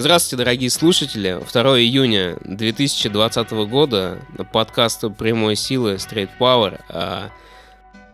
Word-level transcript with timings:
Здравствуйте, 0.00 0.36
дорогие 0.36 0.70
слушатели. 0.70 1.40
2 1.52 1.80
июня 1.80 2.36
2020 2.44 3.50
года. 3.68 4.18
Подкаст 4.52 5.04
«Прямой 5.18 5.56
силы» 5.56 5.94
Straight 5.94 6.28
Power. 6.38 6.80
А 6.88 7.30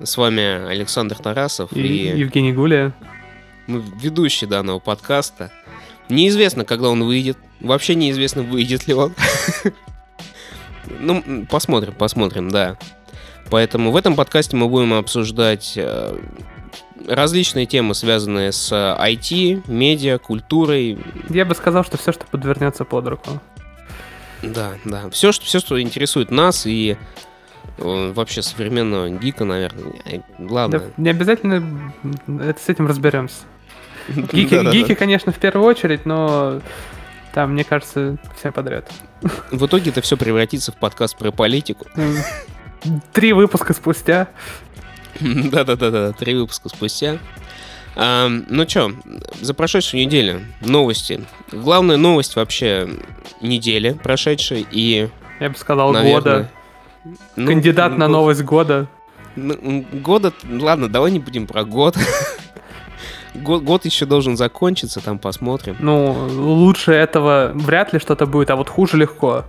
с 0.03 0.17
вами 0.17 0.67
Александр 0.67 1.17
Тарасов 1.17 1.75
и, 1.75 1.83
и 1.83 2.19
Евгений 2.21 2.55
Гулия. 2.55 2.95
Мы 3.67 3.85
ведущие 4.01 4.49
данного 4.49 4.79
подкаста. 4.79 5.53
Неизвестно, 6.09 6.65
когда 6.65 6.89
он 6.89 7.05
выйдет. 7.05 7.37
Вообще 7.61 7.95
неизвестно, 7.97 8.43
выйдет 8.43 8.89
ли 8.89 8.95
он. 8.95 9.15
Ну, 11.01 11.47
посмотрим, 11.51 11.93
посмотрим, 11.93 12.51
да. 12.51 12.79
Поэтому 13.51 13.91
в 13.91 13.97
этом 13.97 14.17
подкасте 14.17 14.57
мы 14.57 14.69
будем 14.69 14.95
обсуждать 14.95 15.75
э, 15.77 16.19
различные 17.07 17.67
темы, 17.67 17.95
связанные 17.95 18.53
с 18.53 18.73
IT, 18.73 19.71
медиа, 19.71 20.19
культурой. 20.19 20.99
Я 21.29 21.45
бы 21.45 21.55
сказал, 21.55 21.85
что 21.85 21.97
все, 21.99 22.13
что 22.13 22.27
подвернется 22.27 22.85
под 22.85 23.09
руку. 23.09 23.41
Да, 24.43 24.75
да. 24.85 25.11
Все, 25.11 25.33
что, 25.33 25.45
все, 25.45 25.59
что 25.59 25.81
интересует 25.81 26.31
нас 26.31 26.67
и 26.67 26.97
э, 27.79 28.13
вообще 28.13 28.43
современного 28.43 29.09
гика, 29.09 29.45
наверное. 29.45 29.93
Главное. 30.39 30.81
Да, 30.81 30.85
не 30.97 31.11
обязательно 31.11 31.93
это, 32.41 32.61
с 32.61 32.69
этим 32.69 32.87
разберемся. 32.87 33.43
Гики, 34.09 34.63
да, 34.63 34.71
гики 34.71 34.89
да. 34.89 34.95
конечно, 34.97 35.33
в 35.33 35.39
первую 35.39 35.67
очередь, 35.67 36.05
но 36.05 36.61
там, 37.33 37.53
мне 37.53 37.65
кажется, 37.65 38.19
все 38.37 38.53
подряд. 38.53 38.91
В 39.51 39.67
итоге 39.67 39.91
это 39.91 40.03
все 40.03 40.17
превратится 40.17 40.73
в 40.73 40.77
подкаст 40.77 41.17
про 41.17 41.31
политику. 41.31 41.87
Три 43.13 43.33
выпуска 43.33 43.73
спустя. 43.73 44.29
Да-да-да, 45.51 46.13
три 46.13 46.35
выпуска 46.35 46.69
спустя. 46.69 47.19
А, 47.97 48.29
ну 48.29 48.69
что, 48.69 48.93
за 49.41 49.55
прошедшую 49.55 50.05
неделю 50.05 50.41
новости. 50.61 51.25
Главная 51.53 51.97
новость 51.97 52.37
вообще 52.37 52.89
недели 53.41 53.93
прошедшей 53.93 54.67
и... 54.71 55.09
Я 55.41 55.51
бы 55.51 55.57
сказал, 55.57 55.93
наверное, 55.93 56.15
года. 56.15 56.51
Ну, 57.37 57.47
Кандидат 57.47 57.93
ну, 57.93 57.99
на 57.99 58.09
новость 58.09 58.43
года. 58.43 58.87
Ну, 59.37 59.85
года... 59.93 60.33
Ладно, 60.49 60.89
давай 60.89 61.11
не 61.11 61.19
будем 61.19 61.47
про 61.47 61.65
год. 61.65 61.97
год, 63.35 63.63
год 63.63 63.85
еще 63.85 64.07
должен 64.07 64.37
закончиться, 64.37 65.01
там 65.01 65.19
посмотрим. 65.19 65.77
Ну, 65.81 66.13
лучше 66.13 66.93
этого 66.93 67.53
вряд 67.55 67.93
ли 67.93 67.99
что-то 67.99 68.27
будет, 68.27 68.51
а 68.51 68.57
вот 68.57 68.69
хуже 68.69 68.97
легко. 68.97 69.45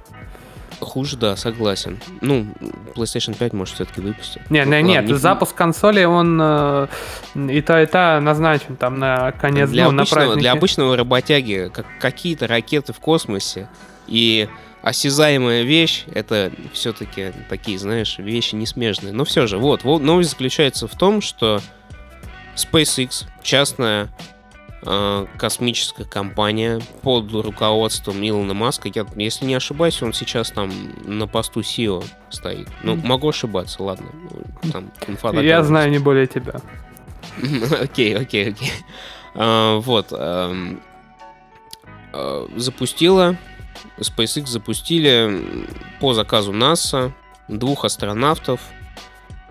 Хуже, 0.79 1.17
да, 1.17 1.35
согласен. 1.35 1.99
Ну, 2.21 2.47
PlayStation 2.95 3.35
5 3.37 3.53
может 3.53 3.75
все-таки 3.75 4.01
выпустить. 4.01 4.49
Не, 4.49 4.65
не, 4.65 4.81
нет, 4.81 5.05
не... 5.05 5.13
запуск 5.13 5.55
консоли, 5.55 6.03
он 6.03 6.39
э, 6.41 6.87
и 7.35 7.61
то, 7.61 7.81
и 7.81 7.85
то 7.85 8.19
назначен 8.19 8.75
там 8.75 8.99
на 8.99 9.31
конец, 9.31 9.69
для 9.69 9.89
ну, 9.89 9.97
обычного, 9.97 10.35
на 10.35 10.39
Для 10.39 10.51
обычного 10.51 10.97
работяги 10.97 11.71
как, 11.73 11.85
какие-то 11.99 12.47
ракеты 12.47 12.93
в 12.93 12.99
космосе 12.99 13.69
и 14.07 14.49
осязаемая 14.81 15.63
вещь, 15.63 16.05
это 16.13 16.51
все-таки 16.73 17.33
такие, 17.49 17.79
знаешь, 17.79 18.19
вещи 18.19 18.53
несмежные. 18.55 19.13
Но 19.13 19.25
все 19.25 19.47
же, 19.47 19.57
вот, 19.57 19.83
вот 19.83 20.01
новость 20.01 20.31
заключается 20.31 20.87
в 20.87 20.95
том, 20.95 21.21
что 21.21 21.59
SpaceX, 22.55 23.25
частная 23.41 24.09
космическая 25.37 26.05
компания 26.05 26.79
под 27.01 27.31
руководством 27.33 28.27
Илона 28.27 28.53
Маска. 28.53 28.89
Я, 28.93 29.05
если 29.15 29.45
не 29.45 29.55
ошибаюсь, 29.55 30.01
он 30.01 30.13
сейчас 30.13 30.51
там 30.51 30.71
на 31.05 31.27
посту 31.27 31.61
SEO 31.61 32.05
стоит. 32.29 32.67
Ну, 32.83 32.95
могу 32.95 33.29
ошибаться, 33.29 33.81
ладно. 33.81 34.07
Там 34.71 34.91
Я 35.41 35.63
знаю 35.63 35.89
не 35.89 35.99
более 35.99 36.27
тебя. 36.27 36.61
Окей, 37.81 38.15
окей, 38.15 38.51
окей. 38.51 38.71
Э, 39.33 39.79
вот. 39.79 40.07
Эм, 40.11 40.81
э, 42.13 42.47
запустила, 42.55 43.35
SpaceX 43.97 44.47
запустили 44.47 45.67
по 45.99 46.13
заказу 46.13 46.53
НАСА 46.53 47.13
двух 47.47 47.85
астронавтов 47.85 48.61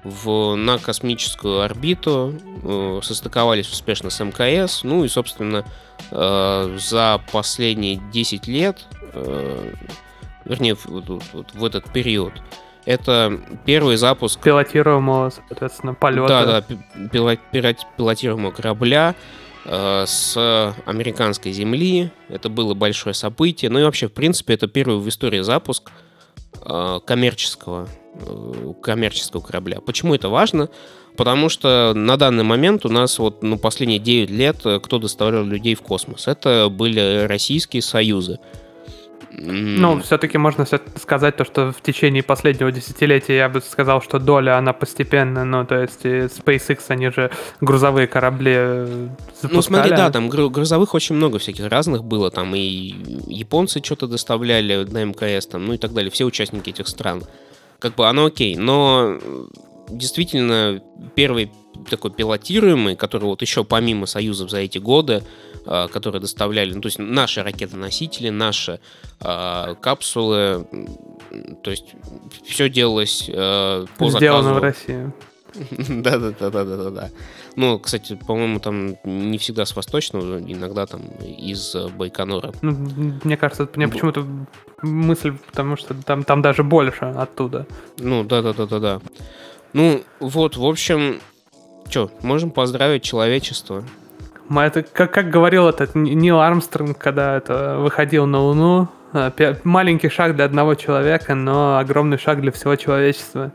в, 0.05 0.55
на 0.55 0.79
космическую 0.79 1.63
орбиту, 1.63 2.35
э, 2.63 3.01
состыковались 3.03 3.71
успешно 3.71 4.11
с 4.11 4.23
МКС, 4.23 4.85
ну 4.85 5.05
и, 5.05 5.09
собственно, 5.09 5.65
э, 6.11 6.79
за 6.79 7.21
последние 7.33 8.01
10 8.13 8.47
лет, 8.47 8.85
э, 9.15 9.73
вернее, 10.45 10.75
в, 10.75 10.87
вот, 10.87 11.23
вот, 11.33 11.55
в 11.55 11.65
этот 11.65 11.91
период, 11.91 12.35
это 12.85 13.41
первый 13.65 13.97
запуск... 13.97 14.41
Пилотируемого, 14.41 15.31
соответственно, 15.31 15.95
полета. 15.95 16.29
Да, 16.29 16.45
да, 16.61 17.09
пилот, 17.09 17.39
пилотируемого 17.97 18.51
корабля 18.53 19.15
э, 19.65 20.05
с 20.07 20.75
американской 20.85 21.53
земли. 21.53 22.11
Это 22.29 22.51
было 22.51 22.75
большое 22.75 23.15
событие. 23.15 23.71
Ну 23.71 23.79
и 23.79 23.85
вообще, 23.85 24.09
в 24.09 24.13
принципе, 24.13 24.53
это 24.53 24.67
первый 24.67 24.99
в 24.99 25.09
истории 25.09 25.41
запуск 25.41 25.91
э, 25.91 26.04
коммерческого 26.65 27.89
Э, 28.17 28.73
коммерческого 28.81 29.41
корабля. 29.41 29.81
Почему 29.81 30.15
это 30.15 30.29
важно? 30.29 30.69
Потому 31.17 31.49
что 31.49 31.93
на 31.97 32.17
данный 32.17 32.45
момент 32.45 32.87
у 32.87 32.89
нас 32.89 33.19
вот 33.19 33.43
ну, 33.43 33.59
последние 33.59 33.99
9 33.99 34.31
лет 34.31 34.57
э, 34.65 34.79
кто 34.79 35.01
доставлял 35.01 35.45
людей 35.45 35.75
в 35.75 35.83
космос? 35.83 36.29
Это 36.29 36.69
были 36.71 37.27
российские 37.27 37.83
союзы. 37.83 38.39
Ну, 39.37 40.01
все-таки 40.01 40.39
можно 40.39 40.65
сказать 40.97 41.37
то, 41.37 41.45
что 41.45 41.73
в 41.73 41.81
течение 41.81 42.23
последнего 42.23 42.71
десятилетия 42.71 43.37
я 43.37 43.49
бы 43.49 43.61
сказал, 43.61 44.01
что 44.01 44.19
доля, 44.19 44.57
она 44.59 44.73
постепенно, 44.73 45.45
ну, 45.45 45.67
то 45.67 45.81
есть 45.81 46.05
SpaceX, 46.05 46.85
они 46.89 47.11
же 47.11 47.31
грузовые 47.61 48.07
корабли 48.07 48.87
запускали. 49.41 49.53
Ну, 49.53 49.63
смотри, 49.63 49.91
да, 49.91 50.11
там 50.11 50.29
грузовых 50.29 50.95
очень 50.95 51.17
много 51.17 51.39
всяких 51.39 51.67
разных 51.69 52.05
было, 52.05 52.31
там 52.31 52.55
и 52.55 52.95
японцы 53.27 53.83
что-то 53.83 54.07
доставляли 54.07 54.85
на 54.85 55.05
МКС, 55.05 55.47
там, 55.47 55.67
ну 55.67 55.73
и 55.73 55.79
так 55.79 55.93
далее, 55.93 56.11
все 56.11 56.25
участники 56.25 56.71
этих 56.71 56.87
стран 56.87 57.23
как 57.85 57.97
бы 57.97 58.09
оно 58.09 58.25
окей, 58.25 58.57
но 58.57 59.19
э, 59.21 59.45
действительно 59.91 60.83
первый 61.15 61.53
такой 61.91 62.13
пилотируемый, 62.13 62.97
который 62.97 63.25
вот 63.25 63.43
еще 63.43 63.63
помимо 63.63 64.07
союзов 64.07 64.51
за 64.51 64.59
эти 64.59 64.79
годы, 64.79 65.23
э, 65.23 65.23
которые 65.65 66.21
доставляли, 66.21 66.75
ну, 66.75 66.81
то 66.81 66.87
есть 66.87 66.99
наши 66.99 67.43
ракеты-носители, 67.43 68.31
наши 68.31 68.81
э, 69.21 69.75
капсулы, 69.81 70.67
то 71.63 71.71
есть 71.71 71.95
все 72.45 72.69
делалось 72.69 73.29
э, 73.29 73.87
по 73.99 74.11
Сделано 74.11 74.55
заказу. 74.55 74.61
в 74.61 74.63
России. 74.63 75.13
Да-да-да-да-да-да. 76.03 77.11
Ну, 77.57 77.79
кстати, 77.79 78.19
по-моему, 78.27 78.59
там 78.59 78.97
не 79.05 79.39
всегда 79.39 79.65
с 79.65 79.77
восточного, 79.77 80.39
иногда 80.41 80.87
там 80.87 81.03
из 81.21 81.77
Байконура. 81.97 82.53
Ну, 82.63 82.73
мне 83.25 83.37
кажется, 83.37 83.69
мне 83.77 83.87
почему-то 83.87 84.27
мысль, 84.83 85.33
потому 85.47 85.77
что 85.77 85.95
там, 85.95 86.25
там 86.25 86.43
даже 86.43 86.65
больше 86.65 87.05
оттуда. 87.05 87.67
Ну, 87.99 88.25
да-да-да-да-да. 88.25 89.01
Ну, 89.73 90.03
вот, 90.21 90.57
в 90.57 90.65
общем, 90.65 91.21
что, 91.89 92.11
можем 92.23 92.51
поздравить 92.51 93.03
человечество. 93.03 93.85
Это, 94.51 94.83
как, 94.83 95.13
как 95.13 95.31
говорил 95.31 95.69
этот 95.69 95.95
Нил 95.95 96.41
Армстронг, 96.41 96.99
когда 96.99 97.37
это 97.37 97.79
выходил 97.79 98.27
на 98.27 98.41
Луну, 98.41 98.89
э, 99.13 99.55
маленький 99.65 100.09
шаг 100.09 100.37
для 100.37 100.45
одного 100.45 100.75
человека, 100.75 101.35
но 101.35 101.79
огромный 101.79 102.19
шаг 102.19 102.41
для 102.41 102.53
всего 102.53 102.77
человечества. 102.77 103.53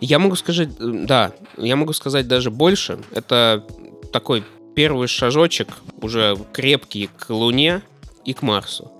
Я 0.00 0.18
могу 0.18 0.34
сказать, 0.36 0.70
э, 0.80 1.04
да, 1.06 1.32
я 1.56 1.76
могу 1.76 1.92
сказать 1.92 2.26
даже 2.26 2.50
больше. 2.50 2.98
Это 3.12 3.64
такой 4.12 4.44
первый 4.74 5.08
шажочек, 5.08 5.68
уже 6.02 6.36
крепкий 6.52 7.08
к 7.18 7.30
Луне 7.30 7.82
и 8.24 8.34
к 8.34 8.42
Марсу. 8.42 8.90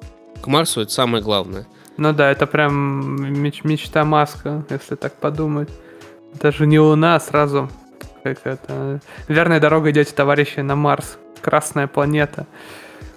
К 0.43 0.47
Марсу 0.47 0.83
это 0.83 0.93
самое 0.93 1.23
главное. 1.23 1.67
Ну 1.97 2.13
да, 2.13 2.31
это 2.31 2.47
прям 2.47 3.43
меч 3.43 3.65
мечта 3.65 4.05
Маска, 4.05 4.65
если 4.71 4.95
так 4.95 5.17
подумать. 5.17 5.71
Даже 6.41 6.67
не 6.67 6.79
Луна, 6.79 7.17
а 7.17 7.21
сразу 7.21 7.71
как 8.35 8.47
это... 8.47 9.01
Верная 9.29 9.61
дорога 9.61 9.91
идете, 9.91 10.13
товарищи, 10.13 10.61
на 10.61 10.77
Марс. 10.77 11.19
Красная 11.43 11.87
планета 11.87 12.47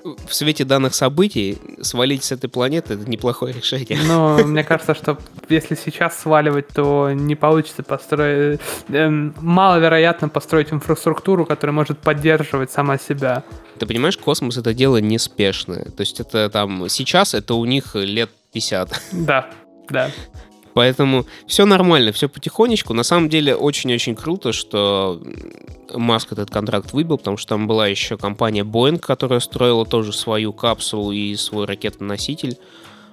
в 0.03 0.33
свете 0.33 0.63
данных 0.63 0.95
событий 0.95 1.57
свалить 1.81 2.23
с 2.23 2.31
этой 2.31 2.49
планеты 2.49 2.95
это 2.95 3.09
неплохое 3.09 3.53
решение. 3.53 3.99
Ну, 4.07 4.45
мне 4.45 4.63
кажется, 4.63 4.95
что 4.95 5.17
если 5.49 5.75
сейчас 5.75 6.19
сваливать, 6.19 6.67
то 6.67 7.11
не 7.11 7.35
получится 7.35 7.83
построить... 7.83 8.59
Эм, 8.89 9.35
маловероятно 9.39 10.29
построить 10.29 10.71
инфраструктуру, 10.71 11.45
которая 11.45 11.73
может 11.73 11.99
поддерживать 11.99 12.71
сама 12.71 12.97
себя. 12.97 13.43
Ты 13.77 13.85
понимаешь, 13.85 14.17
космос 14.17 14.57
это 14.57 14.73
дело 14.73 14.97
неспешное. 14.97 15.85
То 15.85 16.01
есть 16.01 16.19
это 16.19 16.49
там... 16.49 16.89
Сейчас 16.89 17.33
это 17.33 17.53
у 17.55 17.65
них 17.65 17.95
лет 17.95 18.29
50. 18.53 19.01
Да, 19.11 19.49
да. 19.89 20.11
Поэтому 20.79 21.25
все 21.45 21.65
нормально, 21.65 22.13
все 22.13 22.29
потихонечку. 22.29 22.93
На 22.93 23.03
самом 23.03 23.27
деле 23.27 23.53
очень-очень 23.53 24.15
круто, 24.15 24.53
что 24.53 25.21
Маск 25.93 26.31
этот 26.31 26.51
контракт 26.51 26.93
выбил, 26.93 27.17
потому 27.17 27.35
что 27.35 27.49
там 27.49 27.67
была 27.67 27.87
еще 27.87 28.15
компания 28.15 28.63
Boeing, 28.63 28.97
которая 28.97 29.41
строила 29.41 29.85
тоже 29.85 30.13
свою 30.13 30.53
капсулу 30.53 31.11
и 31.11 31.35
свой 31.35 31.65
ракетоноситель. 31.65 32.57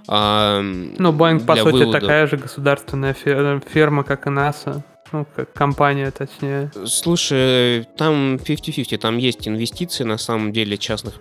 А, 0.06 0.60
ну, 0.62 1.10
Boeing, 1.12 1.44
по 1.44 1.56
сути, 1.56 1.72
вывода... 1.72 1.98
такая 1.98 2.28
же 2.28 2.36
государственная 2.36 3.14
фирма, 3.14 4.04
как 4.04 4.28
и 4.28 4.30
НАСА. 4.30 4.84
Ну, 5.16 5.26
как 5.34 5.52
компания, 5.54 6.10
точнее. 6.10 6.70
Слушай, 6.84 7.88
там 7.96 8.36
50-50, 8.36 8.98
там 8.98 9.16
есть 9.16 9.48
инвестиции, 9.48 10.04
на 10.04 10.18
самом 10.18 10.52
деле, 10.52 10.76
частных 10.76 11.14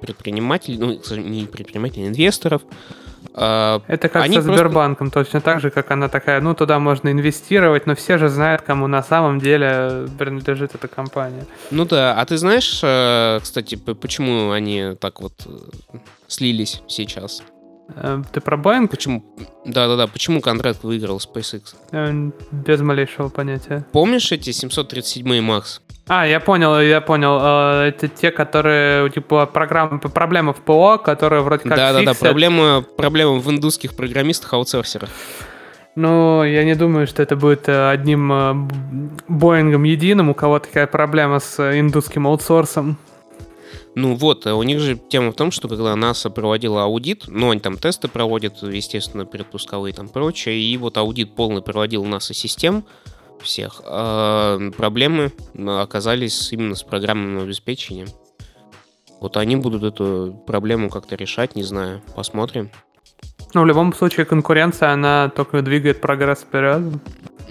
предпринимателей, 0.00 0.78
ну, 0.78 0.92
не 1.16 1.46
предпринимателей, 1.46 2.06
инвесторов. 2.06 2.62
А, 3.34 3.82
Это 3.88 4.08
как 4.08 4.22
Они 4.22 4.36
со 4.36 4.42
Сбербанком, 4.42 5.10
просто... 5.10 5.32
точно 5.32 5.40
так 5.40 5.60
же, 5.60 5.70
как 5.70 5.90
она 5.90 6.08
такая, 6.08 6.40
ну, 6.40 6.54
туда 6.54 6.78
можно 6.78 7.10
инвестировать, 7.10 7.86
но 7.86 7.96
все 7.96 8.18
же 8.18 8.28
знают, 8.28 8.62
кому 8.62 8.86
на 8.86 9.02
самом 9.02 9.40
деле 9.40 10.06
принадлежит 10.16 10.74
эта 10.76 10.86
компания. 10.86 11.44
Ну 11.72 11.84
да, 11.84 12.14
а 12.14 12.24
ты 12.24 12.36
знаешь, 12.36 12.80
э, 12.82 13.40
кстати, 13.42 13.74
почему 13.74 14.52
они 14.52 14.94
так 15.00 15.20
вот 15.20 15.32
э, 15.46 15.98
слились 16.28 16.82
сейчас? 16.86 17.42
Э, 17.96 18.22
ты 18.32 18.40
про 18.40 18.56
Боинг? 18.56 18.90
Почему? 18.90 19.24
Да-да-да, 19.64 20.06
почему 20.06 20.40
контракт 20.40 20.82
выиграл 20.82 21.18
SpaceX? 21.18 21.74
Без 22.50 22.80
малейшего 22.80 23.28
понятия. 23.28 23.86
Помнишь 23.92 24.32
эти 24.32 24.50
737 24.50 25.40
Макс? 25.40 25.80
А, 26.06 26.26
я 26.26 26.40
понял, 26.40 26.80
я 26.80 27.00
понял. 27.00 27.38
Э, 27.40 27.88
это 27.88 28.08
те, 28.08 28.30
которые, 28.30 29.10
типа, 29.10 29.46
программы, 29.46 30.00
проблемы 30.00 30.52
в 30.52 30.56
ПО, 30.56 30.98
которые 30.98 31.42
вроде 31.42 31.62
как 31.62 31.76
Да-да-да, 31.76 32.14
проблема, 32.14 32.82
проблема 32.96 33.38
в 33.38 33.48
индусских 33.48 33.94
программистах-аутсорсерах. 33.94 35.08
Ну, 35.96 36.44
я 36.44 36.64
не 36.64 36.74
думаю, 36.74 37.06
что 37.06 37.22
это 37.22 37.36
будет 37.36 37.68
э, 37.68 37.90
одним 37.90 38.32
э, 38.32 38.68
Боингом 39.28 39.84
единым, 39.84 40.30
у 40.30 40.34
кого 40.34 40.58
такая 40.58 40.86
проблема 40.86 41.40
с 41.40 41.78
индусским 41.78 42.26
аутсорсом. 42.26 42.96
Ну 44.00 44.14
вот, 44.14 44.46
у 44.46 44.62
них 44.62 44.80
же 44.80 44.96
тема 44.96 45.30
в 45.30 45.34
том, 45.34 45.50
что 45.50 45.68
когда 45.68 45.94
НАСА 45.94 46.30
проводила 46.30 46.84
аудит, 46.84 47.24
ну 47.28 47.50
они 47.50 47.60
там 47.60 47.76
тесты 47.76 48.08
проводят, 48.08 48.62
естественно, 48.62 49.26
предпусковые 49.26 49.92
там 49.92 50.08
прочее, 50.08 50.58
и 50.58 50.74
вот 50.78 50.96
аудит 50.96 51.34
полный 51.34 51.60
проводил 51.60 52.06
НАСА 52.06 52.32
систем, 52.32 52.86
всех. 53.42 53.82
А 53.84 54.58
проблемы 54.74 55.32
оказались 55.54 56.50
именно 56.50 56.76
с 56.76 56.82
программным 56.82 57.42
обеспечением. 57.42 58.08
Вот 59.20 59.36
они 59.36 59.56
будут 59.56 59.82
эту 59.82 60.42
проблему 60.46 60.88
как-то 60.88 61.14
решать, 61.14 61.54
не 61.54 61.62
знаю, 61.62 62.00
посмотрим. 62.16 62.70
Ну, 63.54 63.62
в 63.62 63.66
любом 63.66 63.92
случае, 63.94 64.26
конкуренция, 64.26 64.92
она 64.92 65.28
только 65.28 65.62
двигает 65.62 66.00
прогресс 66.00 66.40
вперед. 66.40 66.82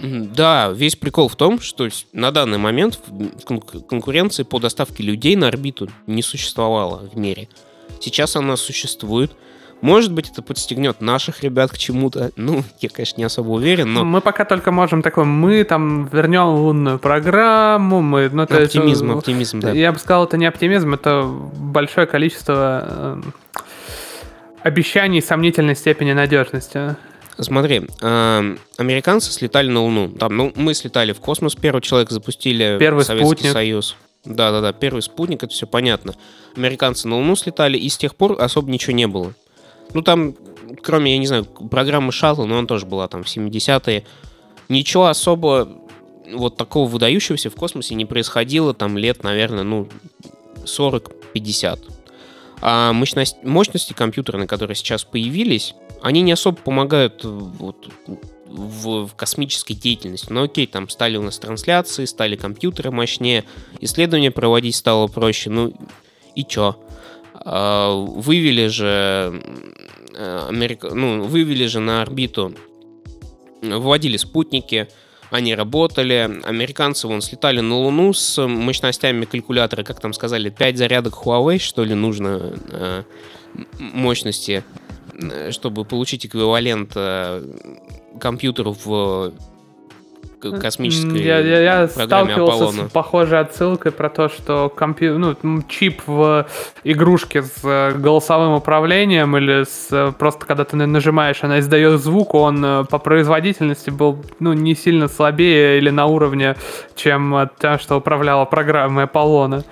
Да, 0.02 0.70
весь 0.70 0.96
прикол 0.96 1.28
в 1.28 1.36
том, 1.36 1.60
что 1.60 1.88
на 2.12 2.30
данный 2.30 2.58
момент 2.58 2.98
конкуренции 3.88 4.44
по 4.44 4.58
доставке 4.58 5.02
людей 5.02 5.36
на 5.36 5.48
орбиту 5.48 5.88
не 6.06 6.22
существовало 6.22 7.08
в 7.12 7.18
мире. 7.18 7.48
Сейчас 8.00 8.36
она 8.36 8.56
существует. 8.56 9.32
Может 9.82 10.12
быть, 10.12 10.30
это 10.30 10.42
подстегнет 10.42 11.00
наших 11.00 11.42
ребят 11.42 11.70
к 11.70 11.78
чему-то. 11.78 12.32
Ну, 12.36 12.62
я, 12.80 12.90
конечно, 12.90 13.18
не 13.18 13.24
особо 13.24 13.50
уверен, 13.50 13.92
но... 13.92 14.04
Мы 14.04 14.20
пока 14.20 14.44
только 14.44 14.72
можем 14.72 15.00
такой, 15.00 15.24
мы 15.24 15.64
там 15.64 16.06
вернем 16.06 16.48
лунную 16.48 16.98
программу, 16.98 18.02
мы... 18.02 18.28
Ну, 18.30 18.46
то 18.46 18.62
оптимизм, 18.62 19.06
есть, 19.06 19.18
оптимизм, 19.18 19.60
да. 19.60 19.72
Я 19.72 19.92
бы 19.92 19.98
сказал, 19.98 20.24
это 20.24 20.36
не 20.36 20.44
оптимизм, 20.44 20.92
это 20.92 21.24
большое 21.24 22.06
количество 22.06 22.84
э, 22.86 23.22
обещаний 24.62 25.22
сомнительной 25.22 25.76
степени 25.76 26.12
надежности. 26.12 26.96
Смотри, 27.38 27.82
э, 28.00 28.56
американцы 28.76 29.32
слетали 29.32 29.68
на 29.68 29.82
Луну. 29.82 30.08
Там, 30.10 30.36
ну, 30.36 30.52
мы 30.56 30.74
слетали 30.74 31.12
в 31.12 31.20
космос, 31.20 31.54
первый 31.54 31.80
человек 31.80 32.10
запустили 32.10 32.76
первый 32.78 33.04
Советский 33.04 33.34
спутник. 33.34 33.52
Союз. 33.52 33.96
Да-да-да, 34.24 34.72
первый 34.72 35.00
спутник, 35.00 35.42
это 35.42 35.52
все 35.52 35.66
понятно. 35.66 36.14
Американцы 36.54 37.08
на 37.08 37.16
Луну 37.16 37.36
слетали, 37.36 37.78
и 37.78 37.88
с 37.88 37.96
тех 37.96 38.14
пор 38.14 38.36
особо 38.40 38.70
ничего 38.70 38.92
не 38.92 39.06
было. 39.06 39.32
Ну, 39.94 40.02
там, 40.02 40.34
кроме, 40.82 41.12
я 41.12 41.18
не 41.18 41.26
знаю, 41.26 41.44
программы 41.44 42.12
Шаттл, 42.12 42.44
но 42.44 42.58
она 42.58 42.66
тоже 42.66 42.84
была 42.84 43.08
там 43.08 43.24
в 43.24 43.26
70-е. 43.26 44.04
Ничего 44.68 45.06
особо 45.06 45.68
вот 46.30 46.56
такого 46.56 46.88
выдающегося 46.88 47.48
в 47.48 47.54
космосе 47.54 47.94
не 47.94 48.04
происходило 48.04 48.74
там 48.74 48.98
лет, 48.98 49.24
наверное, 49.24 49.64
ну, 49.64 49.88
40-50. 50.64 51.80
А 52.60 52.92
мощность, 52.92 53.42
мощности 53.42 53.92
компьютерные, 53.92 54.46
которые 54.46 54.74
сейчас 54.74 55.04
появились, 55.04 55.74
они 56.02 56.22
не 56.22 56.32
особо 56.32 56.58
помогают 56.58 57.24
вот, 57.24 57.88
в, 58.46 59.06
в 59.06 59.14
космической 59.14 59.74
деятельности. 59.74 60.26
Ну 60.30 60.44
окей, 60.44 60.66
там 60.66 60.88
стали 60.88 61.16
у 61.16 61.22
нас 61.22 61.38
трансляции, 61.38 62.04
стали 62.04 62.36
компьютеры 62.36 62.90
мощнее, 62.90 63.44
исследования 63.80 64.30
проводить 64.30 64.76
стало 64.76 65.06
проще, 65.06 65.50
ну 65.50 65.72
и 66.34 66.44
чё? 66.44 66.76
А, 67.34 67.94
вывели 67.94 68.66
же 68.66 69.42
э, 70.14 70.46
Америка, 70.48 70.90
ну, 70.94 71.22
вывели 71.22 71.66
же 71.66 71.80
на 71.80 72.02
орбиту, 72.02 72.54
вводили 73.62 74.16
спутники, 74.16 74.88
они 75.30 75.54
работали. 75.54 76.40
Американцы 76.44 77.06
вон 77.06 77.22
слетали 77.22 77.60
на 77.60 77.76
Луну 77.76 78.12
с 78.12 78.46
мощностями 78.46 79.24
калькулятора, 79.24 79.82
как 79.82 80.00
там 80.00 80.12
сказали, 80.12 80.50
5 80.50 80.78
зарядок 80.78 81.14
Huawei, 81.24 81.58
что 81.58 81.84
ли, 81.84 81.94
нужно 81.94 82.52
э, 82.70 83.02
мощности, 83.78 84.64
э, 85.14 85.50
чтобы 85.52 85.84
получить 85.84 86.26
эквивалент 86.26 86.96
компьютеру 88.20 88.76
в 88.84 89.32
космической 90.40 91.22
я, 91.22 91.38
я, 91.38 91.60
я 91.60 91.88
сталкивался 91.88 92.64
Аполлона. 92.64 92.88
с 92.88 92.92
похожей 92.92 93.40
отсылкой 93.40 93.92
про 93.92 94.08
то, 94.08 94.28
что 94.28 94.72
компью... 94.74 95.18
ну, 95.18 95.62
чип 95.68 96.02
в 96.06 96.46
игрушке 96.84 97.42
с 97.42 97.60
э, 97.62 97.92
голосовым 97.92 98.54
управлением 98.54 99.36
или 99.36 99.64
с 99.64 99.88
э, 99.90 100.12
просто 100.18 100.46
когда 100.46 100.64
ты 100.64 100.76
нажимаешь, 100.76 101.42
она 101.42 101.60
издает 101.60 102.00
звук, 102.00 102.34
он 102.34 102.64
э, 102.64 102.84
по 102.84 102.98
производительности 102.98 103.90
был 103.90 104.24
ну, 104.38 104.52
не 104.52 104.74
сильно 104.74 105.08
слабее 105.08 105.78
или 105.78 105.90
на 105.90 106.06
уровне, 106.06 106.56
чем 106.94 107.48
то, 107.58 107.78
что 107.78 107.96
управляла 107.96 108.44
программой 108.44 109.04
Аполлона. 109.04 109.64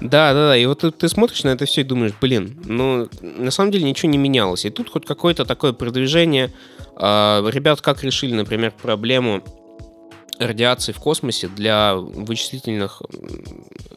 Да, 0.00 0.34
да, 0.34 0.48
да. 0.48 0.56
И 0.56 0.66
вот 0.66 0.80
ты, 0.80 0.90
ты 0.90 1.08
смотришь 1.08 1.44
на 1.44 1.50
это 1.50 1.64
все 1.64 1.80
и 1.80 1.84
думаешь, 1.84 2.12
блин, 2.20 2.58
ну, 2.64 3.08
на 3.20 3.50
самом 3.50 3.70
деле 3.70 3.84
ничего 3.84 4.10
не 4.10 4.18
менялось. 4.18 4.64
И 4.64 4.70
тут 4.70 4.90
хоть 4.90 5.06
какое-то 5.06 5.44
такое 5.44 5.72
продвижение. 5.72 6.52
А, 6.96 7.42
ребят 7.48 7.80
как 7.80 8.02
решили, 8.02 8.34
например, 8.34 8.72
проблему 8.82 9.42
радиации 10.38 10.92
в 10.92 10.98
космосе 10.98 11.48
для 11.48 11.94
вычислительных 11.94 13.02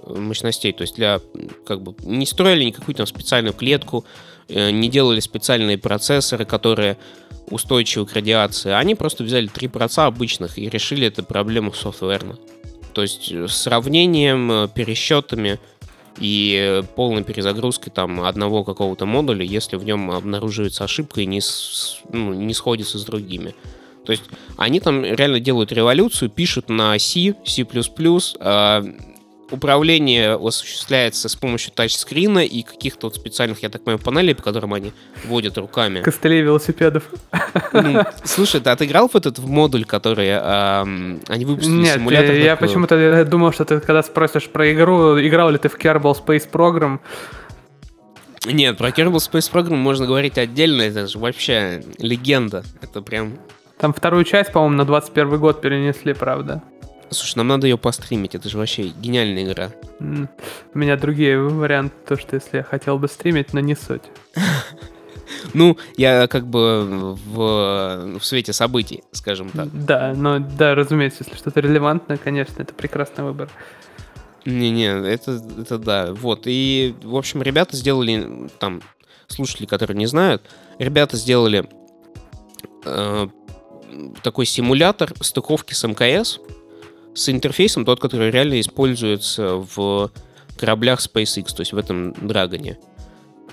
мощностей, 0.05 0.73
то 0.73 0.81
есть 0.81 0.95
для 0.95 1.21
как 1.65 1.81
бы 1.81 1.95
не 2.03 2.25
строили 2.25 2.63
никакую 2.63 2.95
там 2.95 3.05
специальную 3.07 3.53
клетку, 3.53 4.05
э, 4.47 4.71
не 4.71 4.89
делали 4.89 5.19
специальные 5.19 5.77
процессоры, 5.77 6.45
которые 6.45 6.97
устойчивы 7.49 8.05
к 8.05 8.13
радиации. 8.13 8.71
Они 8.71 8.95
просто 8.95 9.23
взяли 9.23 9.47
три 9.47 9.67
проца 9.67 10.05
обычных 10.05 10.57
и 10.57 10.69
решили 10.69 11.07
эту 11.07 11.23
проблему 11.23 11.73
софтверно. 11.73 12.37
То 12.93 13.01
есть 13.01 13.31
э, 13.31 13.47
сравнением, 13.47 14.51
э, 14.51 14.67
пересчетами 14.67 15.59
и 16.19 16.83
полной 16.95 17.23
перезагрузкой 17.23 17.93
там 17.93 18.21
одного 18.21 18.63
какого-то 18.63 19.05
модуля, 19.05 19.45
если 19.45 19.77
в 19.77 19.83
нем 19.85 20.11
обнаруживается 20.11 20.83
ошибка 20.83 21.21
и 21.21 21.25
не, 21.25 21.39
с, 21.41 21.99
ну, 22.11 22.33
не 22.33 22.53
сходится 22.53 22.97
с 22.97 23.03
другими. 23.03 23.55
То 24.09 24.13
есть 24.13 24.23
они 24.57 24.79
там 24.79 25.03
реально 25.03 25.39
делают 25.39 25.71
революцию, 25.71 26.31
пишут 26.31 26.67
на 26.67 26.97
C, 26.97 27.35
C++, 27.45 27.63
э, 27.63 28.83
управление 29.51 30.33
осуществляется 30.33 31.29
с 31.29 31.35
помощью 31.35 31.73
тачскрина 31.73 32.39
и 32.39 32.63
каких-то 32.63 33.05
вот 33.05 33.15
специальных, 33.15 33.61
я 33.61 33.69
так 33.69 33.83
понимаю, 33.83 34.03
панелей, 34.03 34.33
по 34.33 34.41
которым 34.41 34.73
они 34.73 34.93
водят 35.25 35.59
руками. 35.59 36.01
Костылей 36.01 36.41
велосипедов. 36.41 37.03
Ну, 37.71 38.03
слушай, 38.23 38.59
ты 38.61 38.71
отыграл 38.71 39.09
в 39.09 39.15
этот 39.15 39.37
в 39.37 39.47
модуль, 39.47 39.85
который 39.85 40.29
э, 40.29 41.19
они 41.27 41.45
выпустили 41.45 41.73
Нет, 41.73 41.97
симулятор? 41.97 42.33
Нет, 42.33 42.45
я 42.45 42.55
почему-то 42.55 43.25
думал, 43.25 43.53
что 43.53 43.65
ты 43.65 43.79
когда 43.79 44.01
спросишь 44.01 44.47
про 44.47 44.73
игру, 44.73 45.19
играл 45.21 45.51
ли 45.51 45.59
ты 45.59 45.69
в 45.69 45.77
Kerbal 45.77 46.17
Space 46.19 46.49
Program, 46.51 46.99
нет, 48.45 48.77
про 48.77 48.89
Kerbal 48.89 49.17
Space 49.17 49.51
Program 49.51 49.75
можно 49.75 50.05
говорить 50.05 50.37
отдельно, 50.37 50.81
это 50.81 51.07
же 51.07 51.19
вообще 51.19 51.83
легенда. 51.99 52.63
Это 52.81 53.01
прям 53.01 53.37
там 53.79 53.93
вторую 53.93 54.25
часть, 54.25 54.51
по-моему, 54.51 54.75
на 54.75 54.85
21 54.85 55.39
год 55.39 55.61
перенесли, 55.61 56.13
правда. 56.13 56.61
Слушай, 57.09 57.37
нам 57.37 57.47
надо 57.47 57.65
ее 57.65 57.77
постримить, 57.77 58.35
это 58.35 58.49
же 58.49 58.57
вообще 58.57 58.83
гениальная 58.89 59.45
игра. 59.45 59.71
У 59.99 60.77
меня 60.77 60.97
другие 60.97 61.39
варианты, 61.39 61.95
то, 62.05 62.17
что 62.17 62.35
если 62.35 62.57
я 62.57 62.63
хотел 62.63 62.99
бы 62.99 63.07
стримить, 63.07 63.53
но 63.53 63.59
не 63.61 63.75
суть. 63.75 64.03
Ну, 65.53 65.77
я 65.95 66.27
как 66.27 66.47
бы 66.47 67.15
в, 67.15 68.19
в 68.19 68.25
свете 68.25 68.51
событий, 68.51 69.03
скажем 69.11 69.49
так. 69.51 69.69
Да, 69.71 70.13
но 70.15 70.39
да, 70.39 70.73
разумеется, 70.73 71.23
если 71.23 71.37
что-то 71.37 71.59
релевантное, 71.59 72.17
конечно, 72.17 72.61
это 72.61 72.73
прекрасный 72.73 73.23
выбор. 73.23 73.47
Не-не, 74.45 74.87
это, 75.07 75.39
это 75.59 75.77
да. 75.77 76.13
Вот, 76.13 76.41
и, 76.45 76.95
в 77.03 77.15
общем, 77.15 77.43
ребята 77.43 77.77
сделали, 77.77 78.49
там, 78.57 78.81
слушатели, 79.27 79.67
которые 79.67 79.95
не 79.97 80.07
знают, 80.07 80.41
ребята 80.79 81.15
сделали 81.15 81.69
э, 82.85 83.27
такой 84.23 84.45
симулятор 84.45 85.13
стыковки 85.21 85.73
с 85.73 85.87
МКС 85.87 86.39
с 87.13 87.29
интерфейсом, 87.29 87.85
тот, 87.85 87.99
который 87.99 88.31
реально 88.31 88.59
используется 88.59 89.55
в 89.55 90.11
кораблях 90.57 90.99
SpaceX, 90.99 91.55
то 91.55 91.61
есть 91.61 91.73
в 91.73 91.77
этом 91.77 92.13
Драгоне. 92.13 92.77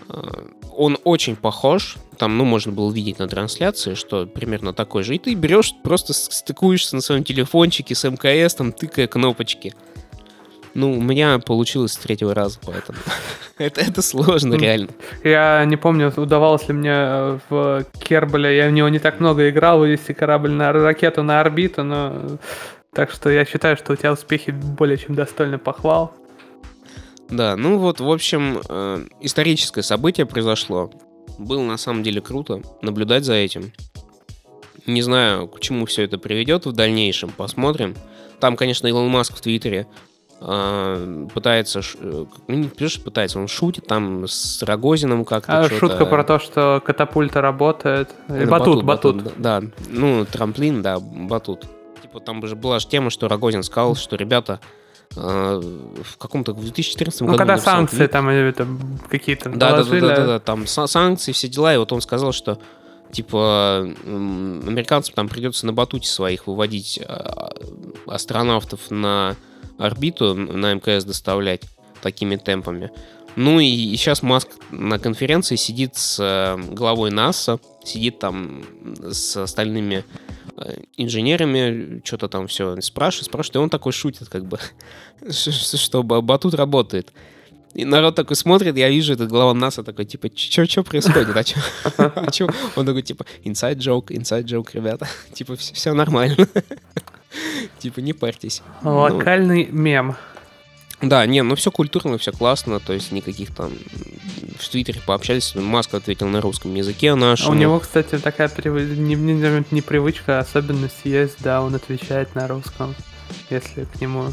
А, 0.09 0.49
он 0.77 0.99
очень 1.05 1.37
похож. 1.37 1.97
Там, 2.19 2.39
ну, 2.39 2.45
можно 2.45 2.73
было 2.73 2.91
видеть 2.93 3.19
на 3.19 3.29
трансляции, 3.29 3.95
что 3.95 4.27
примерно 4.27 4.73
такой 4.73 5.03
же. 5.03 5.15
И 5.15 5.19
ты 5.19 5.35
берешь, 5.35 5.75
просто 5.83 6.13
стыкуешься 6.13 6.97
на 6.97 7.03
своем 7.03 7.25
телефончике 7.25 7.95
с 7.95 8.09
МКС, 8.09 8.55
там, 8.55 8.73
тыкая 8.73 9.07
кнопочки. 9.07 9.75
Ну, 10.77 10.93
у 10.93 11.01
меня 11.01 11.39
получилось 11.39 11.93
с 11.93 11.97
третьего 11.97 12.35
раза, 12.35 12.59
поэтому 12.63 12.99
это, 13.59 13.81
это 13.81 14.03
сложно, 14.03 14.57
реально. 14.57 14.91
Я 15.25 15.65
не 15.65 15.77
помню, 15.77 16.13
удавалось 16.15 16.69
ли 16.69 16.75
мне 16.75 16.93
э, 16.93 17.39
в 17.49 17.87
Керболя, 17.99 18.51
я 18.51 18.69
в 18.69 18.73
него 18.73 18.91
не 18.91 18.99
так 18.99 19.19
много 19.19 19.49
играл, 19.49 19.79
вывести 19.79 20.13
корабль 20.13 20.51
на 20.51 20.73
ракету 20.75 21.23
на 21.23 21.41
орбиту, 21.41 21.83
но 21.83 22.39
так 22.93 23.11
что 23.11 23.31
я 23.31 23.47
считаю, 23.47 23.79
что 23.79 23.95
у 23.95 23.97
тебя 23.97 24.13
успехи 24.13 24.51
более 24.51 24.99
чем 24.99 25.15
достойны 25.15 25.57
похвал. 25.57 26.13
Да, 27.31 27.57
ну 27.57 27.79
вот, 27.79 28.01
в 28.01 28.11
общем, 28.11 28.61
э, 28.69 29.07
историческое 29.23 29.83
событие 29.83 30.27
произошло. 30.27 30.91
Было 31.39 31.63
на 31.63 31.79
самом 31.79 32.03
деле 32.03 32.21
круто 32.21 32.61
наблюдать 32.83 33.25
за 33.25 33.33
этим. 33.33 33.73
Не 34.85 35.01
знаю, 35.01 35.49
к 35.49 35.59
чему 35.61 35.87
все 35.87 36.03
это 36.03 36.19
приведет 36.19 36.67
в 36.67 36.73
дальнейшем, 36.73 37.31
посмотрим. 37.31 37.95
Там, 38.41 38.57
конечно, 38.57 38.87
Илон 38.87 39.09
Маск 39.09 39.35
в 39.35 39.41
Твиттере 39.41 39.87
пытается, 40.39 41.81
э, 41.99 42.25
ну 42.47 42.55
не 42.55 42.69
пишет, 42.69 43.03
пытается, 43.05 43.39
он 43.39 43.49
шутит 43.49 43.87
там 43.87 44.29
с 44.29 44.63
Рогозиным 44.63 45.25
как-то. 45.25 45.61
А, 45.61 45.69
шутка 45.69 46.05
про 46.05 46.25
то, 46.25 46.39
что 46.39 46.83
катапульта 46.85 47.41
работает. 47.41 48.11
Ну, 48.29 48.47
батут, 48.47 48.85
батут, 48.85 49.17
батут. 49.17 49.41
Да, 49.41 49.63
ну, 49.89 50.27
трамплин, 50.27 50.83
да, 50.83 51.01
батут. 51.01 51.65
Типа 52.03 52.21
там 52.21 52.47
же 52.47 52.55
была 52.55 52.81
же 52.81 52.87
тема, 52.87 53.09
что 53.09 53.29
Рогозин 53.29 53.63
сказал, 53.63 53.97
что 53.97 54.17
ребята, 54.17 54.61
а, 55.17 55.59
в 55.59 56.19
каком-то 56.19 56.53
в 56.53 56.61
2014 56.61 57.21
ну, 57.23 57.27
году. 57.29 57.33
Ну, 57.33 57.39
когда 57.39 57.57
санкции 57.59 57.97
клип. 57.97 58.11
там 58.11 58.29
это, 58.29 58.67
какие-то 59.09 59.49
да, 59.51 59.71
наложили. 59.71 60.01
да, 60.01 60.09
да, 60.09 60.17
да, 60.17 60.27
да, 60.27 60.39
там 60.41 60.67
санкции, 60.67 61.33
все 61.33 61.49
дела, 61.49 61.75
и 61.75 61.79
вот 61.79 61.93
он 61.93 62.03
сказал, 62.03 62.33
что 62.33 62.59
типа 63.11 63.89
американцам 64.05 65.15
там 65.15 65.29
придется 65.29 65.65
на 65.65 65.73
батуте 65.73 66.09
своих 66.09 66.47
выводить 66.47 67.01
а, 67.03 67.53
астронавтов 68.07 68.91
на 68.91 69.37
орбиту, 69.79 70.35
на 70.35 70.75
МКС 70.75 71.05
доставлять 71.05 71.63
такими 72.03 72.37
темпами. 72.37 72.91
Ну 73.37 73.61
и, 73.61 73.97
сейчас 73.97 74.23
Маск 74.23 74.49
на 74.71 74.99
конференции 74.99 75.57
сидит 75.57 75.97
с 75.97 76.19
э, 76.19 76.57
главой 76.73 77.11
НАСА, 77.11 77.59
сидит 77.85 78.19
там 78.19 78.65
с 79.11 79.37
остальными 79.37 80.05
Э, 80.59 80.75
инженерами, 80.97 82.01
что-то 82.03 82.29
там 82.29 82.47
все 82.47 82.81
спрашивает, 82.81 83.27
спрашивает, 83.27 83.57
и 83.57 83.59
он 83.59 83.69
такой 83.69 83.93
шутит, 83.93 84.29
как 84.29 84.47
бы, 84.47 84.59
что 85.31 86.03
батут 86.03 86.55
работает. 86.55 87.13
И 87.75 87.85
народ 87.85 88.15
такой 88.15 88.37
смотрит, 88.37 88.75
я 88.79 88.89
вижу, 88.89 89.13
этот 89.13 89.29
глава 89.29 89.53
НАСА 89.53 89.83
такой, 89.83 90.07
типа, 90.07 90.31
что 90.35 90.83
происходит? 90.83 91.29
А 91.37 91.43
а 92.15 92.31
чё? 92.31 92.49
Он 92.75 92.87
такой, 92.87 93.03
типа, 93.03 93.27
inside 93.45 93.77
joke, 93.77 94.07
inside 94.07 94.45
joke, 94.45 94.71
ребята. 94.73 95.07
типа, 95.35 95.57
все 95.57 95.93
нормально. 95.93 96.49
типа, 97.79 98.01
не 98.01 98.13
парьтесь. 98.13 98.63
Локальный 98.83 99.69
ну, 99.71 99.79
мем. 99.79 100.17
Да, 101.03 101.27
не, 101.27 101.43
ну 101.43 101.57
все 101.57 101.71
культурно, 101.71 102.17
все 102.17 102.33
классно, 102.33 102.81
то 102.81 102.95
есть 102.95 103.13
никаких 103.13 103.55
там 103.55 103.73
в 104.59 104.69
Твиттере 104.69 105.01
пообщались, 105.05 105.55
Маск 105.55 105.93
ответил 105.93 106.27
на 106.27 106.41
русском 106.41 106.75
языке 106.75 107.15
нашему. 107.15 107.53
А 107.53 107.55
у 107.55 107.59
него, 107.59 107.81
кстати, 107.81 108.17
такая 108.19 108.49
прив... 108.49 108.75
не, 108.75 109.15
не, 109.15 109.65
не 109.71 109.83
привычка, 109.83 110.39
а 110.39 110.41
особенность 110.41 111.01
есть, 111.05 111.43
да, 111.43 111.61
он 111.61 111.75
отвечает 111.75 112.35
на 112.35 112.49
русском, 112.49 112.95
если 113.51 113.85
к 113.85 114.01
нему 114.01 114.33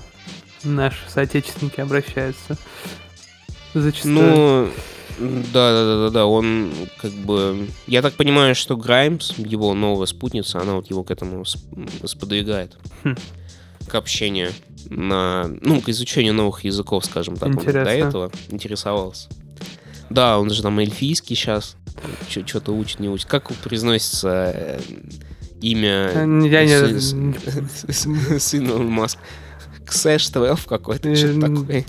наши 0.63 0.99
соотечественники 1.09 1.81
обращаются. 1.81 2.57
Зачастую. 3.73 4.13
Ну, 4.13 4.69
да, 5.19 5.73
да, 5.73 5.85
да, 5.85 5.97
да, 6.05 6.09
да, 6.09 6.25
он 6.25 6.71
как 6.97 7.11
бы... 7.11 7.67
Я 7.87 8.01
так 8.01 8.13
понимаю, 8.13 8.55
что 8.55 8.75
Граймс, 8.75 9.33
его 9.37 9.73
новая 9.73 10.07
спутница, 10.07 10.59
она 10.59 10.75
вот 10.75 10.89
его 10.89 11.03
к 11.03 11.11
этому 11.11 11.45
сподвигает. 11.45 12.77
Хм. 13.03 13.15
К 13.87 13.95
общению 13.95 14.51
на, 14.89 15.49
ну, 15.61 15.81
к 15.81 15.89
изучению 15.89 16.33
новых 16.33 16.63
языков, 16.63 17.05
скажем 17.05 17.37
так. 17.37 17.49
Интересно. 17.49 17.79
Он 17.79 17.85
до 17.85 17.91
этого 17.91 18.31
интересовался. 18.49 19.29
Да, 20.09 20.39
он 20.39 20.49
же 20.49 20.61
там 20.61 20.79
эльфийский 20.79 21.35
сейчас. 21.35 21.75
Что-то 22.29 22.71
учит, 22.71 22.99
не 22.99 23.09
учит. 23.09 23.27
Как 23.27 23.53
произносится 23.53 24.51
э, 24.53 24.79
имя 25.61 26.11
Я 26.45 26.65
не... 26.65 26.99
сына 28.39 28.77
Маск? 28.79 29.19
Ксэш 29.85 30.29
12 30.29 30.65
какой-то, 30.65 31.15
что-то 31.15 31.41
такое. 31.41 31.85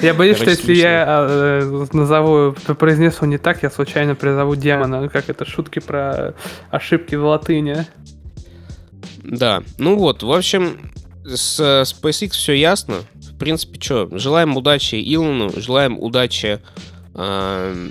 Я 0.00 0.14
боюсь, 0.14 0.36
что 0.36 0.50
если 0.50 0.74
я 0.74 1.26
э, 1.28 1.86
назову, 1.92 2.52
произнесу 2.52 3.26
не 3.26 3.38
так, 3.38 3.62
я 3.62 3.70
случайно 3.70 4.14
призову 4.14 4.56
демона. 4.56 5.08
Как 5.08 5.28
это, 5.28 5.44
шутки 5.44 5.78
про 5.78 6.34
ошибки 6.70 7.14
в 7.14 7.24
латыни. 7.24 7.86
Да, 9.22 9.62
ну 9.78 9.96
вот, 9.96 10.22
в 10.22 10.32
общем, 10.32 10.90
с 11.24 11.60
SpaceX 11.60 12.30
все 12.30 12.54
ясно. 12.54 12.96
В 13.14 13.38
принципе, 13.38 13.80
что, 13.80 14.08
желаем 14.12 14.56
удачи 14.56 14.96
Илону, 14.96 15.50
желаем 15.56 15.98
удачи 15.98 16.60
э, 17.14 17.88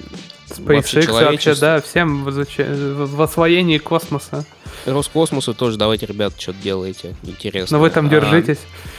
SpaceX 0.49 1.11
вообще, 1.11 1.55
да, 1.55 1.81
всем 1.81 2.23
в, 2.25 2.31
в 2.31 3.21
освоении 3.21 3.77
космоса. 3.77 4.45
Роскосмосу 4.85 5.53
тоже 5.53 5.77
давайте, 5.77 6.05
ребят, 6.05 6.33
что-то 6.37 6.59
делаете 6.61 7.15
интересно. 7.23 7.77
Но 7.77 7.81
вы 7.81 7.89
там 7.89 8.09
держитесь. 8.09 8.59
А, 8.59 8.98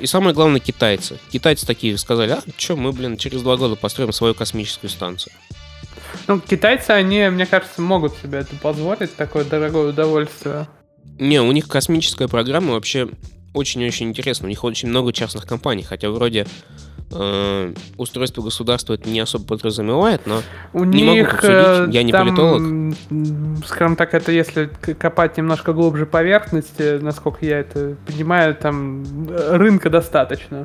и 0.00 0.06
самое 0.06 0.34
главное, 0.34 0.60
китайцы. 0.60 1.18
Китайцы 1.30 1.66
такие 1.66 1.96
сказали, 1.98 2.32
а 2.32 2.42
что, 2.56 2.76
мы, 2.76 2.92
блин, 2.92 3.16
через 3.16 3.42
два 3.42 3.56
года 3.56 3.76
построим 3.76 4.12
свою 4.12 4.34
космическую 4.34 4.90
станцию. 4.90 5.32
Ну, 6.26 6.40
китайцы, 6.40 6.90
они, 6.90 7.28
мне 7.28 7.46
кажется, 7.46 7.80
могут 7.80 8.14
себе 8.18 8.38
это 8.38 8.54
позволить, 8.56 9.14
такое 9.14 9.44
дорогое 9.44 9.90
удовольствие. 9.90 10.66
Не, 11.18 11.40
у 11.40 11.52
них 11.52 11.68
космическая 11.68 12.28
программа 12.28 12.72
вообще 12.72 13.10
очень-очень 13.54 14.08
интересно. 14.08 14.46
У 14.46 14.48
них 14.48 14.62
очень 14.64 14.88
много 14.88 15.12
частных 15.12 15.46
компаний, 15.46 15.82
хотя 15.82 16.10
вроде 16.10 16.46
э, 17.12 17.74
устройство 17.96 18.42
государства 18.42 18.94
это 18.94 19.08
не 19.08 19.20
особо 19.20 19.44
подразумевает, 19.44 20.26
но 20.26 20.42
у 20.72 20.84
не 20.84 21.02
них, 21.02 21.32
могу 21.32 21.36
обсудить, 21.36 21.94
я 21.94 22.02
не 22.02 22.12
там, 22.12 22.28
политолог. 22.28 23.66
Скажем 23.66 23.96
так, 23.96 24.14
это 24.14 24.32
если 24.32 24.66
копать 24.66 25.36
немножко 25.36 25.72
глубже 25.72 26.06
поверхности, 26.06 26.98
насколько 26.98 27.44
я 27.44 27.60
это 27.60 27.96
понимаю, 28.06 28.54
там 28.54 29.04
рынка 29.28 29.90
достаточно, 29.90 30.64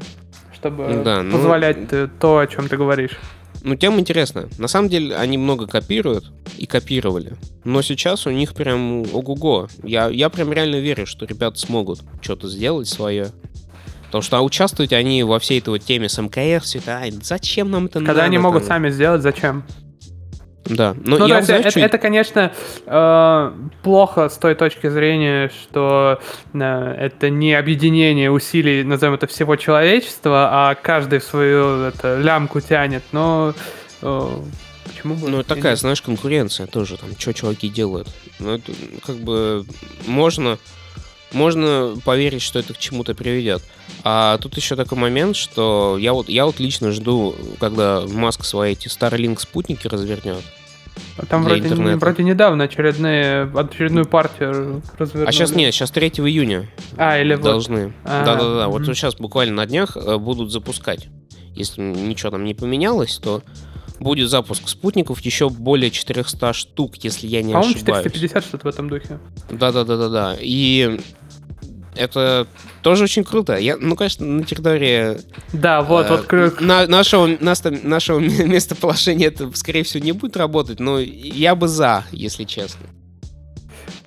чтобы 0.54 1.02
да, 1.04 1.24
ну, 1.24 1.32
позволять 1.32 1.92
ну, 1.92 2.10
то, 2.20 2.40
о 2.40 2.48
чем 2.48 2.68
ты 2.68 2.78
говоришь. 2.78 3.18
Ну, 3.66 3.76
тема 3.76 4.00
интересная. 4.00 4.48
На 4.60 4.68
самом 4.68 4.90
деле, 4.90 5.16
они 5.16 5.40
много 5.40 5.66
копируют 5.66 6.32
и 6.56 6.68
копировали. 6.68 7.34
Но 7.64 7.82
сейчас 7.82 8.28
у 8.28 8.30
них 8.30 8.54
прям 8.54 9.02
ого-го. 9.12 9.68
Я, 9.84 10.08
я 10.10 10.30
прям 10.30 10.54
реально 10.54 10.76
верю, 10.76 11.08
что 11.08 11.26
ребята 11.26 11.58
смогут 11.58 12.02
что-то 12.22 12.48
сделать 12.48 12.88
свое. 12.88 13.32
Потому 14.06 14.22
что 14.22 14.38
а 14.38 14.42
участвовать 14.42 14.94
они 14.94 15.24
во 15.24 15.40
всей 15.40 15.58
этой 15.58 15.70
вот 15.70 15.84
теме 15.84 16.10
с 16.10 16.22
МКС, 16.22 16.66
все 16.66 16.78
это, 16.78 17.02
зачем 17.24 17.72
нам 17.72 17.86
это 17.86 17.94
Когда 17.94 18.02
надо? 18.02 18.14
Когда 18.14 18.24
они 18.26 18.38
могут 18.38 18.62
там? 18.62 18.68
сами 18.68 18.92
сделать, 18.92 19.24
зачем? 19.24 19.66
Да, 20.66 20.96
но 21.06 21.18
ну, 21.20 21.28
я 21.28 21.38
есть, 21.38 21.48
знаю, 21.48 21.62
это, 21.62 21.72
что... 21.72 21.80
это, 21.80 21.98
конечно, 22.00 22.52
э, 22.88 23.52
плохо 23.84 24.30
с 24.30 24.38
той 24.38 24.56
точки 24.56 24.90
зрения, 24.90 25.50
что 25.50 26.20
э, 26.54 26.96
это 27.00 27.30
не 27.30 27.54
объединение 27.54 28.32
усилий, 28.32 28.84
назовем 28.84 29.14
это, 29.14 29.28
всего 29.28 29.58
человечества, 29.58 30.50
а 30.52 30.76
каждый 30.76 31.20
в 31.20 31.24
свою 31.24 31.84
это, 31.84 32.20
лямку 32.20 32.62
тянет, 32.62 33.04
но 33.12 33.54
э, 34.02 34.30
почему 34.86 35.14
бы... 35.16 35.30
Ну, 35.30 35.44
такая, 35.44 35.76
знаешь, 35.76 36.02
конкуренция 36.02 36.66
тоже, 36.66 36.98
там, 36.98 37.10
что 37.16 37.34
чуваки 37.34 37.70
делают. 37.70 38.08
Ну, 38.40 38.56
это, 38.56 38.72
как 39.06 39.18
бы, 39.18 39.66
можно, 40.08 40.58
можно 41.36 41.96
поверить, 42.04 42.42
что 42.42 42.58
это 42.58 42.74
к 42.74 42.78
чему-то 42.78 43.14
приведет. 43.14 43.62
А 44.04 44.38
тут 44.40 44.58
еще 44.58 44.76
такой 44.76 44.98
момент, 44.98 45.36
что 45.36 45.98
я 46.00 46.14
вот, 46.14 46.30
я 46.30 46.46
вот 46.46 46.60
лично 46.60 46.92
жду, 46.92 47.36
когда 47.60 48.04
Маск 48.08 48.44
свои 48.44 48.72
эти 48.72 48.88
Starlink 48.88 49.40
спутники 49.40 49.88
развернет. 49.88 50.44
Там 51.30 51.44
вроде, 51.44 51.68
вроде 51.70 52.24
недавно 52.24 52.66
очередные, 52.66 53.44
очередную 53.54 54.06
партию 54.06 54.82
развернули. 54.98 55.28
А 55.28 55.32
сейчас 55.32 55.54
нет, 55.54 55.74
сейчас 55.74 55.92
3 55.92 56.08
июня. 56.08 56.70
А, 56.98 57.20
или 57.20 57.36
Должны. 57.36 57.94
Да-да-да, 58.04 58.68
вот 58.68 58.86
сейчас 58.86 59.16
буквально 59.16 59.56
на 59.56 59.66
днях 59.66 59.98
э, 59.98 60.18
будут 60.18 60.52
запускать. 60.52 61.08
Если 61.54 61.82
ничего 61.82 62.32
там 62.32 62.44
не 62.44 62.54
поменялось, 62.54 63.18
то 63.18 63.42
будет 64.00 64.30
запуск 64.30 64.68
спутников 64.68 65.22
еще 65.22 65.50
более 65.50 65.92
400 65.92 66.54
штук, 66.54 66.96
если 66.98 67.28
я 67.28 67.42
не 67.42 67.54
По 67.54 67.60
ошибаюсь. 67.60 67.84
По-моему, 67.84 68.04
450 68.04 68.44
что-то 68.44 68.64
в 68.66 68.70
этом 68.70 68.90
духе. 68.90 69.20
Да-да-да-да-да. 69.50 70.36
И 70.40 71.00
это 71.96 72.48
тоже 72.82 73.06
очень 73.06 73.24
круто. 73.24 73.56
Я, 73.58 73.78
ну, 73.78 73.96
конечно, 73.96 74.26
на 74.26 74.44
территории... 74.44 75.18
Да, 75.54 75.82
вот, 75.82 76.08
э, 76.08 76.44
вот. 76.46 76.62
На, 76.62 76.88
нашего, 76.88 77.30
нас, 77.40 77.64
нашего 77.64 78.20
местоположения 78.20 79.28
это, 79.28 79.50
скорее 79.56 79.84
всего, 79.84 80.04
не 80.04 80.12
будет 80.12 80.38
работать, 80.38 80.80
но 80.80 81.00
я 81.00 81.56
бы 81.56 81.68
за, 81.68 82.04
если 82.12 82.44
честно. 82.44 82.86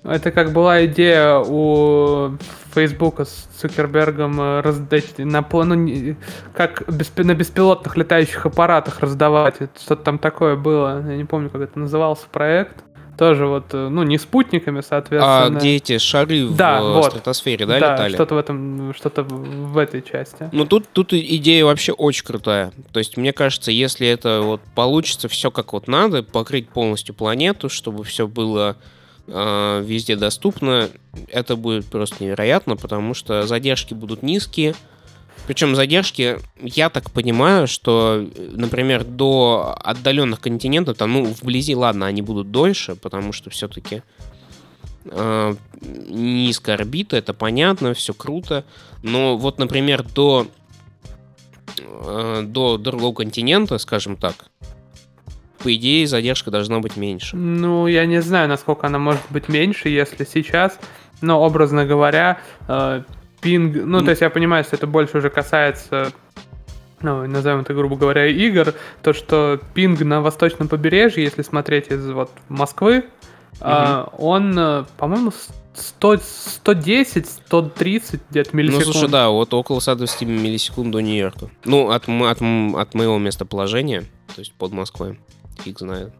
Это 0.03 0.31
как 0.31 0.53
была 0.53 0.85
идея 0.85 1.37
у 1.39 2.37
Фейсбука 2.73 3.25
с 3.25 3.47
Цукербергом 3.59 4.39
э, 4.39 4.61
раздать 4.61 5.17
на 5.17 5.45
ну, 5.51 6.15
как 6.53 6.87
на 6.87 7.33
беспилотных 7.33 7.97
летающих 7.97 8.45
аппаратах 8.45 9.01
раздавать. 9.01 9.55
Что-то 9.79 10.03
там 10.03 10.19
такое 10.19 10.55
было. 10.55 11.03
Я 11.05 11.17
не 11.17 11.25
помню, 11.25 11.49
как 11.49 11.61
это 11.61 11.77
назывался 11.79 12.27
проект. 12.31 12.83
Тоже 13.19 13.47
вот, 13.47 13.73
э, 13.73 13.89
ну, 13.89 14.03
не 14.03 14.17
спутниками, 14.17 14.79
соответственно. 14.79 15.43
А 15.47 15.49
где 15.49 15.75
эти 15.75 15.97
шары 15.97 16.47
да, 16.47 16.81
в 16.81 16.93
вот. 16.93 17.11
стратосфере, 17.11 17.65
да, 17.65 17.77
да, 17.77 17.93
летали? 17.93 18.13
что-то 18.13 18.35
в 18.35 18.37
этом, 18.37 18.93
что-то 18.93 19.23
в 19.23 19.77
этой 19.77 20.01
части. 20.01 20.47
Ну, 20.53 20.65
тут, 20.65 20.85
тут 20.93 21.11
идея 21.11 21.65
вообще 21.65 21.91
очень 21.91 22.23
крутая. 22.23 22.71
То 22.93 22.99
есть, 22.99 23.17
мне 23.17 23.33
кажется, 23.33 23.71
если 23.71 24.07
это 24.07 24.39
вот 24.41 24.61
получится 24.73 25.27
все 25.27 25.51
как 25.51 25.73
вот 25.73 25.89
надо, 25.89 26.23
покрыть 26.23 26.69
полностью 26.69 27.13
планету, 27.13 27.67
чтобы 27.67 28.05
все 28.05 28.25
было 28.25 28.77
э, 29.27 29.83
везде 29.85 30.15
доступно, 30.15 30.87
это 31.27 31.57
будет 31.57 31.87
просто 31.87 32.23
невероятно, 32.23 32.77
потому 32.77 33.13
что 33.13 33.45
задержки 33.45 33.93
будут 33.93 34.23
низкие, 34.23 34.75
причем 35.49 35.75
задержки, 35.75 36.37
я 36.61 36.91
так 36.91 37.09
понимаю, 37.09 37.65
что, 37.65 38.23
например, 38.51 39.03
до 39.03 39.75
отдаленных 39.83 40.39
континентов, 40.41 40.95
там, 40.95 41.11
ну, 41.11 41.23
вблизи, 41.23 41.73
ладно, 41.73 42.05
они 42.05 42.21
будут 42.21 42.51
дольше, 42.51 42.95
потому 42.95 43.33
что 43.33 43.49
все-таки 43.49 44.03
э, 45.05 45.55
низкая 45.81 46.75
орбита, 46.75 47.17
это 47.17 47.33
понятно, 47.33 47.95
все 47.95 48.13
круто. 48.13 48.63
Но 49.01 49.37
вот, 49.37 49.57
например, 49.57 50.03
до, 50.03 50.45
э, 51.79 52.43
до 52.45 52.77
другого 52.77 53.15
континента, 53.15 53.79
скажем 53.79 54.17
так, 54.17 54.51
по 55.57 55.73
идее, 55.73 56.05
задержка 56.05 56.51
должна 56.51 56.79
быть 56.79 56.95
меньше. 56.95 57.35
Ну, 57.35 57.87
я 57.87 58.05
не 58.05 58.21
знаю, 58.21 58.49
насколько 58.49 58.85
она 58.85 58.99
может 58.99 59.23
быть 59.31 59.49
меньше, 59.49 59.89
если 59.89 60.25
сейчас, 60.25 60.77
но, 61.21 61.41
образно 61.41 61.87
говоря, 61.87 62.37
э, 62.67 63.01
пинг, 63.41 63.75
ну, 63.85 64.01
то 64.01 64.09
есть 64.09 64.21
я 64.21 64.29
понимаю, 64.29 64.63
что 64.63 64.75
это 64.75 64.87
больше 64.87 65.17
уже 65.17 65.29
касается 65.29 66.11
ну, 67.01 67.25
назовем 67.27 67.61
это, 67.61 67.73
грубо 67.73 67.95
говоря, 67.95 68.27
игр, 68.27 68.73
то, 69.01 69.13
что 69.13 69.59
пинг 69.73 70.01
на 70.01 70.21
восточном 70.21 70.67
побережье, 70.67 71.23
если 71.23 71.43
смотреть 71.43 71.87
из 71.87 72.09
вот 72.11 72.29
Москвы, 72.49 73.05
mm-hmm. 73.59 74.15
он, 74.17 74.57
э, 74.57 74.83
по-моему, 74.97 75.31
100, 75.73 76.17
110, 76.17 77.25
130 77.25 78.21
где-то 78.29 78.55
миллисекунд. 78.55 78.87
Ну, 78.87 78.93
слушай, 78.93 79.09
да, 79.09 79.29
вот 79.29 79.53
около 79.53 79.79
120 79.79 80.21
миллисекунд 80.23 80.91
до 80.91 80.99
Нью-Йорка. 80.99 81.49
Ну, 81.65 81.89
от, 81.91 82.07
от, 82.09 82.41
от 82.41 82.93
моего 82.93 83.17
местоположения, 83.17 84.01
то 84.35 84.39
есть 84.39 84.53
под 84.53 84.71
Москвой, 84.73 85.19
фиг 85.63 85.79
знает. 85.79 86.13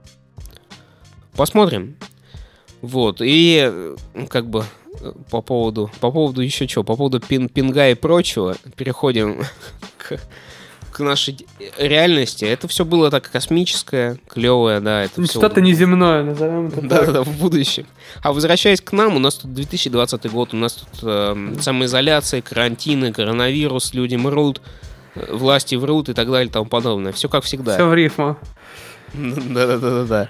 Посмотрим. 1.36 1.96
Вот, 2.82 3.18
и 3.22 3.94
как 4.30 4.50
бы 4.50 4.64
по 5.30 5.42
поводу, 5.42 5.90
по 6.00 6.12
поводу 6.12 6.42
еще 6.42 6.68
чего, 6.68 6.84
по 6.84 6.96
поводу 6.96 7.20
пин, 7.20 7.50
пинга 7.50 7.90
и 7.90 7.94
прочего, 7.96 8.56
переходим 8.76 9.44
к, 9.98 10.20
к 10.92 11.00
нашей 11.00 11.38
реальности. 11.78 12.46
Это 12.46 12.68
все 12.68 12.86
было 12.86 13.10
так 13.10 13.30
космическое, 13.30 14.18
клевое, 14.28 14.80
да. 14.80 15.04
Это 15.04 15.26
Что-то 15.26 15.56
все... 15.56 15.62
неземное, 15.62 16.24
назовем 16.24 16.68
это 16.68 16.82
Да, 16.82 17.06
да, 17.06 17.12
да, 17.12 17.24
в 17.24 17.38
будущем. 17.38 17.86
А 18.22 18.34
возвращаясь 18.34 18.82
к 18.82 18.92
нам, 18.92 19.16
у 19.16 19.20
нас 19.20 19.36
тут 19.36 19.54
2020 19.54 20.32
год, 20.32 20.54
у 20.54 20.58
нас 20.58 20.74
тут 20.74 21.00
э, 21.04 21.56
самоизоляция, 21.62 22.42
карантины, 22.42 23.14
коронавирус, 23.14 23.94
люди 23.94 24.16
мрут, 24.16 24.62
э, 25.16 25.34
власти 25.34 25.76
врут 25.76 26.10
и 26.10 26.14
так 26.14 26.30
далее 26.30 26.48
и 26.48 26.52
тому 26.52 26.66
подобное. 26.66 27.12
Все 27.12 27.30
как 27.30 27.44
всегда. 27.44 27.76
Все 27.76 27.88
в 27.88 27.94
рифму. 27.94 28.38
Да-да-да-да. 29.14 30.30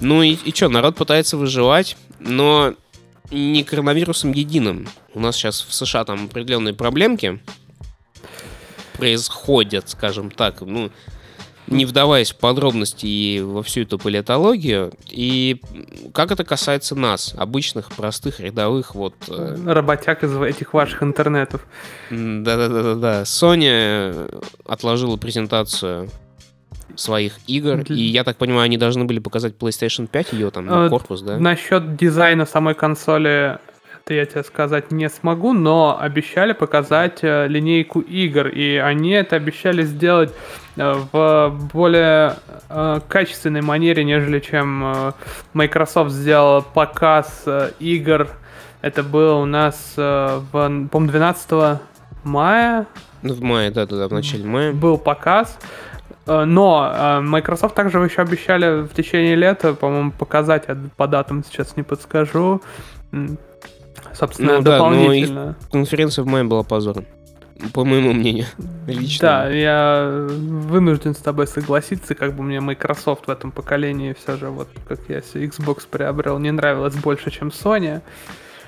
Ну 0.00 0.22
и, 0.22 0.32
и 0.32 0.54
что, 0.54 0.68
народ 0.68 0.96
пытается 0.96 1.36
выживать, 1.36 1.96
но 2.18 2.74
не 3.30 3.64
коронавирусом 3.64 4.32
единым. 4.32 4.88
У 5.14 5.20
нас 5.20 5.36
сейчас 5.36 5.60
в 5.60 5.72
США 5.72 6.04
там 6.04 6.26
определенные 6.26 6.74
проблемки 6.74 7.40
происходят, 8.96 9.88
скажем 9.88 10.30
так, 10.30 10.60
ну, 10.60 10.90
не 11.66 11.86
вдаваясь 11.86 12.32
в 12.32 12.36
подробности 12.36 13.06
и 13.06 13.40
во 13.40 13.62
всю 13.62 13.82
эту 13.82 13.98
политологию. 13.98 14.92
И 15.10 15.60
как 16.12 16.30
это 16.30 16.44
касается 16.44 16.94
нас, 16.94 17.34
обычных, 17.36 17.90
простых, 17.92 18.40
рядовых, 18.40 18.94
вот... 18.94 19.14
Э, 19.28 19.56
Работяг 19.66 20.22
из 20.24 20.36
этих 20.36 20.74
ваших 20.74 21.02
интернетов. 21.02 21.66
Да-да-да-да. 22.10 23.22
Sony 23.22 24.44
отложила 24.66 25.16
презентацию 25.16 26.10
своих 26.96 27.38
игр. 27.46 27.84
Для... 27.84 27.96
И 27.96 28.02
я 28.02 28.24
так 28.24 28.36
понимаю, 28.36 28.64
они 28.64 28.78
должны 28.78 29.04
были 29.04 29.18
показать 29.18 29.54
PlayStation 29.58 30.06
5 30.06 30.32
ее 30.32 30.50
там 30.50 30.66
на 30.66 30.88
корпус, 30.88 31.22
да? 31.22 31.38
Насчет 31.38 31.96
дизайна 31.96 32.46
самой 32.46 32.74
консоли 32.74 33.58
это 34.04 34.12
я 34.12 34.26
тебе 34.26 34.44
сказать 34.44 34.92
не 34.92 35.08
смогу, 35.08 35.54
но 35.54 35.98
обещали 35.98 36.52
показать 36.52 37.20
э, 37.22 37.46
линейку 37.48 38.00
игр, 38.00 38.48
и 38.48 38.76
они 38.76 39.12
это 39.12 39.36
обещали 39.36 39.82
сделать 39.82 40.30
э, 40.76 40.94
в 41.10 41.70
более 41.72 42.36
э, 42.68 43.00
качественной 43.08 43.62
манере, 43.62 44.04
нежели 44.04 44.40
чем 44.40 44.84
э, 44.84 45.12
Microsoft 45.54 46.10
сделал 46.10 46.60
показ 46.60 47.44
э, 47.46 47.70
игр. 47.80 48.28
Это 48.82 49.02
было 49.02 49.36
у 49.36 49.46
нас, 49.46 49.94
э, 49.96 50.40
в, 50.52 50.88
по-моему, 50.88 51.06
12 51.06 51.80
мая. 52.24 52.86
В 53.22 53.42
мае, 53.42 53.70
да, 53.70 53.86
да, 53.86 54.06
в 54.06 54.12
начале 54.12 54.44
мая. 54.44 54.72
Был 54.74 54.98
показ. 54.98 55.58
Э, 56.26 56.44
но 56.44 56.90
э, 56.92 57.20
Microsoft 57.20 57.74
также 57.74 57.98
еще 57.98 58.22
обещали 58.22 58.82
в 58.82 58.94
течение 58.94 59.34
лета, 59.34 59.74
по-моему, 59.74 60.12
показать, 60.12 60.64
по 60.96 61.06
датам 61.06 61.44
сейчас 61.44 61.76
не 61.76 61.82
подскажу, 61.82 62.62
собственно, 64.12 64.58
ну, 64.58 64.62
дополнительно. 64.62 65.56
Да, 65.60 65.68
конференция 65.70 66.24
в 66.24 66.26
мае 66.26 66.44
была 66.44 66.62
позором. 66.62 67.06
По 67.72 67.84
моему 67.84 68.12
мнению. 68.12 68.46
Лично. 68.86 69.28
Да, 69.28 69.48
я 69.48 70.26
вынужден 70.28 71.14
с 71.14 71.18
тобой 71.18 71.46
согласиться, 71.46 72.14
как 72.14 72.34
бы 72.34 72.42
мне 72.42 72.60
Microsoft 72.60 73.26
в 73.26 73.30
этом 73.30 73.52
поколении 73.52 74.14
все 74.18 74.36
же, 74.36 74.48
вот 74.48 74.68
как 74.88 75.00
я 75.08 75.18
Xbox 75.18 75.86
приобрел, 75.88 76.38
не 76.38 76.50
нравилось 76.50 76.96
больше, 76.96 77.30
чем 77.30 77.48
Sony. 77.48 78.02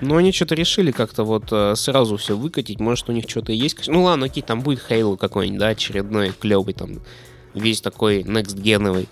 Ну, 0.02 0.16
они 0.16 0.30
что-то 0.30 0.54
решили 0.54 0.90
как-то 0.90 1.24
вот 1.24 1.44
э, 1.50 1.74
сразу 1.74 2.18
все 2.18 2.36
выкатить. 2.36 2.80
Может, 2.80 3.08
у 3.08 3.12
них 3.12 3.24
что-то 3.28 3.52
есть. 3.52 3.88
Ну 3.88 4.02
ладно, 4.02 4.26
окей, 4.26 4.42
там 4.42 4.60
будет 4.60 4.84
Halo 4.90 5.16
какой-нибудь, 5.16 5.58
да, 5.58 5.68
очередной, 5.68 6.32
клевый 6.38 6.74
там 6.74 6.98
весь 7.56 7.80
такой 7.80 8.22
next-геновый. 8.22 9.08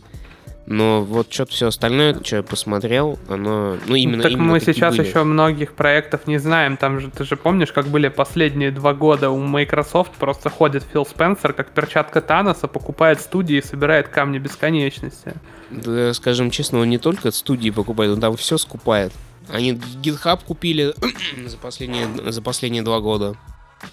Но 0.67 1.03
вот 1.03 1.31
что-то 1.31 1.53
все 1.53 1.67
остальное, 1.67 2.19
что 2.23 2.37
я 2.37 2.43
посмотрел, 2.43 3.19
оно, 3.29 3.77
ну 3.87 3.95
именно. 3.95 4.23
Так 4.23 4.33
именно 4.33 4.53
мы 4.53 4.61
сейчас 4.61 4.97
были. 4.97 5.07
еще 5.07 5.23
многих 5.23 5.75
проектов 5.75 6.27
не 6.27 6.39
знаем. 6.39 6.79
Там 6.79 7.01
же 7.01 7.11
ты 7.11 7.25
же 7.25 7.37
помнишь, 7.37 7.71
как 7.71 7.89
были 7.89 8.09
последние 8.09 8.71
два 8.71 8.95
года 8.95 9.29
у 9.29 9.39
Microsoft 9.39 10.13
просто 10.13 10.49
ходит 10.49 10.83
Фил 10.91 11.05
Спенсер, 11.05 11.53
как 11.53 11.73
перчатка 11.73 12.23
Таноса, 12.23 12.67
покупает 12.67 13.21
студии 13.21 13.57
и 13.57 13.63
собирает 13.63 14.09
камни 14.09 14.39
бесконечности. 14.39 15.35
Да, 15.71 16.15
скажем 16.15 16.51
честно, 16.51 16.79
он 16.79 16.89
не 16.89 16.99
только 16.99 17.31
студии 17.31 17.69
покупает, 17.69 18.13
он 18.13 18.21
там 18.21 18.35
все 18.37 18.57
скупает. 18.57 19.13
Они 19.51 19.73
GitHub 19.73 20.41
купили 20.47 20.95
за 21.47 21.59
последние 21.59 22.07
за 22.33 22.41
последние 22.41 22.83
два 22.83 23.01
года, 23.01 23.37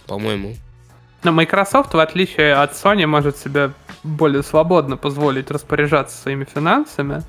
по-моему. 0.08 0.56
Но 1.24 1.32
Microsoft, 1.32 1.94
в 1.94 2.00
отличие 2.00 2.56
от 2.56 2.72
Sony, 2.72 3.06
может 3.06 3.38
себе 3.38 3.72
более 4.04 4.44
свободно 4.44 4.98
позволить 4.98 5.52
распоряжаться 5.52 6.18
своими 6.18 6.46
финансами. 6.46 7.24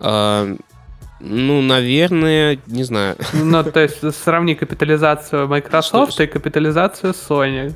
А, 0.00 0.46
ну, 1.20 1.62
наверное, 1.62 2.58
не 2.66 2.84
знаю. 2.84 3.16
Ну, 3.32 3.64
то 3.64 3.80
есть 3.80 4.14
сравни 4.14 4.54
капитализацию 4.54 5.48
Microsoft 5.48 6.12
Что? 6.12 6.24
и 6.24 6.26
капитализацию 6.26 7.12
Sony. 7.12 7.74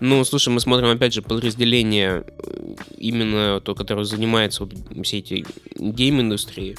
Ну, 0.00 0.24
слушай, 0.24 0.48
мы 0.48 0.60
смотрим, 0.60 0.88
опять 0.88 1.12
же, 1.12 1.20
подразделение 1.20 2.24
э, 2.24 2.74
именно 2.96 3.60
то, 3.60 3.74
которое 3.74 4.04
занимается 4.04 4.64
вот 4.64 4.72
все 5.04 5.18
эти 5.18 5.44
гейм-индустрии 5.76 6.76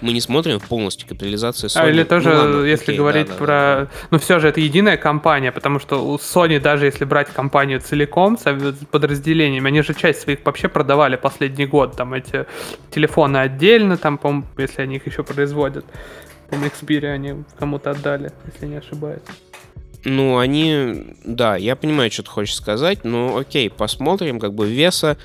мы 0.00 0.12
не 0.12 0.20
смотрим 0.20 0.60
полностью 0.60 1.08
капитализацию 1.08 1.68
Sony. 1.70 1.80
А 1.82 1.90
или 1.90 2.04
тоже, 2.04 2.30
ну, 2.30 2.36
ладно, 2.36 2.64
если 2.64 2.84
окей, 2.84 2.96
говорить 2.96 3.26
да, 3.26 3.32
да, 3.32 3.38
про... 3.38 3.46
Да, 3.46 3.80
да. 3.80 3.90
Ну, 4.10 4.18
все 4.18 4.38
же 4.38 4.48
это 4.48 4.60
единая 4.60 4.96
компания, 4.96 5.52
потому 5.52 5.78
что 5.78 6.04
у 6.04 6.16
Sony, 6.16 6.58
даже 6.58 6.86
если 6.86 7.04
брать 7.04 7.28
компанию 7.28 7.80
целиком, 7.80 8.38
с 8.38 8.44
подразделениями, 8.90 9.68
они 9.68 9.82
же 9.82 9.94
часть 9.94 10.20
своих 10.20 10.38
вообще 10.44 10.68
продавали 10.68 11.16
последний 11.16 11.66
год. 11.66 11.96
Там 11.96 12.14
эти 12.14 12.46
телефоны 12.90 13.38
отдельно, 13.38 13.96
там, 13.96 14.18
по 14.18 14.44
если 14.58 14.82
они 14.82 14.96
их 14.96 15.06
еще 15.06 15.22
производят. 15.22 15.84
По-моему, 16.48 16.70
Xperia 16.70 17.12
они 17.12 17.44
кому-то 17.58 17.90
отдали, 17.90 18.32
если 18.46 18.66
не 18.66 18.76
ошибаюсь. 18.76 19.22
Ну, 20.04 20.38
они... 20.38 21.14
Да, 21.24 21.56
я 21.56 21.76
понимаю, 21.76 22.10
что 22.10 22.22
ты 22.22 22.30
хочешь 22.30 22.54
сказать, 22.54 23.04
но 23.04 23.36
окей, 23.36 23.68
посмотрим, 23.70 24.40
как 24.40 24.54
бы 24.54 24.66
веса... 24.66 25.16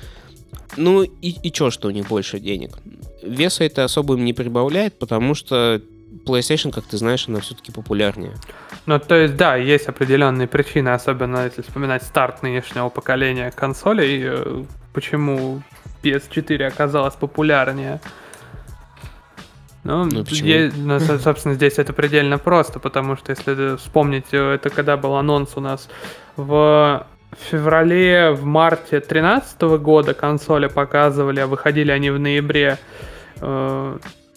Ну, 0.76 1.02
и, 1.02 1.30
и 1.30 1.50
чё, 1.52 1.70
что 1.70 1.88
у 1.88 1.90
них 1.90 2.08
больше 2.08 2.38
денег? 2.38 2.72
Веса 3.26 3.64
это 3.64 3.84
особо 3.84 4.14
им 4.14 4.24
не 4.24 4.32
прибавляет, 4.32 4.98
потому 4.98 5.34
что 5.34 5.80
PlayStation, 6.24 6.72
как 6.72 6.84
ты 6.84 6.96
знаешь, 6.96 7.28
она 7.28 7.40
все-таки 7.40 7.72
популярнее. 7.72 8.34
Ну, 8.86 8.98
то 8.98 9.14
есть, 9.14 9.36
да, 9.36 9.56
есть 9.56 9.86
определенные 9.88 10.46
причины, 10.46 10.90
особенно 10.90 11.44
если 11.44 11.62
вспоминать 11.62 12.02
старт 12.02 12.42
нынешнего 12.42 12.88
поколения 12.88 13.50
консолей, 13.50 14.22
э, 14.24 14.64
почему 14.92 15.62
PS4 16.02 16.66
оказалась 16.66 17.14
популярнее. 17.14 18.00
Ну, 19.84 20.04
ну 20.04 20.24
е- 20.30 20.72
ну, 20.74 20.98
собственно, 20.98 21.54
здесь 21.54 21.78
это 21.78 21.92
предельно 21.92 22.38
просто, 22.38 22.80
потому 22.80 23.16
что 23.16 23.30
если 23.30 23.76
вспомнить, 23.76 24.26
э, 24.32 24.54
это 24.54 24.70
когда 24.70 24.96
был 24.96 25.14
анонс 25.14 25.52
у 25.56 25.60
нас 25.60 25.88
в 26.36 27.06
феврале, 27.50 28.30
в 28.30 28.44
марте 28.44 28.98
2013 28.98 29.78
года 29.78 30.14
консоли 30.14 30.66
показывали, 30.66 31.40
а 31.40 31.46
выходили 31.46 31.90
они 31.90 32.10
в 32.10 32.18
ноябре, 32.18 32.78
э, 32.78 33.15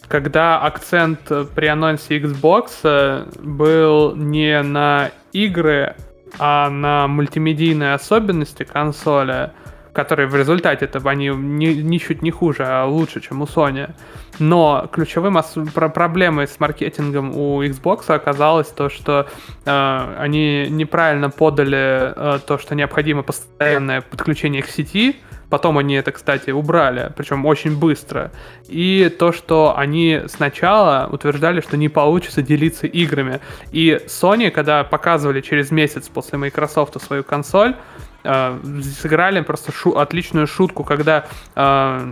когда 0.10 0.60
акцент 0.60 1.32
при 1.56 1.68
анонсе 1.68 2.20
Xbox 2.20 2.72
э, 2.84 3.26
был 3.42 4.16
не 4.16 4.62
на 4.64 5.12
игры, 5.32 5.96
а 6.40 6.70
на 6.70 7.08
мультимедийные 7.08 7.94
особенности 7.94 8.64
консоли, 8.64 9.52
которые 9.94 10.28
в 10.28 10.36
результате 10.36 10.86
это 10.86 11.00
они 11.08 11.28
ни, 11.28 11.68
ничуть 11.68 12.24
не 12.24 12.32
хуже, 12.32 12.64
а 12.66 12.86
лучше, 12.86 13.22
чем 13.22 13.42
у 13.42 13.46
Sony. 13.46 13.92
Но 14.40 14.90
ключевым 14.92 15.38
про- 15.74 15.90
проблемой 15.90 16.48
с 16.48 16.60
маркетингом 16.60 17.36
у 17.38 17.64
Xbox 17.64 18.12
оказалось 18.12 18.68
то, 18.68 18.90
что 18.90 19.28
э, 19.66 20.16
они 20.18 20.68
неправильно 20.70 21.30
подали 21.30 22.14
э, 22.16 22.40
то, 22.48 22.58
что 22.58 22.74
необходимо 22.74 23.22
постоянное 23.22 24.02
подключение 24.02 24.64
к 24.64 24.68
сети, 24.68 25.18
Потом 25.50 25.78
они 25.78 25.96
это, 25.96 26.12
кстати, 26.12 26.52
убрали, 26.52 27.12
причем 27.16 27.46
очень 27.46 27.78
быстро. 27.78 28.32
И 28.68 29.14
то, 29.18 29.32
что 29.32 29.76
они 29.78 30.22
сначала 30.28 31.10
утверждали, 31.12 31.62
что 31.62 31.78
не 31.78 31.90
получится 31.90 32.42
делиться 32.42 32.88
играми. 32.88 33.40
И 33.72 34.00
Sony, 34.08 34.52
когда 34.52 34.84
показывали 34.84 35.42
через 35.42 35.72
месяц 35.72 36.08
после 36.08 36.38
Microsoft 36.38 37.02
свою 37.02 37.24
консоль, 37.24 37.76
э, 38.24 38.60
сыграли 39.00 39.42
просто 39.42 39.72
шу- 39.72 39.98
отличную 39.98 40.48
шутку, 40.48 40.84
когда... 40.84 41.26
Э, 41.56 42.08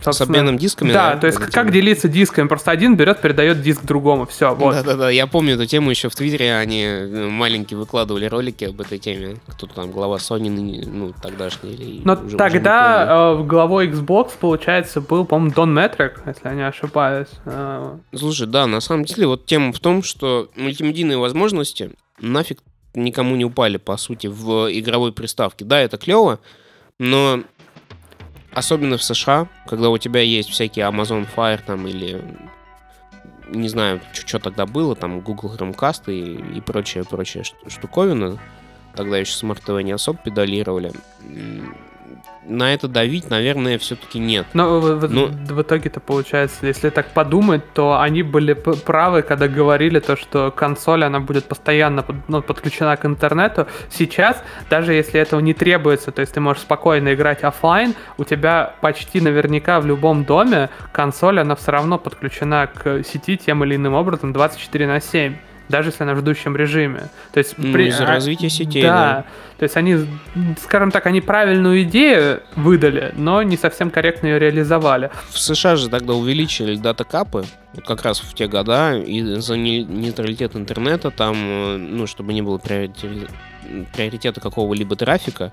С 0.00 0.20
обменом 0.20 0.58
дисками? 0.58 0.92
Да, 0.92 1.14
да 1.14 1.20
то 1.20 1.26
есть 1.26 1.38
как 1.38 1.50
тему. 1.50 1.70
делиться 1.70 2.08
дисками? 2.08 2.48
Просто 2.48 2.70
один 2.70 2.96
берет, 2.96 3.20
передает 3.20 3.62
диск 3.62 3.84
другому, 3.84 4.26
все, 4.26 4.54
вот. 4.54 4.74
Да-да-да, 4.74 5.10
я 5.10 5.26
помню 5.26 5.54
эту 5.54 5.66
тему 5.66 5.90
еще 5.90 6.08
в 6.08 6.14
Твиттере, 6.14 6.54
они 6.54 6.82
э, 6.84 7.28
маленькие 7.28 7.78
выкладывали 7.78 8.26
ролики 8.26 8.64
об 8.64 8.80
этой 8.80 8.98
теме. 8.98 9.36
Кто-то 9.46 9.74
там, 9.74 9.90
глава 9.90 10.16
Sony, 10.16 10.50
ну, 10.86 11.12
тогдашний 11.20 11.72
или... 11.72 12.00
Но 12.04 12.14
уже, 12.14 12.36
тогда 12.36 13.32
уже 13.34 13.42
э, 13.42 13.46
главой 13.46 13.88
Xbox, 13.88 14.30
получается, 14.38 15.00
был, 15.00 15.24
по-моему, 15.24 15.54
Дон 15.54 15.74
Метрик, 15.74 16.20
если 16.26 16.48
я 16.48 16.54
не 16.54 16.66
ошибаюсь. 16.66 17.28
Э. 17.44 17.96
Слушай, 18.14 18.46
да, 18.46 18.66
на 18.66 18.80
самом 18.80 19.04
деле, 19.04 19.26
вот 19.26 19.46
тема 19.46 19.72
в 19.72 19.80
том, 19.80 20.02
что 20.02 20.50
мультимедийные 20.56 21.18
возможности 21.18 21.92
нафиг 22.20 22.60
никому 22.96 23.36
не 23.36 23.44
упали, 23.44 23.76
по 23.76 23.96
сути, 23.96 24.26
в 24.26 24.68
игровой 24.72 25.12
приставке. 25.12 25.64
Да, 25.64 25.78
это 25.80 25.98
клево, 25.98 26.40
но 26.98 27.42
особенно 28.52 28.96
в 28.96 29.02
США, 29.02 29.48
когда 29.68 29.90
у 29.90 29.98
тебя 29.98 30.20
есть 30.20 30.48
всякие 30.48 30.86
Amazon 30.86 31.26
Fire 31.36 31.60
там 31.64 31.86
или 31.86 32.22
не 33.50 33.68
знаю, 33.68 34.00
что 34.12 34.38
тогда 34.38 34.66
было, 34.66 34.96
там 34.96 35.20
Google 35.20 35.54
Chromecast 35.54 36.12
и, 36.12 36.58
и 36.58 36.60
прочая, 36.60 37.04
прочая 37.04 37.44
штуковина. 37.68 38.38
Тогда 38.94 39.18
еще 39.18 39.32
Smart 39.32 39.62
TV 39.64 39.82
не 39.82 39.92
особо 39.92 40.18
педалировали 40.18 40.90
на 42.48 42.74
это 42.74 42.88
давить, 42.88 43.30
наверное, 43.30 43.78
все-таки 43.78 44.18
нет. 44.18 44.46
Но 44.54 44.80
в, 44.80 45.08
ну, 45.10 45.26
в 45.28 45.62
итоге-то 45.62 46.00
получается, 46.00 46.66
если 46.66 46.90
так 46.90 47.08
подумать, 47.12 47.62
то 47.72 48.00
они 48.00 48.22
были 48.22 48.54
правы, 48.54 49.22
когда 49.22 49.48
говорили 49.48 50.00
то, 50.00 50.16
что 50.16 50.50
консоль, 50.50 51.04
она 51.04 51.20
будет 51.20 51.44
постоянно 51.46 52.04
ну, 52.28 52.42
подключена 52.42 52.96
к 52.96 53.04
интернету. 53.04 53.66
Сейчас, 53.90 54.42
даже 54.70 54.92
если 54.92 55.20
этого 55.20 55.40
не 55.40 55.54
требуется, 55.54 56.12
то 56.12 56.20
есть 56.20 56.34
ты 56.34 56.40
можешь 56.40 56.62
спокойно 56.62 57.14
играть 57.14 57.42
офлайн, 57.42 57.94
у 58.18 58.24
тебя 58.24 58.74
почти 58.80 59.20
наверняка 59.20 59.80
в 59.80 59.86
любом 59.86 60.24
доме 60.24 60.70
консоль, 60.92 61.40
она 61.40 61.56
все 61.56 61.72
равно 61.72 61.98
подключена 61.98 62.68
к 62.72 63.02
сети 63.04 63.36
тем 63.36 63.64
или 63.64 63.76
иным 63.76 63.94
образом 63.94 64.32
24 64.32 64.86
на 64.86 65.00
7 65.00 65.36
даже 65.68 65.90
если 65.90 66.02
она 66.02 66.14
в 66.14 66.18
ждущем 66.18 66.56
режиме. 66.56 67.08
То 67.32 67.38
есть 67.38 67.54
ну, 67.56 67.72
при... 67.72 67.88
из-за 67.88 68.04
а, 68.04 68.06
развития 68.06 68.50
сетей. 68.50 68.82
Да. 68.82 68.94
да. 68.94 69.24
То 69.58 69.62
есть 69.64 69.76
они, 69.76 70.06
скажем 70.60 70.90
так, 70.90 71.06
они 71.06 71.20
правильную 71.20 71.82
идею 71.84 72.42
выдали, 72.56 73.12
но 73.16 73.42
не 73.42 73.56
совсем 73.56 73.90
корректно 73.90 74.26
ее 74.26 74.38
реализовали. 74.38 75.10
В 75.30 75.38
США 75.38 75.76
же 75.76 75.88
тогда 75.88 76.12
увеличили 76.14 76.76
дата-капы, 76.76 77.44
вот 77.74 77.86
как 77.86 78.02
раз 78.02 78.20
в 78.20 78.34
те 78.34 78.48
года, 78.48 78.96
и 78.96 79.22
за 79.40 79.56
нейтралитет 79.56 80.56
интернета 80.56 81.10
там, 81.10 81.36
э, 81.36 81.76
ну, 81.78 82.06
чтобы 82.06 82.34
не 82.34 82.42
было 82.42 82.58
приоритета 82.58 84.40
какого-либо 84.40 84.94
трафика, 84.94 85.52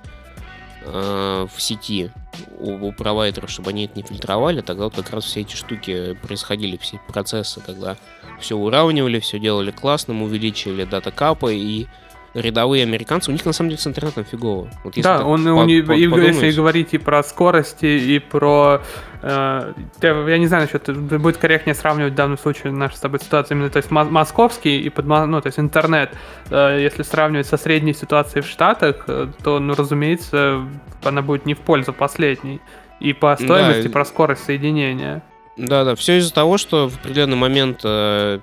в 0.85 1.51
сети 1.57 2.11
у, 2.59 2.87
у 2.87 2.91
провайдеров, 2.91 3.49
чтобы 3.49 3.69
они 3.69 3.85
это 3.85 3.95
не 3.95 4.03
фильтровали, 4.03 4.61
тогда 4.61 4.85
вот 4.85 4.95
как 4.95 5.09
раз 5.11 5.25
все 5.25 5.41
эти 5.41 5.55
штуки 5.55 6.17
происходили, 6.21 6.77
все 6.77 6.99
процессы, 7.07 7.61
когда 7.61 7.97
все 8.39 8.57
уравнивали, 8.57 9.19
все 9.19 9.39
делали 9.39 9.71
классным, 9.71 10.21
увеличили 10.21 10.83
дата 10.83 11.11
капы 11.11 11.55
и 11.55 11.87
рядовые 12.33 12.83
американцы, 12.83 13.29
у 13.29 13.33
них 13.33 13.45
на 13.45 13.53
самом 13.53 13.69
деле 13.69 13.81
с 13.81 13.87
интернетом 13.87 14.25
фигово. 14.25 14.69
Вот 14.83 14.95
да, 14.97 15.23
он, 15.23 15.43
по, 15.43 15.49
у 15.49 15.63
них, 15.65 15.85
по, 15.85 15.91
и, 15.91 16.01
если 16.01 16.51
говорить 16.51 16.93
и 16.93 16.97
про 16.97 17.23
скорости, 17.23 17.85
и 17.85 18.19
про... 18.19 18.81
Э, 19.21 19.73
я 20.01 20.37
не 20.37 20.47
знаю, 20.47 20.63
насчет, 20.63 20.89
будет 21.21 21.37
корректнее 21.37 21.75
сравнивать 21.75 22.13
в 22.13 22.15
данном 22.15 22.37
случае 22.37 22.73
нашу 22.73 22.95
с 22.95 22.99
тобой 22.99 23.19
ситуацию 23.19 23.57
именно, 23.57 23.69
то 23.69 23.77
есть 23.77 23.91
московский 23.91 24.81
и 24.81 24.89
под, 24.89 25.05
ну, 25.05 25.41
то 25.41 25.47
есть 25.47 25.59
интернет. 25.59 26.11
Э, 26.49 26.79
если 26.81 27.03
сравнивать 27.03 27.47
со 27.47 27.57
средней 27.57 27.93
ситуацией 27.93 28.41
в 28.41 28.47
Штатах, 28.47 29.03
э, 29.07 29.27
то, 29.43 29.59
ну, 29.59 29.75
разумеется, 29.75 30.61
она 31.03 31.21
будет 31.21 31.45
не 31.45 31.53
в 31.53 31.59
пользу 31.59 31.93
последней. 31.93 32.61
И 32.99 33.13
по 33.13 33.35
стоимости, 33.35 33.83
да, 33.83 33.89
и 33.89 33.91
про 33.91 34.05
скорость 34.05 34.45
соединения. 34.45 35.23
Да-да, 35.55 35.95
все 35.95 36.17
из-за 36.17 36.33
того, 36.33 36.57
что 36.57 36.89
в 36.89 36.95
определенный 36.95 37.37
момент 37.37 37.81
э, 37.83 38.39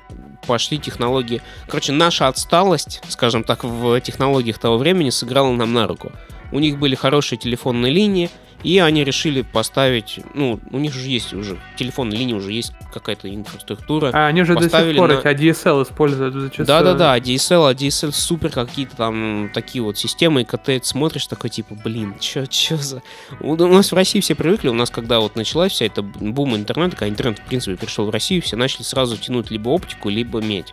пошли 0.46 0.78
технологии. 0.78 1.42
Короче, 1.66 1.92
наша 1.92 2.28
отсталость, 2.28 3.02
скажем 3.08 3.42
так, 3.42 3.64
в 3.64 4.00
технологиях 4.00 4.58
того 4.58 4.78
времени 4.78 5.10
сыграла 5.10 5.52
нам 5.52 5.72
на 5.72 5.86
руку. 5.86 6.12
У 6.52 6.60
них 6.60 6.78
были 6.78 6.94
хорошие 6.94 7.38
телефонные 7.38 7.92
линии, 7.92 8.30
и 8.62 8.78
они 8.78 9.04
решили 9.04 9.42
поставить, 9.42 10.20
ну, 10.34 10.60
у 10.70 10.78
них 10.78 10.92
же 10.92 11.08
есть 11.08 11.32
уже 11.32 11.58
телефонная 11.76 12.16
линия, 12.16 12.34
уже 12.34 12.52
есть 12.52 12.72
какая-то 12.92 13.32
инфраструктура. 13.32 14.10
А 14.12 14.26
они 14.26 14.42
же 14.44 14.54
до 14.54 14.68
сих 14.68 14.96
пор 14.96 15.08
на... 15.08 15.20
ADSL 15.20 15.82
используют 15.84 16.34
зачастую. 16.34 16.66
Да-да-да, 16.66 17.16
ADSL, 17.16 17.74
ADSL 17.74 18.12
супер 18.12 18.50
какие-то 18.50 18.96
там 18.96 19.50
такие 19.54 19.82
вот 19.82 19.98
системы, 19.98 20.42
и 20.42 20.44
когда 20.44 20.64
ты 20.64 20.80
смотришь, 20.82 21.26
такой 21.26 21.50
типа, 21.50 21.74
блин, 21.74 22.14
чё, 22.20 22.46
чё 22.46 22.76
за... 22.76 23.02
У 23.40 23.54
нас 23.56 23.92
в 23.92 23.94
России 23.94 24.20
все 24.20 24.34
привыкли, 24.34 24.68
у 24.68 24.74
нас 24.74 24.90
когда 24.90 25.20
вот 25.20 25.36
началась 25.36 25.72
вся 25.72 25.86
эта 25.86 26.02
бум 26.02 26.56
интернета, 26.56 26.96
когда 26.96 27.08
интернет, 27.08 27.38
в 27.38 27.44
принципе, 27.44 27.76
пришел 27.76 28.06
в 28.06 28.10
Россию, 28.10 28.42
все 28.42 28.56
начали 28.56 28.82
сразу 28.82 29.16
тянуть 29.16 29.50
либо 29.50 29.68
оптику, 29.70 30.08
либо 30.08 30.40
медь. 30.40 30.72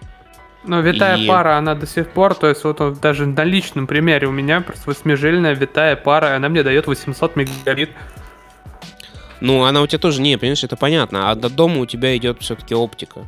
Но 0.64 0.82
витая 0.82 1.18
и... 1.18 1.28
пара, 1.28 1.58
она 1.58 1.76
до 1.76 1.88
сих 1.88 2.10
пор, 2.10 2.36
то 2.36 2.48
есть 2.48 2.64
вот 2.64 3.00
даже 3.00 3.26
на 3.26 3.44
личном 3.44 3.88
примере 3.88 4.28
у 4.28 4.32
меня 4.32 4.62
просто 4.62 4.90
восьмижильная 4.90 5.54
витая 5.54 5.96
пара, 5.96 6.36
она 6.36 6.50
мне 6.50 6.64
дает 6.64 6.88
800 6.88 7.36
мегабит. 7.36 7.92
Ну, 9.40 9.64
она 9.64 9.82
у 9.82 9.88
тебя 9.88 10.00
тоже 10.00 10.22
не, 10.22 10.38
понимаешь, 10.38 10.64
это 10.64 10.76
понятно. 10.76 11.30
А 11.30 11.36
до 11.36 11.50
дома 11.50 11.82
у 11.82 11.86
тебя 11.86 12.18
идет 12.18 12.42
все-таки 12.42 12.74
оптика. 12.74 13.22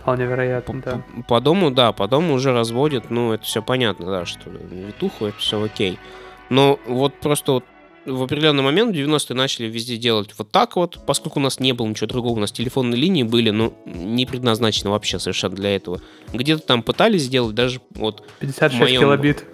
Вполне 0.00 0.24
вероятно, 0.24 0.80
по, 0.80 0.90
да. 0.90 1.02
По, 1.16 1.22
по 1.22 1.40
дому, 1.40 1.70
да, 1.70 1.92
по 1.92 2.08
дому 2.08 2.34
уже 2.34 2.52
разводят, 2.52 3.10
ну, 3.10 3.32
это 3.32 3.44
все 3.44 3.60
понятно, 3.60 4.06
да, 4.06 4.24
что 4.24 4.48
витуху, 4.48 5.26
это 5.26 5.38
все 5.38 5.62
окей. 5.62 5.98
Но 6.48 6.80
вот 6.86 7.14
просто 7.20 7.52
вот 7.52 7.64
в 8.08 8.22
определенный 8.22 8.62
момент 8.62 8.94
в 8.94 8.98
90-е 8.98 9.36
начали 9.36 9.66
везде 9.66 9.96
делать 9.96 10.30
вот 10.36 10.50
так 10.50 10.76
вот, 10.76 10.98
поскольку 11.06 11.40
у 11.40 11.42
нас 11.42 11.60
не 11.60 11.72
было 11.72 11.86
ничего 11.86 12.06
другого, 12.06 12.36
у 12.36 12.40
нас 12.40 12.52
телефонные 12.52 13.00
линии 13.00 13.22
были, 13.22 13.50
ну, 13.50 13.74
не 13.84 14.26
предназначены 14.26 14.90
вообще 14.90 15.18
совершенно 15.18 15.56
для 15.56 15.76
этого. 15.76 16.00
Где-то 16.32 16.62
там 16.62 16.82
пытались 16.82 17.22
сделать 17.22 17.54
даже 17.54 17.80
вот... 17.90 18.24
56 18.40 18.80
моем... 18.80 19.00
килобит. 19.00 19.44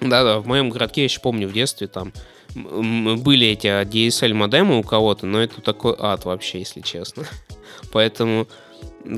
Да-да, 0.00 0.40
в 0.40 0.46
моем 0.46 0.70
городке, 0.70 1.02
я 1.02 1.04
еще 1.04 1.20
помню, 1.20 1.46
в 1.48 1.52
детстве 1.52 1.86
там 1.86 2.12
были 2.54 3.46
эти 3.46 3.66
DSL 3.66 4.34
модемы 4.34 4.78
у 4.78 4.82
кого-то, 4.82 5.26
но 5.26 5.40
это 5.40 5.60
такой 5.60 5.94
ад 5.98 6.24
вообще, 6.24 6.58
если 6.58 6.80
честно. 6.80 7.24
Поэтому, 7.92 8.48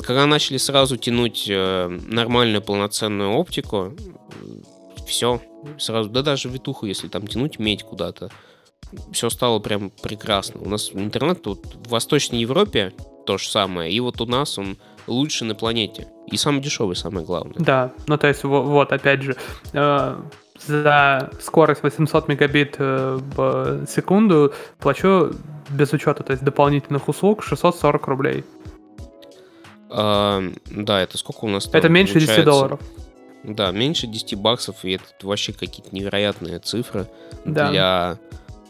когда 0.03 0.27
начали 0.27 0.59
сразу 0.59 0.97
тянуть 0.97 1.47
э, 1.49 1.89
нормальную 2.07 2.63
полноценную 2.63 3.31
оптику, 3.31 3.95
все, 5.07 5.41
сразу, 5.79 6.09
да 6.09 6.23
даже 6.23 6.49
витуху, 6.49 6.87
если 6.87 7.09
там 7.09 7.27
тянуть 7.27 7.59
медь 7.59 7.83
куда-то, 7.83 8.31
все 9.13 9.31
стало 9.31 9.59
прям 9.59 9.91
прекрасно. 10.03 10.61
У 10.61 10.69
нас 10.69 10.91
интернет 10.93 11.43
тут 11.43 11.65
в 11.87 11.91
Восточной 11.91 12.41
Европе 12.41 12.93
то 13.27 13.39
же 13.39 13.49
самое, 13.49 13.93
и 13.93 14.01
вот 14.01 14.21
у 14.21 14.27
нас 14.27 14.59
он 14.59 14.77
лучший 15.07 15.47
на 15.47 15.55
планете. 15.55 16.09
И 16.31 16.37
самый 16.37 16.61
дешевый, 16.61 16.97
самое 16.97 17.25
главное. 17.27 17.55
Да, 17.59 17.93
ну 18.07 18.17
то 18.19 18.29
есть 18.29 18.45
вот, 18.45 18.93
опять 18.93 19.23
же, 19.23 19.37
э, 19.73 20.17
за 20.67 21.31
скорость 21.41 21.83
800 21.83 22.29
мегабит 22.29 22.77
э, 22.79 23.19
в 23.37 23.87
секунду 23.87 24.53
плачу 24.79 25.33
без 25.71 25.93
учета, 25.93 26.23
то 26.23 26.33
есть 26.33 26.45
дополнительных 26.45 27.09
услуг 27.09 27.43
640 27.43 28.07
рублей. 28.07 28.45
А, 29.91 30.43
да, 30.67 31.03
это 31.03 31.19
сколько 31.19 31.45
у 31.45 31.49
нас 31.49 31.65
там 31.65 31.79
Это 31.79 31.89
меньше 31.89 32.15
получается? 32.15 32.37
10 32.37 32.45
долларов. 32.47 32.81
Да, 33.45 33.71
меньше 33.73 34.07
10 34.07 34.35
баксов, 34.37 34.85
и 34.85 34.93
это 34.93 35.05
вообще 35.23 35.53
какие-то 35.53 35.95
невероятные 35.95 36.59
цифры 36.59 37.09
да. 37.45 37.71
для 37.71 38.19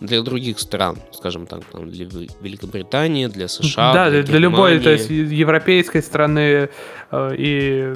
для 0.00 0.20
других 0.22 0.58
стран, 0.58 0.98
скажем 1.12 1.46
так, 1.46 1.64
там, 1.66 1.88
для 1.88 2.06
Великобритании, 2.06 3.26
для 3.26 3.46
США. 3.46 3.92
Да, 3.92 4.10
для, 4.10 4.24
для 4.24 4.38
любой, 4.38 4.80
то 4.80 4.90
есть 4.90 5.08
европейской 5.08 6.02
страны 6.02 6.70
э, 7.12 7.34
и 7.38 7.94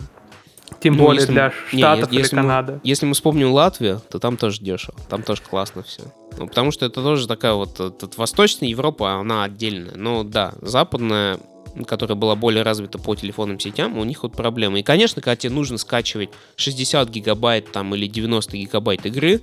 тем 0.81 0.95
ну, 0.97 1.05
более 1.05 1.21
если, 1.21 1.33
для 1.33 1.51
Штатов 1.51 2.13
не, 2.13 2.19
если 2.19 2.37
или 2.37 2.41
Канады. 2.43 2.81
Если 2.85 3.07
мы 3.07 3.15
вспомним 3.15 3.51
Латвию, 3.53 4.01
то 4.09 4.19
там 4.19 4.37
тоже 4.37 4.61
дешево, 4.61 4.97
там 5.09 5.23
тоже 5.23 5.43
классно 5.43 5.83
все. 5.83 6.03
Ну, 6.39 6.47
потому 6.47 6.71
что 6.71 6.87
это 6.87 7.03
тоже 7.03 7.27
такая 7.27 7.55
вот, 7.55 7.79
вот 7.79 8.17
Восточная 8.17 8.69
Европа, 8.69 9.15
она 9.15 9.45
отдельная. 9.45 9.97
Но 9.97 10.23
да, 10.23 10.53
западная 10.61 11.39
которая 11.85 12.17
была 12.17 12.35
более 12.37 12.63
развита 12.63 12.99
по 12.99 13.15
телефонным 13.15 13.61
сетям, 13.61 13.99
у 13.99 14.05
них 14.05 14.23
вот 14.23 14.33
проблемы. 14.33 14.81
И, 14.81 14.83
конечно, 14.83 15.21
когда 15.23 15.37
тебе 15.37 15.53
нужно 15.53 15.79
скачивать 15.79 16.31
60 16.57 17.09
гигабайт 17.11 17.73
там 17.73 17.95
или 17.95 18.07
90 18.07 18.57
гигабайт 18.57 19.07
игры, 19.07 19.43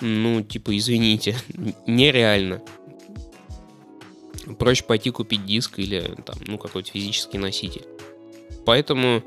ну, 0.00 0.42
типа, 0.42 0.76
извините, 0.76 1.36
нереально. 1.86 2.62
Проще 4.58 4.84
пойти 4.84 5.10
купить 5.10 5.46
диск 5.46 5.78
или 5.78 6.16
там, 6.24 6.36
ну, 6.46 6.58
какой-то 6.58 6.90
физический 6.90 7.38
носитель. 7.38 7.86
Поэтому 8.66 9.22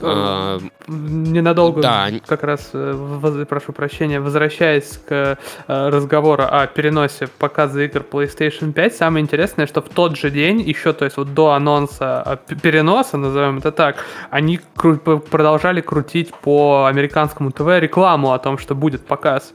Ненадолго, 0.00 1.80
да. 1.80 2.10
как 2.26 2.42
раз, 2.42 2.70
э, 2.72 3.44
прошу 3.48 3.72
прощения, 3.72 4.20
возвращаясь 4.20 4.98
к 5.08 5.38
э, 5.68 5.88
разговору 5.88 6.44
о 6.44 6.66
переносе 6.66 7.26
показа 7.26 7.82
игр 7.82 8.04
PlayStation 8.08 8.72
5, 8.72 8.94
самое 8.94 9.22
интересное, 9.22 9.66
что 9.66 9.80
в 9.80 9.88
тот 9.88 10.16
же 10.16 10.30
день, 10.30 10.60
еще, 10.60 10.92
то 10.92 11.04
есть 11.04 11.16
вот 11.16 11.34
до 11.34 11.52
анонса 11.52 12.40
переноса, 12.62 13.16
назовем 13.16 13.58
это 13.58 13.72
так, 13.72 14.04
они 14.30 14.60
продолжали 14.74 15.80
крутить 15.80 16.32
по 16.34 16.86
американскому 16.86 17.50
ТВ 17.50 17.66
рекламу 17.78 18.32
о 18.32 18.38
том, 18.38 18.58
что 18.58 18.74
будет 18.74 19.06
показ. 19.06 19.54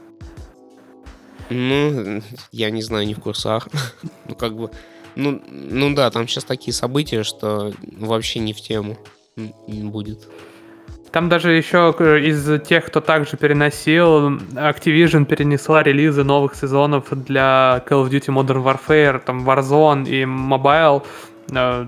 Ну, 1.50 2.22
я 2.50 2.70
не 2.70 2.82
знаю, 2.82 3.06
не 3.06 3.14
в 3.14 3.20
курсах. 3.20 3.68
ну, 4.28 4.34
как 4.34 4.56
бы, 4.56 4.70
ну, 5.14 5.40
ну 5.46 5.94
да, 5.94 6.10
там 6.10 6.26
сейчас 6.26 6.44
такие 6.44 6.72
события, 6.72 7.22
что 7.22 7.72
вообще 7.98 8.40
не 8.40 8.52
в 8.52 8.60
тему 8.60 8.96
будет. 9.36 10.28
Там 11.10 11.28
даже 11.28 11.52
еще 11.52 11.94
из 12.24 12.62
тех, 12.62 12.86
кто 12.86 13.00
также 13.02 13.36
переносил, 13.36 14.30
Activision 14.54 15.26
перенесла 15.26 15.82
релизы 15.82 16.24
новых 16.24 16.54
сезонов 16.54 17.08
для 17.10 17.84
Call 17.86 18.06
of 18.06 18.10
Duty 18.10 18.28
Modern 18.28 18.64
Warfare, 18.64 19.22
там 19.22 19.46
Warzone 19.48 20.08
и 20.08 20.22
Mobile. 20.22 21.04
Э, 21.50 21.86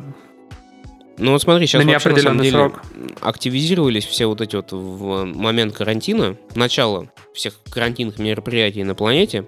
ну 1.16 1.32
вот 1.32 1.40
смотри, 1.40 1.66
сейчас 1.66 1.84
на 1.84 1.92
вообще, 1.92 2.10
на 2.10 2.18
самом 2.18 2.38
деле, 2.42 2.50
срок. 2.50 2.82
активизировались 3.22 4.04
все 4.04 4.26
вот 4.26 4.42
эти 4.42 4.56
вот 4.56 4.72
в 4.72 5.24
момент 5.24 5.74
карантина, 5.74 6.36
начало 6.54 7.08
всех 7.32 7.54
карантинных 7.70 8.18
мероприятий 8.18 8.84
на 8.84 8.94
планете, 8.94 9.46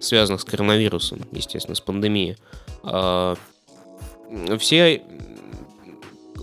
связанных 0.00 0.42
с 0.42 0.44
коронавирусом, 0.44 1.20
естественно, 1.32 1.76
с 1.76 1.80
пандемией. 1.80 2.36
А, 2.82 3.36
все 4.58 5.02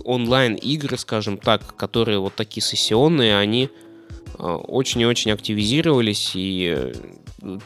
онлайн-игры, 0.04 0.96
скажем 0.98 1.38
так, 1.38 1.76
которые 1.76 2.18
вот 2.18 2.34
такие 2.34 2.62
сессионные, 2.62 3.38
они 3.38 3.70
а, 4.38 4.56
очень 4.56 5.00
и 5.00 5.06
очень 5.06 5.30
активизировались, 5.30 6.32
и 6.34 6.92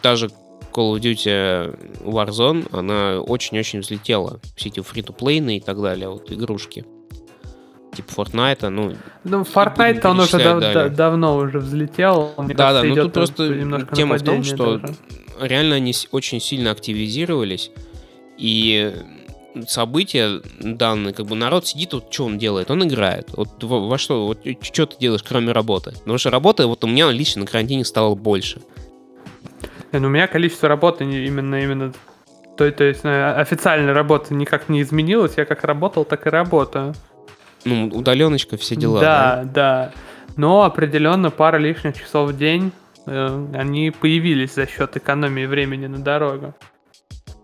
даже 0.03 0.31
Call 0.73 0.95
of 0.95 1.01
Duty 1.01 2.05
Warzone, 2.05 2.69
она 2.73 3.21
очень-очень 3.21 3.81
взлетела. 3.81 4.41
Все 4.57 4.69
эти 4.69 4.81
фри-то-плейны 4.81 5.57
и 5.57 5.61
так 5.61 5.81
далее, 5.81 6.09
вот 6.09 6.31
игрушки. 6.31 6.85
Типа 7.95 8.11
Fortnite, 8.13 8.69
ну... 8.69 8.95
Ну, 9.25 9.43
Fortnite 9.43 10.07
он 10.07 10.21
уже 10.21 10.39
дав- 10.39 10.61
да, 10.61 10.89
давно 10.89 11.37
уже 11.37 11.59
взлетел. 11.59 12.33
да, 12.37 12.73
да, 12.73 12.83
ну 12.85 12.95
тут 12.95 13.13
просто 13.13 13.49
тема 13.95 14.19
в 14.19 14.23
том, 14.23 14.45
что 14.45 14.79
даже. 14.79 14.95
реально 15.41 15.77
они 15.77 15.95
очень 16.13 16.41
сильно 16.41 16.71
активизировались, 16.71 17.71
и 18.37 18.95
события 19.67 20.41
данные, 20.61 21.15
как 21.15 21.27
бы 21.27 21.35
народ 21.35 21.67
сидит, 21.67 21.93
вот 21.93 22.13
что 22.13 22.27
он 22.27 22.39
делает? 22.39 22.71
Он 22.71 22.87
играет. 22.87 23.31
Вот 23.33 23.63
во, 23.63 23.89
во 23.89 23.99
что, 23.99 24.27
вот 24.27 24.41
что 24.63 24.87
ты 24.87 24.97
делаешь, 24.99 25.23
кроме 25.27 25.53
работы? 25.53 25.93
Потому 25.93 26.19
что 26.19 26.31
работы 26.31 26.67
вот 26.67 26.85
у 26.85 26.87
меня 26.87 27.11
лично 27.11 27.43
на 27.43 27.47
карантине 27.47 27.85
стало 27.85 28.15
больше. 28.15 28.61
Ну, 29.93 30.07
у 30.07 30.11
меня 30.11 30.27
количество 30.27 30.69
работы 30.69 31.05
именно, 31.05 31.63
именно 31.63 31.93
то, 32.57 32.71
то 32.73 32.85
есть 32.85 33.05
э, 33.05 33.35
официальная 33.35 33.95
работа 33.95 34.35
никак 34.35 34.69
не 34.69 34.83
изменилась, 34.83 35.35
я 35.37 35.45
как 35.45 35.65
работал, 35.65 36.05
так 36.05 36.27
и 36.27 36.31
работаю. 36.31 36.95
Ну, 37.65 37.87
удаленочка, 37.87 38.57
все 38.57 38.77
дела. 38.77 39.01
Да, 39.01 39.43
да. 39.45 39.53
да. 39.53 39.93
Но 40.37 40.65
определенно 40.65 41.31
пара 41.31 41.57
лишних 41.57 41.97
часов 41.97 42.31
в 42.31 42.37
день 42.37 42.73
э, 43.07 43.47
они 43.55 43.93
появились 43.93 44.55
за 44.55 44.67
счет 44.67 44.97
экономии 44.97 45.47
времени 45.47 45.87
на 45.87 45.99
дорогу. 45.99 46.55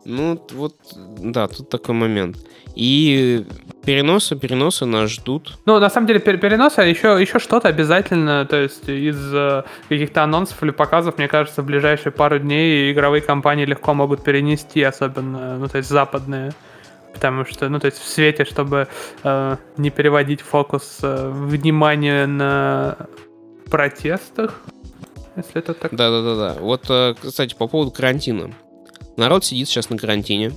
Ну, 0.04 0.40
вот, 0.52 0.74
да, 1.18 1.48
тут 1.48 1.68
такой 1.68 1.94
момент. 1.94 2.36
И 2.74 3.46
переносы, 3.84 4.36
переносы 4.36 4.84
нас 4.84 5.10
ждут. 5.10 5.58
Ну, 5.64 5.78
на 5.78 5.90
самом 5.90 6.06
деле, 6.06 6.20
переносы 6.20 6.82
еще, 6.82 7.16
еще 7.20 7.38
что-то 7.38 7.68
обязательно, 7.68 8.44
то 8.46 8.56
есть 8.56 8.88
из 8.88 9.32
э, 9.32 9.62
каких-то 9.88 10.24
анонсов 10.24 10.62
или 10.62 10.70
показов, 10.70 11.18
мне 11.18 11.28
кажется, 11.28 11.62
в 11.62 11.66
ближайшие 11.66 12.12
пару 12.12 12.38
дней 12.38 12.92
игровые 12.92 13.22
компании 13.22 13.64
легко 13.64 13.94
могут 13.94 14.24
перенести, 14.24 14.82
особенно, 14.82 15.58
ну, 15.58 15.68
то 15.68 15.78
есть 15.78 15.88
западные. 15.88 16.52
Потому 17.12 17.44
что, 17.44 17.68
ну, 17.68 17.78
то 17.78 17.86
есть 17.86 17.98
в 17.98 18.08
свете, 18.08 18.44
чтобы 18.44 18.88
э, 19.22 19.56
не 19.76 19.90
переводить 19.90 20.40
фокус 20.40 20.98
э, 21.02 21.30
внимания 21.30 22.26
на 22.26 22.96
протестах, 23.70 24.60
если 25.36 25.58
это 25.60 25.74
так. 25.74 25.94
Да-да-да. 25.94 26.56
Вот, 26.60 26.86
э, 26.90 27.14
кстати, 27.20 27.54
по 27.54 27.68
поводу 27.68 27.92
карантина. 27.92 28.52
Народ 29.16 29.44
сидит 29.44 29.68
сейчас 29.68 29.90
на 29.90 29.98
карантине, 29.98 30.52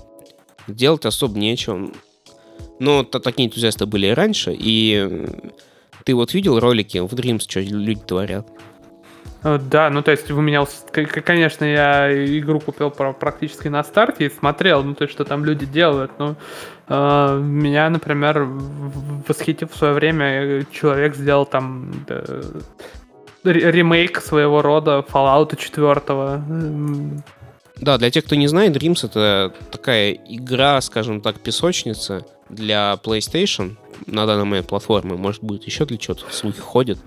делать 0.67 1.05
особо 1.05 1.37
нечего. 1.37 1.91
Но 2.79 3.03
такие 3.03 3.47
энтузиасты 3.47 3.85
были 3.85 4.07
и 4.07 4.11
раньше, 4.11 4.55
и 4.57 5.25
ты 6.03 6.13
вот 6.13 6.33
видел 6.33 6.59
ролики 6.59 6.99
в 6.99 7.13
Dreams, 7.13 7.41
что 7.47 7.59
люди 7.59 7.99
творят? 7.99 8.47
Э, 9.43 9.59
да, 9.59 9.89
ну 9.89 10.01
то 10.01 10.11
есть 10.11 10.29
у 10.31 10.41
меня, 10.41 10.65
конечно, 10.91 11.65
я 11.65 12.11
игру 12.39 12.59
купил 12.59 12.91
практически 12.91 13.67
на 13.67 13.83
старте 13.83 14.25
и 14.25 14.29
смотрел, 14.29 14.83
ну 14.83 14.95
то 14.95 15.03
есть 15.03 15.13
что 15.13 15.25
там 15.25 15.45
люди 15.45 15.65
делают, 15.65 16.11
ну 16.19 16.35
э, 16.87 17.39
меня, 17.43 17.89
например, 17.89 18.47
восхитив 19.27 19.71
в 19.71 19.77
свое 19.77 19.93
время 19.93 20.65
человек 20.71 21.15
сделал 21.15 21.45
там 21.45 21.91
да, 22.07 22.23
ремейк 23.43 24.19
своего 24.21 24.61
рода 24.61 25.05
Fallout 25.07 25.55
4 25.55 27.23
да, 27.81 27.97
для 27.97 28.09
тех, 28.11 28.25
кто 28.25 28.35
не 28.35 28.47
знает, 28.47 28.75
Dreams 28.75 29.05
это 29.05 29.53
такая 29.71 30.11
игра, 30.11 30.79
скажем 30.81 31.21
так, 31.21 31.39
песочница 31.39 32.25
для 32.49 32.97
PlayStation 33.03 33.75
на 34.05 34.25
данной 34.25 34.45
момент 34.45 34.67
платформы. 34.67 35.17
Может 35.17 35.43
быть, 35.43 35.65
еще 35.65 35.85
для 35.85 35.97
чего-то 35.97 36.25
слухи 36.31 36.59
ходят. 36.59 36.99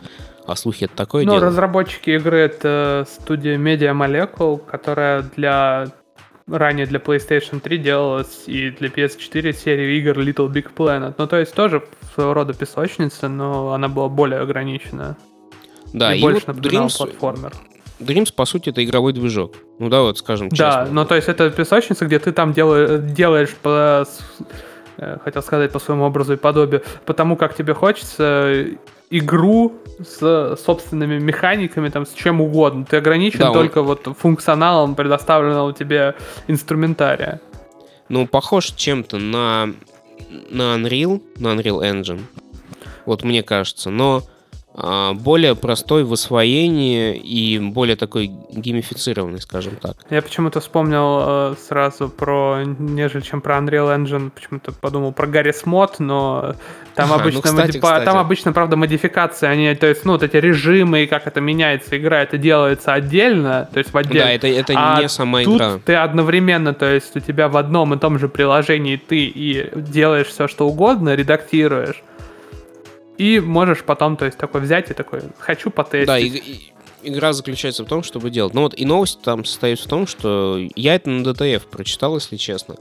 А 0.46 0.56
слухи 0.56 0.84
это 0.84 0.96
такое 0.96 1.24
ну, 1.24 1.32
дело. 1.32 1.46
разработчики 1.46 2.10
игры 2.10 2.38
это 2.38 3.06
студия 3.08 3.56
Media 3.56 3.92
Molecule, 3.92 4.58
которая 4.58 5.22
для 5.22 5.88
ранее 6.48 6.86
для 6.86 6.98
PlayStation 6.98 7.60
3 7.60 7.78
делалась 7.78 8.44
и 8.46 8.70
для 8.70 8.88
PS4 8.88 9.52
серию 9.52 9.96
игр 9.98 10.18
Little 10.18 10.50
Big 10.50 10.68
Planet. 10.74 11.14
Ну, 11.18 11.26
то 11.26 11.38
есть 11.38 11.54
тоже 11.54 11.84
своего 12.14 12.34
рода 12.34 12.52
песочница, 12.52 13.28
но 13.28 13.72
она 13.72 13.88
была 13.88 14.08
более 14.08 14.40
ограничена. 14.40 15.16
Да, 15.92 16.14
и, 16.14 16.18
и 16.18 16.22
больше 16.22 16.44
вот 16.46 16.56
Dreams, 16.56 16.96
платформер. 16.96 17.52
Dreams, 18.00 18.32
по 18.34 18.44
сути, 18.44 18.70
это 18.70 18.82
игровой 18.84 19.12
движок. 19.12 19.54
Ну 19.78 19.88
да, 19.88 20.00
вот 20.00 20.18
скажем 20.18 20.50
честно. 20.50 20.84
Да, 20.84 20.88
ну 20.90 21.04
то 21.04 21.14
есть 21.14 21.28
это 21.28 21.50
песочница, 21.50 22.06
где 22.06 22.18
ты 22.18 22.32
там 22.32 22.52
делаешь, 22.52 23.00
делаешь 23.12 23.54
по, 23.62 24.04
э, 24.96 25.18
хотел 25.22 25.42
сказать, 25.42 25.70
по 25.70 25.78
своему 25.78 26.04
образу 26.04 26.32
и 26.32 26.36
подобию, 26.36 26.82
потому 27.04 27.36
как 27.36 27.54
тебе 27.54 27.74
хочется 27.74 28.66
игру 29.10 29.74
с 29.98 30.56
собственными 30.64 31.18
механиками, 31.18 31.88
там, 31.88 32.06
с 32.06 32.12
чем 32.12 32.40
угодно. 32.40 32.86
Ты 32.88 32.96
ограничен 32.96 33.40
да, 33.40 33.52
только 33.52 33.78
он... 33.78 33.86
вот 33.86 34.08
функционалом 34.18 34.94
предоставленного 34.94 35.72
тебе 35.72 36.14
инструментария. 36.46 37.40
Ну, 38.08 38.26
похож 38.26 38.66
чем-то 38.66 39.18
на, 39.18 39.70
на 40.50 40.76
Unreal, 40.76 41.22
на 41.36 41.48
Unreal 41.48 41.80
Engine. 41.80 42.20
Вот 43.04 43.24
мне 43.24 43.42
кажется. 43.42 43.90
Но 43.90 44.22
более 44.74 45.56
простой 45.56 46.04
в 46.04 46.12
освоении 46.12 47.16
и 47.16 47.58
более 47.58 47.96
такой 47.96 48.28
геймифицированный, 48.50 49.40
скажем 49.40 49.76
так. 49.76 49.96
Я 50.10 50.22
почему-то 50.22 50.60
вспомнил 50.60 51.52
э, 51.52 51.54
сразу 51.68 52.08
про, 52.08 52.62
нежели 52.64 53.20
чем 53.20 53.40
про 53.40 53.58
Unreal 53.58 53.96
Engine, 53.96 54.30
почему-то 54.30 54.72
подумал 54.72 55.12
про 55.12 55.26
Garry's 55.26 55.64
Mod, 55.64 55.96
но 55.98 56.54
там 56.94 57.12
ага, 57.12 57.22
обычно, 57.22 57.38
ну, 57.38 57.42
кстати, 57.42 57.60
модифи... 57.60 57.80
кстати. 57.80 58.04
там 58.04 58.16
обычно, 58.16 58.52
правда, 58.52 58.76
модификации, 58.76 59.46
они, 59.48 59.74
то 59.74 59.86
есть, 59.86 60.04
ну, 60.04 60.12
вот 60.12 60.22
эти 60.22 60.36
режимы 60.36 61.02
и 61.02 61.06
как 61.06 61.26
это 61.26 61.40
меняется 61.40 61.98
игра, 61.98 62.22
это 62.22 62.38
делается 62.38 62.92
отдельно, 62.92 63.68
то 63.72 63.78
есть 63.78 63.92
в 63.92 63.96
отдельно. 63.96 64.26
Да, 64.26 64.32
это, 64.32 64.46
это 64.46 64.72
а 64.76 65.00
не 65.00 65.08
сама 65.08 65.42
тут 65.42 65.56
игра. 65.56 65.78
ты 65.84 65.94
одновременно, 65.94 66.74
то 66.74 66.86
есть 66.92 67.16
у 67.16 67.20
тебя 67.20 67.48
в 67.48 67.56
одном 67.56 67.94
и 67.94 67.98
том 67.98 68.18
же 68.18 68.28
приложении 68.28 68.96
ты 68.96 69.24
и 69.24 69.68
делаешь 69.74 70.28
все, 70.28 70.48
что 70.48 70.68
угодно, 70.68 71.14
редактируешь, 71.14 72.02
и 73.20 73.38
можешь 73.38 73.84
потом, 73.84 74.16
то 74.16 74.24
есть, 74.24 74.38
такой 74.38 74.62
взять 74.62 74.90
и 74.90 74.94
такой, 74.94 75.20
хочу 75.38 75.70
потестить. 75.70 76.06
Да, 76.06 76.18
и, 76.18 76.28
и, 76.28 76.72
игра 77.02 77.34
заключается 77.34 77.84
в 77.84 77.86
том, 77.86 78.02
чтобы 78.02 78.30
делать. 78.30 78.54
Ну 78.54 78.62
вот 78.62 78.74
и 78.74 78.86
новость 78.86 79.20
там 79.20 79.44
состоит 79.44 79.78
в 79.78 79.86
том, 79.86 80.06
что 80.06 80.58
я 80.74 80.94
это 80.94 81.10
на 81.10 81.22
DTF 81.28 81.66
прочитал, 81.68 82.14
если 82.14 82.36
честно. 82.36 82.76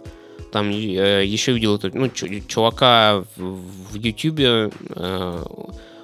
Там 0.53 0.69
э, 0.69 1.25
еще 1.25 1.51
видел 1.51 1.75
это, 1.75 1.91
ну, 1.93 2.09
чувака 2.09 3.25
в, 3.35 3.91
в 3.91 3.95
YouTube. 3.95 4.71
Э, 4.95 5.43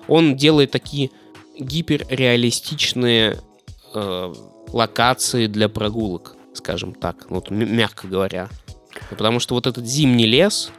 он 0.09 0.35
делает 0.35 0.71
такие 0.71 1.11
гиперреалистичные 1.57 3.39
э, 3.93 4.33
локации 4.67 5.47
для 5.47 5.69
прогулок, 5.69 6.35
скажем 6.53 6.93
так, 6.93 7.29
вот 7.29 7.51
мягко 7.51 8.05
говоря. 8.09 8.49
Потому 9.09 9.39
что 9.39 9.55
вот 9.55 9.65
этот 9.65 9.85
зимний 9.85 10.27
лес, 10.27 10.73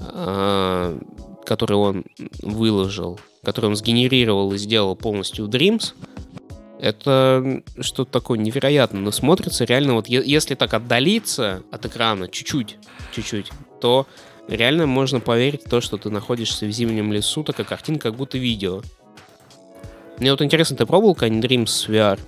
э, 0.00 0.98
который 1.44 1.76
он 1.76 2.04
выложил, 2.42 3.20
который 3.42 3.66
он 3.66 3.76
сгенерировал 3.76 4.52
и 4.52 4.58
сделал 4.58 4.96
полностью 4.96 5.46
в 5.46 5.48
Dreams, 5.50 5.94
это 6.80 7.62
что-то 7.80 8.10
такое 8.10 8.38
невероятное, 8.38 9.00
но 9.00 9.10
смотрится 9.10 9.64
реально 9.64 9.94
вот 9.94 10.06
если 10.08 10.54
так 10.54 10.74
отдалиться 10.74 11.62
от 11.70 11.86
экрана 11.86 12.28
чуть-чуть, 12.28 12.76
чуть-чуть, 13.14 13.50
то 13.80 14.06
реально 14.48 14.86
можно 14.86 15.20
поверить 15.20 15.64
в 15.64 15.70
то, 15.70 15.80
что 15.80 15.96
ты 15.96 16.10
находишься 16.10 16.66
в 16.66 16.70
зимнем 16.70 17.12
лесу, 17.12 17.42
такая 17.42 17.64
картинка, 17.64 18.10
как 18.10 18.18
будто 18.18 18.36
видео. 18.38 18.82
Мне 20.18 20.30
вот 20.30 20.42
интересно, 20.42 20.76
ты 20.76 20.84
пробовал 20.84 21.14
когда-нибудь 21.14 21.50
Dreams 21.50 21.88
VR? 21.88 22.18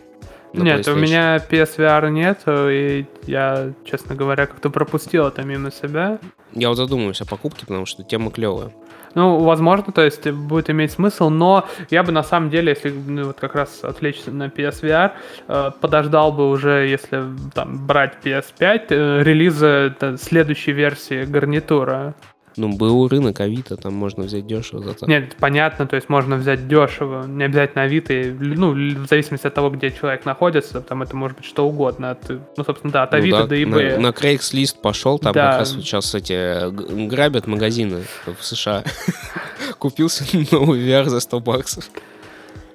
Нет, 0.53 0.89
у 0.89 0.95
меня 0.95 1.37
PSVR 1.37 2.09
нет, 2.11 2.43
и 2.47 3.05
я, 3.27 3.75
честно 3.85 4.15
говоря, 4.15 4.47
как-то 4.47 4.71
пропустил 4.71 5.27
это 5.27 5.43
мимо 5.43 5.71
себя. 5.71 6.19
Я 6.55 6.71
вот 6.71 6.77
задумываюсь 6.77 7.21
о 7.21 7.27
покупке, 7.27 7.67
потому 7.67 7.85
что 7.85 8.05
тема 8.05 8.31
клевая. 8.31 8.73
Ну, 9.17 9.39
возможно, 9.39 9.93
то 9.93 10.03
есть 10.03 10.31
будет 10.31 10.69
иметь 10.69 10.93
смысл, 10.93 11.31
но 11.31 11.67
я 11.89 12.03
бы 12.03 12.13
на 12.13 12.23
самом 12.23 12.51
деле, 12.51 12.75
если 12.75 12.91
ну, 12.91 13.25
вот 13.29 13.41
как 13.41 13.55
раз 13.55 13.83
отвлечься 13.83 14.31
на 14.31 14.49
PSVR, 14.49 15.13
э, 15.49 15.71
подождал 15.81 16.33
бы 16.33 16.51
уже, 16.51 16.87
если 16.87 17.25
там 17.55 17.87
брать 17.87 18.19
PS5, 18.23 18.87
э, 18.91 19.23
релиза 19.23 19.95
следующей 20.19 20.73
версии 20.73 21.25
гарнитура. 21.25 22.15
Ну, 22.57 22.73
был 22.73 23.07
рынок 23.09 23.41
Авито, 23.41 23.77
там 23.77 23.95
можно 23.95 24.25
взять 24.25 24.47
дешево 24.47 24.83
за 24.83 24.95
так. 24.95 25.09
Нет, 25.09 25.37
понятно, 25.39 25.87
то 25.87 25.97
есть 25.97 26.09
можно 26.09 26.37
взять 26.37 26.67
дешево, 26.67 27.27
не 27.27 27.45
обязательно 27.45 27.85
Авито, 27.85 28.15
ну, 28.15 28.73
в 28.73 29.07
зависимости 29.07 29.47
от 29.47 29.55
того, 29.55 29.69
где 29.71 29.91
человек 29.91 30.25
находится, 30.25 30.81
там 30.81 31.03
это 31.03 31.15
может 31.15 31.37
быть 31.37 31.47
что 31.47 31.69
угодно, 31.69 32.13
от, 32.13 32.29
ну, 32.29 32.65
собственно, 32.65 32.93
да, 32.93 33.03
от 33.03 33.13
ну 33.13 33.19
Авито 33.19 33.37
ну, 33.37 33.43
да, 33.43 33.49
до 33.49 33.57
eBay. 33.57 33.97
На, 33.97 34.01
на 34.01 34.07
Craigslist 34.09 34.81
пошел, 34.81 35.19
там 35.19 35.35
да. 35.35 35.51
как 35.51 35.59
раз 35.61 35.73
сейчас 35.73 36.15
эти 36.15 37.07
грабят 37.07 37.47
магазины 37.47 38.05
в 38.25 38.43
США. 38.43 38.85
Купился 39.79 40.25
новый 40.51 40.81
VR 40.81 41.09
за 41.09 41.21
100 41.21 41.41
баксов. 41.41 41.85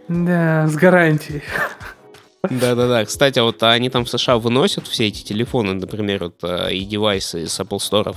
Да, 0.08 0.68
с 0.68 0.76
гарантией. 0.76 1.42
Да-да-да. 2.50 3.06
Кстати, 3.06 3.40
вот 3.40 3.62
они 3.64 3.90
там 3.90 4.06
в 4.06 4.10
США 4.10 4.38
выносят 4.38 4.88
все 4.88 5.08
эти 5.08 5.24
телефоны, 5.24 5.74
например, 5.74 6.26
вот 6.26 6.44
э, 6.44 6.74
и 6.74 6.86
девайсы 6.86 7.48
с 7.48 7.60
Apple 7.60 7.78
Store 7.78 8.16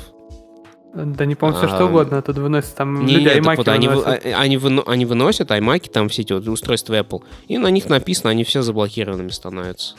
да 0.94 1.24
не 1.24 1.34
помню, 1.34 1.56
все 1.56 1.68
что 1.68 1.86
угодно, 1.86 2.22
тут 2.22 2.38
выносят 2.38 2.74
там 2.76 3.04
не, 3.04 3.16
люди 3.16 3.24
нет, 3.24 3.56
вот 3.56 3.68
они, 3.68 3.88
выносят. 3.88 4.26
они, 4.26 4.56
выно, 4.56 4.82
они 4.86 5.04
выносят 5.06 5.50
аймаки, 5.50 5.88
там 5.88 6.08
все 6.08 6.22
эти 6.22 6.32
вот 6.32 6.46
устройства 6.46 6.98
Apple, 6.98 7.22
и 7.48 7.58
на 7.58 7.68
них 7.68 7.88
написано, 7.88 8.30
они 8.30 8.44
все 8.44 8.62
заблокированными 8.62 9.30
становятся. 9.30 9.96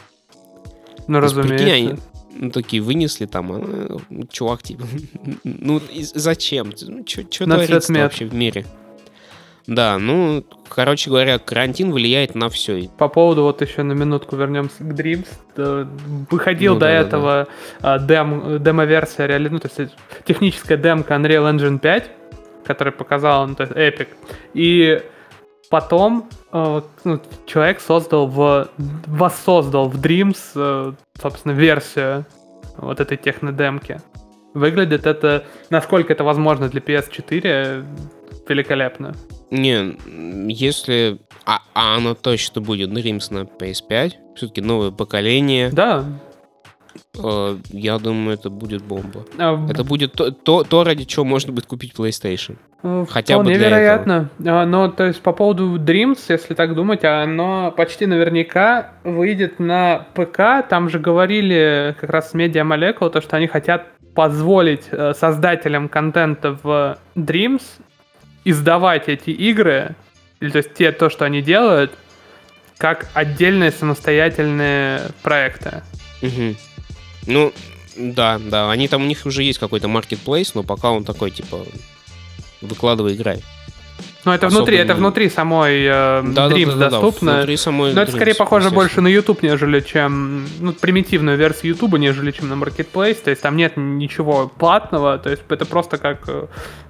Ну, 1.08 1.20
разумеется. 1.20 1.56
Прикинь, 1.58 1.74
они, 1.74 2.00
ну, 2.38 2.50
такие 2.50 2.82
вынесли 2.82 3.26
там, 3.26 3.52
а, 3.52 3.98
чувак, 4.32 4.64
типа, 4.64 4.86
ну, 5.44 5.82
зачем? 6.14 6.74
Ну, 6.82 7.04
что 7.06 7.46
творится 7.46 7.94
вообще 7.94 8.26
в 8.26 8.34
мире? 8.34 8.66
Да, 9.68 9.98
ну, 9.98 10.44
короче 10.70 11.10
говоря, 11.10 11.40
карантин 11.40 11.92
влияет 11.92 12.36
на 12.36 12.50
все. 12.50 12.90
По 12.98 13.08
поводу, 13.08 13.44
вот 13.44 13.62
еще 13.62 13.84
на 13.84 13.94
минутку 13.94 14.36
вернемся 14.36 14.84
к 14.84 14.94
Dreams. 14.94 15.28
Выходил 16.30 16.74
ну, 16.74 16.80
до 16.80 16.86
да, 16.86 16.92
этого 16.92 17.48
да. 17.82 18.00
Дем, 18.00 18.62
демо-версия, 18.62 19.26
реали... 19.28 19.50
ну, 19.50 19.60
то 19.60 19.70
есть 19.76 19.94
техническая 20.26 20.78
демка 20.78 21.16
Unreal 21.16 21.52
Engine 21.52 21.80
5, 21.80 22.12
которая 22.66 22.92
показала, 22.92 23.46
ну, 23.46 23.56
то 23.56 23.64
есть 23.64 23.74
Epic. 23.74 24.08
И 24.54 25.02
потом 25.70 26.30
э, 26.52 26.82
ну, 27.04 27.22
человек 27.48 27.80
создал 27.82 28.28
в... 28.28 28.70
воссоздал 28.78 29.90
в 29.90 30.00
Dreams, 30.00 30.38
э, 30.56 30.94
собственно, 31.20 31.54
версию 31.54 32.26
вот 32.78 33.00
этой 33.00 33.18
технодемки. 33.18 34.00
Выглядит 34.56 35.06
это, 35.06 35.44
насколько 35.70 36.14
это 36.14 36.24
возможно 36.24 36.70
для 36.70 36.80
PS4, 36.82 37.86
великолепно. 38.48 39.14
Не, 39.52 39.98
если... 40.52 41.20
А, 41.46 41.60
а 41.76 41.98
оно 41.98 42.16
точно 42.16 42.62
будет 42.62 42.90
Dreams 42.90 43.32
на 43.32 43.40
PS5. 43.40 44.14
Все-таки 44.36 44.62
новое 44.62 44.92
поколение. 44.92 45.70
Да. 45.72 46.06
Э, 47.22 47.58
я 47.70 47.98
думаю, 47.98 48.36
это 48.36 48.50
будет 48.50 48.84
бомба. 48.84 49.26
А, 49.38 49.60
это 49.70 49.84
будет 49.84 50.14
то, 50.14 50.32
то, 50.32 50.64
то, 50.64 50.84
ради 50.84 51.04
чего 51.04 51.26
можно 51.26 51.52
будет 51.52 51.66
купить 51.66 51.94
PlayStation. 51.94 52.58
Э, 52.84 53.06
Хотя 53.10 53.38
бы 53.38 53.46
для 53.46 53.58
вероятно. 53.58 54.30
Этого. 54.40 54.62
А, 54.62 54.66
но, 54.66 54.88
то 54.90 55.06
есть, 55.06 55.22
по 55.22 55.34
поводу 55.34 55.78
Dreams, 55.78 56.20
если 56.30 56.54
так 56.54 56.76
думать, 56.76 57.04
оно 57.04 57.74
почти 57.76 58.06
наверняка 58.06 58.92
выйдет 59.04 59.60
на 59.60 60.08
ПК. 60.14 60.68
Там 60.70 60.90
же 60.90 61.00
говорили 61.00 61.96
как 62.00 62.10
раз 62.10 62.32
с 62.32 62.36
Media 62.36 62.64
Molecule, 62.64 63.10
то, 63.10 63.22
что 63.22 63.38
они 63.38 63.48
хотят 63.48 63.88
позволить 64.16 64.86
э, 64.92 65.14
создателям 65.14 65.90
контента 65.90 66.58
в 66.64 66.98
Dreams 67.16 67.64
издавать 68.46 69.10
эти 69.10 69.30
игры, 69.30 69.96
или 70.40 70.50
то 70.50 70.58
есть 70.60 70.74
те, 70.74 70.92
то, 70.92 71.10
что 71.10 71.26
они 71.26 71.42
делают, 71.42 71.92
как 72.78 73.08
отдельные 73.14 73.72
самостоятельные 73.72 75.02
проекты. 75.22 75.84
Угу. 76.22 76.56
Ну, 77.28 77.54
да, 77.98 78.40
да. 78.40 78.72
Они 78.72 78.88
там, 78.88 79.04
у 79.04 79.06
них 79.06 79.26
уже 79.26 79.44
есть 79.44 79.60
какой-то 79.60 79.88
marketplace, 79.88 80.52
но 80.54 80.64
пока 80.64 80.92
он 80.92 81.04
такой, 81.04 81.32
типа, 81.32 81.66
выкладывай, 82.62 83.16
играй. 83.16 83.42
Ну, 84.26 84.32
это 84.32 84.48
внутри, 84.48 84.78
это 84.78 84.96
внутри 84.96 85.30
самой 85.30 85.84
э, 85.84 86.24
да, 86.24 86.50
Dreams 86.50 86.74
да, 86.74 86.76
да, 86.76 86.90
доступно. 86.90 87.32
Да, 87.32 87.38
внутри 87.38 87.58
самой 87.58 87.94
Но 87.94 88.02
это 88.02 88.12
скорее 88.12 88.34
похоже 88.34 88.72
больше 88.72 89.02
на 89.02 89.08
YouTube, 89.08 89.44
нежели 89.44 89.80
чем 89.82 90.48
ну, 90.60 90.74
примитивную 90.74 91.38
версию 91.38 91.74
YouTube, 91.74 91.98
нежели 92.00 92.32
чем 92.32 92.50
на 92.50 92.54
Marketplace. 92.54 93.22
То 93.24 93.30
есть 93.30 93.42
там 93.44 93.56
нет 93.56 93.74
ничего 93.78 94.52
платного, 94.58 95.20
то 95.20 95.30
есть 95.30 95.44
это 95.48 95.66
просто 95.66 95.98
как 96.00 96.28
э, 96.28 96.48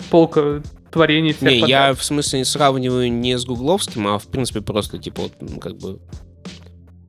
полка 0.09 0.61
творений 0.91 1.33
всех 1.33 1.51
Не, 1.51 1.59
я 1.59 1.93
в 1.93 2.01
смысле 2.03 2.45
сравниваю 2.45 3.11
не 3.11 3.37
с 3.37 3.45
гугловским, 3.45 4.07
а 4.07 4.17
в 4.17 4.27
принципе 4.27 4.61
просто 4.61 4.97
типа 4.97 5.23
вот 5.23 5.33
ну, 5.41 5.59
как 5.59 5.77
бы 5.77 5.99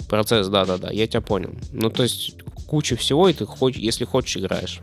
процесс, 0.08 0.48
да-да-да, 0.48 0.90
я 0.90 1.06
тебя 1.06 1.20
понял. 1.20 1.54
Ну, 1.72 1.88
то 1.88 2.02
есть 2.02 2.36
куча 2.66 2.96
всего, 2.96 3.28
и 3.28 3.32
ты 3.32 3.46
хочешь, 3.46 3.80
если 3.80 4.04
хочешь, 4.04 4.36
играешь. 4.36 4.80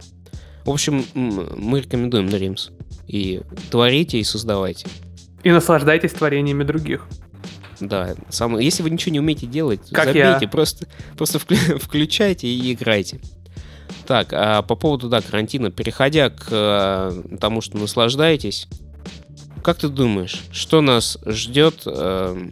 В 0.66 0.70
общем, 0.70 1.04
мы 1.14 1.82
рекомендуем 1.82 2.28
Dreams. 2.28 2.72
И 3.08 3.42
творите, 3.70 4.20
и 4.20 4.24
создавайте. 4.24 4.88
И 5.44 5.52
наслаждайтесь 5.52 6.12
творениями 6.12 6.64
других. 6.64 7.06
Да, 7.80 8.16
сам, 8.30 8.58
если 8.60 8.82
вы 8.82 8.90
ничего 8.90 9.12
не 9.12 9.20
умеете 9.20 9.46
делать, 9.46 9.82
как 9.92 10.06
забейте, 10.06 10.38
я. 10.42 10.48
просто, 10.48 10.88
просто 11.18 11.40
включайте 11.80 12.48
и 12.48 12.74
играйте. 12.74 13.20
Так, 14.08 14.30
а 14.32 14.62
по 14.62 14.76
поводу, 14.76 15.10
да, 15.10 15.22
карантина, 15.22 15.72
переходя 15.72 16.30
к 16.30 16.48
а, 16.52 17.24
тому, 17.40 17.62
что 17.62 17.78
наслаждаетесь, 17.78 18.68
как 19.64 19.78
ты 19.78 19.88
думаешь, 19.88 20.42
что 20.52 20.82
нас 20.82 21.18
ждет 21.26 21.84
э, 21.86 22.50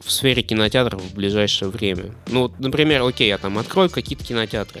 в 0.00 0.10
сфере 0.10 0.42
кинотеатров 0.42 1.02
в 1.02 1.14
ближайшее 1.14 1.70
время? 1.70 2.14
Ну, 2.28 2.42
вот, 2.42 2.58
например, 2.58 3.02
окей, 3.02 3.28
я 3.28 3.36
там 3.36 3.58
открою 3.58 3.90
какие-то 3.90 4.24
кинотеатры. 4.24 4.80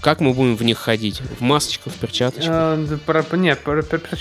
Как 0.00 0.20
мы 0.20 0.32
будем 0.32 0.56
в 0.56 0.62
них 0.62 0.78
ходить? 0.78 1.20
В 1.38 1.40
масочках, 1.40 1.92
в 1.92 1.96
перчаточках? 1.96 2.48
Э, 2.48 2.98
про, 3.04 3.36
нет, 3.36 3.60
про, 3.60 3.82
про, 3.82 3.98
про, 3.98 4.16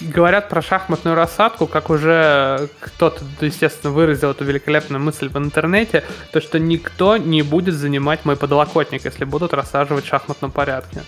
говорят 0.00 0.48
про 0.48 0.62
шахматную 0.62 1.14
рассадку, 1.14 1.66
как 1.66 1.90
уже 1.90 2.68
кто-то, 2.80 3.24
естественно, 3.40 3.92
выразил 3.92 4.30
эту 4.30 4.44
великолепную 4.44 5.00
мысль 5.00 5.28
в 5.28 5.36
интернете, 5.36 6.04
то, 6.32 6.40
что 6.40 6.58
никто 6.58 7.16
не 7.16 7.42
будет 7.42 7.74
занимать 7.74 8.24
мой 8.24 8.36
подлокотник, 8.36 9.04
если 9.04 9.24
будут 9.24 9.52
рассаживать 9.52 10.04
в 10.04 10.08
шахматном 10.08 10.50
порядке. 10.50 11.02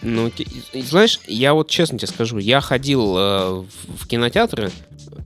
Ну, 0.00 0.30
знаешь, 0.74 1.20
я 1.26 1.54
вот 1.54 1.68
честно 1.68 1.98
тебе 1.98 2.08
скажу, 2.08 2.38
я 2.38 2.60
ходил 2.60 3.16
э, 3.18 3.64
в 3.88 4.06
кинотеатры, 4.06 4.70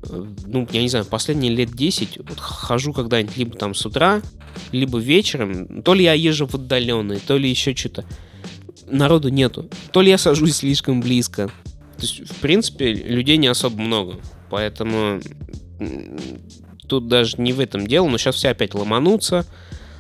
э, 0.09 0.25
ну, 0.46 0.66
я 0.72 0.81
не 0.81 0.88
знаю, 0.88 1.05
последние 1.05 1.55
лет 1.55 1.70
10, 1.72 2.20
вот 2.27 2.40
хожу 2.40 2.92
когда-нибудь 2.94 3.37
либо 3.37 3.57
там 3.57 3.75
с 3.75 3.85
утра, 3.85 4.22
либо 4.72 4.98
вечером, 4.98 5.82
то 5.82 5.94
ли 5.94 6.04
я 6.04 6.14
езжу 6.14 6.46
в 6.46 6.54
отдаленные, 6.54 7.20
то 7.20 7.36
ли 7.36 7.48
еще 7.48 7.74
что-то. 7.74 8.04
Народу 8.86 9.28
нету. 9.28 9.68
То 9.92 10.02
ли 10.02 10.10
я 10.10 10.18
сажусь 10.18 10.56
слишком 10.56 11.00
близко. 11.00 11.48
То 11.96 12.02
есть, 12.02 12.30
в 12.30 12.36
принципе, 12.40 12.92
людей 12.92 13.36
не 13.36 13.46
особо 13.46 13.80
много. 13.80 14.16
Поэтому 14.50 15.20
тут 16.88 17.08
даже 17.08 17.40
не 17.40 17.52
в 17.52 17.60
этом 17.60 17.86
дело, 17.86 18.08
но 18.08 18.18
сейчас 18.18 18.36
все 18.36 18.50
опять 18.50 18.74
ломанутся 18.74 19.46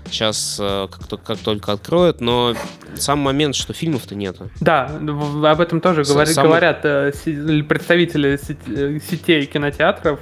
сейчас 0.06 0.58
э, 0.60 0.88
как, 0.90 1.22
как 1.22 1.38
только 1.38 1.72
откроют, 1.72 2.20
но 2.20 2.54
сам 2.94 3.18
момент, 3.18 3.54
что 3.54 3.72
фильмов-то 3.72 4.14
нету. 4.14 4.50
Да, 4.60 4.86
об 4.86 5.60
этом 5.60 5.80
тоже 5.80 6.04
говори, 6.04 6.32
сам... 6.32 6.46
говорят 6.46 6.84
э, 6.84 7.12
представители 7.68 8.38
э, 8.38 8.98
сетей 9.00 9.46
кинотеатров. 9.46 10.20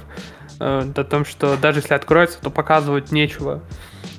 о 0.59 1.03
том, 1.03 1.25
что 1.25 1.57
даже 1.57 1.79
если 1.79 1.93
откроется, 1.93 2.39
то 2.41 2.49
показывать 2.49 3.11
нечего. 3.11 3.61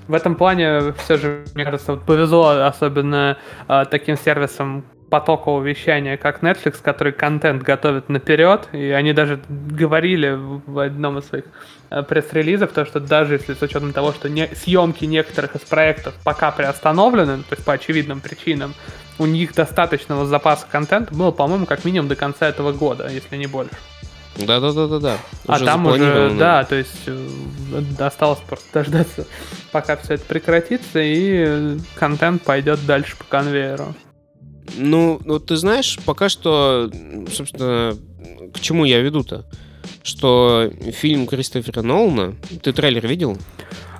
В 0.09 0.15
этом 0.15 0.35
плане 0.35 0.93
все 1.05 1.17
же, 1.17 1.45
мне 1.55 1.65
кажется, 1.65 1.93
вот 1.93 2.03
повезло 2.03 2.67
особенно 2.67 3.39
э, 3.69 3.85
таким 3.91 4.17
сервисам 4.17 4.85
потокового 5.13 5.63
вещания, 5.63 6.17
как 6.17 6.43
Netflix, 6.43 6.81
который 6.83 7.13
контент 7.13 7.63
готовит 7.63 8.09
наперед, 8.09 8.67
и 8.73 8.91
они 8.93 9.13
даже 9.13 9.43
говорили 9.49 10.39
в 10.67 10.79
одном 10.79 11.19
из 11.19 11.27
своих 11.27 11.45
э, 11.91 12.03
пресс-релизов, 12.03 12.73
то, 12.73 12.87
что 12.87 12.99
даже 12.99 13.35
если 13.35 13.53
с 13.53 13.61
учетом 13.61 13.93
того, 13.93 14.13
что 14.13 14.31
не, 14.31 14.47
съемки 14.47 15.05
некоторых 15.05 15.55
из 15.55 15.61
проектов 15.61 16.15
пока 16.25 16.51
приостановлены, 16.51 17.39
то 17.39 17.53
есть 17.55 17.63
по 17.63 17.75
очевидным 17.75 18.21
причинам, 18.21 18.73
у 19.19 19.27
них 19.27 19.55
достаточного 19.55 20.25
запаса 20.25 20.67
контента 20.73 21.15
было, 21.15 21.31
по-моему, 21.31 21.67
как 21.67 21.85
минимум 21.85 22.09
до 22.09 22.17
конца 22.17 22.49
этого 22.49 22.73
года, 22.73 23.09
если 23.09 23.37
не 23.37 23.47
больше. 23.47 23.77
Да, 24.37 24.61
да, 24.61 24.73
да, 24.73 24.87
да, 24.87 24.99
да. 24.99 25.19
А 25.47 25.59
там 25.61 25.87
уже, 25.87 26.35
да, 26.39 26.65
то 26.65 26.75
есть 26.75 27.03
э, 27.07 27.29
осталось 27.99 28.41
просто 28.41 28.67
дождаться, 28.73 29.27
пока 29.73 29.97
все 29.97 30.15
это 30.15 30.25
прекратится, 30.25 31.01
и 31.03 31.79
контент 31.95 32.43
пойдет 32.43 32.85
дальше 32.87 33.17
по 33.17 33.25
конвейеру. 33.25 33.95
Ну, 34.77 35.21
ну, 35.25 35.39
ты 35.39 35.57
знаешь, 35.57 35.99
пока 36.07 36.29
что, 36.29 36.91
собственно, 37.33 37.97
к 38.55 38.61
чему 38.61 38.85
я 38.85 39.01
веду-то? 39.01 39.45
Что 40.03 40.71
фильм 40.93 41.27
Кристофера 41.27 41.83
Нолана, 41.83 42.35
ты 42.63 42.73
трейлер 42.73 43.07
видел? 43.07 43.37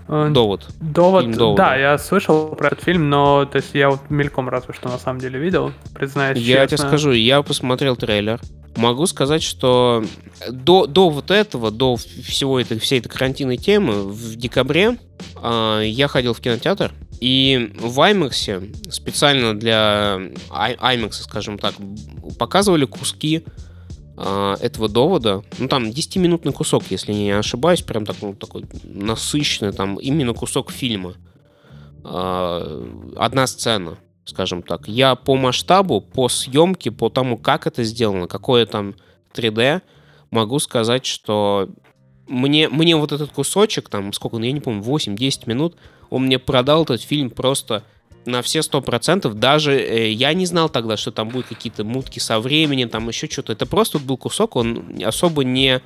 Э, 0.09 0.31
Довод. 0.31 0.67
Довод, 0.81 1.31
Довод, 1.31 1.57
да, 1.57 1.77
я 1.77 1.99
слышал 1.99 2.49
про 2.55 2.69
этот 2.69 2.83
фильм, 2.83 3.09
но 3.09 3.45
то 3.45 3.57
есть 3.57 3.71
я 3.75 3.91
вот 3.91 4.01
мельком 4.11 4.49
разве 4.49 4.75
что 4.75 4.89
на 4.89 4.99
самом 4.99 5.21
деле 5.21 5.39
видел, 5.39 5.73
признаюсь 5.95 6.39
Я 6.39 6.67
честно. 6.67 6.77
тебе 6.77 6.89
скажу, 6.89 7.13
я 7.13 7.43
посмотрел 7.43 7.97
трейлер. 7.97 8.41
Могу 8.77 9.07
сказать, 9.07 9.43
что 9.43 10.05
до, 10.51 10.87
до 10.87 11.11
вот 11.11 11.31
этого, 11.31 11.71
до 11.71 11.97
всего 11.97 12.59
этой, 12.59 12.79
всей 12.79 13.01
этой 13.01 13.09
карантинной 13.09 13.59
темы, 13.59 14.05
в 14.05 14.37
декабре 14.37 14.99
э, 15.43 15.83
я 15.85 16.09
ходил 16.09 16.33
в 16.33 16.41
кинотеатр, 16.41 16.93
и 17.21 17.73
в 17.79 18.01
IMAX 18.01 18.91
специально 18.91 19.55
для 19.55 20.21
IMAX, 20.51 21.13
скажем 21.13 21.59
так, 21.59 21.75
показывали 22.39 22.85
куски 22.85 23.45
э, 24.17 24.57
этого 24.61 24.89
довода. 24.89 25.45
Ну, 25.59 25.69
там 25.69 25.91
10-минутный 25.91 26.53
кусок, 26.53 26.85
если 26.91 27.13
не 27.13 27.31
ошибаюсь, 27.31 27.83
прям 27.83 28.07
так, 28.07 28.17
ну, 28.23 28.35
такой 28.35 28.65
насыщенный, 28.83 29.73
там 29.73 29.97
именно 29.97 30.35
кусок 30.35 30.73
фильма. 30.73 31.15
Э, 32.05 33.13
одна 33.17 33.47
сцена, 33.47 33.99
скажем 34.25 34.63
так. 34.63 34.89
Я 34.89 35.15
по 35.15 35.37
масштабу, 35.37 36.01
по 36.01 36.29
съемке, 36.29 36.91
по 36.91 37.09
тому, 37.09 37.37
как 37.37 37.67
это 37.67 37.85
сделано, 37.85 38.27
какое 38.27 38.67
там 38.67 38.95
3D, 39.35 39.83
могу 40.31 40.59
сказать, 40.59 41.07
что 41.07 41.69
мне, 42.29 42.69
мне 42.69 42.97
вот 42.97 43.13
этот 43.13 43.33
кусочек, 43.33 43.89
там, 43.89 44.13
сколько, 44.13 44.39
ну, 44.39 44.45
я 44.45 44.53
не 44.53 44.61
помню, 44.61 44.83
8-10 44.83 45.43
минут, 45.47 45.77
он 46.11 46.27
мне 46.27 46.39
продал 46.39 46.85
этот 46.85 47.03
фильм 47.03 47.31
просто 47.31 47.85
на 48.25 48.43
все 48.43 48.63
сто 48.63 48.81
процентов. 48.81 49.39
Даже 49.39 49.75
э, 49.75 50.11
я 50.11 50.33
не 50.35 50.47
знал 50.47 50.69
тогда, 50.69 50.97
что 50.97 51.11
там 51.11 51.29
будут 51.29 51.47
какие-то 51.47 51.85
мутки 51.85 52.19
со 52.19 52.39
временем, 52.39 52.89
там 52.89 53.09
еще 53.09 53.29
что-то. 53.29 53.53
Это 53.53 53.67
просто 53.67 53.99
был 53.99 54.17
кусок, 54.17 54.57
он 54.57 55.03
особо 55.05 55.45
не 55.45 55.81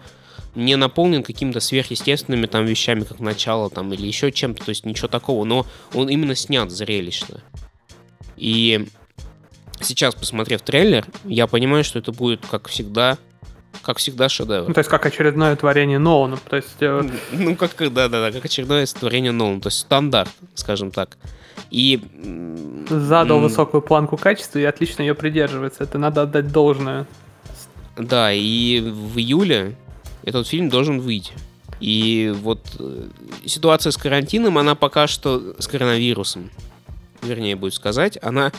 не 0.55 0.75
наполнен 0.77 1.23
какими-то 1.23 1.61
сверхъестественными 1.61 2.47
там 2.47 2.65
вещами, 2.65 3.01
как 3.01 3.21
начало 3.21 3.69
там 3.69 3.93
или 3.93 4.07
еще 4.07 4.33
чем-то, 4.33 4.65
то 4.65 4.71
есть 4.71 4.87
ничего 4.87 5.07
такого, 5.07 5.45
но 5.45 5.67
он 5.93 6.09
именно 6.09 6.35
снят 6.35 6.71
зрелищно. 6.71 7.43
И 8.37 8.89
сейчас, 9.81 10.15
посмотрев 10.15 10.63
трейлер, 10.63 11.07
я 11.25 11.47
понимаю, 11.47 11.85
что 11.85 11.99
это 11.99 12.13
будет, 12.13 12.45
как 12.47 12.69
всегда, 12.69 13.19
как 13.83 13.99
всегда, 13.99 14.29
шедевр. 14.29 14.69
Ну, 14.69 14.75
то 14.75 14.81
есть, 14.81 14.91
как 14.91 15.07
очередное 15.07 15.55
творение 15.57 15.99
Нолана. 15.99 16.39
То 16.49 16.57
есть... 16.57 16.77
Э... 16.81 17.03
Ну, 17.33 17.57
как, 17.57 17.77
да-да-да, 17.79 18.33
как 18.33 18.45
очередное 18.45 18.87
творение 18.87 19.33
Нолана. 19.33 19.61
То 19.61 19.69
есть, 19.69 19.79
стандарт, 19.79 20.31
скажем 20.55 20.91
так. 20.91 21.17
И... 21.71 22.03
Задал 22.89 23.41
высокую 23.41 23.83
планку 23.83 24.17
качества 24.17 24.59
и 24.59 24.65
отлично 24.65 25.03
ее 25.03 25.15
придерживается. 25.15 25.85
Это 25.85 25.99
надо 25.99 26.23
отдать 26.23 26.53
должное. 26.53 27.07
Да, 27.97 28.33
и 28.33 28.81
в 28.81 29.19
июле 29.19 29.77
этот 30.23 30.47
фильм 30.47 30.69
должен 30.69 31.01
выйти. 31.01 31.33
И 31.81 32.33
вот 32.43 32.61
э, 32.79 33.09
ситуация 33.45 33.91
с 33.91 33.97
карантином, 33.97 34.59
она 34.59 34.75
пока 34.75 35.07
что 35.07 35.55
с 35.59 35.67
коронавирусом, 35.67 36.51
вернее 37.27 37.57
будет 37.57 37.75
сказать, 37.75 38.19
она 38.23 38.53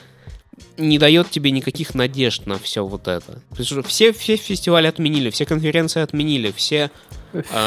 не 0.77 0.97
дает 0.97 1.29
тебе 1.29 1.51
никаких 1.51 1.95
надежд 1.95 2.45
на 2.45 2.57
все 2.57 2.85
вот 2.85 3.07
это. 3.07 3.41
Все, 3.85 4.11
все 4.13 4.35
фестивали 4.37 4.87
отменили, 4.87 5.29
все 5.29 5.45
конференции 5.45 6.01
отменили, 6.01 6.51
все... 6.51 6.91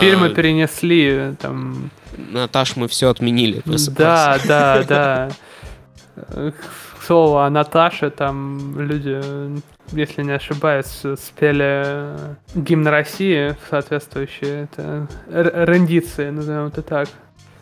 Фильмы 0.00 0.28
а, 0.28 0.30
перенесли, 0.30 1.34
там... 1.40 1.90
Наташ, 2.16 2.76
мы 2.76 2.88
все 2.88 3.10
отменили. 3.10 3.62
Да, 3.96 4.38
да, 4.46 4.82
да. 4.84 5.30
К 6.16 6.54
слову, 7.10 7.38
а 7.38 7.50
Наташа, 7.50 8.10
там 8.10 8.80
люди, 8.80 9.20
если 9.92 10.22
не 10.22 10.32
ошибаюсь, 10.32 11.02
спели 11.18 12.14
гимн 12.54 12.86
России, 12.86 13.56
соответствующие 13.68 14.64
это, 14.64 15.08
рендиции, 15.28 16.30
назовем 16.30 16.66
это 16.66 16.82
так. 16.82 17.08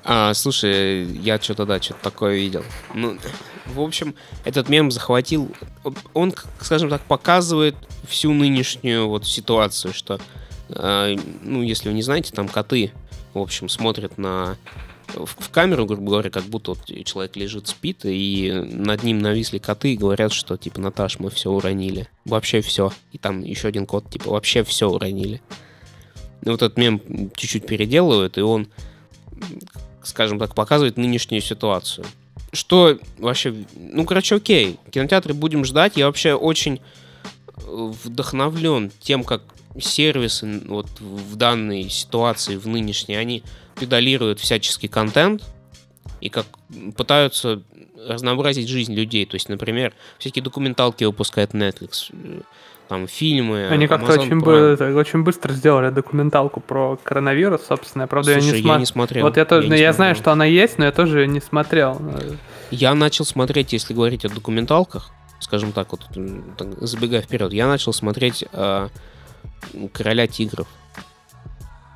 А, 0.04 0.32
слушай, 0.34 1.04
я 1.04 1.40
что-то, 1.40 1.66
да, 1.66 1.80
что-то 1.80 2.02
такое 2.02 2.36
видел. 2.36 2.64
Ну, 2.94 3.18
в 3.66 3.80
общем, 3.80 4.14
этот 4.44 4.68
мем 4.68 4.90
захватил... 4.90 5.50
Он, 6.14 6.32
скажем 6.60 6.88
так, 6.88 7.02
показывает 7.02 7.76
всю 8.06 8.32
нынешнюю 8.32 9.08
вот 9.08 9.26
ситуацию, 9.26 9.92
что, 9.92 10.20
э, 10.70 11.16
ну, 11.42 11.62
если 11.62 11.88
вы 11.88 11.94
не 11.94 12.02
знаете, 12.02 12.32
там 12.32 12.48
коты, 12.48 12.92
в 13.34 13.38
общем, 13.38 13.68
смотрят 13.68 14.16
на 14.18 14.56
в, 15.14 15.26
в 15.26 15.50
камеру, 15.50 15.86
грубо 15.86 16.10
говоря, 16.10 16.30
как 16.30 16.44
будто 16.44 16.72
вот 16.72 16.84
человек 17.04 17.36
лежит, 17.36 17.68
спит, 17.68 18.00
и 18.04 18.64
над 18.70 19.02
ним 19.02 19.18
нависли 19.18 19.58
коты 19.58 19.94
и 19.94 19.96
говорят, 19.96 20.32
что, 20.32 20.56
типа, 20.56 20.80
Наташ, 20.80 21.18
мы 21.18 21.30
все 21.30 21.50
уронили. 21.50 22.08
Вообще 22.24 22.60
все. 22.60 22.92
И 23.12 23.18
там 23.18 23.42
еще 23.42 23.68
один 23.68 23.86
кот, 23.86 24.10
типа, 24.10 24.30
вообще 24.30 24.64
все 24.64 24.88
уронили. 24.88 25.40
И 26.42 26.48
вот 26.48 26.62
этот 26.62 26.76
мем 26.76 27.00
чуть-чуть 27.36 27.66
переделывают, 27.66 28.38
и 28.38 28.42
он 28.42 28.68
скажем 30.08 30.38
так, 30.38 30.54
показывает 30.54 30.96
нынешнюю 30.96 31.40
ситуацию. 31.40 32.06
Что 32.52 32.98
вообще... 33.18 33.54
Ну, 33.76 34.04
короче, 34.04 34.36
окей. 34.36 34.78
Кинотеатры 34.90 35.34
будем 35.34 35.64
ждать. 35.64 35.96
Я 35.96 36.06
вообще 36.06 36.34
очень 36.34 36.80
э, 37.56 37.92
вдохновлен 38.04 38.90
тем, 39.00 39.24
как 39.24 39.42
сервисы 39.80 40.62
вот 40.66 40.88
в 41.00 41.36
данной 41.36 41.88
ситуации, 41.88 42.56
в 42.56 42.66
нынешней, 42.66 43.16
они 43.16 43.42
педалируют 43.78 44.40
всяческий 44.40 44.88
контент 44.88 45.44
и 46.20 46.28
как 46.28 46.46
пытаются 46.96 47.62
разнообразить 47.96 48.68
жизнь 48.68 48.94
людей. 48.94 49.26
То 49.26 49.36
есть, 49.36 49.48
например, 49.48 49.92
всякие 50.18 50.42
документалки 50.42 51.04
выпускает 51.04 51.52
Netflix 51.52 52.12
там 52.88 53.06
фильмы. 53.06 53.68
Они 53.68 53.86
как-то 53.86 54.12
очень, 54.12 54.40
бы, 54.40 54.76
очень 54.96 55.22
быстро 55.22 55.52
сделали 55.52 55.90
документалку 55.90 56.60
про 56.60 56.98
коронавирус, 57.02 57.62
собственно. 57.66 58.06
Правда, 58.06 58.32
Слушай, 58.32 58.46
я 58.46 58.52
не, 58.52 58.58
см... 58.58 58.72
я 58.72 58.78
не 58.78 58.86
смотрел. 58.86 59.24
Вот 59.26 59.36
я, 59.36 59.44
тоже, 59.44 59.68
я, 59.68 59.76
я 59.76 59.92
знаю, 59.92 60.14
что 60.14 60.32
она 60.32 60.44
есть, 60.44 60.78
но 60.78 60.86
я 60.86 60.92
тоже 60.92 61.26
не 61.26 61.40
смотрел. 61.40 62.00
Я 62.70 62.94
начал 62.94 63.24
смотреть, 63.24 63.72
если 63.72 63.94
говорить 63.94 64.24
о 64.24 64.28
документалках, 64.28 65.10
скажем 65.40 65.72
так, 65.72 65.88
вот 65.92 66.06
забегая 66.80 67.22
вперед, 67.22 67.52
я 67.52 67.66
начал 67.66 67.92
смотреть 67.92 68.44
э, 68.52 68.88
Короля 69.92 70.26
тигров. 70.26 70.66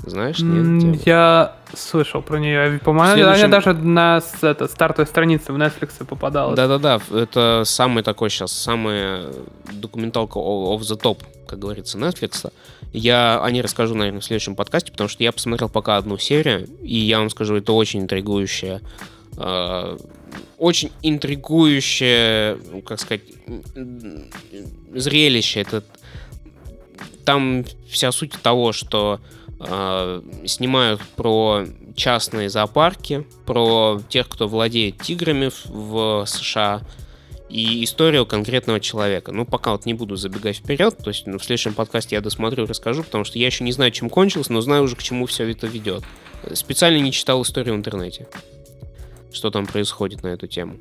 Знаешь, 0.05 0.40
нет? 0.40 1.07
Я 1.07 1.57
слышал 1.74 2.22
про 2.22 2.38
нее. 2.38 2.80
По-моему, 2.84 3.14
следующем... 3.14 3.44
она 3.44 3.61
даже 3.61 3.72
на 3.74 4.20
это, 4.42 4.66
стартовой 4.66 5.07
странице 5.07 5.53
в 5.53 5.57
Netflix 5.57 6.05
попадала. 6.05 6.57
Да-да-да, 6.57 7.00
это 7.11 7.62
самый 7.64 8.03
такой 8.03 8.30
сейчас, 8.30 8.53
самая 8.53 9.26
документалка 9.72 10.38
of 10.38 10.80
the 10.80 11.00
top, 11.00 11.18
как 11.46 11.59
говорится, 11.59 11.98
Netflix. 11.98 12.53
Я 12.92 13.42
о 13.42 13.50
ней 13.50 13.62
расскажу, 13.62 13.94
наверное, 13.94 14.20
в 14.20 14.24
следующем 14.24 14.57
подкасте, 14.57 14.90
потому 14.90 15.09
что 15.09 15.22
я 15.22 15.32
посмотрел 15.32 15.68
пока 15.68 15.96
одну 15.96 16.18
серию, 16.18 16.68
и 16.82 16.96
я 16.96 17.18
вам 17.20 17.30
скажу, 17.30 17.57
это 17.57 17.72
очень 17.72 18.00
интригующая 18.00 18.80
э, 19.38 19.96
очень 20.59 20.90
интригующее, 21.03 22.59
как 22.84 23.00
сказать, 23.00 23.22
зрелище. 24.94 25.61
Это 25.61 25.84
там 27.24 27.64
вся 27.88 28.12
суть 28.12 28.32
того, 28.42 28.72
что 28.72 29.20
э, 29.20 29.41
снимают 30.45 31.01
про 31.17 31.65
частные 31.95 32.49
зоопарки, 32.51 33.27
про 33.47 34.01
тех, 34.09 34.29
кто 34.29 34.49
владеет 34.49 35.01
тиграми 35.01 35.51
в 35.69 36.25
США, 36.27 36.83
и 37.53 37.85
историю 37.85 38.25
конкретного 38.25 38.81
человека. 38.81 39.31
Ну, 39.31 39.45
пока 39.45 39.73
вот 39.73 39.85
не 39.85 39.93
буду 39.93 40.17
забегать 40.17 40.57
вперед, 40.57 40.97
то 40.97 41.09
есть 41.09 41.27
ну, 41.27 41.39
в 41.39 41.45
следующем 41.45 41.75
подкасте 41.75 42.17
я 42.17 42.23
досмотрю, 42.23 42.67
расскажу, 42.67 43.03
потому 43.03 43.25
что 43.25 43.39
я 43.39 43.47
еще 43.47 43.63
не 43.63 43.73
знаю, 43.73 43.91
чем 43.91 44.09
кончилось, 44.09 44.49
но 44.49 44.63
знаю 44.63 44.85
уже, 44.85 44.97
к 44.97 45.03
чему 45.03 45.27
все 45.27 45.49
это 45.51 45.67
ведет. 45.67 46.03
Специально 46.55 46.99
не 46.99 47.13
читал 47.13 47.43
историю 47.43 47.75
в 47.75 47.77
интернете, 47.77 48.27
что 49.33 49.51
там 49.51 49.67
происходит 49.67 50.23
на 50.23 50.29
эту 50.29 50.47
тему. 50.47 50.79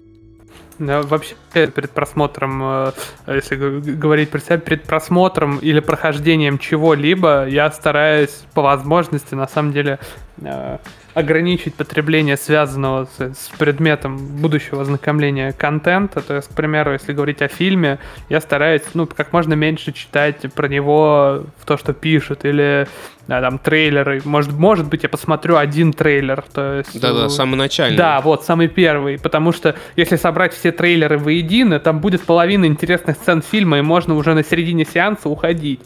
Вообще 0.81 1.35
перед 1.53 1.91
просмотром, 1.91 2.61
э, 2.63 2.91
если 3.27 3.55
говорить 3.55 4.29
про 4.31 4.39
себя, 4.39 4.57
перед 4.57 4.83
просмотром 4.83 5.57
или 5.59 5.79
прохождением 5.79 6.57
чего-либо, 6.57 7.47
я 7.47 7.71
стараюсь 7.71 8.43
по 8.53 8.61
возможности, 8.63 9.35
на 9.35 9.47
самом 9.47 9.73
деле, 9.73 9.99
э, 10.41 10.77
ограничить 11.13 11.75
потребление 11.75 12.37
связанного 12.37 13.07
с, 13.17 13.21
с 13.21 13.49
предметом 13.57 14.17
будущего 14.17 14.81
ознакомления 14.81 15.51
контента. 15.51 16.21
То 16.21 16.35
есть, 16.35 16.49
к 16.49 16.55
примеру, 16.55 16.93
если 16.93 17.13
говорить 17.13 17.41
о 17.41 17.47
фильме, 17.47 17.99
я 18.29 18.39
стараюсь, 18.41 18.83
ну, 18.93 19.05
как 19.05 19.33
можно 19.33 19.53
меньше 19.53 19.91
читать 19.91 20.37
про 20.53 20.67
него 20.67 21.45
в 21.59 21.65
то, 21.65 21.77
что 21.77 21.93
пишут, 21.93 22.45
или 22.45 22.87
да, 23.27 23.41
там 23.41 23.59
трейлеры. 23.59 24.21
Может, 24.25 24.51
может 24.53 24.87
быть, 24.87 25.03
я 25.03 25.09
посмотрю 25.09 25.57
один 25.57 25.93
трейлер. 25.93 26.43
То 26.53 26.79
есть, 26.79 26.99
Да-да, 26.99 27.29
самый 27.29 27.55
начальный. 27.55 27.97
Да, 27.97 28.19
вот, 28.21 28.43
самый 28.43 28.67
первый. 28.67 29.19
Потому 29.19 29.51
что 29.51 29.75
если 29.95 30.15
собрать 30.15 30.53
все 30.53 30.71
трейлеры 30.71 31.17
воедино, 31.17 31.79
там 31.79 31.99
будет 31.99 32.21
половина 32.23 32.65
интересных 32.65 33.17
сцен 33.17 33.41
фильма, 33.41 33.79
и 33.79 33.81
можно 33.81 34.15
уже 34.15 34.33
на 34.33 34.43
середине 34.43 34.85
сеанса 34.85 35.29
уходить. 35.29 35.81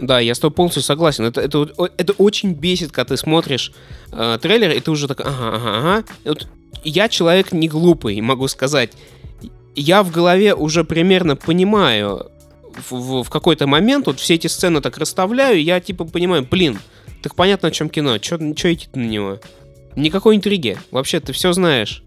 Да, 0.00 0.18
я 0.18 0.34
с 0.34 0.38
тобой 0.38 0.54
полностью 0.54 0.82
согласен. 0.82 1.24
Это, 1.24 1.40
это, 1.40 1.68
это 1.96 2.12
очень 2.14 2.52
бесит, 2.52 2.90
когда 2.90 3.10
ты 3.10 3.16
смотришь 3.16 3.72
э, 4.12 4.38
трейлер, 4.40 4.70
и 4.70 4.80
ты 4.80 4.90
уже 4.90 5.06
так, 5.08 5.20
ага, 5.20 5.50
ага, 5.54 5.78
ага. 5.78 6.04
Вот 6.24 6.48
я 6.82 7.08
человек 7.08 7.52
не 7.52 7.68
глупый, 7.68 8.20
могу 8.20 8.48
сказать. 8.48 8.92
Я 9.76 10.02
в 10.02 10.10
голове 10.10 10.54
уже 10.54 10.84
примерно 10.84 11.36
понимаю, 11.36 12.30
в, 12.90 12.92
в, 12.92 13.24
в 13.24 13.30
какой-то 13.30 13.66
момент 13.66 14.06
вот 14.06 14.18
все 14.18 14.34
эти 14.34 14.46
сцены 14.46 14.80
так 14.80 14.98
расставляю, 14.98 15.62
я 15.62 15.80
типа 15.80 16.04
понимаю, 16.04 16.46
блин, 16.48 16.78
так 17.22 17.34
понятно, 17.34 17.68
о 17.68 17.70
чем 17.70 17.88
кино, 17.88 18.18
что 18.20 18.36
идти 18.36 18.88
на 18.94 19.06
него? 19.06 19.38
Никакой 19.96 20.36
интриги, 20.36 20.78
вообще 20.90 21.20
ты 21.20 21.32
все 21.32 21.52
знаешь. 21.52 22.02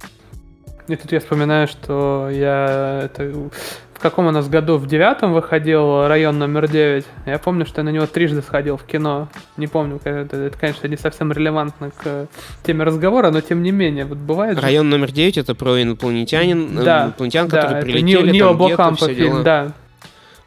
И 0.88 0.96
тут 0.96 1.12
я 1.12 1.20
вспоминаю, 1.20 1.68
что 1.68 2.30
я 2.32 3.02
это 3.06 3.50
в 3.98 4.00
каком 4.00 4.28
у 4.28 4.32
нас 4.32 4.48
году, 4.48 4.78
в 4.78 4.86
девятом 4.86 5.34
выходил 5.34 6.08
район 6.08 6.38
номер 6.38 6.68
девять. 6.68 7.06
Я 7.26 7.40
помню, 7.40 7.66
что 7.66 7.82
я 7.82 7.86
на 7.86 7.90
него 7.90 8.06
трижды 8.06 8.44
сходил 8.44 8.78
в 8.78 8.84
кино. 8.84 9.28
Не 9.58 9.66
помню, 9.66 10.00
это, 10.04 10.38
это, 10.38 10.56
конечно, 10.56 10.86
не 10.86 10.98
совсем 10.98 11.32
релевантно 11.32 11.90
к 11.90 12.28
теме 12.64 12.84
разговора, 12.84 13.32
но 13.32 13.42
тем 13.42 13.64
не 13.64 13.72
менее, 13.72 14.06
вот 14.06 14.20
бывает... 14.20 14.60
Район 14.60 14.86
же... 14.86 14.92
номер 14.92 15.12
девять 15.12 15.40
это 15.40 15.56
про 15.56 15.82
инопланетянин, 15.82 16.76
да, 16.76 17.06
инопланетян, 17.06 17.48
да, 17.48 17.62
которые 17.62 17.82
прилетели, 17.82 18.32
Нил, 18.32 18.56
там 18.56 18.66
где-то 18.68 18.96
все 18.98 19.16
фильм, 19.16 19.32
дела. 19.32 19.44
да. 19.44 19.72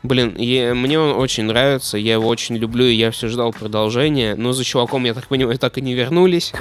Блин, 0.04 0.36
я, 0.36 0.72
мне 0.76 1.00
он 1.00 1.18
очень 1.18 1.42
нравится, 1.44 1.98
я 1.98 2.12
его 2.12 2.28
очень 2.28 2.56
люблю, 2.56 2.84
и 2.84 2.94
я 2.94 3.10
все 3.10 3.26
ждал 3.26 3.52
продолжения, 3.52 4.36
но 4.36 4.52
за 4.52 4.62
чуваком, 4.62 5.04
я 5.04 5.12
так 5.12 5.26
понимаю, 5.26 5.58
так 5.58 5.76
и 5.76 5.80
не 5.80 5.94
вернулись. 5.94 6.52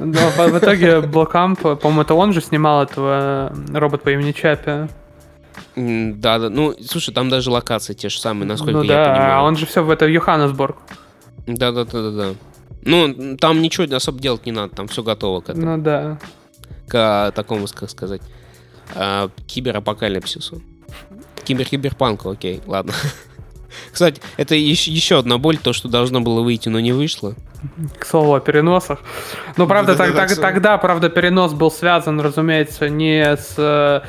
Но 0.00 0.18
в 0.30 0.58
итоге 0.58 1.00
Блокамп, 1.00 1.60
по-моему, 1.60 2.02
это 2.02 2.14
он 2.14 2.32
же 2.32 2.40
снимал 2.40 2.82
этого 2.82 3.52
робот 3.72 4.02
по 4.02 4.10
имени 4.10 4.32
Чапи. 4.32 4.88
Да, 5.76 6.38
да. 6.38 6.50
Ну, 6.50 6.74
слушай, 6.84 7.12
там 7.12 7.28
даже 7.28 7.50
локации 7.50 7.94
те 7.94 8.08
же 8.08 8.18
самые, 8.18 8.46
насколько 8.46 8.78
ну, 8.78 8.82
я 8.82 9.04
да, 9.04 9.04
понимаю. 9.12 9.38
А 9.38 9.42
он 9.42 9.56
же 9.56 9.66
все 9.66 9.82
в 9.82 9.90
это 9.90 10.06
Йоханнесбург. 10.06 10.76
Да, 11.46 11.72
да, 11.72 11.84
да, 11.84 12.02
да, 12.02 12.10
да. 12.10 12.34
Ну, 12.82 13.36
там 13.36 13.60
ничего 13.60 13.94
особо 13.94 14.18
делать 14.18 14.46
не 14.46 14.52
надо, 14.52 14.74
там 14.74 14.88
все 14.88 15.02
готово 15.02 15.40
к 15.40 15.50
этому. 15.50 15.76
Ну 15.76 15.82
да. 15.82 16.18
К 16.88 17.32
такому, 17.34 17.66
как 17.72 17.90
сказать, 17.90 18.22
а, 18.94 19.30
киберапокалипсису. 19.46 20.62
Кибер-киберпанку, 21.44 22.30
окей, 22.30 22.60
ладно. 22.66 22.92
Кстати, 23.92 24.20
это 24.36 24.54
еще, 24.54 24.90
еще 24.90 25.18
одна 25.18 25.38
боль, 25.38 25.58
то, 25.58 25.72
что 25.72 25.88
должно 25.88 26.20
было 26.20 26.42
выйти, 26.42 26.68
но 26.68 26.80
не 26.80 26.92
вышло. 26.92 27.34
К 27.98 28.06
слову 28.06 28.34
о 28.34 28.40
переносах. 28.40 29.00
Ну, 29.56 29.66
правда, 29.66 29.92
да, 29.92 30.04
так, 30.04 30.14
да, 30.14 30.26
так, 30.26 30.38
тогда, 30.38 30.78
правда, 30.78 31.08
перенос 31.08 31.52
был 31.52 31.70
связан, 31.70 32.20
разумеется, 32.20 32.88
не 32.88 33.36
с 33.36 33.54
э, 33.56 34.00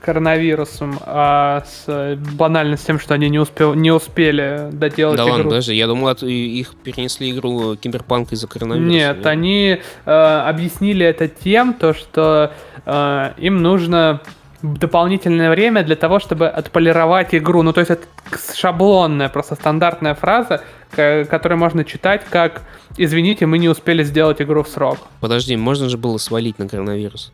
коронавирусом, 0.00 0.98
а 1.02 1.64
с 1.66 2.16
банально 2.34 2.76
с 2.76 2.82
тем, 2.82 2.98
что 2.98 3.14
они 3.14 3.28
не, 3.28 3.38
успел, 3.38 3.74
не 3.74 3.90
успели 3.90 4.68
доделать 4.72 5.16
да 5.16 5.24
игру. 5.24 5.32
ладно, 5.32 5.50
даже 5.50 5.74
я 5.74 5.86
думал, 5.86 6.12
их 6.12 6.74
перенесли 6.76 7.30
игру 7.30 7.76
Киберпанк 7.76 8.32
из-за 8.32 8.46
коронавируса. 8.46 8.90
Нет, 8.90 9.16
нет? 9.16 9.26
они 9.26 9.78
э, 10.06 10.10
объяснили 10.10 11.04
это 11.04 11.28
тем, 11.28 11.74
то, 11.74 11.94
что 11.94 12.52
э, 12.86 13.32
им 13.38 13.62
нужно 13.62 14.20
дополнительное 14.62 15.50
время 15.50 15.84
для 15.84 15.96
того, 15.96 16.18
чтобы 16.18 16.48
отполировать 16.48 17.34
игру. 17.34 17.62
Ну, 17.62 17.72
то 17.72 17.80
есть 17.80 17.90
это 17.90 18.06
шаблонная, 18.54 19.28
просто 19.28 19.54
стандартная 19.54 20.14
фраза, 20.14 20.62
которую 20.90 21.58
можно 21.58 21.84
читать 21.84 22.24
как 22.28 22.62
«Извините, 22.96 23.46
мы 23.46 23.58
не 23.58 23.68
успели 23.68 24.02
сделать 24.02 24.40
игру 24.42 24.62
в 24.62 24.68
срок». 24.68 24.98
Подожди, 25.20 25.56
можно 25.56 25.88
же 25.88 25.96
было 25.96 26.18
свалить 26.18 26.58
на 26.58 26.68
коронавирус. 26.68 27.32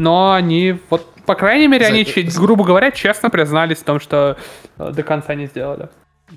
Но 0.00 0.32
они, 0.32 0.78
вот, 0.88 1.06
по 1.26 1.34
крайней 1.34 1.68
мере, 1.68 1.84
За... 1.84 1.92
они, 1.92 2.06
грубо 2.38 2.64
говоря, 2.64 2.90
честно 2.90 3.28
признались 3.28 3.78
в 3.78 3.84
том, 3.84 4.00
что 4.00 4.38
э, 4.78 4.92
до 4.92 5.02
конца 5.02 5.34
не 5.34 5.44
сделали. 5.44 5.90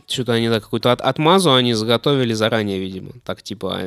Что-то 0.05 0.33
они, 0.33 0.49
да, 0.49 0.59
какую-то 0.59 0.91
от, 0.91 0.99
отмазу 0.99 1.53
они 1.53 1.73
заготовили 1.73 2.33
заранее, 2.33 2.77
видимо. 2.77 3.11
Так, 3.23 3.41
типа, 3.41 3.79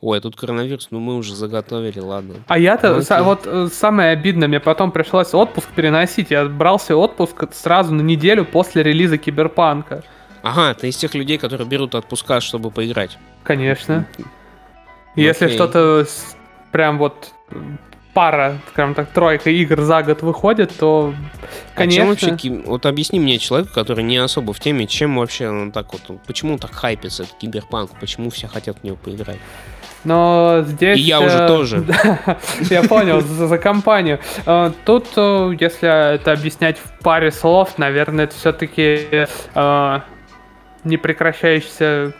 ой, 0.00 0.20
тут 0.20 0.34
коронавирус, 0.34 0.88
ну 0.90 0.98
мы 0.98 1.16
уже 1.16 1.36
заготовили, 1.36 2.00
ладно. 2.00 2.34
А 2.48 2.58
я-то, 2.58 3.04
ну, 3.08 3.24
вот 3.24 3.42
э, 3.44 3.68
самое 3.72 4.10
обидное, 4.10 4.48
мне 4.48 4.58
потом 4.58 4.90
пришлось 4.90 5.32
отпуск 5.32 5.68
переносить. 5.76 6.32
Я 6.32 6.46
брался 6.46 6.96
отпуск 6.96 7.44
сразу 7.52 7.94
на 7.94 8.00
неделю 8.00 8.44
после 8.44 8.82
релиза 8.82 9.16
Киберпанка. 9.16 10.02
Ага, 10.42 10.74
ты 10.74 10.88
из 10.88 10.96
тех 10.96 11.14
людей, 11.14 11.38
которые 11.38 11.68
берут 11.68 11.94
отпуска, 11.94 12.40
чтобы 12.40 12.72
поиграть. 12.72 13.16
Конечно. 13.44 14.08
Если 15.14 15.46
что-то 15.46 16.04
прям 16.72 16.98
вот 16.98 17.32
пара, 18.14 18.58
скажем 18.70 18.94
так, 18.94 19.10
тройка 19.10 19.50
игр 19.50 19.82
за 19.82 20.02
год 20.02 20.22
выходит, 20.22 20.72
то, 20.78 21.14
конечно... 21.74 22.04
А 22.04 22.08
вообще, 22.08 22.62
вот 22.64 22.86
объясни 22.86 23.20
мне 23.20 23.38
человеку, 23.38 23.72
который 23.74 24.04
не 24.04 24.16
особо 24.16 24.52
в 24.52 24.60
теме, 24.60 24.86
чем 24.86 25.18
вообще 25.18 25.48
он 25.48 25.72
так 25.72 25.92
вот, 25.92 26.20
почему 26.26 26.54
он 26.54 26.58
так 26.58 26.72
хайпится, 26.72 27.24
этот 27.24 27.36
киберпанк, 27.36 27.90
почему 28.00 28.30
все 28.30 28.46
хотят 28.46 28.78
в 28.78 28.84
него 28.84 28.96
поиграть? 28.96 29.38
Но 30.04 30.62
здесь... 30.66 30.98
И 30.98 31.02
я 31.02 31.20
уже 31.20 31.38
э, 31.38 31.48
тоже. 31.48 31.84
Я 32.70 32.82
понял, 32.82 33.20
за 33.20 33.58
компанию. 33.58 34.20
Э, 34.44 34.70
тут, 34.84 35.06
э, 35.16 35.52
если 35.58 36.14
это 36.14 36.32
объяснять 36.32 36.78
в 36.78 37.02
паре 37.02 37.32
слов, 37.32 37.78
наверное, 37.78 38.24
это 38.24 38.34
все-таки 38.34 39.26
непрекращающийся 40.84 42.12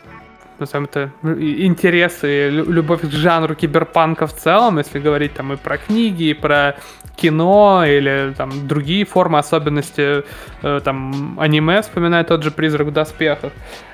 назовем 0.59 0.85
это, 0.85 1.11
интересы, 1.23 2.49
любовь 2.49 3.01
к 3.01 3.11
жанру 3.11 3.55
киберпанка 3.55 4.27
в 4.27 4.33
целом, 4.33 4.77
если 4.77 4.99
говорить 4.99 5.33
там 5.33 5.53
и 5.53 5.55
про 5.55 5.77
книги, 5.77 6.23
и 6.23 6.33
про 6.33 6.75
кино, 7.15 7.83
или 7.85 8.33
там 8.37 8.67
другие 8.67 9.05
формы 9.05 9.39
особенности, 9.39 10.23
э, 10.61 10.79
там 10.83 11.37
аниме, 11.39 11.81
вспоминаю 11.81 12.25
тот 12.25 12.43
же 12.43 12.51
«Призрак 12.51 12.87
в 12.87 12.91
доспехах», 12.91 13.53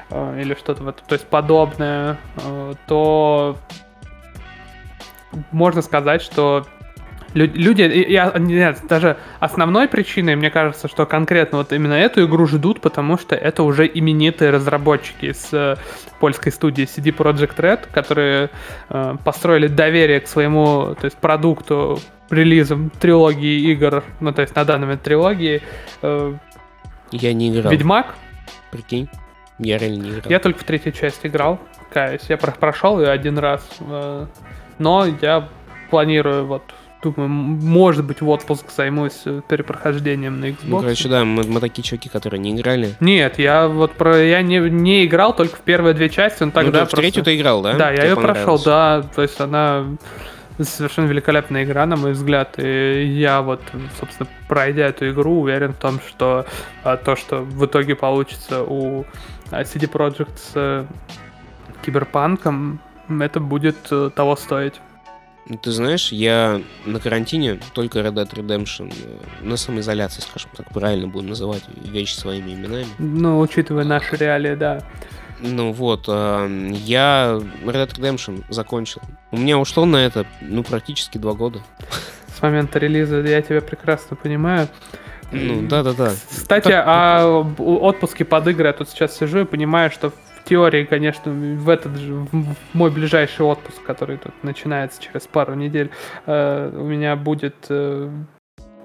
э, 0.09 0.41
или 0.41 0.53
что-то 0.55 0.83
вот, 0.83 1.03
то 1.07 1.13
есть 1.13 1.27
подобное, 1.27 2.17
э, 2.37 2.73
то 2.87 3.57
можно 5.51 5.81
сказать, 5.81 6.21
что 6.21 6.65
Люди, 7.33 7.81
я, 7.83 8.33
нет, 8.37 8.79
даже 8.89 9.17
основной 9.39 9.87
причиной, 9.87 10.35
мне 10.35 10.49
кажется, 10.49 10.87
что 10.87 11.05
конкретно 11.05 11.59
вот 11.59 11.71
именно 11.71 11.93
эту 11.93 12.25
игру 12.25 12.45
ждут, 12.45 12.81
потому 12.81 13.17
что 13.17 13.35
это 13.35 13.63
уже 13.63 13.87
именитые 13.87 14.51
разработчики 14.51 15.31
с 15.31 15.49
э, 15.53 15.75
польской 16.19 16.51
студии 16.51 16.83
CD 16.83 17.15
Projekt 17.15 17.55
Red, 17.55 17.87
которые 17.91 18.49
э, 18.89 19.15
построили 19.23 19.67
доверие 19.67 20.19
к 20.19 20.27
своему 20.27 20.95
то 20.99 21.05
есть, 21.05 21.17
продукту 21.17 21.99
релизом 22.29 22.89
трилогии 22.89 23.71
игр, 23.71 24.03
ну 24.19 24.33
то 24.33 24.41
есть 24.41 24.55
на 24.55 24.65
данный 24.65 24.87
момент 24.87 25.03
трилогии. 25.03 25.61
Э, 26.01 26.33
я 27.11 27.33
не 27.33 27.49
играл. 27.49 27.71
Ведьмак. 27.71 28.15
Прикинь. 28.71 29.09
Я 29.57 29.77
реально 29.77 30.01
не 30.01 30.09
играл. 30.09 30.23
Я 30.29 30.39
только 30.39 30.59
в 30.59 30.63
третью 30.63 30.91
часть 30.91 31.25
играл, 31.25 31.59
каюсь. 31.93 32.25
Я 32.27 32.37
прошел 32.37 32.99
ее 32.99 33.09
один 33.09 33.37
раз. 33.37 33.65
Э, 33.79 34.25
но 34.79 35.05
я 35.21 35.47
планирую 35.89 36.47
вот 36.47 36.63
думаю, 37.01 37.29
может 37.29 38.05
быть, 38.05 38.21
в 38.21 38.29
отпуск 38.29 38.65
займусь 38.75 39.21
э, 39.25 39.41
перепрохождением 39.47 40.39
на 40.39 40.45
Xbox. 40.45 40.57
Ну, 40.63 40.79
короче, 40.81 41.09
да, 41.09 41.25
мы, 41.25 41.43
мы 41.43 41.59
такие 41.59 41.83
чуваки, 41.83 42.09
которые 42.09 42.39
не 42.39 42.55
играли. 42.55 42.95
Нет, 42.99 43.39
я 43.39 43.67
вот 43.67 43.93
про 43.93 44.17
я 44.17 44.41
не, 44.41 44.57
не 44.57 45.05
играл 45.05 45.35
только 45.35 45.55
в 45.55 45.61
первые 45.61 45.93
две 45.93 46.09
части, 46.09 46.43
но 46.43 46.51
тогда 46.51 46.81
ну, 46.81 46.85
в 46.85 46.89
третью 46.89 47.23
ты 47.23 47.35
играл, 47.35 47.61
да? 47.61 47.73
Да, 47.73 47.91
я 47.91 48.05
ее 48.05 48.15
прошел, 48.15 48.59
да, 48.59 49.03
то 49.15 49.21
есть 49.21 49.39
она 49.39 49.85
совершенно 50.59 51.07
великолепная 51.07 51.63
игра, 51.63 51.85
на 51.85 51.95
мой 51.95 52.11
взгляд, 52.11 52.55
и 52.57 53.03
я 53.05 53.41
вот, 53.41 53.61
собственно, 53.99 54.29
пройдя 54.47 54.87
эту 54.87 55.09
игру, 55.09 55.41
уверен 55.41 55.73
в 55.73 55.77
том, 55.77 55.99
что 56.07 56.45
а, 56.83 56.97
то, 56.97 57.15
что 57.15 57.37
в 57.37 57.65
итоге 57.65 57.95
получится 57.95 58.63
у 58.63 59.05
а, 59.49 59.61
CD 59.61 59.89
Projekt 59.91 60.37
с 60.37 60.51
а, 60.55 60.85
Киберпанком, 61.83 62.79
это 63.09 63.39
будет 63.39 63.77
а, 63.91 64.09
того 64.09 64.35
стоить. 64.35 64.75
Ну, 65.47 65.57
ты 65.57 65.71
знаешь, 65.71 66.11
я 66.11 66.61
на 66.85 66.99
карантине 66.99 67.59
только 67.73 67.99
Red 67.99 68.13
Dead 68.13 68.31
Redemption 68.31 68.93
э, 68.93 69.45
на 69.45 69.57
самоизоляции, 69.57 70.21
скажем 70.21 70.51
так, 70.55 70.69
правильно 70.71 71.07
будем 71.07 71.29
называть 71.29 71.63
вещи 71.83 72.13
своими 72.13 72.53
именами. 72.53 72.87
Ну, 72.99 73.39
учитывая 73.39 73.83
наши 73.83 74.15
реалии, 74.15 74.55
да. 74.55 74.83
Ну 75.39 75.71
вот, 75.71 76.05
э, 76.07 76.71
я 76.73 77.39
Red 77.63 77.87
Dead 77.87 77.99
Redemption 77.99 78.43
закончил. 78.49 79.01
У 79.31 79.37
меня 79.37 79.57
ушло 79.57 79.85
на 79.85 79.97
это, 79.97 80.25
ну, 80.41 80.63
практически 80.63 81.17
два 81.17 81.33
года. 81.33 81.59
с 82.37 82.41
момента 82.41 82.79
релиза, 82.79 83.21
я 83.21 83.41
тебя 83.41 83.61
прекрасно 83.61 84.15
понимаю. 84.15 84.67
Ну, 85.31 85.67
да-да-да. 85.67 86.11
Кстати, 86.29 86.67
так... 86.67 86.85
о 86.87 87.45
отпуске 87.57 88.25
под 88.25 88.47
игры 88.47 88.67
я 88.67 88.73
тут 88.73 88.89
сейчас 88.89 89.17
сижу 89.17 89.39
и 89.39 89.45
понимаю, 89.45 89.89
что 89.89 90.11
теории, 90.43 90.85
конечно, 90.85 91.31
в 91.31 91.69
этот 91.69 91.97
же, 91.97 92.13
в 92.13 92.55
мой 92.73 92.91
ближайший 92.91 93.45
отпуск, 93.45 93.81
который 93.83 94.17
тут 94.17 94.33
начинается 94.43 95.01
через 95.01 95.27
пару 95.27 95.53
недель, 95.53 95.89
э, 96.25 96.71
у 96.73 96.83
меня 96.83 97.15
будет 97.15 97.55
э, 97.69 98.09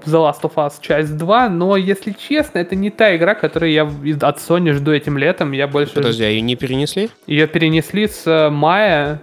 The 0.05 0.13
Last 0.13 0.43
of 0.43 0.55
Us 0.55 0.75
часть 0.81 1.17
2, 1.17 1.49
но, 1.49 1.77
если 1.77 2.13
честно, 2.13 2.59
это 2.59 2.77
не 2.77 2.91
та 2.91 3.17
игра, 3.17 3.35
которую 3.35 3.73
я 3.73 3.85
от 3.85 4.39
Sony 4.39 4.73
жду 4.73 4.93
этим 4.93 5.19
летом. 5.19 5.53
Я 5.53 5.67
больше... 5.67 5.95
Подожди, 5.95 6.25
а 6.25 6.29
ее 6.29 6.41
не 6.41 6.57
перенесли? 6.57 7.11
Ее 7.27 7.47
перенесли 7.47 8.07
с 8.07 8.27
э, 8.27 8.51
мая 8.51 9.23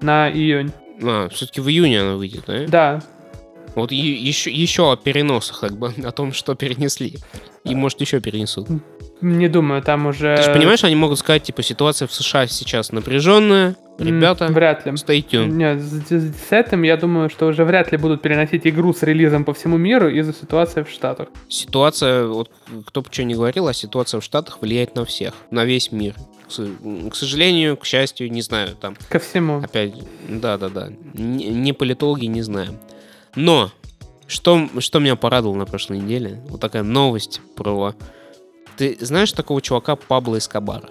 на 0.00 0.30
июнь. 0.30 0.72
А, 1.02 1.28
все-таки 1.28 1.60
в 1.60 1.68
июне 1.68 2.00
она 2.00 2.16
выйдет, 2.16 2.44
да? 2.46 2.66
Да. 2.66 3.02
Вот 3.74 3.92
еще, 3.92 4.50
еще 4.50 4.92
о 4.92 4.96
переносах, 4.96 5.60
как 5.60 5.76
бы, 5.76 5.92
о 6.04 6.12
том, 6.12 6.32
что 6.32 6.54
перенесли. 6.54 7.14
И, 7.64 7.74
может, 7.74 8.00
еще 8.00 8.20
перенесут. 8.20 8.68
Не 9.20 9.48
думаю, 9.48 9.82
там 9.82 10.06
уже... 10.06 10.36
Ты 10.36 10.42
же 10.42 10.52
понимаешь, 10.52 10.84
они 10.84 10.96
могут 10.96 11.18
сказать, 11.18 11.44
типа, 11.44 11.62
ситуация 11.62 12.06
в 12.06 12.12
США 12.12 12.46
сейчас 12.46 12.92
напряженная, 12.92 13.74
ребята, 13.98 14.48
вряд 14.48 14.84
ли. 14.84 14.92
stay 14.92 15.24
tuned. 15.26 15.46
Нет, 15.46 15.80
с, 15.80 16.10
с 16.10 16.52
этим, 16.52 16.82
я 16.82 16.98
думаю, 16.98 17.30
что 17.30 17.46
уже 17.46 17.64
вряд 17.64 17.90
ли 17.90 17.96
будут 17.96 18.20
переносить 18.20 18.66
игру 18.66 18.92
с 18.92 19.02
релизом 19.02 19.44
по 19.44 19.54
всему 19.54 19.78
миру 19.78 20.10
из-за 20.10 20.34
ситуации 20.34 20.82
в 20.82 20.90
Штатах. 20.90 21.28
Ситуация, 21.48 22.26
вот 22.26 22.50
кто 22.86 23.00
бы 23.00 23.08
что 23.10 23.24
ни 23.24 23.32
говорил, 23.32 23.68
а 23.68 23.72
ситуация 23.72 24.20
в 24.20 24.24
Штатах 24.24 24.60
влияет 24.60 24.94
на 24.94 25.06
всех, 25.06 25.32
на 25.50 25.64
весь 25.64 25.90
мир. 25.90 26.14
К 26.48 27.14
сожалению, 27.14 27.78
к 27.78 27.86
счастью, 27.86 28.30
не 28.30 28.42
знаю, 28.42 28.76
там... 28.78 28.96
Ко 29.08 29.18
всему. 29.18 29.60
Опять, 29.60 29.94
да-да-да, 30.28 30.90
не, 31.14 31.46
не 31.46 31.72
политологи, 31.72 32.26
не 32.26 32.42
знаем. 32.42 32.78
Но, 33.36 33.70
что, 34.26 34.68
что 34.78 34.98
меня 34.98 35.16
порадовало 35.16 35.56
на 35.56 35.66
прошлой 35.66 35.98
неделе, 35.98 36.40
вот 36.48 36.60
такая 36.60 36.82
новость 36.82 37.40
про 37.56 37.94
ты 38.76 38.96
знаешь 39.00 39.32
такого 39.32 39.60
чувака 39.62 39.96
Пабло 39.96 40.38
Эскобара? 40.38 40.88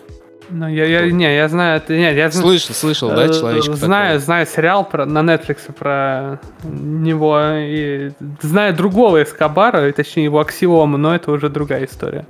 Ну, 0.49 0.67
я, 0.67 0.85
я, 0.85 1.09
не, 1.09 1.35
я 1.35 1.47
знаю, 1.47 1.77
это, 1.77 1.95
нет, 1.95 2.15
я 2.15 2.29
слышал, 2.31 2.75
слышал, 2.75 3.09
да, 3.09 3.25
э, 3.25 3.33
человечек 3.33 3.73
Знаю, 3.75 4.15
такой. 4.15 4.25
знаю 4.25 4.45
сериал 4.45 4.87
про, 4.87 5.05
на 5.05 5.19
Netflix 5.19 5.71
про 5.71 6.39
него, 6.63 7.39
и 7.55 8.11
знаю 8.41 8.75
другого 8.75 9.23
Эскобара, 9.23 9.91
точнее 9.93 10.25
его 10.25 10.39
аксиому, 10.39 10.97
но 10.97 11.15
это 11.15 11.31
уже 11.31 11.49
другая 11.49 11.85
история. 11.85 12.25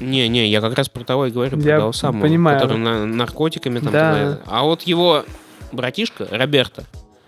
Не, 0.00 0.28
не, 0.28 0.48
я 0.48 0.60
как 0.60 0.74
раз 0.76 0.88
про 0.88 1.04
того 1.04 1.26
и 1.26 1.30
говорю, 1.30 1.56
про 1.56 1.68
я 1.68 1.78
того 1.78 1.92
самого, 1.92 2.22
понимаю. 2.22 2.58
который 2.58 2.78
на, 2.78 3.06
наркотиками 3.06 3.78
там. 3.78 3.92
Да. 3.92 4.38
А 4.46 4.64
вот 4.64 4.82
его 4.82 5.24
братишка 5.70 6.26
Роберто, 6.30 6.84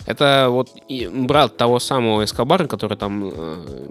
это 0.07 0.49
вот 0.51 0.71
брат 1.13 1.57
того 1.57 1.79
самого 1.79 2.25
Эскобара, 2.25 2.67
который 2.67 2.97
там 2.97 3.31
э, 3.33 3.89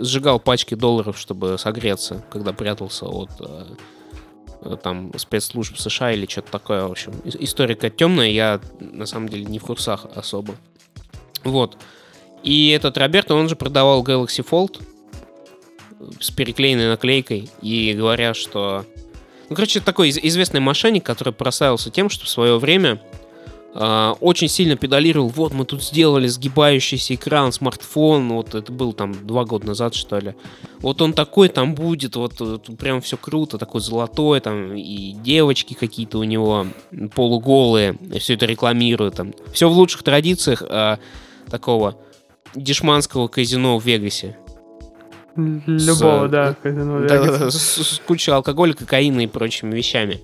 сжигал 0.00 0.38
пачки 0.38 0.74
долларов, 0.74 1.18
чтобы 1.18 1.58
согреться, 1.58 2.24
когда 2.30 2.52
прятался 2.52 3.06
от 3.06 3.30
э, 3.40 4.76
там 4.82 5.12
спецслужб 5.18 5.76
США 5.76 6.12
или 6.12 6.26
что-то 6.26 6.52
такое, 6.52 6.86
в 6.86 6.90
общем. 6.90 7.12
Историка 7.24 7.90
темная, 7.90 8.28
я 8.28 8.60
на 8.78 9.06
самом 9.06 9.28
деле 9.28 9.44
не 9.44 9.58
в 9.58 9.64
курсах 9.64 10.06
особо. 10.14 10.54
Вот. 11.42 11.76
И 12.42 12.70
этот 12.70 12.96
Роберто, 12.96 13.34
он 13.34 13.48
же 13.48 13.56
продавал 13.56 14.02
Galaxy 14.04 14.46
Fold 14.48 14.80
с 16.20 16.30
переклеенной 16.30 16.88
наклейкой 16.88 17.50
и 17.60 17.92
говоря, 17.94 18.34
что... 18.34 18.84
Ну, 19.48 19.56
короче, 19.56 19.80
такой 19.80 20.10
известный 20.10 20.60
мошенник, 20.60 21.04
который 21.04 21.32
прославился 21.32 21.90
тем, 21.90 22.08
что 22.08 22.24
в 22.24 22.28
свое 22.28 22.58
время 22.58 23.02
очень 23.72 24.48
сильно 24.48 24.76
педалировал, 24.76 25.28
вот 25.28 25.54
мы 25.54 25.64
тут 25.64 25.82
сделали 25.82 26.26
сгибающийся 26.26 27.14
экран, 27.14 27.52
смартфон, 27.52 28.28
вот 28.30 28.56
это 28.56 28.72
был 28.72 28.92
там 28.92 29.14
два 29.24 29.44
года 29.44 29.68
назад, 29.68 29.94
что 29.94 30.18
ли. 30.18 30.34
Вот 30.80 31.00
он 31.00 31.12
такой 31.12 31.48
там 31.48 31.74
будет, 31.76 32.16
вот, 32.16 32.40
вот 32.40 32.68
прям 32.78 33.00
все 33.00 33.16
круто, 33.16 33.58
такой 33.58 33.80
золотой, 33.80 34.40
там 34.40 34.74
и 34.74 35.12
девочки 35.12 35.74
какие-то 35.74 36.18
у 36.18 36.24
него 36.24 36.66
полуголые, 37.14 37.96
все 38.18 38.34
это 38.34 38.46
рекламируют 38.46 39.14
там. 39.14 39.34
Все 39.52 39.68
в 39.68 39.72
лучших 39.72 40.02
традициях 40.02 40.62
uh, 40.62 40.98
такого 41.48 41.96
дешманского 42.56 43.28
казино 43.28 43.78
в 43.78 43.84
Вегасе. 43.84 44.36
Любого, 45.36 46.26
с, 46.26 46.30
да, 46.30 46.56
казино 46.60 46.96
в 46.96 47.02
Вегасе. 47.02 47.30
Да, 47.30 47.38
да, 47.38 47.50
с, 47.52 47.56
с 47.56 48.00
кучей 48.04 48.32
алкоголя, 48.32 48.72
кокаина 48.72 49.20
и 49.20 49.26
прочими 49.28 49.76
вещами. 49.76 50.20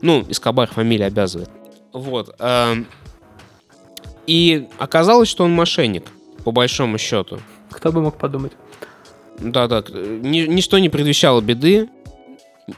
Ну, 0.00 0.24
Эскобар 0.28 0.68
фамилия 0.68 1.06
обязывает. 1.06 1.50
Вот. 1.92 2.34
Эм, 2.38 2.86
и 4.26 4.68
оказалось, 4.78 5.28
что 5.28 5.44
он 5.44 5.52
мошенник, 5.52 6.04
по 6.44 6.52
большому 6.52 6.98
счету. 6.98 7.40
Кто 7.70 7.92
бы 7.92 8.00
мог 8.00 8.18
подумать? 8.18 8.52
Да-да, 9.38 9.82
ничто 9.90 10.78
не 10.78 10.88
предвещало 10.88 11.40
беды, 11.40 11.88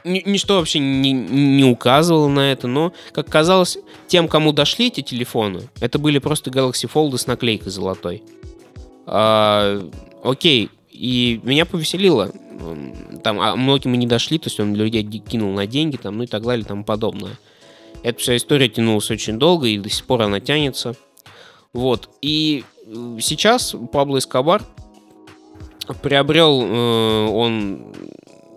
ничто 0.04 0.56
вообще 0.56 0.78
не, 0.78 1.12
не 1.12 1.64
указывало 1.64 2.28
на 2.28 2.52
это, 2.52 2.66
но, 2.66 2.92
как 3.12 3.28
казалось, 3.28 3.78
тем, 4.06 4.28
кому 4.28 4.52
дошли 4.52 4.86
эти 4.86 5.02
телефоны, 5.02 5.68
это 5.80 5.98
были 5.98 6.18
просто 6.18 6.50
Galaxy 6.50 6.90
Fold 6.90 7.18
с 7.18 7.26
наклейкой 7.26 7.70
золотой. 7.70 8.22
А, 9.06 9.86
окей, 10.22 10.70
и 10.90 11.40
меня 11.42 11.66
повеселило. 11.66 12.32
Там 13.22 13.40
а 13.40 13.56
многим 13.56 13.94
и 13.94 13.98
не 13.98 14.06
дошли, 14.06 14.38
то 14.38 14.46
есть 14.46 14.60
он 14.60 14.74
людей 14.74 15.02
кинул 15.02 15.52
на 15.52 15.66
деньги, 15.66 15.96
там, 15.96 16.18
ну 16.18 16.24
и 16.24 16.26
так 16.26 16.42
далее, 16.44 16.64
и 16.64 16.68
тому 16.68 16.84
подобное. 16.84 17.36
Эта 18.04 18.20
вся 18.20 18.36
история 18.36 18.68
тянулась 18.68 19.10
очень 19.10 19.38
долго, 19.38 19.66
и 19.66 19.78
до 19.78 19.88
сих 19.88 20.04
пор 20.04 20.22
она 20.22 20.38
тянется. 20.38 20.94
Вот. 21.72 22.10
И 22.20 22.62
э, 22.86 23.18
сейчас 23.18 23.74
Пабло 23.92 24.18
Эскобар 24.18 24.62
приобрел 26.02 26.62
э, 26.62 27.26
он 27.30 27.94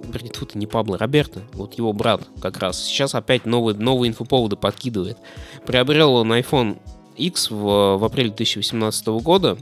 вернее, 0.03 0.31
тут 0.31 0.53
не 0.55 0.67
Пабло, 0.67 0.97
Роберто, 0.97 1.43
вот 1.53 1.75
его 1.75 1.93
брат 1.93 2.27
как 2.41 2.57
раз. 2.57 2.83
Сейчас 2.83 3.15
опять 3.15 3.45
новые, 3.45 3.77
новые 3.77 4.09
инфоповоды 4.09 4.57
подкидывает. 4.57 5.17
Приобрел 5.65 6.15
он 6.15 6.33
iPhone 6.33 6.77
X 7.15 7.49
в, 7.49 7.97
в 7.97 8.03
апреле 8.03 8.29
2018 8.29 9.07
года. 9.07 9.57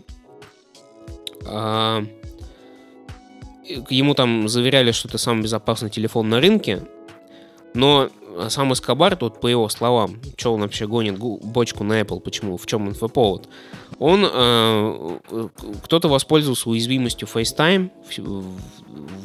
А, 1.48 2.04
ему 3.90 4.16
там 4.16 4.50
заверяли, 4.50 4.92
что 4.92 5.08
это 5.08 5.20
самый 5.20 5.44
безопасный 5.44 5.92
телефон 5.92 6.28
на 6.30 6.40
рынке. 6.40 6.82
Но 7.76 8.10
а 8.38 8.50
сам 8.50 8.74
Эскобар, 8.74 9.16
тут 9.16 9.40
по 9.40 9.48
его 9.48 9.70
словам, 9.70 10.18
что 10.38 10.54
он 10.54 10.62
вообще 10.62 10.88
гонит 10.88 11.18
бочку 11.18 11.84
на 11.84 12.02
Apple, 12.02 12.20
почему, 12.20 12.58
в 12.58 12.66
чем 12.66 12.90
инфоповод, 12.90 13.48
он, 14.00 14.26
э, 14.30 15.18
кто-то 15.84 16.10
воспользовался 16.10 16.70
уязвимостью 16.70 17.28
FaceTime 17.34 17.92
в, 18.18 18.46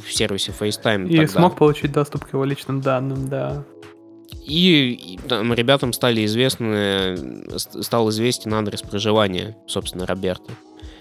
в, 0.07 0.13
сервисе 0.13 0.53
FaceTime. 0.59 1.09
И 1.09 1.17
тогда. 1.17 1.33
смог 1.33 1.57
получить 1.57 1.93
доступ 1.93 2.27
к 2.27 2.33
его 2.33 2.45
личным 2.45 2.81
данным, 2.81 3.29
да. 3.29 3.65
И, 4.45 4.93
и 4.93 5.19
там 5.29 5.53
ребятам 5.53 5.93
стали 5.93 6.25
известны, 6.25 7.59
стал 7.59 8.11
известен 8.11 8.55
адрес 8.55 8.83
проживания, 8.83 9.57
собственно, 9.67 10.07
Роберта. 10.07 10.53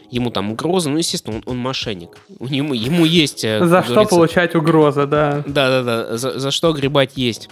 Ему 0.10 0.32
там 0.32 0.52
угрозы, 0.52 0.90
ну, 0.90 0.98
естественно, 0.98 1.38
он, 1.38 1.44
он 1.46 1.58
мошенник. 1.58 2.18
У 2.40 2.48
него, 2.48 2.74
ему 2.74 3.06
есть... 3.06 3.46
Э, 3.46 3.64
за 3.64 3.84
что 3.84 4.06
получать 4.06 4.56
угрозы, 4.56 5.06
да. 5.06 5.44
Да-да-да, 5.46 6.18
за, 6.18 6.40
за 6.40 6.50
что 6.50 6.74
гребать 6.74 7.12
есть. 7.16 7.50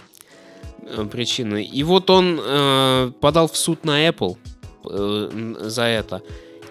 Э, 0.89 1.05
причины. 1.05 1.63
И 1.63 1.83
вот 1.83 2.09
он 2.09 2.39
э, 2.41 3.11
подал 3.19 3.47
в 3.47 3.57
суд 3.57 3.83
на 3.83 4.07
Apple 4.07 4.37
э, 4.89 5.55
за 5.59 5.83
это. 5.83 6.21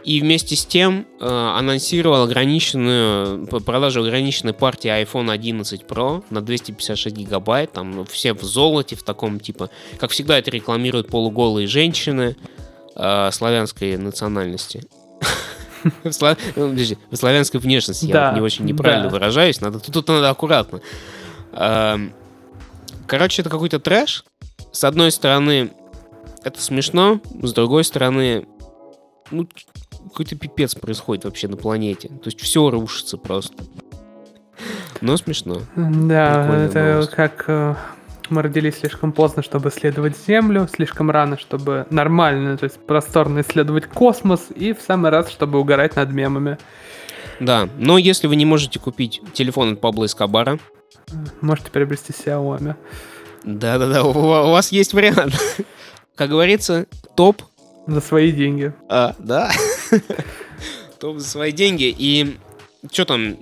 И 0.05 0.21
вместе 0.21 0.57
с 0.57 0.65
тем 0.65 1.07
э, 1.21 1.27
анонсировал 1.27 2.23
ограниченную 2.23 3.47
продажу 3.47 4.03
ограниченной 4.03 4.55
партии 4.55 4.89
iPhone 4.89 5.31
11 5.31 5.83
Pro 5.83 6.25
на 6.31 6.41
256 6.41 7.15
гигабайт. 7.15 7.73
Там 7.73 8.07
все 8.07 8.33
в 8.33 8.43
золоте, 8.43 8.97
в 8.97 9.03
таком 9.03 9.39
типа. 9.41 9.69
Как 9.99 10.13
всегда, 10.13 10.39
это 10.39 10.51
рекламируют 10.51 11.09
полуголые 11.09 11.67
женщины 11.67 12.37
э, 12.95 13.31
славянской 13.33 13.97
национальности. 13.97 14.85
В 16.03 16.13
славянской 17.17 17.61
внешности, 17.61 18.07
я 18.07 18.33
не 18.33 18.41
очень 18.41 18.65
неправильно 18.65 19.09
выражаюсь. 19.09 19.61
Надо, 19.61 19.79
тут 19.79 20.09
надо 20.09 20.31
аккуратно. 20.31 20.81
Короче, 23.07 23.43
это 23.43 23.51
какой-то 23.51 23.79
трэш. 23.79 24.25
С 24.73 24.85
одной 24.85 25.11
стороны, 25.11 25.73
это 26.45 26.61
смешно, 26.61 27.21
с 27.43 27.53
другой 27.53 27.85
стороны, 27.85 28.47
ну, 29.31 29.49
какой-то 30.09 30.37
пипец 30.37 30.75
происходит 30.75 31.25
вообще 31.25 31.49
на 31.49 31.57
планете. 31.57 32.09
То 32.09 32.27
есть 32.27 32.41
все 32.41 32.71
рушится 32.71 33.17
просто. 33.19 33.65
Но 35.01 35.17
смешно. 35.17 35.61
Да, 35.75 36.43
Прикольная 36.43 36.67
это 36.69 36.93
новость. 36.93 37.11
как 37.11 37.45
э, 37.49 37.75
мы 38.31 38.43
родились 38.43 38.79
слишком 38.79 39.13
поздно, 39.13 39.43
чтобы 39.43 39.69
исследовать 39.69 40.17
Землю, 40.27 40.69
слишком 40.73 41.11
рано, 41.11 41.39
чтобы 41.39 41.87
нормально, 41.91 42.57
то 42.57 42.65
есть 42.65 42.79
просторно 42.87 43.41
исследовать 43.41 43.87
космос, 43.87 44.47
и 44.55 44.73
в 44.73 44.81
самый 44.81 45.11
раз, 45.11 45.31
чтобы 45.31 45.59
угорать 45.59 45.97
над 45.97 46.11
мемами. 46.13 46.59
Да, 47.41 47.69
но 47.77 47.99
если 47.99 48.27
вы 48.27 48.37
не 48.37 48.47
можете 48.47 48.79
купить 48.79 49.21
телефон 49.35 49.75
от 49.75 49.81
Пабло 49.81 50.07
Эскобара, 50.07 50.59
Можете 51.41 51.71
приобрести 51.71 52.13
Xiaomi. 52.13 52.75
Да-да-да, 53.45 54.03
у, 54.03 54.11
у 54.11 54.51
вас 54.51 54.73
есть 54.73 54.93
вариант. 54.93 55.35
Как 56.17 56.31
говорится, 56.31 56.87
топ. 57.15 57.43
За 57.87 58.01
свои 58.01 58.33
деньги. 58.33 58.73
А, 58.89 59.15
да. 59.19 59.53
топ 60.99 61.19
за 61.19 61.29
свои 61.29 61.53
деньги. 61.53 61.95
И 61.97 62.37
что 62.91 63.05
там? 63.05 63.37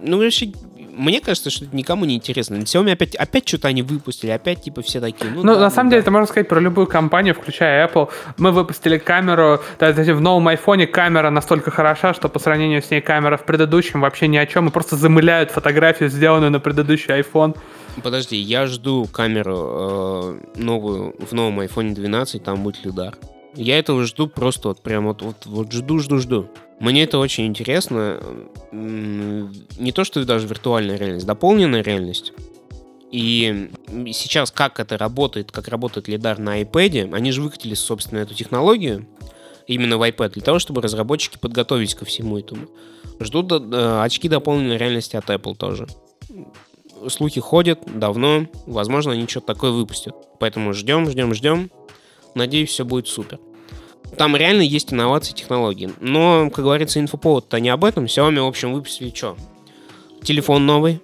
Ну, 0.00 0.18
вообще, 0.18 0.52
мне 0.92 1.20
кажется, 1.20 1.50
что 1.50 1.64
это 1.64 1.76
никому 1.76 2.04
не 2.04 2.16
интересно. 2.16 2.56
Xiaomi 2.56 2.92
опять, 2.92 3.14
опять 3.14 3.48
что-то 3.48 3.68
они 3.68 3.82
выпустили, 3.82 4.30
опять 4.30 4.62
типа 4.62 4.82
все 4.82 5.00
такие. 5.00 5.30
Ну, 5.30 5.42
ну 5.42 5.54
да, 5.54 5.60
на 5.60 5.70
самом 5.70 5.90
да. 5.90 5.94
деле, 5.94 6.02
это 6.02 6.10
можно 6.10 6.26
сказать 6.26 6.48
про 6.48 6.60
любую 6.60 6.86
компанию, 6.86 7.34
включая 7.34 7.86
Apple. 7.86 8.10
Мы 8.38 8.52
выпустили 8.52 8.98
камеру, 8.98 9.60
да, 9.78 9.92
в 9.92 10.20
новом 10.20 10.48
iPhone 10.48 10.86
камера 10.86 11.30
настолько 11.30 11.70
хороша, 11.70 12.14
что 12.14 12.28
по 12.28 12.38
сравнению 12.38 12.82
с 12.82 12.90
ней 12.90 13.00
камера 13.00 13.36
в 13.36 13.44
предыдущем 13.44 14.00
вообще 14.00 14.28
ни 14.28 14.36
о 14.36 14.46
чем, 14.46 14.68
и 14.68 14.70
просто 14.70 14.96
замыляют 14.96 15.50
фотографию, 15.50 16.08
сделанную 16.08 16.50
на 16.50 16.60
предыдущий 16.60 17.18
iPhone. 17.20 17.56
Подожди, 18.02 18.36
я 18.36 18.66
жду 18.66 19.06
камеру 19.06 20.38
э, 20.56 20.58
новую 20.58 21.14
в 21.18 21.32
новом 21.32 21.60
iPhone 21.60 21.94
12, 21.94 22.42
там 22.42 22.62
будет 22.62 22.84
лидар. 22.84 23.14
Я 23.54 23.78
этого 23.78 24.04
жду 24.04 24.28
просто 24.28 24.68
вот 24.68 24.80
прям 24.82 25.04
вот, 25.06 25.20
вот, 25.20 25.44
вот 25.44 25.72
жду, 25.72 25.98
жду, 25.98 26.18
жду. 26.18 26.48
Мне 26.80 27.04
это 27.04 27.18
очень 27.18 27.46
интересно. 27.46 28.20
Не 28.72 29.92
то, 29.92 30.04
что 30.04 30.24
даже 30.24 30.46
виртуальная 30.46 30.96
реальность, 30.96 31.26
дополненная 31.26 31.82
реальность. 31.82 32.32
И 33.12 33.70
сейчас 34.12 34.50
как 34.50 34.80
это 34.80 34.96
работает, 34.96 35.52
как 35.52 35.68
работает 35.68 36.08
лидар 36.08 36.38
на 36.38 36.62
iPad, 36.62 37.14
они 37.14 37.30
же 37.30 37.42
выкатили, 37.42 37.74
собственно, 37.74 38.20
эту 38.20 38.34
технологию 38.34 39.06
именно 39.66 39.98
в 39.98 40.02
iPad 40.02 40.30
для 40.30 40.42
того, 40.42 40.58
чтобы 40.58 40.80
разработчики 40.82 41.38
подготовились 41.38 41.94
ко 41.94 42.04
всему 42.04 42.38
этому. 42.38 42.68
Ждут 43.20 43.52
э, 43.52 44.02
очки 44.02 44.28
дополненной 44.28 44.76
реальности 44.76 45.16
от 45.16 45.28
Apple 45.28 45.54
тоже. 45.54 45.86
Слухи 47.08 47.40
ходят 47.40 47.80
давно, 47.86 48.46
возможно, 48.66 49.12
они 49.12 49.26
что-то 49.28 49.48
такое 49.48 49.72
выпустят. 49.72 50.14
Поэтому 50.38 50.72
ждем, 50.72 51.08
ждем, 51.08 51.34
ждем. 51.34 51.70
Надеюсь, 52.34 52.70
все 52.70 52.84
будет 52.84 53.08
супер. 53.08 53.38
Там 54.16 54.36
реально 54.36 54.62
есть 54.62 54.92
инновации 54.92 55.32
технологий. 55.32 55.90
Но, 56.00 56.50
как 56.50 56.64
говорится, 56.64 57.00
инфоповод-то 57.00 57.58
не 57.60 57.70
об 57.70 57.84
этом. 57.84 58.04
Xiaomi, 58.04 58.40
в 58.40 58.46
общем, 58.46 58.72
выпустили 58.72 59.12
что? 59.14 59.36
Телефон 60.22 60.66
новый. 60.66 61.00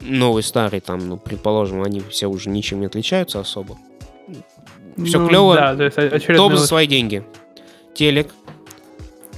Новый, 0.00 0.42
старый, 0.42 0.80
там, 0.80 1.08
ну, 1.08 1.16
предположим, 1.16 1.82
они 1.82 2.00
все 2.00 2.26
уже 2.26 2.50
ничем 2.50 2.80
не 2.80 2.86
отличаются 2.86 3.40
особо. 3.40 3.78
Все 5.02 5.18
ну, 5.18 5.28
клево. 5.28 5.54
Да, 5.54 5.76
то 5.76 5.84
есть 5.84 5.98
очередной... 5.98 6.36
Топ 6.36 6.58
за 6.58 6.66
свои 6.66 6.86
деньги. 6.86 7.24
Телек. 7.94 8.34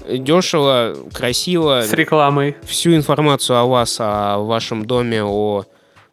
Дешево, 0.08 0.96
красиво. 1.12 1.82
С 1.82 1.92
рекламой. 1.92 2.56
Всю 2.62 2.94
информацию 2.94 3.58
о 3.58 3.66
вас, 3.66 3.96
о 4.00 4.38
вашем 4.38 4.86
доме, 4.86 5.24
о... 5.24 5.64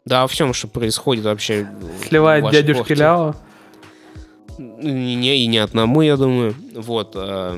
Да, 0.05 0.23
о 0.23 0.27
всем, 0.27 0.53
что 0.53 0.67
происходит 0.67 1.25
вообще. 1.25 1.67
Сливает 2.07 2.49
дядюшки 2.51 2.93
Ляо. 2.93 3.35
Не, 4.83 5.37
и 5.37 5.47
не 5.47 5.57
одному, 5.59 6.01
я 6.01 6.17
думаю. 6.17 6.55
Вот. 6.75 7.13
А, 7.15 7.57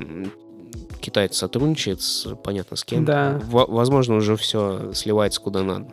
китайцы 1.01 1.39
сотрудничает, 1.39 2.01
с, 2.01 2.35
понятно, 2.43 2.77
с 2.77 2.83
кем. 2.83 3.05
Да. 3.05 3.39
В, 3.43 3.65
возможно, 3.67 4.15
уже 4.15 4.35
все 4.35 4.91
сливается 4.93 5.41
куда 5.41 5.63
надо. 5.63 5.87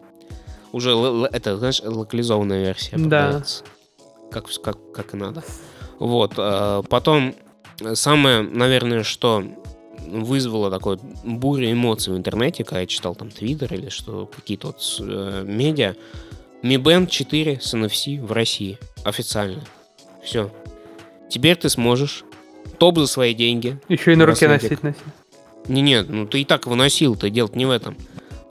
Уже 0.72 0.90
это, 1.32 1.58
знаешь, 1.58 1.82
локализованная 1.82 2.62
версия 2.62 2.96
Да. 2.96 3.42
Как, 4.30 4.46
как, 4.62 4.92
как 4.92 5.14
и 5.14 5.16
надо. 5.16 5.42
Вот. 5.98 6.34
А, 6.36 6.82
потом, 6.82 7.34
самое, 7.94 8.42
наверное, 8.42 9.02
что 9.02 9.44
вызвало 10.06 10.70
такой 10.70 10.98
бурю 11.24 11.70
эмоций 11.70 12.12
в 12.12 12.16
интернете, 12.16 12.64
когда 12.64 12.80
я 12.80 12.86
читал 12.86 13.14
там 13.14 13.30
Твиттер 13.30 13.72
или 13.74 13.88
что, 13.88 14.26
какие-то 14.26 14.68
вот 14.68 14.96
э, 15.00 15.44
медиа. 15.46 15.94
Mi 16.62 16.76
Band 16.76 17.08
4 17.08 17.60
с 17.60 17.74
NFC 17.74 18.24
в 18.24 18.32
России. 18.32 18.78
Официально. 19.04 19.62
Все. 20.22 20.50
Теперь 21.32 21.56
ты 21.56 21.70
сможешь 21.70 22.24
топ 22.76 22.98
за 22.98 23.06
свои 23.06 23.32
деньги. 23.32 23.80
Еще 23.88 24.12
и 24.12 24.16
на 24.16 24.26
руке 24.26 24.48
носить 24.48 24.82
носить. 24.82 25.00
Не, 25.66 25.80
нет, 25.80 26.10
ну 26.10 26.26
ты 26.26 26.42
и 26.42 26.44
так 26.44 26.66
выносил, 26.66 27.16
ты 27.16 27.30
делать 27.30 27.56
не 27.56 27.64
в 27.64 27.70
этом. 27.70 27.96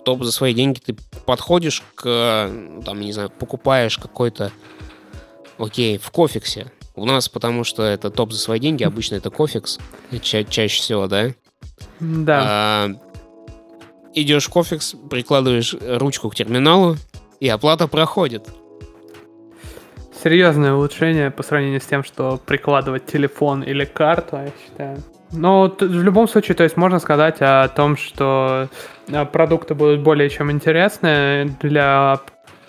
Топ 0.03 0.23
за 0.23 0.31
свои 0.31 0.55
деньги 0.55 0.79
ты 0.79 0.95
подходишь 1.27 1.83
к, 1.93 2.49
там, 2.83 2.99
не 2.99 3.11
знаю, 3.11 3.29
покупаешь 3.29 3.99
какой-то, 3.99 4.51
окей, 5.59 5.99
в 5.99 6.09
Cofix 6.09 6.54
е. 6.54 6.71
У 6.95 7.05
нас, 7.05 7.29
потому 7.29 7.63
что 7.65 7.83
это 7.83 8.09
топ 8.09 8.31
за 8.31 8.39
свои 8.39 8.59
деньги, 8.59 8.83
обычно 8.83 9.13
это 9.13 9.29
Cofix, 9.29 9.77
ча- 10.23 10.43
чаще 10.43 10.81
всего, 10.81 11.05
да? 11.05 11.35
Да. 11.99 12.43
А, 12.43 12.89
идешь 14.15 14.47
в 14.47 14.49
Cofix, 14.49 14.95
прикладываешь 15.07 15.75
ручку 15.79 16.31
к 16.31 16.35
терминалу, 16.35 16.97
и 17.39 17.47
оплата 17.47 17.87
проходит 17.87 18.49
серьезное 20.23 20.73
улучшение 20.73 21.31
по 21.31 21.43
сравнению 21.43 21.81
с 21.81 21.85
тем, 21.85 22.03
что 22.03 22.39
прикладывать 22.45 23.05
телефон 23.05 23.63
или 23.63 23.85
карту, 23.85 24.37
я 24.37 24.51
считаю. 24.65 24.97
Но 25.31 25.73
в 25.79 26.03
любом 26.03 26.27
случае, 26.27 26.55
то 26.55 26.63
есть 26.63 26.75
можно 26.75 26.99
сказать 26.99 27.37
о 27.39 27.67
том, 27.69 27.95
что 27.95 28.67
э, 29.07 29.25
продукты 29.25 29.75
будут 29.75 30.01
более 30.01 30.29
чем 30.29 30.51
интересны 30.51 31.55
для 31.61 32.19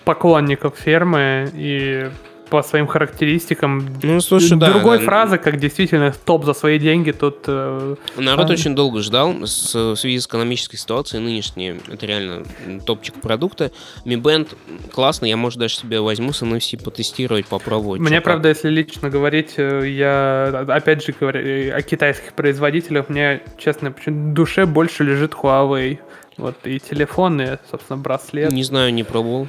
поклонников 0.05 0.77
фермы 0.77 1.49
и 1.53 2.09
по 2.53 2.61
своим 2.61 2.85
характеристикам. 2.85 3.83
Ну, 4.03 4.21
слушай, 4.21 4.55
да. 4.59 4.69
Другой 4.69 4.99
да. 4.99 5.05
фразы, 5.05 5.39
как 5.39 5.57
действительно 5.57 6.13
топ 6.23 6.45
за 6.45 6.53
свои 6.53 6.77
деньги, 6.77 7.09
тут... 7.09 7.45
Э, 7.47 7.95
Народ 8.15 8.47
а... 8.47 8.53
очень 8.53 8.75
долго 8.75 9.01
ждал 9.01 9.33
с, 9.47 9.73
в 9.73 9.95
связи 9.95 10.19
с 10.19 10.27
экономической 10.27 10.77
ситуацией 10.77 11.23
нынешней. 11.23 11.81
Это 11.91 12.05
реально 12.05 12.43
топчик 12.85 13.15
продукта. 13.15 13.71
Mi 14.05 14.21
Band 14.21 14.49
классно, 14.91 15.25
я, 15.25 15.35
может, 15.35 15.57
даже 15.57 15.73
себе 15.73 15.99
возьму 15.99 16.31
с 16.31 16.43
NFC 16.43 16.79
потестировать, 16.83 17.47
попробовать. 17.47 17.99
Мне, 18.01 18.21
правда, 18.21 18.49
если 18.49 18.69
лично 18.69 19.09
говорить, 19.09 19.55
э, 19.57 19.89
я, 19.89 20.63
опять 20.67 21.03
же, 21.03 21.15
говорю 21.19 21.75
о 21.75 21.81
китайских 21.81 22.33
производителях, 22.33 23.09
мне, 23.09 23.41
честно, 23.57 23.91
в 23.91 24.33
душе 24.33 24.67
больше 24.67 25.03
лежит 25.03 25.33
Huawei. 25.33 25.97
Вот, 26.37 26.55
и 26.65 26.79
телефон, 26.79 27.41
и, 27.41 27.57
собственно, 27.71 27.97
браслет. 27.97 28.51
Не 28.51 28.63
знаю, 28.63 28.93
не 28.93 29.03
пробовал. 29.03 29.47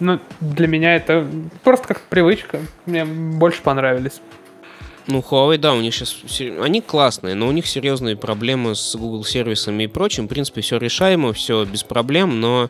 Ну, 0.00 0.20
для 0.40 0.66
меня 0.66 0.96
это 0.96 1.26
просто 1.64 1.88
как 1.88 2.02
привычка. 2.02 2.60
Мне 2.86 3.04
больше 3.04 3.62
понравились. 3.62 4.20
Ну, 5.06 5.20
Huawei, 5.20 5.56
да, 5.56 5.72
у 5.72 5.80
них 5.80 5.94
сейчас... 5.94 6.14
Они 6.60 6.82
классные, 6.82 7.34
но 7.34 7.48
у 7.48 7.52
них 7.52 7.66
серьезные 7.66 8.14
проблемы 8.14 8.74
с 8.74 8.94
Google 8.94 9.24
сервисами 9.24 9.84
и 9.84 9.86
прочим. 9.86 10.26
В 10.26 10.28
принципе, 10.28 10.60
все 10.60 10.76
решаемо, 10.76 11.32
все 11.32 11.64
без 11.64 11.82
проблем, 11.82 12.40
но 12.40 12.68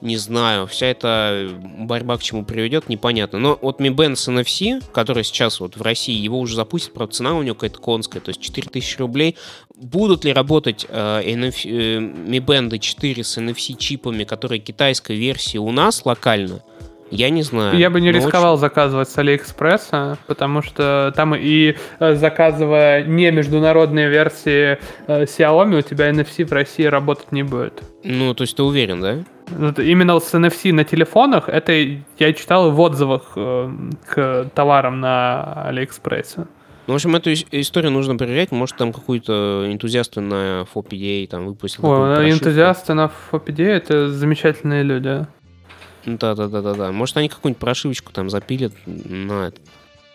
не 0.00 0.16
знаю, 0.16 0.66
вся 0.66 0.86
эта 0.86 1.48
борьба 1.60 2.18
к 2.18 2.22
чему 2.22 2.44
приведет, 2.44 2.88
непонятно. 2.88 3.38
Но 3.38 3.58
вот 3.60 3.80
Mi 3.80 3.88
Band 3.88 4.16
с 4.16 4.28
NFC, 4.28 4.82
который 4.92 5.24
сейчас 5.24 5.60
вот 5.60 5.76
в 5.76 5.82
России, 5.82 6.14
его 6.14 6.38
уже 6.38 6.54
запустят, 6.54 6.94
правда, 6.94 7.14
цена 7.14 7.34
у 7.34 7.42
него 7.42 7.54
какая-то 7.54 7.80
конская, 7.80 8.22
то 8.22 8.28
есть 8.30 8.40
4000 8.40 8.98
рублей. 8.98 9.36
Будут 9.74 10.24
ли 10.24 10.32
работать 10.32 10.86
э, 10.88 11.22
NFC, 11.24 11.68
э, 11.68 11.98
Mi 11.98 12.38
Band 12.38 12.78
4 12.78 13.24
с 13.24 13.38
NFC-чипами, 13.38 14.24
которые 14.24 14.60
китайской 14.60 15.16
версии 15.16 15.58
у 15.58 15.70
нас 15.72 16.04
локально? 16.04 16.62
Я 17.10 17.30
не 17.30 17.42
знаю. 17.42 17.76
Я 17.76 17.90
бы 17.90 18.00
не 18.00 18.12
рисковал 18.12 18.54
очень... 18.54 18.60
заказывать 18.60 19.08
с 19.08 19.16
Алиэкспресса, 19.16 20.18
потому 20.26 20.62
что 20.62 21.12
там 21.16 21.34
и 21.34 21.76
э, 22.00 22.14
заказывая 22.14 23.02
не 23.02 23.30
международные 23.30 24.08
версии 24.08 24.78
э, 25.06 25.24
Xiaomi, 25.24 25.78
у 25.78 25.82
тебя 25.82 26.10
NFC 26.10 26.44
в 26.44 26.52
России 26.52 26.84
работать 26.84 27.32
не 27.32 27.42
будет. 27.42 27.82
Ну, 28.04 28.34
то 28.34 28.42
есть 28.42 28.56
ты 28.56 28.62
уверен, 28.62 29.00
да? 29.00 29.24
Именно 29.56 30.20
с 30.20 30.34
NFC 30.34 30.72
на 30.72 30.84
телефонах, 30.84 31.48
это 31.48 31.72
я 32.18 32.32
читал 32.32 32.70
в 32.70 32.80
отзывах 32.80 33.32
э, 33.36 33.70
к 34.06 34.50
товарам 34.54 35.00
на 35.00 35.64
Алиэкспрессе. 35.64 36.46
Ну, 36.86 36.94
в 36.94 36.96
общем, 36.96 37.14
эту 37.16 37.32
историю 37.32 37.92
нужно 37.92 38.16
проверять. 38.16 38.50
Может, 38.50 38.76
там 38.76 38.94
какую-то 38.94 39.66
энтузиасты 39.70 40.20
на 40.20 40.66
FOPDA 40.74 41.26
там 41.26 41.46
выпустил. 41.46 41.84
О, 41.84 42.26
энтузиасты 42.26 42.94
на 42.94 43.10
FOPDA— 43.30 43.64
это 43.64 44.10
замечательные 44.10 44.82
люди. 44.82 45.26
Да-да-да-да-да. 46.06 46.90
Может, 46.92 47.18
они 47.18 47.28
какую-нибудь 47.28 47.60
прошивочку 47.60 48.12
там 48.12 48.30
запилят 48.30 48.72
на 48.86 49.52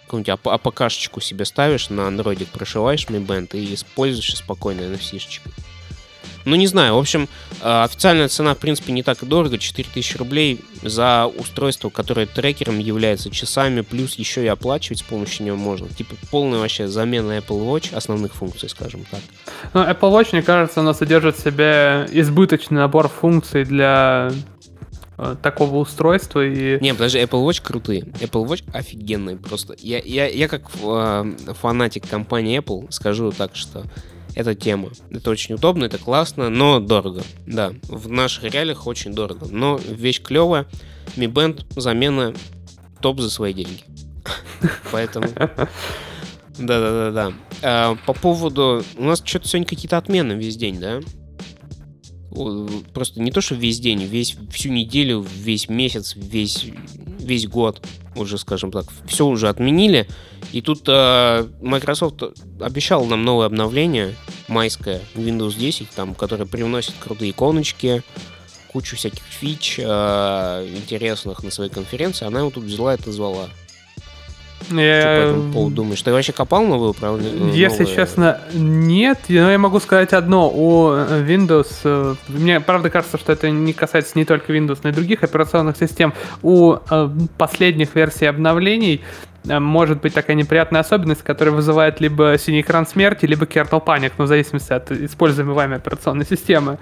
какую-нибудь 0.06 0.40
АПКшечку 0.44 1.22
себе 1.22 1.46
ставишь, 1.46 1.90
на 1.90 2.08
андроидик 2.08 2.50
прошиваешь 2.50 3.06
Mi 3.08 3.26
Band 3.26 3.56
и 3.56 3.74
используешь 3.74 4.36
спокойно 4.36 4.82
NFC-шечкой. 4.82 5.52
Ну, 6.46 6.56
не 6.56 6.68
знаю. 6.68 6.96
В 6.96 7.00
общем, 7.00 7.30
э, 7.62 7.84
официальная 7.84 8.28
цена, 8.28 8.54
в 8.54 8.58
принципе, 8.58 8.92
не 8.92 9.04
так 9.04 9.24
и 9.24 9.26
дорого. 9.26 9.58
4000 9.58 10.18
рублей 10.18 10.60
за 10.82 11.28
устройство, 11.38 11.90
которое 11.90 12.26
трекером 12.26 12.80
является 12.80 13.30
часами, 13.30 13.82
плюс 13.82 14.16
еще 14.16 14.44
и 14.44 14.48
оплачивать 14.48 15.00
с 15.00 15.04
помощью 15.04 15.46
него 15.46 15.58
можно. 15.58 15.88
Типа 15.90 16.16
полная 16.32 16.60
вообще 16.60 16.88
замена 16.88 17.38
Apple 17.38 17.66
Watch 17.66 17.96
основных 17.96 18.34
функций, 18.34 18.70
скажем 18.70 19.06
так. 19.10 19.22
Ну, 19.74 19.82
Apple 19.82 20.12
Watch, 20.12 20.30
мне 20.34 20.42
кажется, 20.42 20.82
она 20.82 20.94
содержит 20.94 21.38
в 21.38 21.44
себе 21.44 22.08
избыточный 22.12 22.78
набор 22.78 23.08
функций 23.08 23.64
для 23.64 24.32
э, 25.18 25.36
такого 25.42 25.78
устройства 25.78 26.46
и... 26.46 26.80
Не, 26.82 26.94
подожди, 26.94 27.20
Apple 27.20 27.48
Watch 27.48 27.62
крутые. 27.64 28.02
Apple 28.02 28.46
Watch 28.46 28.64
офигенные 28.74 29.38
просто. 29.38 29.76
Я, 29.80 30.00
я, 30.00 30.28
я 30.28 30.48
как 30.50 30.64
э, 30.84 31.34
фанатик 31.62 32.08
компании 32.10 32.60
Apple 32.60 32.92
скажу 32.92 33.32
так, 33.32 33.56
что 33.56 33.84
эта 34.36 34.56
тема. 34.56 34.90
Это 35.12 35.30
очень 35.30 35.56
удобно, 35.56 35.86
это 35.86 35.98
классно, 35.98 36.50
но 36.50 36.80
дорого. 36.80 37.22
Да, 37.46 37.74
в 37.84 38.10
наших 38.10 38.44
реалиях 38.46 38.88
очень 38.88 39.14
дорого. 39.14 39.48
Но 39.50 39.78
вещь 39.78 40.22
клевая. 40.22 40.66
Mi 41.16 41.28
Band 41.28 41.66
замена 41.80 42.34
топ 43.02 43.20
за 43.20 43.30
свои 43.30 43.54
деньги. 43.54 43.84
Поэтому... 44.92 45.28
Да-да-да-да. 46.58 47.34
э, 47.62 47.96
по 48.06 48.14
поводу... 48.14 48.84
У 48.98 49.04
нас 49.04 49.24
что-то 49.26 49.48
сегодня 49.48 49.68
какие-то 49.68 49.98
отмены 49.98 50.34
весь 50.34 50.56
день, 50.56 50.80
да? 50.80 51.02
Просто 52.94 53.22
не 53.22 53.32
то, 53.32 53.42
что 53.42 53.56
весь 53.56 53.80
день, 53.80 54.04
весь, 54.04 54.36
всю 54.52 54.70
неделю, 54.70 55.26
весь 55.36 55.70
месяц, 55.70 56.14
весь, 56.16 56.66
весь 57.20 57.48
год 57.48 57.86
уже, 58.16 58.38
скажем 58.38 58.72
так, 58.72 58.86
все 59.06 59.26
уже 59.26 59.50
отменили. 59.50 60.08
И 60.52 60.62
тут 60.62 60.84
э, 60.88 61.48
Microsoft 61.62 62.24
обещал 62.60 63.06
нам 63.06 63.24
новое 63.24 63.48
обновление, 63.48 64.16
майское, 64.48 65.02
Windows 65.16 65.58
10, 65.58 65.90
там, 65.90 66.16
которое 66.16 66.46
привносит 66.46 66.94
крутые 67.00 67.32
иконочки, 67.32 68.04
кучу 68.72 68.96
всяких 68.96 69.24
фич 69.24 69.80
э, 69.80 69.84
интересных 70.76 71.44
на 71.44 71.52
своей 71.52 71.72
конференции. 71.72 72.26
Она 72.26 72.40
его 72.40 72.50
тут 72.50 72.64
взяла 72.64 72.96
и 72.96 73.00
назвала. 73.06 73.50
Я... 74.70 75.02
Что 75.02 75.10
по 75.10 75.30
этому 75.30 75.54
поводу 75.54 75.76
думаешь? 75.76 76.02
Ты 76.02 76.12
вообще 76.12 76.32
копал 76.32 76.64
новое 76.64 76.90
управление? 76.90 77.54
Если 77.54 77.84
новое... 77.84 77.96
честно, 77.96 78.42
нет. 78.54 79.20
Но 79.28 79.52
я 79.52 79.58
могу 79.58 79.80
сказать 79.80 80.14
одно. 80.14 80.50
У 80.50 80.90
Windows... 80.92 81.72
Э, 81.84 82.16
мне 82.28 82.60
правда 82.60 82.90
кажется, 82.90 83.18
что 83.18 83.34
это 83.34 83.50
не 83.50 83.74
касается 83.74 84.14
не 84.16 84.26
только 84.26 84.54
Windows, 84.54 84.80
но 84.84 84.90
и 84.90 84.94
других 84.94 85.24
операционных 85.24 85.78
систем. 85.78 86.14
У 86.42 86.74
э, 86.74 87.10
последних 87.38 87.96
версий 87.96 88.26
обновлений 88.26 89.02
э, 89.48 89.60
может 89.60 90.02
быть 90.02 90.14
такая 90.14 90.36
неприятная 90.36 90.82
особенность, 90.82 91.24
которая 91.24 91.54
вызывает 91.54 92.00
либо 92.00 92.38
синий 92.38 92.62
экран 92.62 92.88
смерти, 92.88 93.26
либо 93.26 93.46
kernel 93.46 93.84
panic, 93.84 94.14
ну, 94.18 94.26
в 94.26 94.28
зависимости 94.28 94.74
от 94.74 94.92
используемой 94.92 95.56
вами 95.56 95.76
операционной 95.76 96.26
системы. 96.26 96.78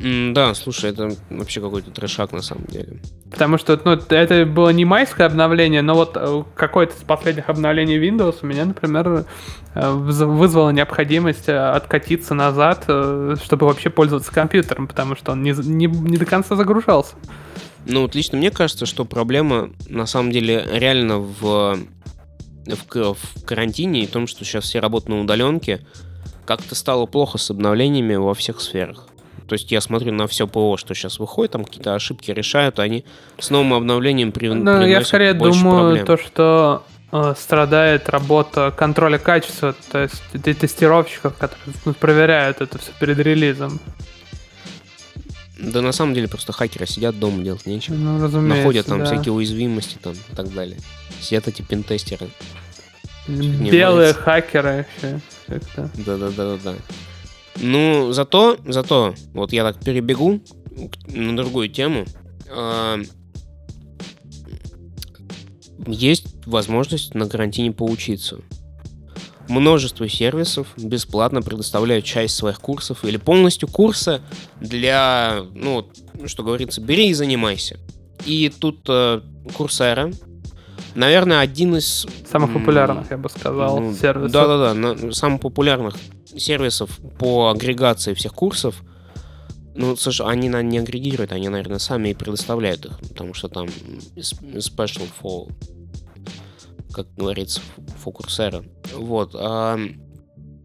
Да, 0.00 0.54
слушай, 0.54 0.90
это 0.90 1.10
вообще 1.28 1.60
какой-то 1.60 1.90
трешак 1.90 2.32
на 2.32 2.40
самом 2.40 2.66
деле. 2.66 3.00
Потому 3.30 3.58
что 3.58 3.80
ну, 3.84 3.92
это 3.92 4.46
было 4.46 4.68
не 4.70 4.84
майское 4.84 5.26
обновление, 5.26 5.82
но 5.82 5.94
вот 5.94 6.12
э, 6.14 6.44
какое-то 6.54 6.94
из 6.94 7.02
последних 7.02 7.48
обновлений 7.48 7.98
Windows 7.98 8.36
у 8.42 8.46
меня, 8.46 8.64
например, 8.64 9.26
э, 9.74 9.90
вызвало 9.90 10.70
необходимость 10.70 11.48
э, 11.48 11.56
откатиться 11.56 12.34
назад, 12.34 12.84
чтобы 12.84 13.66
вообще 13.66 13.90
пользоваться 13.90 14.32
компьютером, 14.32 14.86
потому 14.86 15.16
что 15.16 15.32
он 15.32 15.42
не, 15.42 15.50
не, 15.50 15.86
не 15.86 16.16
до 16.16 16.26
конца 16.26 16.54
загружался. 16.54 17.16
Ну, 17.84 18.02
вот 18.02 18.14
лично 18.14 18.38
мне 18.38 18.52
кажется, 18.52 18.86
что 18.86 19.04
проблема 19.04 19.70
на 19.88 20.06
самом 20.06 20.30
деле 20.30 20.64
реально 20.72 21.18
в, 21.18 21.76
в, 22.66 23.14
в 23.14 23.44
карантине 23.44 24.02
и 24.02 24.06
том, 24.06 24.28
что 24.28 24.44
сейчас 24.44 24.64
все 24.64 24.78
работают 24.78 25.08
на 25.08 25.20
удаленке, 25.20 25.80
как-то 26.44 26.74
стало 26.76 27.06
плохо 27.06 27.36
с 27.36 27.50
обновлениями 27.50 28.14
во 28.14 28.34
всех 28.34 28.60
сферах. 28.60 29.08
То 29.48 29.54
есть 29.54 29.72
я 29.72 29.80
смотрю 29.80 30.12
на 30.12 30.26
все 30.26 30.46
ПО, 30.46 30.76
что 30.76 30.94
сейчас 30.94 31.18
выходит, 31.18 31.52
там 31.52 31.64
какие-то 31.64 31.94
ошибки 31.94 32.30
решают, 32.30 32.78
они 32.78 33.04
с 33.38 33.48
новым 33.48 33.72
обновлением 33.72 34.30
при, 34.30 34.48
ну, 34.48 34.84
Я 34.86 35.02
скорее 35.02 35.32
думаю, 35.32 35.94
проблем. 35.94 36.06
то, 36.06 36.16
что 36.18 36.82
э, 37.10 37.34
страдает 37.36 38.10
работа 38.10 38.74
контроля 38.76 39.18
качества, 39.18 39.74
то 39.90 40.02
есть 40.02 40.22
тестировщиков, 40.42 41.34
которые 41.36 41.74
ну, 41.86 41.94
проверяют 41.94 42.60
это 42.60 42.78
все 42.78 42.92
перед 43.00 43.18
релизом. 43.18 43.80
Да 45.58 45.80
на 45.80 45.92
самом 45.92 46.12
деле 46.12 46.28
просто 46.28 46.52
хакеры 46.52 46.86
сидят 46.86 47.18
дома, 47.18 47.42
делать 47.42 47.64
нечего. 47.64 47.94
Ну, 47.94 48.22
разумеется, 48.22 48.58
Находят 48.58 48.86
там 48.86 48.98
да. 49.00 49.06
всякие 49.06 49.32
уязвимости 49.32 49.96
там 50.00 50.12
и 50.12 50.36
так 50.36 50.52
далее. 50.52 50.76
Сидят 51.20 51.48
эти 51.48 51.62
пентестеры. 51.62 52.28
Белые 53.26 54.12
хакеры 54.12 54.86
вообще. 55.02 55.20
Да-да-да-да. 55.96 56.74
Ну, 57.60 58.12
зато, 58.12 58.56
зато, 58.66 59.14
вот 59.34 59.52
я 59.52 59.64
так 59.64 59.82
перебегу 59.82 60.40
на 61.08 61.36
другую 61.36 61.68
тему. 61.68 62.04
А, 62.50 62.98
есть 65.86 66.46
возможность 66.46 67.14
на 67.14 67.28
карантине 67.28 67.72
поучиться. 67.72 68.38
Множество 69.48 70.08
сервисов 70.08 70.68
бесплатно 70.76 71.40
предоставляют 71.40 72.04
часть 72.04 72.36
своих 72.36 72.60
курсов 72.60 73.04
или 73.04 73.16
полностью 73.16 73.66
курса 73.66 74.20
для, 74.60 75.42
ну, 75.54 75.88
что 76.26 76.42
говорится, 76.42 76.82
бери 76.82 77.08
и 77.08 77.14
занимайся. 77.14 77.78
И 78.26 78.50
тут 78.50 78.80
э, 78.88 79.22
Курсера, 79.56 80.12
наверное, 80.94 81.40
один 81.40 81.76
из... 81.76 82.06
Самых 82.30 82.52
популярных, 82.52 83.10
я 83.10 83.18
бы 83.18 83.28
сказал, 83.28 83.80
ну, 83.80 83.94
сервисов. 83.94 84.32
Да-да-да, 84.32 85.12
самых 85.12 85.40
популярных 85.40 85.94
сервисов 86.36 86.98
по 87.18 87.50
агрегации 87.50 88.14
всех 88.14 88.34
курсов, 88.34 88.82
ну, 89.74 89.96
слушай, 89.96 90.26
они 90.26 90.48
на 90.48 90.60
не 90.60 90.78
агрегируют, 90.78 91.32
они, 91.32 91.48
наверное, 91.48 91.78
сами 91.78 92.08
и 92.08 92.14
предоставляют 92.14 92.84
их, 92.86 92.98
потому 92.98 93.32
что 93.32 93.48
там 93.48 93.68
special 94.16 95.08
for, 95.22 95.52
как 96.92 97.06
говорится, 97.14 97.60
for 98.04 98.12
Coursera. 98.12 98.68
Вот. 98.96 99.34
А 99.34 99.78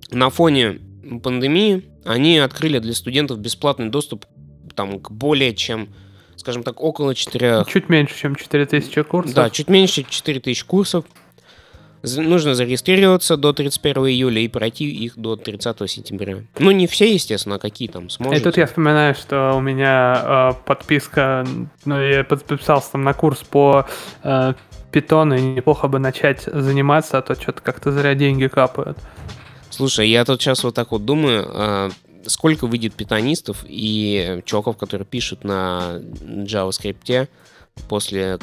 на 0.09 0.29
фоне 0.31 0.79
пандемии 1.21 1.83
они 2.05 2.39
открыли 2.39 2.79
для 2.79 2.93
студентов 2.93 3.39
бесплатный 3.39 3.89
доступ 3.89 4.25
там, 4.75 4.99
к 4.99 5.11
более 5.11 5.53
чем, 5.55 5.89
скажем 6.35 6.63
так, 6.63 6.81
около 6.81 7.15
4... 7.15 7.65
Чуть 7.67 7.89
меньше, 7.89 8.17
чем 8.17 8.35
4000 8.35 9.03
курсов. 9.03 9.33
Да, 9.33 9.49
чуть 9.49 9.69
меньше 9.69 10.03
4000 10.03 10.65
курсов 10.65 11.05
нужно 12.03 12.53
зарегистрироваться 12.53 13.37
до 13.37 13.53
31 13.53 14.07
июля 14.07 14.41
и 14.41 14.47
пройти 14.47 14.89
их 14.89 15.17
до 15.17 15.35
30 15.35 15.89
сентября. 15.89 16.37
Ну, 16.59 16.71
не 16.71 16.87
все, 16.87 17.13
естественно, 17.13 17.55
а 17.55 17.59
какие 17.59 17.87
там 17.87 18.09
сможете. 18.09 18.41
И 18.41 18.43
тут 18.43 18.57
я 18.57 18.65
вспоминаю, 18.65 19.15
что 19.15 19.53
у 19.55 19.61
меня 19.61 20.51
э, 20.53 20.65
подписка, 20.65 21.45
ну, 21.85 22.01
я 22.01 22.23
подписался 22.23 22.91
там 22.93 23.03
на 23.03 23.13
курс 23.13 23.39
по 23.39 23.85
э, 24.23 24.53
питону, 24.91 25.35
и 25.35 25.41
неплохо 25.41 25.87
бы 25.87 25.99
начать 25.99 26.43
заниматься, 26.43 27.17
а 27.17 27.21
то 27.21 27.35
что-то 27.35 27.61
как-то 27.61 27.91
зря 27.91 28.15
деньги 28.15 28.47
капают. 28.47 28.97
Слушай, 29.69 30.09
я 30.09 30.25
тут 30.25 30.41
сейчас 30.41 30.63
вот 30.63 30.75
так 30.75 30.91
вот 30.91 31.05
думаю, 31.05 31.47
э, 31.49 31.89
сколько 32.27 32.67
выйдет 32.67 32.93
питонистов 32.93 33.65
и 33.67 34.41
чоков, 34.45 34.77
которые 34.77 35.05
пишут 35.05 35.43
на 35.43 35.99
JavaScript, 36.21 37.27
после 37.87 38.37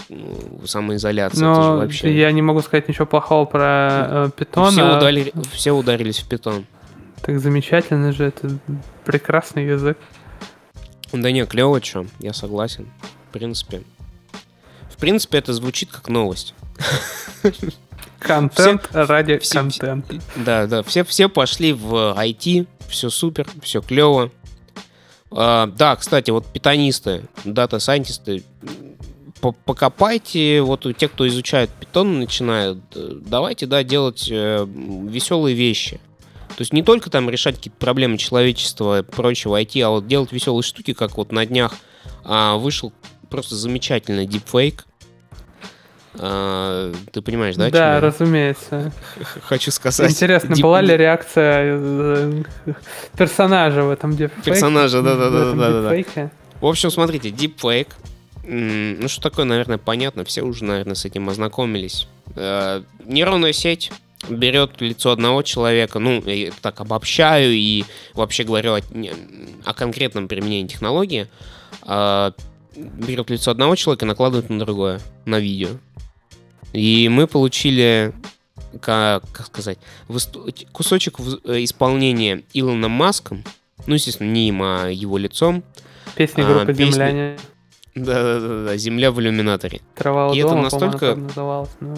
самоизоляции. 0.64 1.40
Но 1.40 1.52
это 1.52 1.62
же 1.62 1.70
вообще... 1.70 2.18
я 2.18 2.32
не 2.32 2.42
могу 2.42 2.60
сказать 2.62 2.88
ничего 2.88 3.06
плохого 3.06 3.44
про 3.44 4.06
э, 4.26 4.30
питон. 4.36 4.72
Все, 4.72 4.96
ударили, 4.96 5.32
все 5.52 5.70
ударились 5.72 6.18
в 6.18 6.28
питон. 6.28 6.66
Так 7.22 7.38
замечательно 7.38 8.12
же, 8.12 8.24
это 8.24 8.58
прекрасный 9.04 9.66
язык. 9.66 9.98
Да 11.12 11.30
не, 11.30 11.44
клево, 11.46 11.82
что, 11.82 12.06
я 12.18 12.32
согласен. 12.32 12.88
В 13.28 13.32
принципе. 13.32 13.82
В 14.90 14.96
принципе, 14.96 15.38
это 15.38 15.52
звучит 15.52 15.90
как 15.90 16.08
новость. 16.08 16.54
Контент 18.20 18.86
все, 18.88 19.06
ради 19.06 19.38
все, 19.38 19.54
контента. 19.54 20.14
Да, 20.36 20.66
да, 20.66 20.82
все, 20.82 21.04
все 21.04 21.28
пошли 21.28 21.72
в 21.72 22.14
IT, 22.16 22.66
все 22.88 23.10
супер, 23.10 23.48
все 23.62 23.80
клево. 23.80 24.30
А, 25.30 25.66
да, 25.66 25.96
кстати, 25.96 26.30
вот 26.30 26.46
питонисты, 26.46 27.22
дата-сайентисты, 27.44 28.42
покопайте, 29.40 30.60
вот 30.60 30.86
у 30.86 30.92
тех, 30.92 31.12
кто 31.12 31.26
изучает 31.28 31.70
питон, 31.70 32.18
начинают, 32.18 32.80
э, 32.94 33.12
давайте, 33.14 33.66
да, 33.66 33.82
делать 33.82 34.28
э, 34.30 34.66
веселые 34.66 35.56
вещи. 35.56 36.00
То 36.48 36.62
есть 36.62 36.72
не 36.72 36.82
только 36.82 37.10
там 37.10 37.30
решать 37.30 37.56
какие-то 37.56 37.78
проблемы 37.78 38.18
человечества 38.18 39.00
и 39.00 39.02
прочего 39.02 39.60
IT, 39.60 39.80
а 39.80 39.90
вот 39.90 40.06
делать 40.06 40.32
веселые 40.32 40.62
штуки, 40.62 40.92
как 40.92 41.16
вот 41.16 41.32
на 41.32 41.46
днях 41.46 41.74
а, 42.24 42.56
вышел 42.56 42.92
просто 43.30 43.54
замечательный 43.54 44.26
дипфейк. 44.26 44.84
А, 46.18 46.92
ты 47.12 47.22
понимаешь, 47.22 47.56
да? 47.56 47.70
Да, 47.70 48.00
разумеется. 48.00 48.92
Хочу 49.44 49.70
сказать. 49.70 50.10
Интересно, 50.10 50.56
была 50.56 50.80
ли 50.80 50.96
реакция 50.96 51.78
э, 51.78 52.42
персонажа 53.16 53.84
в 53.84 53.90
этом 53.90 54.16
дипфейке? 54.16 54.50
Персонажа, 54.50 55.02
да-да-да. 55.02 56.30
В 56.60 56.66
общем, 56.66 56.90
смотрите, 56.90 57.30
дипфейк 57.30 57.88
ну, 58.42 59.08
что 59.08 59.22
такое, 59.22 59.44
наверное, 59.44 59.78
понятно. 59.78 60.24
Все 60.24 60.42
уже, 60.42 60.64
наверное, 60.64 60.94
с 60.94 61.04
этим 61.04 61.28
ознакомились. 61.28 62.08
Э, 62.34 62.82
нейронная 63.04 63.52
сеть 63.52 63.92
берет 64.28 64.80
лицо 64.80 65.12
одного 65.12 65.42
человека, 65.42 65.98
ну, 65.98 66.22
я 66.26 66.52
так 66.60 66.80
обобщаю 66.80 67.52
и 67.52 67.84
вообще 68.14 68.44
говорю 68.44 68.74
о, 68.74 68.80
о 69.64 69.72
конкретном 69.74 70.28
применении 70.28 70.68
технологии, 70.68 71.26
э, 71.86 72.32
берет 72.76 73.30
лицо 73.30 73.50
одного 73.50 73.76
человека 73.76 74.04
и 74.04 74.08
накладывает 74.08 74.50
на 74.50 74.58
другое, 74.58 75.00
на 75.24 75.38
видео. 75.38 75.68
И 76.72 77.08
мы 77.08 77.26
получили, 77.26 78.12
как, 78.80 79.24
как 79.32 79.46
сказать, 79.46 79.78
кусочек 80.72 81.18
исполнения 81.18 82.44
Илоном 82.52 82.92
Маском, 82.92 83.44
ну, 83.86 83.94
естественно, 83.94 84.30
не 84.30 84.48
им, 84.48 84.62
а 84.62 84.88
его 84.88 85.18
лицом. 85.18 85.62
Песня 86.14 86.44
группы 86.44 86.72
а, 86.72 86.74
песни, 86.74 86.92
«Земляне». 86.92 87.38
Да-да-да, 87.94 88.76
земля 88.76 89.10
в 89.10 89.20
иллюминаторе. 89.20 89.80
Трава 89.94 90.30
у 90.30 90.34
И 90.34 90.42
дома, 90.42 90.66
это 90.66 90.78
настолько... 90.78 91.14
называлась. 91.16 91.70
Но... 91.80 91.96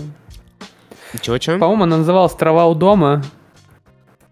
Чего, 1.21 1.39
чего? 1.39 1.59
По-моему, 1.59 1.85
она 1.85 1.99
называлась 1.99 2.33
«Трава 2.33 2.67
у 2.67 2.75
дома». 2.75 3.23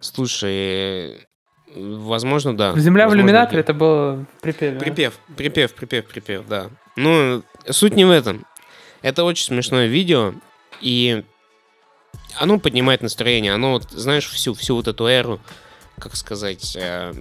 Слушай, 0.00 1.26
возможно, 1.74 2.56
да. 2.56 2.72
«Земля 2.76 3.04
возможно, 3.04 3.08
в 3.08 3.14
иллюминаторе» 3.16 3.58
да. 3.58 3.60
это 3.60 3.74
было 3.74 4.26
припев. 4.40 4.78
Припев, 4.78 5.18
припев, 5.36 5.74
припев, 5.74 6.06
припев, 6.06 6.46
да. 6.48 6.70
Ну, 6.96 7.42
суть 7.68 7.94
не 7.94 8.04
в 8.04 8.10
этом. 8.10 8.44
Это 9.02 9.24
очень 9.24 9.44
смешное 9.44 9.86
видео, 9.86 10.34
и 10.80 11.24
оно 12.38 12.58
поднимает 12.58 13.02
настроение, 13.02 13.52
оно, 13.52 13.72
вот, 13.72 13.90
знаешь, 13.90 14.28
всю, 14.28 14.54
всю 14.54 14.76
вот 14.76 14.88
эту 14.88 15.06
эру, 15.06 15.40
как 15.98 16.16
сказать, 16.16 16.76
э, 16.76 17.12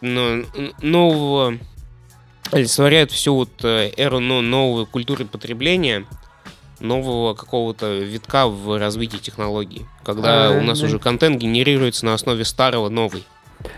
нового, 0.00 1.58
олицетворяет 2.50 3.10
всю 3.10 3.34
вот 3.34 3.64
э, 3.64 3.92
эру 3.96 4.20
ну, 4.20 4.40
новой 4.40 4.86
культуры 4.86 5.24
потребления, 5.24 6.06
нового 6.84 7.34
какого-то 7.34 7.98
витка 7.98 8.46
в 8.46 8.78
развитии 8.78 9.16
технологий, 9.16 9.86
когда 10.04 10.48
а, 10.48 10.58
у 10.58 10.62
нас 10.62 10.80
да. 10.80 10.86
уже 10.86 10.98
контент 10.98 11.38
генерируется 11.38 12.04
на 12.06 12.14
основе 12.14 12.44
старого 12.44 12.88
новый 12.88 13.24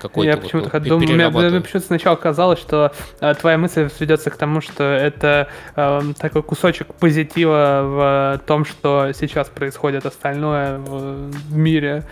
какой-то. 0.01 0.31
Я 0.31 0.37
вот, 0.37 0.45
почему-то 0.45 0.71
вот, 0.73 0.83
думаю, 0.83 1.15
мне, 1.15 1.29
мне 1.29 1.61
почему-то 1.61 1.87
сначала 1.87 2.17
казалось, 2.17 2.59
что 2.59 2.93
э, 3.21 3.35
твоя 3.35 3.59
мысль 3.59 3.89
сведется 3.91 4.31
к 4.31 4.37
тому, 4.37 4.61
что 4.61 4.85
это 4.85 5.49
э, 5.75 6.01
такой 6.19 6.43
кусочек 6.43 6.95
позитива 6.95 7.83
в 7.85 8.41
том, 8.47 8.65
что 8.65 9.13
сейчас 9.15 9.49
происходит 9.49 10.07
остальное 10.07 10.79
в, 10.79 11.31
в 11.31 11.57
мире. 11.57 12.05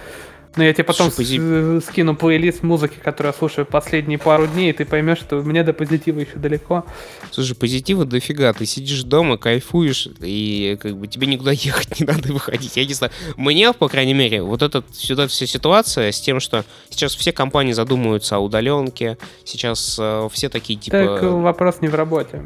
Но 0.57 0.65
я 0.65 0.73
тебе 0.73 0.85
потом 0.85 1.11
Слушай, 1.11 1.39
пози... 1.39 1.87
скину 1.87 2.15
плейлист 2.15 2.63
музыки, 2.63 2.97
которую 3.03 3.33
я 3.33 3.39
слушаю 3.39 3.67
последние 3.67 4.19
пару 4.19 4.47
дней, 4.47 4.71
и 4.71 4.73
ты 4.73 4.85
поймешь, 4.85 5.19
что 5.19 5.37
мне 5.43 5.65
до 5.65 5.73
позитива 5.73 6.21
еще 6.21 6.37
далеко. 6.37 6.85
Слушай, 7.31 7.57
позитива 7.57 8.05
дофига. 8.05 8.53
Ты 8.53 8.65
сидишь 8.67 9.03
дома, 9.03 9.37
кайфуешь, 9.37 10.09
и 10.21 10.79
как 10.81 10.97
бы 10.97 11.07
тебе 11.09 11.27
никуда 11.27 11.51
ехать 11.53 11.99
не 11.99 12.07
надо 12.07 12.33
выходить. 12.33 12.77
Я 12.77 12.85
не 12.85 12.95
знаю. 12.95 13.13
Мне, 13.37 13.73
по 13.73 13.89
крайней 13.89 14.15
мере, 14.15 14.43
вот 14.43 14.63
эта 14.63 14.85
сюда 14.93 15.27
вся 15.27 15.47
ситуация 15.47 16.13
с 16.13 16.21
тем, 16.21 16.39
что 16.39 16.65
сейчас 16.89 17.15
все 17.17 17.33
компании 17.33 17.73
задумываются 17.73 18.37
о 18.37 18.41
удаленке, 18.41 19.19
сейчас 19.45 19.97
э, 20.01 20.29
все 20.33 20.49
такие 20.49 20.79
типа... 20.79 21.21
Так 21.21 21.23
вопрос 21.23 21.81
не 21.81 21.89
в 21.89 21.95
работе. 21.95 22.43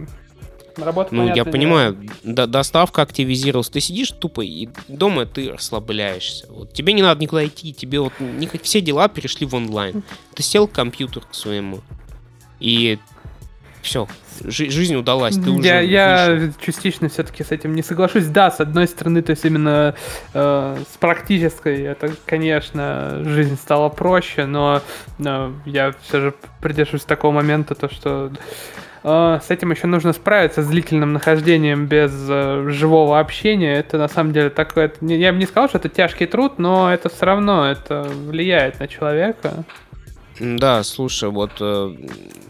Работа, 0.78 1.14
ну, 1.14 1.34
я 1.34 1.44
понимаю, 1.44 1.96
до, 2.22 2.46
доставка 2.46 3.02
активизировалась. 3.02 3.68
Ты 3.68 3.80
сидишь 3.80 4.10
тупо, 4.10 4.42
и 4.42 4.68
дома 4.88 5.26
ты 5.26 5.50
расслабляешься. 5.52 6.46
Вот, 6.50 6.72
тебе 6.72 6.92
не 6.92 7.02
надо 7.02 7.20
никуда 7.20 7.46
идти, 7.46 7.72
тебе 7.72 8.00
вот 8.00 8.12
не, 8.20 8.48
все 8.62 8.80
дела 8.80 9.08
перешли 9.08 9.46
в 9.46 9.54
онлайн. 9.54 10.02
Ты 10.34 10.42
сел 10.42 10.66
к 10.68 10.72
компьютеру 10.72 11.26
к 11.30 11.34
своему, 11.34 11.80
и 12.60 12.98
все, 13.82 14.08
жи- 14.44 14.70
жизнь 14.70 14.96
удалась. 14.96 15.36
Ты 15.36 15.50
уже 15.50 15.66
я, 15.66 15.80
я 15.80 16.52
частично 16.60 17.08
все-таки 17.08 17.44
с 17.44 17.50
этим 17.52 17.74
не 17.74 17.82
соглашусь. 17.82 18.26
Да, 18.26 18.50
с 18.50 18.60
одной 18.60 18.86
стороны, 18.86 19.22
то 19.22 19.30
есть 19.30 19.44
именно 19.44 19.94
э, 20.34 20.76
с 20.92 20.96
практической, 20.98 21.82
это, 21.82 22.12
конечно, 22.26 23.22
жизнь 23.24 23.56
стала 23.56 23.88
проще, 23.88 24.46
но 24.46 24.82
э, 25.18 25.52
я 25.64 25.94
все 26.02 26.20
же 26.20 26.34
придерживаюсь 26.60 27.04
такого 27.04 27.32
момента, 27.32 27.74
то 27.74 27.88
что 27.88 28.30
с 29.09 29.50
этим 29.50 29.70
еще 29.70 29.86
нужно 29.86 30.12
справиться, 30.12 30.62
с 30.62 30.66
длительным 30.66 31.12
нахождением 31.12 31.86
без 31.86 32.12
э, 32.28 32.68
живого 32.68 33.18
общения. 33.18 33.74
Это 33.74 33.96
на 33.96 34.09
самом 34.09 34.32
деле 34.32 34.50
такое... 34.50 34.92
Я 35.00 35.32
бы 35.32 35.38
не 35.38 35.46
сказал, 35.46 35.68
что 35.68 35.78
это 35.78 35.88
тяжкий 35.88 36.26
труд, 36.26 36.59
но 36.59 36.92
это 36.92 37.09
все 37.09 37.26
равно 37.26 37.66
это 37.66 38.02
влияет 38.02 38.80
на 38.80 38.88
человека. 38.88 39.64
Да, 40.40 40.82
слушай, 40.82 41.28
вот 41.28 41.52
э, 41.61 41.94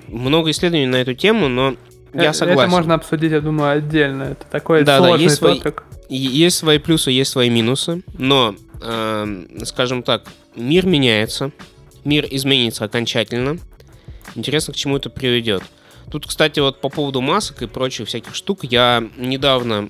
много 0.09 0.50
исследований 0.50 0.86
на 0.86 0.96
эту 0.96 1.14
тему, 1.14 1.48
но 1.48 1.74
я 2.12 2.32
согласен. 2.32 2.62
Это 2.62 2.70
можно 2.70 2.94
обсудить, 2.94 3.32
я 3.32 3.40
думаю, 3.40 3.72
отдельно. 3.72 4.22
Это 4.24 4.46
такой 4.50 4.84
да, 4.84 4.98
сложный 4.98 5.18
да, 5.18 5.22
есть 5.22 5.36
свои, 5.36 5.61
есть 6.09 6.56
свои 6.56 6.78
плюсы, 6.78 7.11
есть 7.11 7.30
свои 7.30 7.50
минусы, 7.50 8.02
но, 8.16 8.54
э, 8.82 9.44
скажем 9.64 10.02
так, 10.02 10.24
мир 10.56 10.86
меняется, 10.86 11.52
мир 12.04 12.26
изменится 12.30 12.84
окончательно. 12.84 13.59
Интересно, 14.34 14.72
к 14.72 14.76
чему 14.76 14.96
это 14.96 15.11
приведет. 15.11 15.62
Тут, 16.11 16.26
кстати, 16.26 16.61
вот 16.61 16.80
по 16.80 16.88
поводу 16.88 17.20
масок 17.20 17.62
и 17.62 17.66
прочих 17.66 18.09
всяких 18.09 18.34
штук, 18.34 18.64
я 18.64 19.04
недавно, 19.16 19.88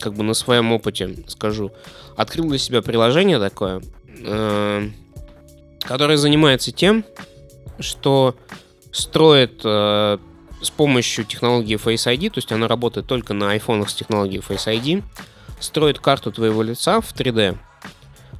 как 0.00 0.14
бы 0.14 0.22
на 0.22 0.34
своем 0.34 0.72
опыте 0.72 1.16
скажу, 1.26 1.72
открыл 2.16 2.48
для 2.48 2.58
себя 2.58 2.82
приложение 2.82 3.38
такое, 3.38 3.82
э, 4.20 4.88
которое 5.80 6.16
занимается 6.16 6.70
тем, 6.70 7.04
что 7.80 8.36
строит 8.92 9.60
э, 9.64 10.18
с 10.62 10.70
помощью 10.70 11.24
технологии 11.24 11.76
Face 11.76 12.12
ID, 12.12 12.30
то 12.30 12.38
есть 12.38 12.52
она 12.52 12.68
работает 12.68 13.06
только 13.06 13.34
на 13.34 13.50
айфонах 13.50 13.90
с 13.90 13.94
технологией 13.94 14.40
Face 14.40 14.66
ID, 14.66 15.02
строит 15.60 15.98
карту 15.98 16.32
твоего 16.32 16.62
лица 16.62 17.00
в 17.00 17.12
3D. 17.14 17.58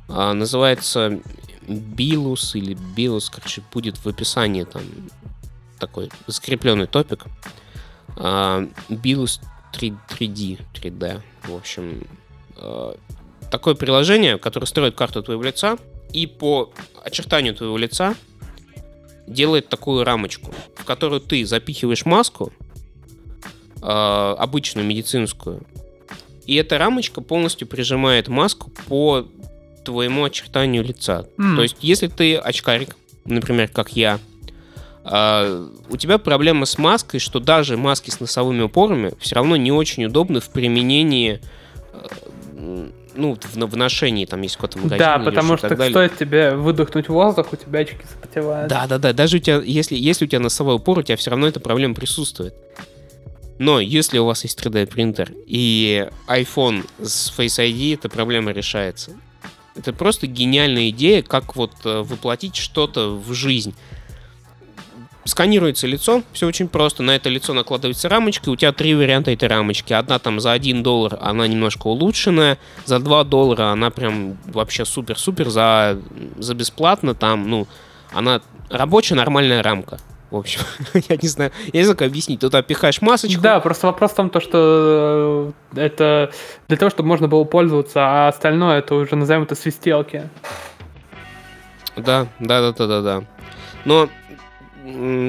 А, 0.08 0.32
называется 0.32 1.20
Билус 1.66 2.54
или 2.54 2.74
Билус, 2.96 3.30
короче, 3.30 3.62
будет 3.72 3.96
в 3.98 4.08
описании 4.08 4.64
там 4.64 4.82
такой 5.78 6.10
закрепленный 6.26 6.86
топик. 6.86 7.24
Bilus 8.16 9.40
3, 9.72 9.94
3D, 10.08 10.60
3D, 10.74 11.20
в 11.44 11.54
общем, 11.54 12.06
а, 12.56 12.96
такое 13.50 13.74
приложение, 13.74 14.38
которое 14.38 14.66
строит 14.66 14.94
карту 14.94 15.22
твоего 15.22 15.42
лица 15.42 15.76
и 16.12 16.26
по 16.26 16.72
очертанию 17.04 17.54
твоего 17.54 17.76
лица 17.76 18.14
делает 19.26 19.68
такую 19.68 20.04
рамочку, 20.04 20.54
в 20.76 20.84
которую 20.84 21.20
ты 21.20 21.44
запихиваешь 21.44 22.06
маску, 22.06 22.52
а, 23.82 24.34
обычную 24.38 24.86
медицинскую, 24.86 25.66
и 26.46 26.54
эта 26.54 26.78
рамочка 26.78 27.20
полностью 27.20 27.66
прижимает 27.66 28.28
маску 28.28 28.70
по 28.86 29.26
твоему 29.84 30.24
очертанию 30.24 30.84
лица. 30.84 31.28
Mm. 31.38 31.56
То 31.56 31.62
есть, 31.62 31.76
если 31.80 32.06
ты 32.06 32.36
очкарик, 32.36 32.96
например, 33.24 33.68
как 33.68 33.96
я, 33.96 34.20
Uh, 35.06 35.72
у 35.88 35.96
тебя 35.96 36.18
проблема 36.18 36.66
с 36.66 36.78
маской, 36.78 37.20
что 37.20 37.38
даже 37.38 37.76
маски 37.76 38.10
с 38.10 38.18
носовыми 38.18 38.62
упорами 38.62 39.12
все 39.20 39.36
равно 39.36 39.54
не 39.54 39.70
очень 39.70 40.04
удобны 40.04 40.40
в 40.40 40.48
применении, 40.48 41.40
uh, 41.92 42.92
ну, 43.14 43.38
в, 43.40 43.54
в 43.54 43.76
ношении, 43.76 44.24
там 44.26 44.42
есть 44.42 44.56
какой-то 44.56 44.78
магазин. 44.78 44.98
Да, 44.98 45.18
потому 45.18 45.56
что 45.56 45.68
далее. 45.76 45.90
стоит 45.90 46.18
тебе 46.18 46.56
выдохнуть 46.56 47.08
воздух, 47.08 47.52
у 47.52 47.56
тебя 47.56 47.80
очки 47.80 48.00
запотевают. 48.08 48.68
Да, 48.68 48.88
да, 48.88 48.98
да, 48.98 49.12
даже 49.12 49.36
у 49.36 49.40
тебя, 49.40 49.58
если, 49.58 49.94
если 49.94 50.24
у 50.24 50.28
тебя 50.28 50.40
носовой 50.40 50.74
упор, 50.74 50.98
у 50.98 51.02
тебя 51.02 51.16
все 51.16 51.30
равно 51.30 51.46
эта 51.46 51.60
проблема 51.60 51.94
присутствует. 51.94 52.54
Но 53.58 53.80
если 53.80 54.18
у 54.18 54.26
вас 54.26 54.42
есть 54.42 54.60
3D 54.60 54.86
принтер 54.86 55.32
и 55.46 56.08
iPhone 56.28 56.84
с 57.00 57.32
Face 57.36 57.58
ID, 57.58 57.94
эта 57.94 58.08
проблема 58.08 58.50
решается. 58.50 59.12
Это 59.76 59.92
просто 59.92 60.26
гениальная 60.26 60.90
идея, 60.90 61.22
как 61.22 61.54
вот 61.56 61.72
э, 61.84 62.02
воплотить 62.02 62.56
что-то 62.56 63.10
в 63.10 63.32
жизнь. 63.34 63.74
Сканируется 65.26 65.88
лицо, 65.88 66.22
все 66.32 66.46
очень 66.46 66.68
просто. 66.68 67.02
На 67.02 67.16
это 67.16 67.28
лицо 67.28 67.52
накладывается 67.52 68.08
рамочка, 68.08 68.48
и 68.48 68.52
у 68.52 68.56
тебя 68.56 68.72
три 68.72 68.94
варианта 68.94 69.32
этой 69.32 69.48
рамочки. 69.48 69.92
Одна 69.92 70.20
там 70.20 70.38
за 70.38 70.52
1 70.52 70.82
доллар, 70.84 71.18
она 71.20 71.46
немножко 71.48 71.88
улучшенная, 71.88 72.58
за 72.84 73.00
2 73.00 73.24
доллара 73.24 73.70
она 73.72 73.90
прям 73.90 74.36
вообще 74.46 74.84
супер-супер, 74.84 75.50
за, 75.50 76.00
за 76.38 76.54
бесплатно 76.54 77.14
там, 77.14 77.50
ну, 77.50 77.66
она 78.12 78.40
рабочая 78.70 79.16
нормальная 79.16 79.62
рамка. 79.64 79.98
В 80.30 80.36
общем, 80.36 80.60
я 81.08 81.16
не 81.16 81.28
знаю, 81.28 81.50
я 81.72 81.80
не 81.80 81.84
знаю, 81.84 81.96
как 81.96 82.08
объяснить. 82.08 82.40
Тут 82.40 82.54
опихаешь 82.54 83.00
масочку. 83.00 83.40
Да, 83.40 83.58
просто 83.60 83.88
вопрос 83.88 84.12
в 84.12 84.14
том, 84.14 84.30
то, 84.30 84.40
что 84.40 85.52
э, 85.74 85.80
это 85.80 86.32
для 86.68 86.76
того, 86.76 86.90
чтобы 86.90 87.08
можно 87.08 87.26
было 87.26 87.44
пользоваться, 87.44 88.00
а 88.00 88.28
остальное 88.28 88.78
это 88.78 88.94
уже 88.94 89.16
назовем 89.16 89.42
это 89.42 89.54
свистелки. 89.54 90.28
Да, 91.96 92.26
да, 92.38 92.60
да, 92.60 92.72
да, 92.72 92.86
да, 92.86 93.02
да. 93.02 93.24
Но 93.84 94.08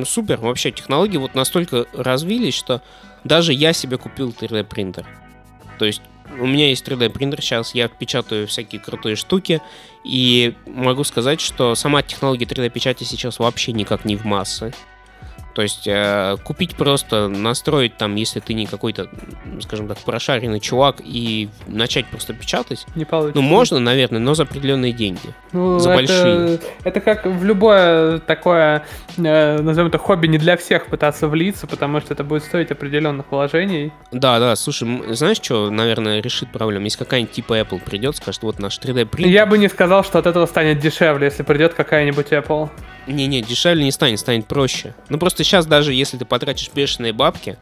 супер, 0.06 0.38
вообще 0.38 0.72
технологии 0.72 1.18
вот 1.18 1.36
настолько 1.36 1.86
развились, 1.94 2.54
что 2.54 2.82
даже 3.24 3.54
я 3.54 3.74
себе 3.74 3.98
купил 3.98 4.30
3D 4.30 4.64
принтер. 4.64 5.06
То 5.80 5.86
есть 5.86 6.02
у 6.40 6.46
меня 6.46 6.70
есть 6.70 6.86
3D 6.88 7.10
принтер 7.10 7.42
сейчас, 7.42 7.74
я 7.74 7.88
печатаю 7.88 8.48
всякие 8.48 8.82
крутые 8.82 9.16
штуки, 9.16 9.62
и 10.04 10.54
могу 10.66 11.04
сказать, 11.04 11.42
что 11.42 11.76
сама 11.76 12.02
технология 12.04 12.46
3D 12.46 12.70
печати 12.70 13.04
сейчас 13.04 13.40
вообще 13.40 13.72
никак 13.72 14.06
не 14.06 14.16
в 14.16 14.26
массы. 14.26 14.74
То 15.58 15.64
есть 15.64 15.88
э, 15.88 16.38
купить 16.44 16.76
просто, 16.76 17.28
настроить 17.28 17.98
там, 17.98 18.14
если 18.14 18.40
ты 18.40 18.54
не 18.54 18.68
какой-то, 18.68 19.08
скажем 19.62 19.88
так, 19.88 19.98
прошаренный 19.98 20.60
чувак, 20.60 20.98
и 21.04 21.50
начать 21.66 22.06
просто 22.06 22.34
печатать. 22.34 22.86
Не 22.94 23.06
получится. 23.06 23.42
Ну, 23.42 23.48
можно, 23.48 23.80
наверное, 23.80 24.20
но 24.20 24.36
за 24.36 24.44
определенные 24.44 24.94
деньги. 24.94 25.34
Ну, 25.54 25.80
за 25.80 25.94
это, 25.94 25.98
большие. 25.98 26.60
Это 26.84 27.00
как 27.00 27.26
в 27.26 27.44
любое 27.44 28.20
такое, 28.20 28.86
э, 29.18 29.60
назовем 29.60 29.88
это, 29.88 29.98
хобби 29.98 30.28
не 30.28 30.38
для 30.38 30.58
всех 30.58 30.86
пытаться 30.86 31.28
влиться, 31.28 31.66
потому 31.66 32.02
что 32.02 32.14
это 32.14 32.24
будет 32.24 32.44
стоить 32.44 32.70
определенных 32.70 33.26
вложений. 33.32 33.92
Да, 34.12 34.38
да, 34.38 34.56
слушай, 34.56 34.88
знаешь, 35.16 35.38
что, 35.38 35.72
наверное, 35.72 36.22
решит 36.22 36.52
проблему? 36.52 36.86
Если 36.86 37.00
какая-нибудь 37.00 37.34
типа 37.34 37.60
Apple 37.60 37.82
придет, 37.84 38.16
скажет, 38.16 38.44
вот 38.44 38.60
наш 38.60 38.78
3D 38.78 39.08
принтер. 39.08 39.34
Я 39.34 39.48
бы 39.48 39.58
не 39.58 39.70
сказал, 39.70 40.04
что 40.04 40.20
от 40.20 40.28
этого 40.28 40.46
станет 40.46 40.78
дешевле, 40.78 41.26
если 41.26 41.42
придет 41.42 41.74
какая-нибудь 41.74 42.28
Apple. 42.28 42.70
Не-не, 43.08 43.42
дешевле 43.42 43.84
не 43.84 43.92
станет, 43.92 44.20
станет 44.20 44.48
проще. 44.48 44.94
Ну 45.10 45.18
просто 45.18 45.44
сейчас 45.44 45.66
даже 45.66 45.94
если 45.94 46.18
ты 46.18 46.26
потратишь 46.26 46.70
бешеные 46.74 47.14
бабки, 47.14 47.58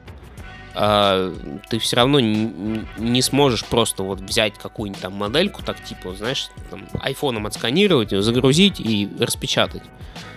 а, 0.77 1.33
ты 1.69 1.79
все 1.79 1.95
равно 1.95 2.19
не 2.19 3.21
сможешь 3.21 3.63
просто 3.63 4.03
вот 4.03 4.19
взять 4.19 4.55
какую-нибудь 4.57 5.01
там 5.01 5.13
модельку, 5.13 5.63
так 5.63 5.81
типа, 5.81 6.13
знаешь, 6.15 6.49
там, 6.69 6.87
айфоном 7.01 7.45
отсканировать, 7.45 8.11
ее 8.11 8.21
загрузить 8.21 8.79
и 8.79 9.09
распечатать. 9.19 9.83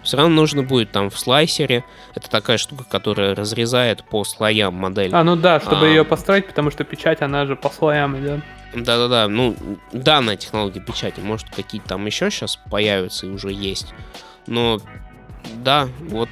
Все 0.04 0.16
равно 0.16 0.34
нужно 0.34 0.62
будет 0.62 0.92
там 0.92 1.10
в 1.10 1.18
слайсере. 1.18 1.84
Это 2.14 2.30
такая 2.30 2.56
штука, 2.56 2.84
которая 2.88 3.34
разрезает 3.34 4.04
по 4.04 4.24
слоям 4.24 4.74
модель. 4.74 5.10
А, 5.12 5.24
ну 5.24 5.34
да, 5.34 5.60
чтобы 5.60 5.86
а, 5.86 5.88
ее 5.88 6.04
построить, 6.04 6.46
потому 6.46 6.70
что 6.70 6.84
печать, 6.84 7.20
она 7.20 7.44
же 7.46 7.56
по 7.56 7.68
слоям 7.68 8.16
идет. 8.18 8.40
Да-да-да, 8.74 9.28
ну, 9.28 9.56
данная 9.92 10.36
технология 10.36 10.80
печати, 10.80 11.20
может, 11.20 11.48
какие-то 11.50 11.88
там 11.88 12.06
еще 12.06 12.30
сейчас 12.30 12.56
появятся 12.56 13.26
и 13.26 13.30
уже 13.30 13.50
есть. 13.50 13.94
Но 14.48 14.80
да, 15.62 15.88
вот 16.00 16.28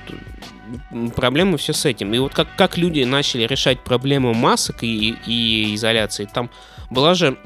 проблемы 1.15 1.59
все 1.59 1.73
с 1.73 1.85
этим. 1.85 2.13
И 2.15 2.19
вот 2.19 2.35
как, 2.35 2.49
как 2.57 2.77
люди 2.77 3.05
начали 3.05 3.47
решать 3.47 3.81
проблему 3.81 4.35
масок 4.35 4.83
и, 4.83 5.17
и 5.27 5.75
изоляции, 5.75 6.29
там 6.33 6.51
была 6.91 7.15
же 7.15 7.37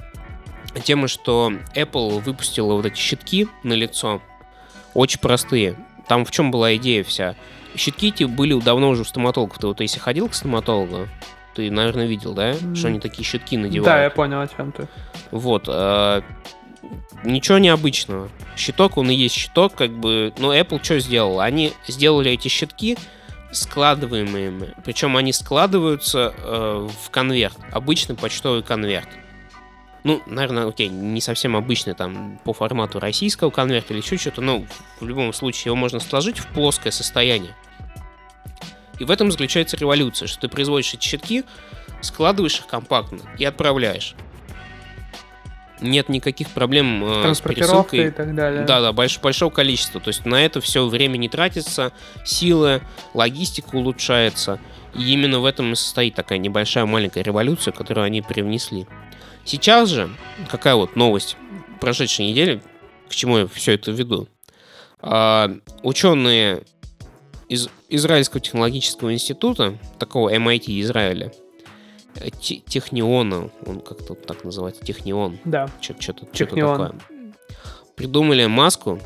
тема, 0.84 1.08
что 1.08 1.52
Apple 1.74 2.20
выпустила 2.20 2.74
вот 2.74 2.86
эти 2.86 2.98
щитки 2.98 3.48
на 3.62 3.74
лицо, 3.74 4.22
очень 4.94 5.20
простые. 5.20 5.76
Там 6.08 6.24
в 6.24 6.30
чем 6.30 6.50
была 6.50 6.74
идея 6.76 7.04
вся? 7.04 7.36
Щитки 7.76 8.08
эти 8.08 8.24
были 8.24 8.58
давно 8.60 8.90
уже 8.90 9.02
у 9.02 9.04
стоматологов. 9.04 9.58
Ты 9.58 9.66
вот 9.66 9.80
если 9.80 10.00
ходил 10.00 10.28
к 10.28 10.34
стоматологу, 10.34 11.08
ты, 11.54 11.70
наверное, 11.70 12.06
видел, 12.06 12.32
да? 12.32 12.52
Mm. 12.52 12.74
Что 12.74 12.88
они 12.88 13.00
такие 13.00 13.24
щитки 13.24 13.56
надевают. 13.56 13.84
Да, 13.84 14.02
я 14.02 14.10
понял, 14.10 14.40
о 14.40 14.48
чем 14.48 14.72
ты. 14.72 14.88
Вот. 15.30 15.64
Э, 15.68 16.22
ничего 17.24 17.58
необычного. 17.58 18.28
Щиток, 18.56 18.96
он 18.96 19.10
и 19.10 19.14
есть 19.14 19.34
щиток, 19.34 19.74
как 19.74 19.90
бы... 19.90 20.32
Но 20.38 20.54
Apple 20.54 20.82
что 20.82 20.98
сделал? 20.98 21.40
Они 21.40 21.72
сделали 21.86 22.30
эти 22.30 22.48
щитки 22.48 22.96
складываемыми. 23.52 24.74
Причем 24.84 25.16
они 25.16 25.32
складываются 25.32 26.34
э, 26.36 26.88
в 27.04 27.10
конверт. 27.10 27.56
Обычный 27.72 28.16
почтовый 28.16 28.62
конверт. 28.62 29.08
Ну, 30.02 30.22
наверное, 30.26 30.66
окей, 30.66 30.88
не 30.88 31.20
совсем 31.20 31.56
обычный 31.56 31.94
там 31.94 32.40
по 32.44 32.54
формату 32.54 33.00
российского 33.00 33.50
конверта 33.50 33.92
или 33.92 34.00
еще 34.00 34.16
что-то, 34.16 34.40
но 34.40 34.64
в 34.98 35.06
любом 35.06 35.32
случае 35.32 35.70
его 35.70 35.76
можно 35.76 36.00
сложить 36.00 36.38
в 36.38 36.46
плоское 36.48 36.90
состояние. 36.90 37.54
И 38.98 39.04
в 39.04 39.10
этом 39.10 39.30
заключается 39.30 39.76
революция, 39.76 40.26
что 40.26 40.40
ты 40.40 40.48
производишь 40.48 40.94
эти 40.94 41.06
щитки, 41.06 41.44
складываешь 42.00 42.60
их 42.60 42.66
компактно 42.66 43.20
и 43.38 43.44
отправляешь 43.44 44.14
нет 45.80 46.08
никаких 46.08 46.48
проблем 46.50 47.04
э, 47.04 47.34
с 47.34 47.40
пересылкой. 47.40 48.08
и 48.08 48.10
так 48.10 48.34
далее. 48.34 48.64
Да, 48.64 48.80
да, 48.80 48.92
больш, 48.92 49.18
большого 49.20 49.50
количества. 49.50 50.00
То 50.00 50.08
есть 50.08 50.24
на 50.24 50.44
это 50.44 50.60
все 50.60 50.86
время 50.86 51.16
не 51.16 51.28
тратится, 51.28 51.92
силы, 52.24 52.82
логистика 53.14 53.76
улучшается. 53.76 54.58
И 54.94 55.12
именно 55.12 55.40
в 55.40 55.44
этом 55.44 55.72
и 55.72 55.76
состоит 55.76 56.14
такая 56.14 56.38
небольшая 56.38 56.86
маленькая 56.86 57.22
революция, 57.22 57.72
которую 57.72 58.04
они 58.04 58.22
привнесли. 58.22 58.86
Сейчас 59.44 59.88
же, 59.88 60.10
какая 60.50 60.74
вот 60.74 60.96
новость 60.96 61.36
прошедшей 61.80 62.26
недели, 62.26 62.60
к 63.08 63.14
чему 63.14 63.38
я 63.38 63.46
все 63.46 63.74
это 63.74 63.90
веду? 63.90 64.28
А, 65.00 65.50
ученые 65.82 66.62
из 67.48 67.68
Израильского 67.88 68.40
технологического 68.40 69.12
института, 69.12 69.78
такого 69.98 70.32
MIT 70.32 70.80
Израиля, 70.82 71.32
Техниона, 72.14 73.50
он 73.66 73.80
как-то 73.80 74.14
так 74.14 74.44
называется, 74.44 74.84
Технион. 74.84 75.38
Да. 75.44 75.68
Что-то 75.80 76.26
такое. 76.26 76.92
Придумали 77.96 78.46
маску, 78.46 78.98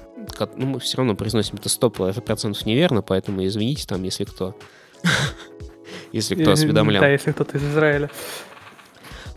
ну, 0.56 0.66
мы 0.66 0.80
все 0.80 0.98
равно 0.98 1.14
произносим 1.16 1.56
это 1.56 1.68
100% 1.68 2.56
неверно, 2.64 3.02
поэтому 3.02 3.44
извините 3.44 3.86
там, 3.86 4.02
если 4.04 4.24
кто 4.24 4.54
если 6.12 6.34
кто 6.34 6.52
осведомлял. 6.52 7.02
Да, 7.02 7.08
если 7.08 7.32
кто-то 7.32 7.58
из 7.58 7.64
Израиля. 7.64 8.10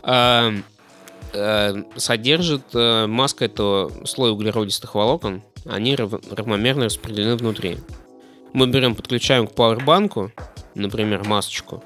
А, 0.03 0.53
содержит 1.95 2.73
маска 2.73 3.45
этого 3.45 3.91
слоя 4.05 4.31
углеродистых 4.31 4.95
волокон, 4.95 5.41
они 5.65 5.95
равномерно 5.95 6.85
распределены 6.85 7.35
внутри. 7.35 7.77
Мы 8.53 8.67
берем, 8.67 8.95
подключаем 8.95 9.47
к 9.47 9.53
пауэрбанку, 9.53 10.31
например, 10.75 11.25
масочку, 11.25 11.83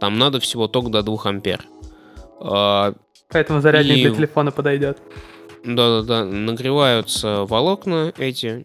там 0.00 0.18
надо 0.18 0.40
всего 0.40 0.68
ток 0.68 0.90
до 0.90 1.02
2 1.02 1.18
ампер. 1.24 1.64
А, 2.40 2.94
Поэтому 3.28 3.60
зарядник 3.60 3.96
и... 3.96 4.02
для 4.02 4.14
телефона 4.14 4.50
подойдет. 4.50 4.98
Да-да-да, 5.64 6.24
нагреваются 6.24 7.44
волокна 7.44 8.12
эти, 8.18 8.64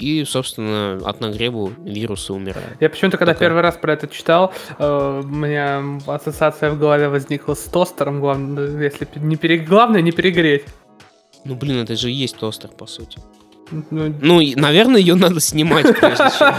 и, 0.00 0.24
собственно, 0.24 0.98
от 1.04 1.20
нагрева 1.20 1.70
вирусы 1.84 2.32
умирают. 2.32 2.80
Я 2.80 2.88
почему-то, 2.88 3.18
когда 3.18 3.34
Такая... 3.34 3.48
первый 3.48 3.62
раз 3.62 3.76
про 3.76 3.92
это 3.92 4.08
читал, 4.08 4.52
э, 4.78 5.22
у 5.22 5.26
меня 5.26 5.82
ассоциация 6.06 6.70
в 6.70 6.78
голове 6.78 7.08
возникла 7.08 7.54
с 7.54 7.64
тостером, 7.64 8.20
главное, 8.20 8.82
если 8.82 9.06
не 9.16 9.36
пере... 9.36 9.58
главное 9.58 10.00
не 10.00 10.10
перегреть. 10.10 10.64
Ну, 11.44 11.54
блин, 11.54 11.82
это 11.82 11.96
же 11.96 12.10
и 12.10 12.14
есть 12.14 12.38
тостер, 12.38 12.70
по 12.70 12.86
сути. 12.86 13.20
Ну, 13.70 14.14
ну 14.20 14.42
наверное, 14.56 15.00
ее 15.00 15.14
надо 15.14 15.40
снимать 15.40 15.86
прежде 15.98 16.24
чем. 16.38 16.54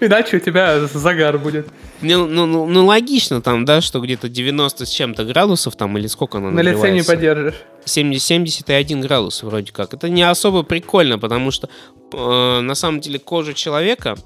Иначе 0.00 0.36
у 0.36 0.40
тебя 0.40 0.86
загар 0.86 1.38
будет. 1.38 1.68
Ну, 2.02 2.26
ну, 2.26 2.46
ну, 2.46 2.66
ну, 2.66 2.86
логично 2.86 3.40
там, 3.40 3.64
да, 3.64 3.80
что 3.80 4.00
где-то 4.00 4.28
90 4.28 4.86
с 4.86 4.90
чем-то 4.90 5.24
градусов 5.24 5.76
там, 5.76 5.96
или 5.98 6.06
сколько 6.06 6.38
она 6.38 6.50
На 6.50 6.60
лице 6.60 6.90
не 6.92 7.02
поддержишь. 7.02 7.54
70, 7.84 8.22
71 8.22 9.00
градус 9.00 9.42
вроде 9.42 9.72
как. 9.72 9.94
Это 9.94 10.08
не 10.08 10.22
особо 10.22 10.62
прикольно, 10.62 11.18
потому 11.18 11.50
что 11.50 11.68
э, 12.12 12.60
на 12.60 12.74
самом 12.74 13.00
деле 13.00 13.18
кожа 13.18 13.54
человека, 13.54 14.16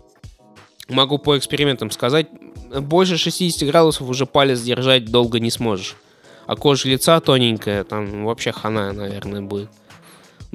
могу 0.88 1.18
по 1.18 1.38
экспериментам 1.38 1.90
сказать, 1.90 2.26
больше 2.80 3.16
60 3.16 3.68
градусов 3.68 4.08
уже 4.08 4.26
палец 4.26 4.60
держать 4.60 5.06
долго 5.06 5.40
не 5.40 5.50
сможешь. 5.50 5.96
А 6.46 6.56
кожа 6.56 6.88
лица 6.88 7.20
тоненькая, 7.20 7.84
там 7.84 8.24
вообще 8.24 8.52
хана, 8.52 8.92
наверное, 8.92 9.40
будет. 9.40 9.70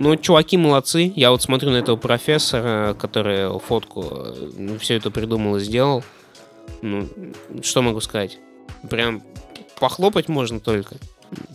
Ну, 0.01 0.15
чуваки 0.15 0.55
молодцы. 0.55 1.11
Я 1.17 1.29
вот 1.29 1.41
смотрю 1.41 1.71
на 1.71 1.75
этого 1.75 1.97
профессора, 1.97 2.93
который 2.97 3.59
фотку 3.59 4.27
ну, 4.57 4.79
все 4.79 4.95
это 4.95 5.11
придумал 5.11 5.57
и 5.57 5.59
сделал. 5.59 6.05
Ну, 6.81 7.09
что 7.61 7.81
могу 7.81 7.99
сказать? 7.99 8.37
Прям 8.89 9.21
похлопать 9.77 10.29
можно 10.29 10.61
только. 10.61 10.95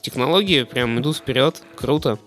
Технологии 0.02 0.64
прям 0.64 1.00
идут 1.00 1.16
вперед. 1.16 1.62
Круто. 1.74 2.18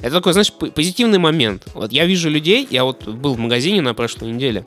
Это 0.00 0.16
такой, 0.16 0.34
знаешь, 0.34 0.52
позитивный 0.52 1.18
момент. 1.18 1.66
Вот 1.72 1.92
я 1.92 2.04
вижу 2.04 2.28
людей, 2.28 2.68
я 2.70 2.84
вот 2.84 3.08
был 3.08 3.32
в 3.32 3.38
магазине 3.38 3.80
на 3.80 3.94
прошлой 3.94 4.32
неделе. 4.32 4.66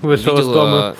Вышел 0.00 0.38
из 0.38 0.46
дома. 0.46 0.94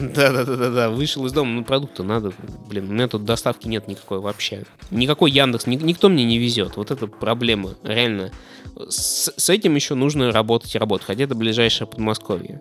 Да-да-да-да, 0.14 0.90
вышел 0.90 1.26
из 1.26 1.32
дома, 1.32 1.52
ну 1.52 1.64
продукты 1.64 2.02
надо, 2.02 2.32
блин, 2.68 2.90
у 2.90 2.92
меня 2.92 3.08
тут 3.08 3.24
доставки 3.24 3.68
нет 3.68 3.88
никакой 3.88 4.20
вообще. 4.20 4.64
Никакой 4.90 5.30
Яндекс, 5.30 5.66
ни, 5.66 5.76
никто 5.76 6.08
мне 6.08 6.24
не 6.24 6.38
везет, 6.38 6.76
вот 6.76 6.90
это 6.90 7.06
проблема, 7.06 7.74
реально. 7.82 8.32
С, 8.76 9.32
с 9.36 9.50
этим 9.50 9.74
еще 9.74 9.94
нужно 9.94 10.32
работать 10.32 10.74
и 10.74 10.78
работать, 10.78 11.06
хотя 11.06 11.24
это 11.24 11.34
ближайшее 11.34 11.86
Подмосковье. 11.86 12.60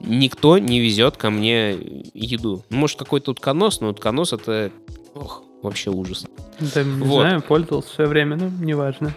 Никто 0.00 0.58
не 0.58 0.80
везет 0.80 1.16
ко 1.16 1.30
мне 1.30 1.76
еду. 2.14 2.64
Ну, 2.70 2.76
может, 2.76 2.98
какой-то 2.98 3.30
утконос, 3.30 3.80
но 3.80 3.90
утконос 3.90 4.32
это, 4.32 4.72
ох, 5.14 5.42
вообще 5.62 5.90
ужас. 5.90 6.26
Да, 6.58 6.82
не 6.82 7.04
вот. 7.04 7.20
знаю, 7.20 7.42
пользовался 7.42 7.88
в 7.88 7.92
свое 7.92 8.10
время, 8.10 8.36
ну, 8.36 8.50
неважно. 8.64 9.14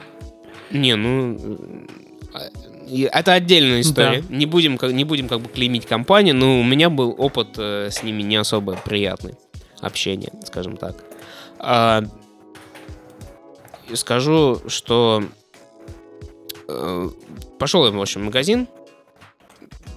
Не, 0.71 0.95
ну, 0.95 1.39
это 3.11 3.33
отдельная 3.33 3.81
история. 3.81 4.21
Да. 4.21 4.35
Не, 4.35 4.45
будем, 4.45 4.77
не 4.81 5.03
будем 5.03 5.27
как 5.27 5.41
бы 5.41 5.49
клеймить 5.49 5.85
компанию, 5.85 6.35
но 6.35 6.59
у 6.59 6.63
меня 6.63 6.89
был 6.89 7.15
опыт 7.17 7.57
э, 7.57 7.89
с 7.91 8.03
ними 8.03 8.21
не 8.21 8.35
особо 8.35 8.75
приятный. 8.75 9.35
Общение, 9.81 10.31
скажем 10.45 10.77
так. 10.77 11.03
А, 11.59 12.03
скажу, 13.93 14.61
что 14.67 15.23
э, 16.67 17.09
пошел 17.59 17.85
я, 17.85 17.91
в 17.91 18.01
общем, 18.01 18.21
в 18.21 18.25
магазин, 18.25 18.67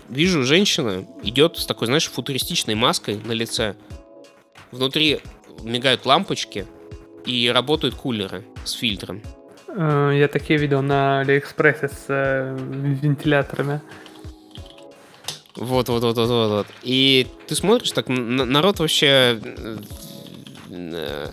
вижу, 0.09 0.43
женщина 0.45 1.07
идет 1.23 1.59
с 1.59 1.67
такой, 1.67 1.87
знаешь, 1.87 2.09
футуристичной 2.11 2.75
маской 2.75 3.17
на 3.17 3.33
лице. 3.33 3.77
Внутри 4.71 5.21
мигают 5.63 6.07
лампочки 6.07 6.67
и 7.25 7.49
работают 7.49 7.95
кулеры 7.95 8.45
с 8.65 8.73
фильтром. 8.73 9.23
Э, 9.75 10.13
я 10.15 10.29
такие 10.29 10.59
видел 10.59 10.83
на 10.83 11.21
Алиэкспрессе 11.21 11.89
с 11.89 12.05
э, 12.09 12.57
вентиляторами. 12.59 13.81
Вот, 15.57 15.89
вот, 15.89 16.03
вот, 16.03 16.17
вот, 16.17 16.29
вот, 16.29 16.51
вот. 16.51 16.67
И 16.83 17.27
ты 17.47 17.55
смотришь, 17.55 17.91
так 17.93 18.09
народ 18.09 18.79
вообще 18.79 19.41
э, 20.71 21.27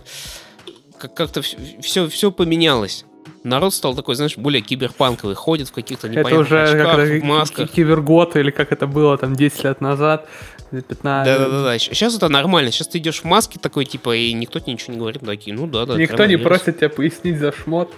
как-то 0.98 1.42
все, 1.42 2.08
все 2.08 2.32
поменялось. 2.32 3.06
Народ 3.44 3.76
стал 3.76 3.94
такой, 3.94 4.16
знаешь, 4.16 4.38
более 4.38 4.64
киберпанковый, 4.64 5.36
ходит 5.36 5.70
в 5.70 5.72
каких-то 5.72 6.10
непонятных 6.10 6.34
это 6.34 6.42
уже 6.42 6.64
очках, 6.64 6.98
в 6.98 7.24
масках. 7.24 7.70
Кибергод 7.70 8.36
или 8.38 8.50
как 8.50 8.72
это 8.72 8.88
было 8.88 9.20
там 9.20 9.36
10 9.36 9.64
лет 9.64 9.82
назад. 9.82 10.28
15. 10.72 11.00
Да-да-да. 11.04 11.78
Сейчас 11.78 12.16
это 12.18 12.28
нормально. 12.28 12.72
Сейчас 12.72 12.88
ты 12.88 12.98
идешь 12.98 13.22
в 13.22 13.26
маске 13.26 13.60
такой, 13.60 13.86
типа, 13.86 14.16
и 14.16 14.34
никто 14.34 14.60
тебе 14.60 14.74
ничего 14.74 14.94
не 14.94 15.00
говорит. 15.00 15.22
Такие, 15.24 15.56
ну 15.56 15.68
да, 15.68 15.86
да. 15.86 15.96
Никто 15.96 16.26
не 16.26 16.38
просит 16.38 16.78
тебя 16.80 16.90
пояснить 16.90 17.38
за 17.38 17.52
шмот. 17.52 17.94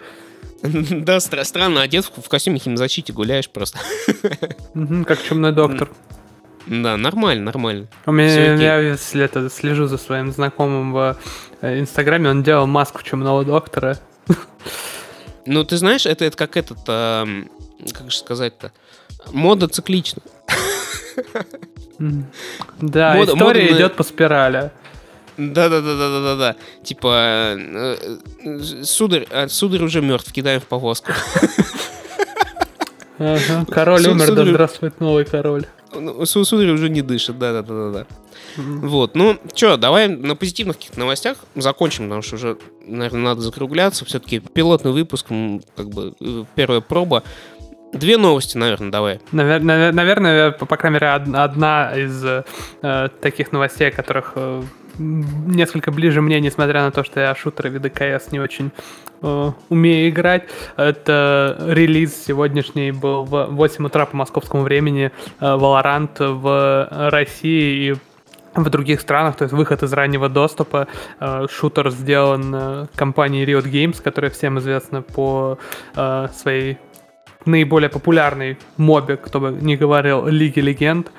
Да, 0.64 1.19
странно 1.19 1.81
одет 1.81 2.05
в 2.05 2.30
костюме 2.30 2.59
химзащиты 2.59 3.14
гуляешь 3.14 3.49
просто. 3.49 3.80
Как 5.05 5.22
чумной 5.23 5.51
доктор. 5.51 5.89
Да, 6.65 6.97
нормально, 6.97 7.45
нормально. 7.45 7.88
У 8.05 8.11
меня, 8.11 8.55
я 8.55 8.97
это, 9.23 9.49
слежу 9.49 9.88
за 9.88 9.97
своим 9.97 10.31
знакомым 10.31 10.91
в 10.91 11.18
э, 11.61 11.80
Инстаграме, 11.80 12.30
он 12.30 12.43
делал 12.43 12.68
маску 12.68 13.03
чумного 13.03 13.45
доктора. 13.45 13.97
Ну, 15.49 15.64
ты 15.64 15.77
знаешь, 15.77 16.05
это, 16.05 16.26
это 16.26 16.35
как 16.35 16.57
этот, 16.57 16.80
а, 16.89 17.26
как 17.93 18.11
же 18.11 18.18
сказать-то, 18.18 18.73
мода 19.31 19.69
циклична. 19.69 20.22
Да, 21.97 23.14
мода, 23.14 23.31
история 23.31 23.64
мода 23.64 23.77
идет 23.77 23.91
на... 23.93 23.97
по 23.97 24.03
спирали. 24.03 24.72
Да, 25.38 25.69
да, 25.69 25.81
да, 25.81 25.95
да, 25.95 26.09
да, 26.09 26.22
да, 26.22 26.35
да. 26.35 26.55
Типа, 26.84 27.55
э, 27.55 28.59
сударь, 28.84 29.27
а, 29.31 29.47
сударь 29.47 29.84
уже 29.84 30.01
мертв, 30.01 30.31
кидаем 30.31 30.59
в 30.59 30.65
повозку. 30.65 31.11
Ага, 33.19 33.65
король 33.69 34.01
Суд, 34.01 34.14
умер, 34.14 34.26
сударь... 34.26 34.45
да 34.45 34.51
здравствует 34.51 34.99
новый 34.99 35.26
король. 35.26 35.65
Ну, 35.93 36.26
сударь 36.26 36.69
уже 36.69 36.89
не 36.89 37.01
дышит, 37.01 37.39
да, 37.39 37.53
да, 37.53 37.61
да, 37.61 37.73
да, 37.73 37.91
да. 37.91 38.05
Mm-hmm. 38.57 38.88
Вот, 38.88 39.15
ну, 39.15 39.38
что, 39.55 39.77
давай 39.77 40.07
на 40.07 40.35
позитивных 40.35 40.77
каких-то 40.77 40.99
новостях 40.99 41.38
закончим, 41.55 42.05
потому 42.05 42.22
что 42.22 42.35
уже, 42.35 42.57
наверное, 42.85 43.22
надо 43.22 43.41
закругляться. 43.41 44.05
Все-таки 44.05 44.39
пилотный 44.39 44.91
выпуск, 44.91 45.27
как 45.76 45.89
бы 45.89 46.14
э, 46.19 46.43
первая 46.55 46.81
проба. 46.81 47.23
Две 47.93 48.18
новости, 48.18 48.57
наверное, 48.57 48.91
давай. 48.91 49.19
Навер- 49.31 49.61
навер- 49.61 49.93
наверное, 49.93 50.51
по, 50.51 50.65
по 50.65 50.77
крайней 50.77 50.95
мере, 50.95 51.09
одна 51.09 51.97
из 51.97 52.23
э, 52.23 53.09
таких 53.22 53.51
новостей, 53.51 53.91
которых 53.91 54.34
э, 54.35 54.61
несколько 54.98 55.91
ближе 55.91 56.22
мне, 56.22 56.40
несмотря 56.40 56.84
на 56.84 56.91
то, 56.91 57.03
что 57.03 57.19
я 57.19 57.36
шутеры 57.36 57.69
виды 57.69 57.90
КС 57.90 58.32
не 58.32 58.40
очень 58.40 58.72
э, 59.22 59.52
умею 59.69 60.10
играть. 60.10 60.44
Это 60.76 61.57
релиз 61.68 62.26
сегодняшний 62.26 62.91
был 62.91 63.24
в 63.24 63.48
8 63.48 63.86
утра 63.86 64.06
по 64.06 64.15
московскому 64.15 64.64
времени 64.64 65.11
э, 65.40 65.45
Valorant 65.45 66.18
в 66.19 67.10
России 67.10 67.91
и 67.91 67.95
в 68.56 68.69
других 68.69 69.02
странах, 69.02 69.36
то 69.36 69.44
есть 69.44 69.53
выход 69.53 69.84
из 69.84 69.94
раннего 69.94 70.30
доступа. 70.30 70.88
Э, 71.19 71.48
шутер 71.49 71.91
сделан 71.91 72.53
э, 72.56 72.86
компанией 72.95 73.45
Riot 73.45 73.65
Games, 73.65 74.02
которая 74.02 74.32
всем 74.32 74.60
известна 74.60 75.02
по 75.02 75.57
э, 75.95 76.28
своей 76.34 76.78
наиболее 77.45 77.90
популярной 77.90 78.57
мобе, 78.78 79.18
кто 79.18 79.40
бы 79.40 79.52
не 79.52 79.78
говорил, 79.78 80.28
Лиги 80.28 80.60
Легенд. 80.60 81.11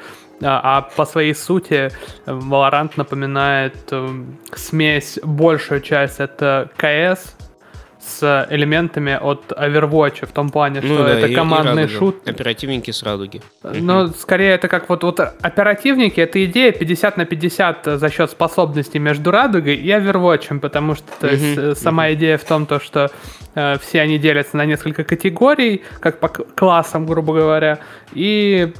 А, 0.42 0.78
а 0.78 0.82
по 0.82 1.04
своей 1.04 1.34
сути 1.34 1.90
э, 1.90 1.90
Valorant 2.26 2.92
напоминает 2.96 3.76
э, 3.90 4.08
смесь, 4.54 5.18
большую 5.22 5.80
часть 5.80 6.20
это 6.20 6.70
КС 6.76 7.34
с 8.00 8.46
элементами 8.50 9.18
от 9.20 9.52
Overwatch 9.52 10.26
в 10.26 10.32
том 10.32 10.50
плане, 10.50 10.80
ну, 10.82 10.94
что 10.94 11.04
да, 11.04 11.18
это 11.18 11.34
командный 11.34 11.84
и 11.84 11.88
шут. 11.88 12.26
Оперативники 12.26 12.90
с 12.90 13.02
радуги. 13.02 13.42
Но 13.62 14.08
скорее 14.08 14.50
это 14.52 14.68
как 14.68 14.88
вот, 14.88 15.02
вот 15.02 15.20
оперативники, 15.20 16.20
это 16.20 16.42
идея 16.44 16.72
50 16.72 17.16
на 17.16 17.24
50 17.24 17.84
за 17.98 18.10
счет 18.10 18.30
способностей 18.30 18.98
между 18.98 19.30
радугой 19.30 19.74
и 19.74 19.88
Overwatch, 19.88 20.58
потому 20.60 20.94
что 20.94 21.06
то 21.20 21.28
есть, 21.28 21.58
uh 21.58 21.74
сама 21.74 22.08
uh 22.08 22.14
идея 22.14 22.38
в 22.38 22.44
том, 22.44 22.66
то, 22.66 22.80
что 22.80 23.10
э, 23.54 23.76
все 23.80 24.00
они 24.00 24.18
делятся 24.18 24.56
на 24.56 24.64
несколько 24.64 25.04
категорий, 25.04 25.82
как 26.00 26.20
по 26.20 26.28
классам, 26.28 27.04
грубо 27.04 27.34
говоря, 27.34 27.80
и 28.12 28.72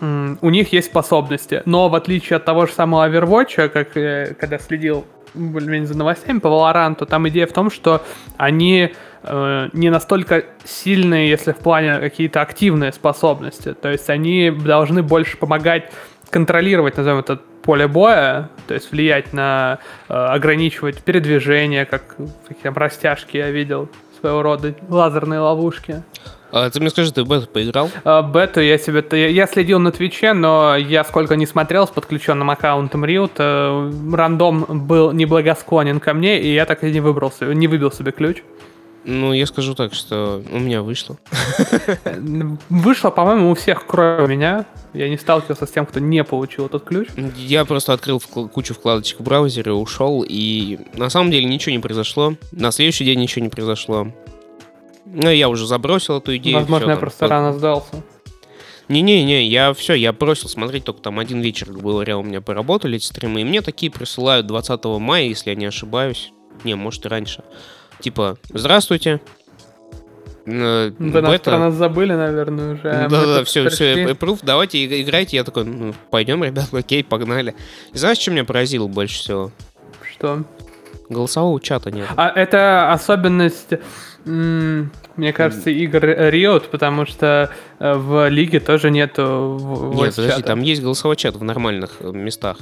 у 0.00 0.50
них 0.50 0.72
есть 0.72 0.88
способности. 0.88 1.62
Но 1.64 1.88
в 1.88 1.94
отличие 1.94 2.36
от 2.36 2.44
того 2.44 2.66
же 2.66 2.72
самого 2.72 3.08
Overwatch, 3.08 3.68
как 3.68 3.96
я 3.96 4.34
когда 4.34 4.58
следил 4.58 5.04
более 5.34 5.86
за 5.86 5.96
новостями 5.96 6.38
по 6.38 6.48
Valorant, 6.48 7.04
там 7.06 7.28
идея 7.28 7.46
в 7.46 7.52
том, 7.52 7.70
что 7.70 8.02
они 8.36 8.92
э, 9.22 9.68
не 9.72 9.90
настолько 9.90 10.44
сильные, 10.64 11.28
если 11.28 11.52
в 11.52 11.58
плане 11.58 11.98
какие-то 11.98 12.40
активные 12.40 12.92
способности. 12.92 13.74
То 13.74 13.90
есть 13.90 14.10
они 14.10 14.50
должны 14.50 15.02
больше 15.02 15.36
помогать 15.36 15.90
контролировать, 16.30 16.96
назовем 16.96 17.20
это, 17.20 17.40
поле 17.62 17.86
боя, 17.86 18.48
то 18.66 18.74
есть 18.74 18.90
влиять 18.90 19.32
на, 19.32 19.78
э, 20.08 20.14
ограничивать 20.14 21.02
передвижение, 21.02 21.84
как 21.84 22.16
какие 22.48 22.62
там 22.62 22.74
растяжки 22.74 23.36
я 23.36 23.50
видел, 23.50 23.88
своего 24.20 24.42
рода 24.42 24.74
лазерные 24.88 25.40
ловушки. 25.40 26.02
А, 26.52 26.68
ты 26.70 26.80
мне 26.80 26.90
скажи, 26.90 27.12
ты 27.12 27.22
в 27.22 27.28
бету 27.28 27.46
поиграл? 27.46 27.90
А, 28.04 28.22
бету 28.22 28.60
я 28.60 28.78
себе... 28.78 29.04
Я, 29.12 29.28
я 29.28 29.46
следил 29.46 29.78
на 29.78 29.92
Твиче, 29.92 30.32
но 30.32 30.76
я 30.76 31.04
сколько 31.04 31.36
не 31.36 31.46
смотрел 31.46 31.86
с 31.86 31.90
подключенным 31.90 32.50
аккаунтом 32.50 33.04
Riot, 33.04 33.32
э, 33.38 34.14
рандом 34.14 34.66
был 34.86 35.12
неблагосклонен 35.12 36.00
ко 36.00 36.14
мне, 36.14 36.40
и 36.40 36.52
я 36.52 36.66
так 36.66 36.84
и 36.84 36.90
не 36.90 37.00
выбрался, 37.00 37.54
не 37.54 37.66
выбил 37.66 37.92
себе 37.92 38.12
ключ. 38.12 38.42
Ну, 39.04 39.32
я 39.32 39.46
скажу 39.46 39.74
так, 39.74 39.94
что 39.94 40.42
у 40.52 40.58
меня 40.58 40.82
вышло. 40.82 41.16
Вышло, 42.68 43.10
по-моему, 43.10 43.50
у 43.50 43.54
всех, 43.54 43.86
кроме 43.86 44.36
меня. 44.36 44.66
Я 44.92 45.08
не 45.08 45.16
сталкивался 45.16 45.66
с 45.66 45.70
тем, 45.70 45.86
кто 45.86 46.00
не 46.00 46.22
получил 46.22 46.66
этот 46.66 46.84
ключ. 46.84 47.08
Я 47.36 47.64
просто 47.64 47.92
открыл 47.92 48.20
кучу 48.20 48.74
вкладочек 48.74 49.20
в 49.20 49.22
браузере, 49.22 49.72
ушел, 49.72 50.24
и 50.28 50.80
на 50.94 51.08
самом 51.08 51.30
деле 51.30 51.46
ничего 51.46 51.72
не 51.72 51.78
произошло. 51.78 52.34
На 52.52 52.70
следующий 52.72 53.04
день 53.04 53.20
ничего 53.20 53.42
не 53.42 53.50
произошло. 53.50 54.08
Ну, 55.12 55.30
я 55.30 55.48
уже 55.48 55.66
забросил 55.66 56.18
эту 56.18 56.36
идею. 56.36 56.58
Возможно, 56.58 56.86
я 56.86 56.92
там, 56.92 57.00
просто 57.00 57.20
под... 57.20 57.30
рано 57.30 57.52
сдался. 57.52 58.02
Не-не-не, 58.88 59.46
я 59.46 59.72
все, 59.72 59.94
я 59.94 60.12
бросил 60.12 60.48
смотреть, 60.48 60.84
только 60.84 61.00
там 61.00 61.20
один 61.20 61.40
вечер, 61.40 61.70
говоря, 61.70 62.18
у 62.18 62.24
меня 62.24 62.40
поработали 62.40 62.96
эти 62.96 63.04
стримы, 63.04 63.42
и 63.42 63.44
мне 63.44 63.62
такие 63.62 63.90
присылают 63.90 64.48
20 64.48 64.84
мая, 64.98 65.24
если 65.24 65.50
я 65.50 65.56
не 65.56 65.66
ошибаюсь. 65.66 66.32
Не, 66.64 66.74
может 66.74 67.06
и 67.06 67.08
раньше. 67.08 67.44
Типа, 68.00 68.36
здравствуйте. 68.52 69.20
Э, 70.46 70.90
Вы 70.98 71.20
нас 71.20 71.40
про 71.40 71.58
нас 71.58 71.74
забыли, 71.74 72.14
наверное, 72.14 72.74
уже. 72.74 73.06
Да-да, 73.08 73.44
все, 73.44 73.68
все, 73.68 74.10
approve, 74.10 74.40
давайте 74.42 75.02
играйте. 75.02 75.36
Я 75.36 75.44
такой, 75.44 75.64
ну, 75.64 75.94
пойдем, 76.10 76.42
ребят, 76.42 76.68
окей, 76.72 77.04
погнали. 77.04 77.54
И 77.92 77.98
знаешь, 77.98 78.18
что 78.18 78.30
меня 78.30 78.44
поразило 78.44 78.88
больше 78.88 79.20
всего? 79.20 79.52
Что? 80.10 80.42
Голосового 81.08 81.60
чата 81.60 81.90
нет. 81.90 82.08
А 82.16 82.28
это 82.28 82.92
особенность 82.92 83.74
мне 84.24 85.32
кажется, 85.32 85.70
игр 85.70 86.04
Riot, 86.04 86.64
потому 86.70 87.06
что 87.06 87.50
э, 87.78 87.94
в 87.94 88.28
лиге 88.28 88.60
тоже 88.60 88.90
нету 88.90 89.92
Нет, 89.94 90.14
подожди, 90.14 90.42
там 90.42 90.60
есть 90.60 90.82
голосовой 90.82 91.16
чат 91.16 91.36
в 91.36 91.42
нормальных 91.42 91.96
э, 92.00 92.10
местах. 92.10 92.58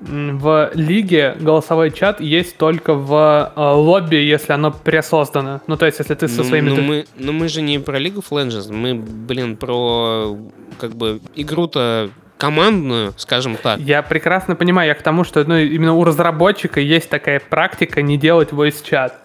В 0.00 0.70
лиге 0.74 1.36
голосовой 1.38 1.90
чат 1.90 2.20
есть 2.20 2.56
только 2.56 2.94
в 2.94 3.52
э, 3.54 3.60
лобби, 3.60 4.16
если 4.16 4.52
оно 4.52 4.70
пресоздано. 4.70 5.60
Ну, 5.66 5.76
то 5.76 5.86
есть, 5.86 5.98
если 5.98 6.14
ты 6.14 6.26
со 6.28 6.38
ну, 6.38 6.44
своими... 6.44 6.70
Ну, 6.70 6.82
мы, 6.82 7.04
ну, 7.18 7.32
мы 7.32 7.48
же 7.48 7.60
не 7.60 7.78
про 7.78 8.00
League 8.00 8.16
of 8.16 8.30
Legends, 8.30 8.72
мы, 8.72 8.94
блин, 8.94 9.56
про 9.56 10.38
как 10.78 10.96
бы 10.96 11.20
игру-то 11.34 12.10
командную, 12.38 13.12
скажем 13.18 13.56
так. 13.56 13.78
Я 13.80 14.02
прекрасно 14.02 14.56
понимаю, 14.56 14.88
я 14.88 14.94
к 14.94 15.02
тому, 15.02 15.24
что 15.24 15.44
ну, 15.44 15.58
именно 15.58 15.92
у 15.92 16.04
разработчика 16.04 16.80
есть 16.80 17.10
такая 17.10 17.38
практика 17.38 18.00
не 18.00 18.16
делать 18.16 18.50
voice 18.50 18.82
чат. 18.82 19.20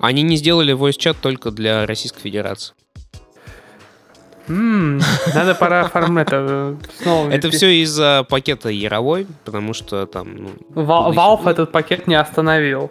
Они 0.00 0.22
не 0.22 0.36
сделали 0.36 0.74
voice 0.74 0.96
чат 0.98 1.16
только 1.20 1.50
для 1.50 1.86
Российской 1.86 2.20
Федерации. 2.20 2.74
Mm, 4.48 5.02
надо 5.34 5.54
пора 5.54 5.80
оформлять 5.86 6.28
это 6.28 6.76
снова. 7.00 7.30
Это 7.30 7.50
все 7.50 7.82
из-за 7.82 8.26
пакета 8.28 8.68
Яровой, 8.68 9.26
потому 9.44 9.72
что 9.72 10.06
там... 10.06 10.36
Ну, 10.36 10.50
Valve 10.74 11.48
этот 11.48 11.72
пакет 11.72 12.06
не 12.06 12.14
остановил. 12.14 12.90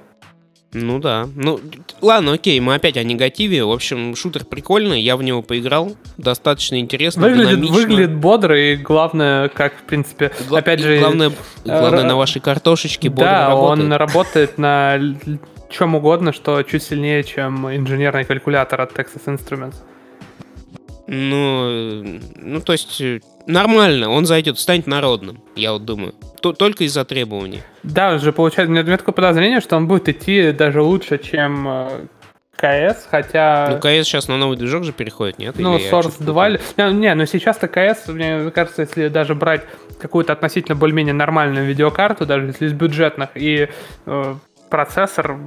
Ну 0.73 0.97
да. 0.97 1.27
Ну, 1.35 1.59
ладно, 2.01 2.33
окей, 2.33 2.59
мы 2.59 2.73
опять 2.73 2.97
о 2.97 3.03
негативе. 3.03 3.63
В 3.63 3.71
общем, 3.71 4.15
шутер 4.15 4.43
прикольный, 4.43 4.99
я 5.01 5.15
в 5.15 5.21
него 5.21 5.43
поиграл. 5.43 5.95
Достаточно 6.17 6.79
интересно, 6.79 7.21
выглядит, 7.21 7.61
динамично. 7.61 7.75
Выглядит 7.75 8.15
бодро, 8.15 8.59
и 8.59 8.75
главное, 8.75 9.49
как, 9.49 9.73
в 9.75 9.83
принципе, 9.83 10.31
Гла- 10.49 10.59
опять 10.59 10.79
же... 10.79 10.97
Главное, 10.97 11.31
главное 11.63 12.01
р- 12.01 12.07
на 12.07 12.15
вашей 12.15 12.41
картошечке 12.41 13.09
бодро 13.09 13.25
да, 13.25 13.47
работает. 13.49 13.85
он 13.85 13.93
работает 13.93 14.57
на 14.57 14.99
чем 15.73 15.95
угодно, 15.95 16.31
что 16.31 16.61
чуть 16.63 16.83
сильнее, 16.83 17.23
чем 17.23 17.67
инженерный 17.75 18.23
калькулятор 18.23 18.81
от 18.81 18.93
Texas 18.93 19.25
Instruments. 19.25 19.75
Ну, 21.07 22.19
ну, 22.37 22.61
то 22.61 22.71
есть 22.71 23.01
нормально, 23.45 24.09
он 24.09 24.25
зайдет, 24.25 24.57
станет 24.57 24.87
народным, 24.87 25.41
я 25.55 25.73
вот 25.73 25.83
думаю. 25.83 26.13
Т- 26.41 26.53
только 26.53 26.85
из-за 26.85 27.03
требований. 27.03 27.61
Да, 27.83 28.13
уже 28.13 28.31
получается, 28.31 28.71
у 28.71 28.73
меня 28.73 28.97
такое 28.97 29.13
подозрение, 29.13 29.59
что 29.59 29.75
он 29.75 29.87
будет 29.87 30.07
идти 30.07 30.51
даже 30.53 30.81
лучше, 30.81 31.17
чем 31.17 31.67
э, 31.67 32.05
КС, 32.55 33.05
хотя... 33.09 33.67
Ну, 33.71 33.79
КС 33.79 34.07
сейчас 34.07 34.29
на 34.29 34.37
новый 34.37 34.57
движок 34.57 34.85
же 34.85 34.93
переходит, 34.93 35.39
нет? 35.39 35.55
Ну, 35.57 35.77
Или 35.77 35.91
Source 35.91 36.23
2... 36.23 36.49
Не, 36.49 36.93
не, 36.93 37.13
но 37.15 37.25
сейчас-то 37.25 37.67
КС, 37.67 38.07
мне 38.07 38.49
кажется, 38.51 38.83
если 38.83 39.09
даже 39.09 39.35
брать 39.35 39.63
какую-то 39.99 40.31
относительно 40.31 40.75
более-менее 40.75 41.13
нормальную 41.13 41.65
видеокарту, 41.65 42.25
даже 42.25 42.47
если 42.47 42.67
из 42.67 42.73
бюджетных, 42.73 43.31
и 43.35 43.67
э, 44.05 44.35
процессор, 44.73 45.37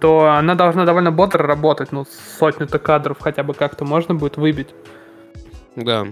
то 0.00 0.30
она 0.30 0.54
должна 0.54 0.84
довольно 0.84 1.10
бодро 1.10 1.44
работать. 1.44 1.90
Ну, 1.90 2.06
сотню-то 2.38 2.78
кадров 2.78 3.16
хотя 3.18 3.42
бы 3.42 3.52
как-то 3.52 3.84
можно 3.84 4.14
будет 4.14 4.36
выбить. 4.36 4.68
Да. 5.74 6.06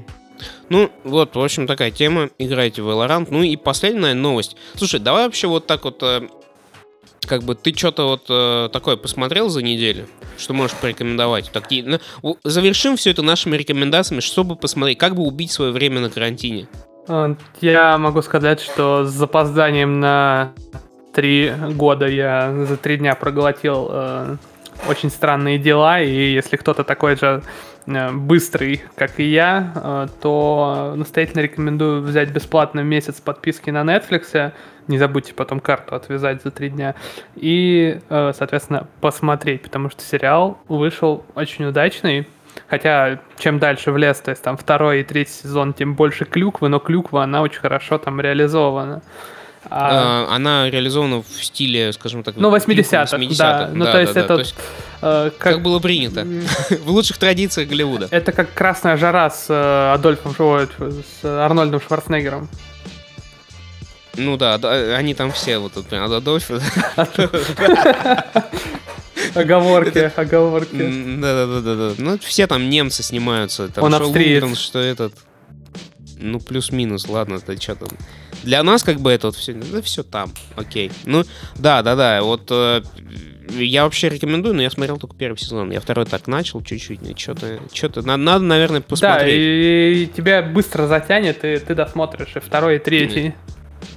Ну, 0.68 0.90
вот, 1.04 1.36
в 1.36 1.40
общем, 1.40 1.68
такая 1.68 1.92
тема. 1.92 2.30
Играйте 2.36 2.82
в 2.82 2.88
Valorant. 2.88 3.28
Ну 3.30 3.44
и 3.44 3.54
последняя 3.54 4.14
новость. 4.14 4.56
Слушай, 4.74 4.98
давай 4.98 5.26
вообще 5.26 5.46
вот 5.46 5.68
так 5.68 5.84
вот... 5.84 6.02
Э, 6.02 6.22
как 7.28 7.44
бы 7.44 7.54
ты 7.54 7.72
что-то 7.76 8.08
вот 8.08 8.24
э, 8.28 8.70
такое 8.72 8.96
посмотрел 8.96 9.50
за 9.50 9.62
неделю, 9.62 10.08
что 10.36 10.52
можешь 10.52 10.76
порекомендовать? 10.78 11.52
Такие, 11.52 11.84
ну, 11.84 12.38
завершим 12.42 12.96
все 12.96 13.10
это 13.10 13.22
нашими 13.22 13.56
рекомендациями, 13.56 14.20
чтобы 14.20 14.56
посмотреть, 14.56 14.98
как 14.98 15.14
бы 15.14 15.22
убить 15.22 15.52
свое 15.52 15.70
время 15.70 16.00
на 16.00 16.10
карантине. 16.10 16.66
Я 17.60 17.98
могу 17.98 18.20
сказать, 18.22 18.60
что 18.60 19.04
с 19.04 19.10
запозданием 19.10 20.00
на 20.00 20.54
три 21.18 21.52
года 21.74 22.06
я 22.06 22.52
за 22.64 22.76
три 22.76 22.96
дня 22.96 23.16
проглотил 23.16 23.88
э, 23.90 24.36
очень 24.88 25.10
странные 25.10 25.58
дела, 25.58 26.00
и 26.00 26.32
если 26.32 26.54
кто-то 26.54 26.84
такой 26.84 27.16
же 27.16 27.42
э, 27.88 28.12
быстрый, 28.12 28.84
как 28.94 29.18
и 29.18 29.24
я, 29.24 29.72
э, 29.74 30.06
то 30.22 30.92
настоятельно 30.94 31.40
рекомендую 31.40 32.02
взять 32.02 32.30
бесплатно 32.30 32.84
месяц 32.84 33.20
подписки 33.20 33.70
на 33.70 33.82
Netflix. 33.82 34.52
Не 34.86 34.96
забудьте 34.96 35.34
потом 35.34 35.58
карту 35.58 35.96
отвязать 35.96 36.40
за 36.44 36.52
три 36.52 36.68
дня. 36.68 36.94
И, 37.34 37.98
э, 38.08 38.32
соответственно, 38.38 38.86
посмотреть, 39.00 39.62
потому 39.62 39.90
что 39.90 40.02
сериал 40.02 40.60
вышел 40.68 41.24
очень 41.34 41.64
удачный. 41.64 42.28
Хотя, 42.68 43.18
чем 43.40 43.58
дальше 43.58 43.90
в 43.90 43.96
лес, 43.96 44.20
то 44.20 44.30
есть 44.30 44.44
там 44.44 44.56
второй 44.56 45.00
и 45.00 45.02
третий 45.02 45.32
сезон, 45.32 45.72
тем 45.72 45.94
больше 45.94 46.26
клюквы, 46.26 46.68
но 46.68 46.78
клюква, 46.78 47.24
она 47.24 47.42
очень 47.42 47.58
хорошо 47.58 47.98
там 47.98 48.20
реализована. 48.20 49.02
А... 49.70 50.26
а 50.30 50.34
она 50.34 50.70
реализована 50.70 51.22
в 51.22 51.44
стиле, 51.44 51.92
скажем 51.92 52.22
так, 52.22 52.36
ну, 52.36 52.54
80-х, 52.54 53.16
80 53.16 53.38
да. 53.38 53.70
Ну, 53.72 53.84
да, 53.84 53.92
то 53.92 54.00
есть 54.00 54.14
да, 54.14 54.20
это... 54.20 54.34
То 54.34 54.40
есть, 54.40 54.54
э, 55.02 55.30
как... 55.38 55.54
как 55.54 55.62
было 55.62 55.78
принято. 55.78 56.26
в 56.84 56.90
лучших 56.90 57.18
традициях 57.18 57.68
Голливуда. 57.68 58.08
Это 58.10 58.32
как 58.32 58.52
«Красная 58.54 58.96
жара» 58.96 59.30
с 59.30 59.46
э, 59.48 59.92
Адольфом 59.94 60.34
с 60.34 61.24
Арнольдом 61.24 61.80
Шварценеггером. 61.80 62.48
Ну 64.16 64.36
да, 64.36 64.54
они 64.96 65.14
там 65.14 65.32
все 65.32 65.58
вот 65.58 65.74
тут 65.74 65.92
Адольф. 65.92 66.50
Оговорки, 69.34 70.12
оговорки. 70.16 70.76
Да-да-да-да. 71.20 71.94
Ну, 71.98 72.18
все 72.18 72.46
там 72.46 72.70
немцы 72.70 73.02
снимаются. 73.02 73.68
Там 73.68 73.84
Он 73.84 73.94
австриец. 73.94 74.56
Что 74.56 74.78
этот... 74.78 75.12
Ну, 76.20 76.40
плюс-минус, 76.40 77.08
ладно, 77.08 77.36
это 77.36 77.60
что 77.60 77.74
там. 77.76 77.88
Для 78.42 78.62
нас 78.62 78.82
как 78.82 79.00
бы 79.00 79.10
это 79.10 79.28
вот 79.28 79.36
все, 79.36 79.54
ну, 79.54 79.82
все 79.82 80.02
там, 80.02 80.32
окей. 80.56 80.90
Ну, 81.04 81.24
да, 81.56 81.82
да, 81.82 81.96
да, 81.96 82.22
вот 82.22 82.46
э, 82.50 82.82
я 83.50 83.84
вообще 83.84 84.08
рекомендую, 84.08 84.54
но 84.54 84.62
я 84.62 84.70
смотрел 84.70 84.98
только 84.98 85.16
первый 85.16 85.36
сезон. 85.38 85.70
Я 85.70 85.80
второй 85.80 86.06
так 86.06 86.26
начал 86.26 86.62
чуть-чуть, 86.62 87.18
что-то, 87.18 87.60
что-то 87.72 88.02
надо, 88.02 88.22
надо, 88.22 88.44
наверное, 88.44 88.80
посмотреть. 88.80 89.26
Да, 89.26 89.30
и, 89.30 90.02
и 90.04 90.06
тебя 90.06 90.42
быстро 90.42 90.86
затянет, 90.86 91.44
и 91.44 91.58
ты 91.58 91.74
досмотришь 91.74 92.36
и 92.36 92.40
второй, 92.40 92.76
и 92.76 92.78
третий. 92.78 93.34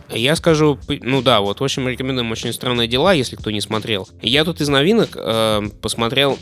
Я 0.10 0.36
скажу, 0.36 0.78
ну 0.88 1.22
да, 1.22 1.40
вот, 1.40 1.60
в 1.60 1.64
общем, 1.64 1.88
рекомендуем 1.88 2.32
«Очень 2.32 2.52
странные 2.52 2.88
дела», 2.88 3.14
если 3.14 3.36
кто 3.36 3.50
не 3.50 3.62
смотрел. 3.62 4.08
Я 4.22 4.44
тут 4.44 4.60
из 4.60 4.68
новинок 4.68 5.12
э, 5.16 5.62
посмотрел 5.82 6.38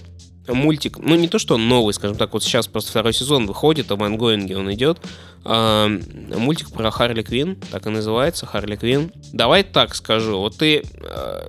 мультик, 0.53 0.97
ну 0.97 1.15
не 1.15 1.27
то, 1.27 1.39
что 1.39 1.55
он 1.55 1.67
новый, 1.67 1.93
скажем 1.93 2.17
так, 2.17 2.33
вот 2.33 2.43
сейчас 2.43 2.67
просто 2.67 2.91
второй 2.91 3.13
сезон 3.13 3.45
выходит, 3.45 3.91
а 3.91 3.95
в 3.95 4.03
ангоинге 4.03 4.57
он 4.57 4.71
идет. 4.73 4.99
Э, 5.45 5.87
мультик 6.35 6.71
про 6.71 6.91
Харли 6.91 7.21
Квин, 7.21 7.57
так 7.71 7.87
и 7.87 7.89
называется, 7.89 8.45
Харли 8.45 8.75
Квин. 8.75 9.11
Давай 9.33 9.63
так 9.63 9.95
скажу, 9.95 10.39
вот 10.39 10.57
ты 10.57 10.83
э, 10.83 11.47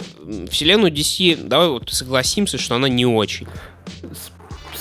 вселенную 0.50 0.92
DC, 0.92 1.46
давай 1.46 1.68
вот 1.68 1.90
согласимся, 1.90 2.58
что 2.58 2.76
она 2.76 2.88
не 2.88 3.06
очень 3.06 3.46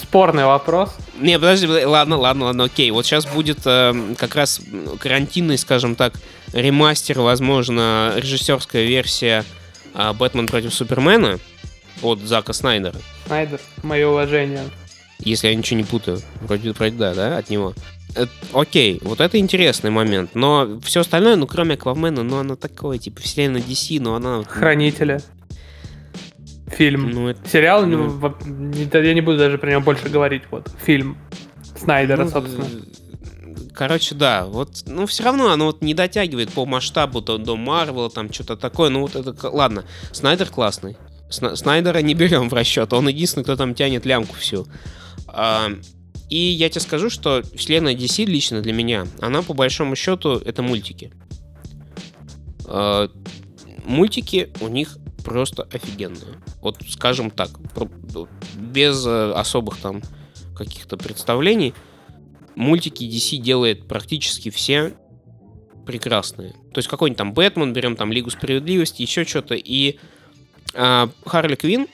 спорный 0.10 0.46
вопрос. 0.46 0.96
Не, 1.20 1.38
подожди, 1.38 1.68
ладно, 1.68 2.18
ладно, 2.18 2.46
ладно, 2.46 2.64
окей. 2.64 2.90
Вот 2.92 3.06
сейчас 3.06 3.26
будет 3.26 3.60
э, 3.66 3.94
как 4.18 4.36
раз 4.36 4.62
карантинный, 5.00 5.58
скажем 5.58 5.96
так, 5.96 6.14
ремастер, 6.54 7.20
возможно, 7.20 8.14
режиссерская 8.16 8.86
версия 8.86 9.46
э, 9.94 10.14
«Бэтмен 10.14 10.48
против 10.48 10.74
Супермена» 10.74 11.40
от 12.02 12.20
Зака 12.20 12.54
Снайдера. 12.54 12.96
Снайдер, 13.26 13.60
мое 13.84 14.08
уважение. 14.08 14.64
Если 15.20 15.50
я 15.50 15.56
ничего 15.56 15.78
не 15.78 15.84
путаю. 15.84 16.22
Вроде, 16.42 16.72
вроде 16.72 16.96
да, 16.96 17.14
да, 17.14 17.38
от 17.38 17.50
него. 17.50 17.74
Это, 18.16 18.32
окей, 18.54 19.00
вот 19.04 19.20
это 19.22 19.38
интересный 19.38 19.92
момент. 19.92 20.32
Но 20.34 20.80
все 20.82 21.02
остальное, 21.02 21.36
ну, 21.36 21.46
кроме 21.46 21.76
Аквамена, 21.76 22.24
ну, 22.24 22.38
оно 22.38 22.56
такое, 22.56 22.98
типа, 22.98 23.22
вселенная 23.22 23.62
DC, 23.62 24.00
но 24.02 24.16
она... 24.16 24.44
Хранителя 24.44 25.22
фильм. 26.72 27.10
Ну, 27.10 27.28
это... 27.28 27.48
Сериал, 27.48 27.86
ну... 27.86 28.20
я 28.94 29.14
не 29.14 29.22
буду 29.22 29.38
даже 29.38 29.58
про 29.58 29.72
него 29.72 29.82
больше 29.82 30.10
говорить. 30.10 30.44
Вот, 30.50 30.70
фильм 30.84 31.18
Снайдера, 31.78 32.26
ну, 32.26 32.32
собственно. 32.32 32.66
Короче, 33.74 34.16
да, 34.16 34.46
вот, 34.46 34.84
ну, 34.88 35.06
все 35.06 35.24
равно 35.24 35.52
оно 35.52 35.68
вот 35.68 35.82
не 35.82 35.94
дотягивает 35.94 36.52
по 36.52 36.66
масштабу 36.66 37.22
до, 37.22 37.38
до 37.38 37.56
Марвела, 37.56 38.10
там, 38.10 38.32
что-то 38.34 38.58
такое, 38.58 38.90
ну, 38.90 39.02
вот 39.02 39.16
это, 39.16 39.50
ладно, 39.50 39.86
Снайдер 40.12 40.50
классный. 40.50 40.98
Снайдера 41.30 42.00
не 42.00 42.14
берем 42.14 42.50
в 42.50 42.54
расчет, 42.54 42.94
он 42.94 43.08
единственный, 43.08 43.44
кто 43.44 43.56
там 43.56 43.76
тянет 43.76 44.06
лямку 44.06 44.36
всю. 44.36 44.68
А, 45.28 45.70
и 46.30 46.38
я 46.38 46.70
тебе 46.70 46.82
скажу, 46.82 47.10
что 47.10 47.44
вселенная 47.56 47.96
DC 47.96 48.26
лично 48.26 48.62
для 48.62 48.74
меня, 48.74 49.06
она 49.20 49.42
по 49.42 49.54
большому 49.54 49.96
счету 49.96 50.38
это 50.38 50.62
мультики. 50.62 51.12
А, 52.66 53.10
мультики 53.86 54.50
у 54.62 54.68
них 54.68 54.98
просто 55.24 55.64
офигенные. 55.72 56.42
Вот 56.62 56.78
скажем 56.88 57.30
так, 57.30 57.50
без 58.56 59.06
э, 59.06 59.32
особых 59.34 59.78
там 59.78 60.02
каких-то 60.56 60.98
представлений, 60.98 61.74
мультики 62.56 63.04
DC 63.04 63.38
делает 63.38 63.88
практически 63.88 64.50
все 64.50 64.94
прекрасные. 65.86 66.52
То 66.74 66.78
есть 66.78 66.88
какой-нибудь 66.88 67.18
там 67.18 67.34
Бэтмен, 67.34 67.74
берем 67.74 67.96
там 67.96 68.12
Лигу 68.12 68.30
Справедливости, 68.30 69.02
еще 69.02 69.26
что-то. 69.26 69.56
И 69.56 69.98
э, 70.74 71.08
Харли 71.26 71.56
Квин 71.56 71.88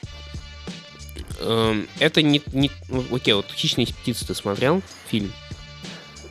э, 1.39 1.83
это 1.99 2.21
не, 2.21 2.41
не... 2.53 2.71
Ну, 2.89 3.03
окей, 3.13 3.33
вот 3.33 3.47
«Хищные 3.51 3.87
птицы» 3.87 4.25
ты 4.25 4.35
смотрел? 4.35 4.81
Фильм? 5.09 5.31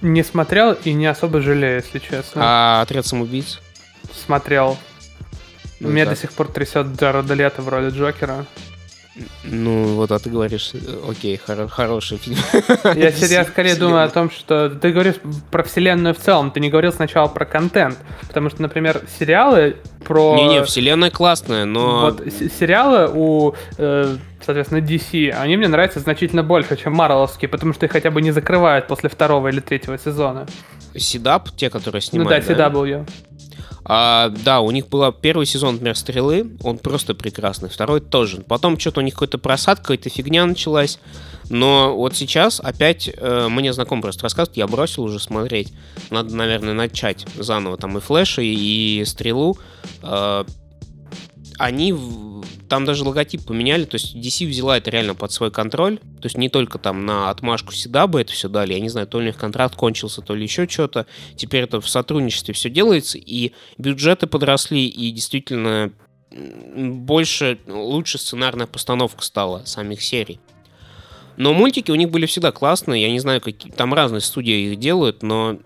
Не 0.01 0.23
смотрел 0.23 0.73
и 0.73 0.93
не 0.93 1.07
особо 1.07 1.41
жалею, 1.41 1.77
если 1.77 1.99
честно. 1.99 2.43
А 2.45 2.83
«Отряд 2.83 3.07
самоубийц»? 3.07 3.61
Смотрел. 4.12 4.79
Ну, 5.81 5.89
Меня 5.89 6.05
так. 6.05 6.15
до 6.15 6.21
сих 6.21 6.33
пор 6.33 6.49
трясет 6.49 6.87
Джареда 6.99 7.35
Лето 7.35 7.62
в 7.62 7.69
роли 7.69 7.91
Джокера. 7.91 8.47
Ну, 9.45 9.95
вот, 9.95 10.11
а 10.11 10.19
ты 10.19 10.28
говоришь, 10.28 10.73
э, 10.74 10.78
окей, 11.09 11.36
хор- 11.36 11.69
хороший 11.69 12.19
фильм. 12.19 12.36
Я, 12.95 13.11
я 13.11 13.45
скорее 13.45 13.77
думаю 13.77 14.05
о 14.05 14.09
том, 14.09 14.31
что 14.31 14.69
ты 14.70 14.93
говоришь 14.93 15.16
про 15.51 15.62
вселенную 15.62 16.15
в 16.15 16.19
целом, 16.19 16.51
ты 16.51 16.61
не 16.61 16.69
говорил 16.70 16.93
сначала 16.93 17.28
про 17.28 17.45
контент. 17.45 17.97
Потому 18.27 18.51
что, 18.51 18.62
например, 18.62 19.03
сериалы 19.19 19.77
про... 20.05 20.35
Не-не, 20.36 20.65
вселенная 20.65 21.11
классная, 21.11 21.65
но... 21.65 22.01
Вот 22.01 22.23
сериалы 22.59 23.09
у, 23.15 23.55
э, 23.78 24.16
соответственно, 24.45 24.78
DC, 24.78 25.31
они 25.31 25.57
мне 25.57 25.69
нравятся 25.69 26.01
значительно 26.01 26.43
больше, 26.43 26.77
чем 26.77 26.95
Марвеловские, 26.95 27.49
потому 27.49 27.73
что 27.73 27.86
их 27.86 27.93
хотя 27.93 28.11
бы 28.11 28.20
не 28.20 28.32
закрывают 28.32 28.89
после 28.89 29.09
второго 29.09 29.49
или 29.49 29.61
третьего 29.61 29.99
сезона. 29.99 30.47
Седап, 30.97 31.51
те, 31.57 31.70
которые 31.70 32.03
снимают, 32.03 32.49
Ну 32.49 32.55
да, 32.55 32.69
CW. 32.69 33.09
А, 33.85 34.31
да, 34.31 34.61
у 34.61 34.70
них 34.70 34.89
был 34.89 35.12
первый 35.12 35.47
сезон, 35.47 35.74
например, 35.74 35.97
«Стрелы», 35.97 36.56
он 36.62 36.78
просто 36.78 37.15
прекрасный, 37.15 37.69
второй 37.69 38.01
тоже. 38.01 38.39
Потом 38.43 38.78
что-то 38.78 39.01
у 39.01 39.02
них 39.02 39.15
какой-то 39.15 39.39
просадка, 39.39 39.82
какая-то 39.85 40.09
фигня 40.09 40.47
началась. 40.47 40.98
Но 41.51 41.94
вот 41.94 42.16
сейчас 42.16 42.61
опять 42.61 43.11
э, 43.15 43.48
мне 43.51 43.73
знаком 43.74 44.01
просто 44.01 44.23
рассказывают, 44.23 44.56
я 44.56 44.66
бросил 44.66 45.02
уже 45.02 45.19
смотреть. 45.19 45.73
Надо, 46.09 46.35
наверное, 46.35 46.73
начать 46.73 47.27
заново 47.36 47.77
там 47.77 47.98
и 47.98 48.01
«Флэша», 48.01 48.40
и, 48.40 49.01
и 49.01 49.05
«Стрелу». 49.05 49.59
Э, 50.02 50.44
они 51.59 51.94
там 52.68 52.85
даже 52.85 53.05
логотип 53.05 53.44
поменяли, 53.44 53.85
то 53.85 53.97
есть 53.97 54.14
DC 54.16 54.47
взяла 54.47 54.78
это 54.78 54.90
реально 54.90 55.14
под 55.14 55.32
свой 55.32 55.51
контроль, 55.51 55.98
то 55.98 56.24
есть 56.24 56.36
не 56.36 56.48
только 56.48 56.78
там 56.78 57.06
на 57.06 57.31
отмашку 57.31 57.72
Седаба 57.72 58.20
это 58.20 58.32
все 58.32 58.48
дали, 58.48 58.72
я 58.72 58.81
не 58.81 58.89
знаю, 58.89 59.06
то 59.06 59.18
ли 59.18 59.24
у 59.24 59.26
них 59.28 59.36
контракт 59.36 59.76
кончился, 59.76 60.22
то 60.22 60.35
ли 60.35 60.43
еще 60.43 60.68
что-то, 60.68 61.06
теперь 61.36 61.64
это 61.64 61.81
в 61.81 61.89
сотрудничестве 61.89 62.55
все 62.55 62.70
делается, 62.70 63.18
и 63.18 63.52
бюджеты 63.78 64.26
подросли, 64.26 64.86
и 64.86 65.10
действительно 65.10 65.93
больше, 66.31 67.59
лучше 67.66 68.18
сценарная 68.18 68.66
постановка 68.66 69.22
стала 69.22 69.64
самих 69.64 70.02
серий. 70.02 70.40
Но 71.36 71.52
мультики 71.52 71.90
у 71.90 71.94
них 71.94 72.11
были 72.11 72.27
всегда 72.27 72.52
классные, 72.52 73.02
я 73.02 73.11
не 73.11 73.19
знаю, 73.19 73.40
какие 73.40 73.73
там 73.73 73.93
разные 73.94 74.20
студии 74.20 74.73
их 74.73 74.78
делают, 74.78 75.23
но 75.23 75.59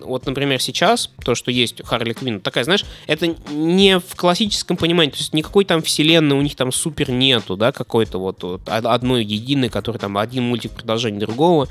вот, 0.00 0.26
например, 0.26 0.60
сейчас 0.60 1.10
то, 1.24 1.34
что 1.34 1.50
есть 1.50 1.84
Харли 1.84 2.12
Квинн, 2.12 2.40
такая, 2.40 2.64
знаешь, 2.64 2.84
это 3.06 3.34
не 3.50 3.98
в 3.98 4.16
классическом 4.16 4.76
понимании, 4.76 5.12
то 5.12 5.18
есть 5.18 5.32
никакой 5.32 5.64
там 5.64 5.82
вселенной 5.82 6.36
у 6.36 6.42
них 6.42 6.56
там 6.56 6.72
супер 6.72 7.10
нету, 7.10 7.56
да, 7.56 7.72
какой-то 7.72 8.18
вот, 8.18 8.42
вот 8.42 8.68
одной 8.68 9.24
единой, 9.24 9.68
который 9.68 9.98
там 9.98 10.18
один 10.18 10.44
мультик 10.44 10.72
продолжение 10.72 11.20
другого. 11.20 11.68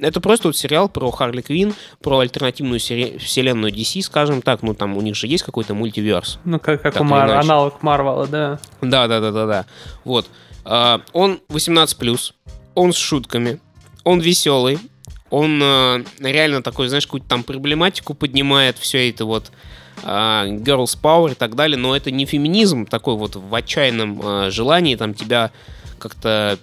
Это 0.00 0.20
просто 0.20 0.48
вот 0.48 0.56
сериал 0.56 0.88
про 0.88 1.10
Харли 1.12 1.40
Квинн, 1.40 1.72
про 2.02 2.18
альтернативную 2.18 2.80
сери- 2.80 3.16
вселенную 3.18 3.72
DC, 3.72 4.02
скажем 4.02 4.42
так. 4.42 4.62
Ну, 4.62 4.74
там 4.74 4.96
у 4.96 5.00
них 5.00 5.14
же 5.14 5.28
есть 5.28 5.44
какой-то 5.44 5.74
мультиверс. 5.74 6.40
Ну, 6.44 6.58
как, 6.58 6.82
как 6.82 7.00
у 7.00 7.04
Мар- 7.04 7.30
аналог 7.30 7.80
Марвела, 7.80 8.26
да. 8.26 8.58
Да, 8.80 9.06
да, 9.06 9.20
да, 9.20 9.30
да, 9.30 9.46
да. 9.46 9.66
Вот. 10.04 10.26
Uh, 10.64 11.00
он 11.12 11.40
18+, 11.48 12.32
он 12.74 12.92
с 12.92 12.96
шутками, 12.96 13.60
он 14.04 14.20
веселый, 14.20 14.78
он 15.30 15.60
э, 15.62 16.04
реально 16.20 16.62
такой, 16.62 16.88
знаешь, 16.88 17.06
какую-то 17.06 17.28
там 17.28 17.42
проблематику 17.42 18.14
поднимает, 18.14 18.78
все 18.78 19.10
это 19.10 19.24
вот 19.24 19.50
э, 20.02 20.06
girls 20.06 20.98
power 21.00 21.32
и 21.32 21.34
так 21.34 21.54
далее, 21.54 21.76
но 21.76 21.96
это 21.96 22.10
не 22.10 22.26
феминизм 22.26 22.86
такой 22.86 23.16
вот 23.16 23.36
в 23.36 23.54
отчаянном 23.54 24.20
э, 24.22 24.50
желании 24.50 24.96
там 24.96 25.14
тебя 25.14 25.50
как-то 25.98 26.58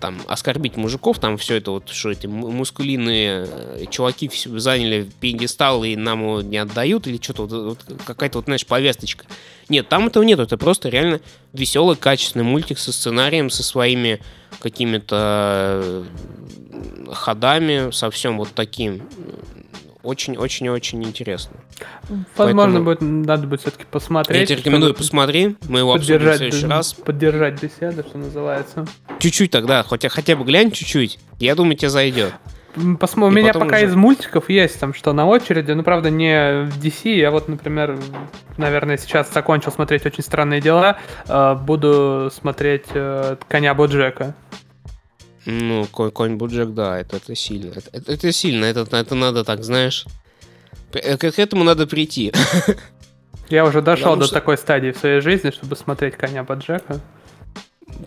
там 0.00 0.20
оскорбить 0.26 0.76
мужиков, 0.76 1.18
там 1.18 1.38
все 1.38 1.56
это 1.56 1.70
вот, 1.70 1.88
что 1.88 2.10
эти 2.10 2.26
мускулинные 2.26 3.46
э, 3.48 3.84
чуваки 3.90 4.30
заняли 4.32 5.08
пьедестал 5.20 5.84
и 5.84 5.96
нам 5.96 6.22
его 6.22 6.42
не 6.42 6.58
отдают, 6.58 7.06
или 7.06 7.18
что-то 7.20 7.46
вот, 7.46 7.78
вот, 7.88 8.02
какая-то 8.04 8.38
вот, 8.38 8.44
знаешь, 8.46 8.66
повесточка. 8.66 9.24
Нет, 9.68 9.88
там 9.88 10.08
этого 10.08 10.22
нет, 10.22 10.38
это 10.38 10.58
просто 10.58 10.88
реально 10.88 11.20
веселый, 11.52 11.96
качественный 11.96 12.44
мультик 12.44 12.78
со 12.78 12.92
сценарием, 12.92 13.48
со 13.48 13.62
своими 13.62 14.20
какими-то 14.60 15.80
э, 15.82 17.12
ходами, 17.12 17.90
со 17.90 18.10
всем 18.10 18.38
вот 18.38 18.50
таким 18.54 19.02
очень-очень-очень 20.02 21.02
интересно. 21.04 21.56
Возможно, 22.36 22.80
Поэтому... 22.80 22.84
будет, 22.84 23.00
надо 23.26 23.46
будет 23.46 23.60
все-таки 23.60 23.84
посмотреть. 23.90 24.40
Я 24.40 24.46
тебе 24.46 24.58
рекомендую, 24.58 24.94
посмотри, 24.94 25.56
мы 25.68 25.80
его 25.80 25.94
обсудим 25.94 26.18
в 26.18 26.36
следующий 26.36 26.66
раз. 26.66 26.92
Поддержать 26.94 27.62
беседу, 27.62 28.02
что 28.02 28.18
называется. 28.18 28.86
Чуть-чуть 29.18 29.50
тогда, 29.50 29.82
хотя 29.82 30.08
хотя 30.08 30.36
бы 30.36 30.44
глянь 30.44 30.70
чуть-чуть, 30.70 31.18
я 31.38 31.54
думаю, 31.54 31.76
тебе 31.76 31.90
зайдет. 31.90 32.32
Посмо... 32.98 33.26
У 33.26 33.30
меня 33.30 33.52
пока 33.52 33.76
уже... 33.76 33.86
из 33.86 33.94
мультиков 33.94 34.48
есть 34.48 34.80
там 34.80 34.94
что 34.94 35.12
на 35.12 35.26
очереди, 35.26 35.72
ну, 35.72 35.82
правда, 35.82 36.08
не 36.08 36.64
в 36.64 36.78
DC. 36.78 37.14
Я 37.14 37.30
вот, 37.30 37.48
например, 37.48 37.98
наверное, 38.56 38.96
сейчас 38.96 39.32
закончил 39.32 39.70
смотреть 39.72 40.06
«Очень 40.06 40.24
странные 40.24 40.62
дела». 40.62 40.96
Э, 41.28 41.54
буду 41.54 42.30
смотреть 42.34 42.86
э, 42.94 43.36
«Коня 43.48 43.74
Боджека». 43.74 44.34
Ну, 45.44 45.86
конь 45.86 46.36
Буджек, 46.36 46.70
да, 46.70 47.00
это, 47.00 47.16
это 47.16 47.34
сильно. 47.34 47.72
Это, 47.72 47.90
это, 47.92 48.12
это 48.12 48.32
сильно, 48.32 48.64
это, 48.64 48.86
это 48.96 49.14
надо 49.14 49.44
так, 49.44 49.64
знаешь. 49.64 50.06
К, 50.92 51.16
к 51.18 51.38
этому 51.38 51.64
надо 51.64 51.86
прийти. 51.86 52.32
Я 53.48 53.64
уже 53.64 53.82
дошел 53.82 54.04
Потому 54.04 54.20
до 54.20 54.26
что... 54.26 54.34
такой 54.34 54.56
стадии 54.56 54.92
в 54.92 54.96
своей 54.96 55.20
жизни, 55.20 55.50
чтобы 55.50 55.76
смотреть 55.76 56.16
коня 56.16 56.44
Боджека. 56.44 57.00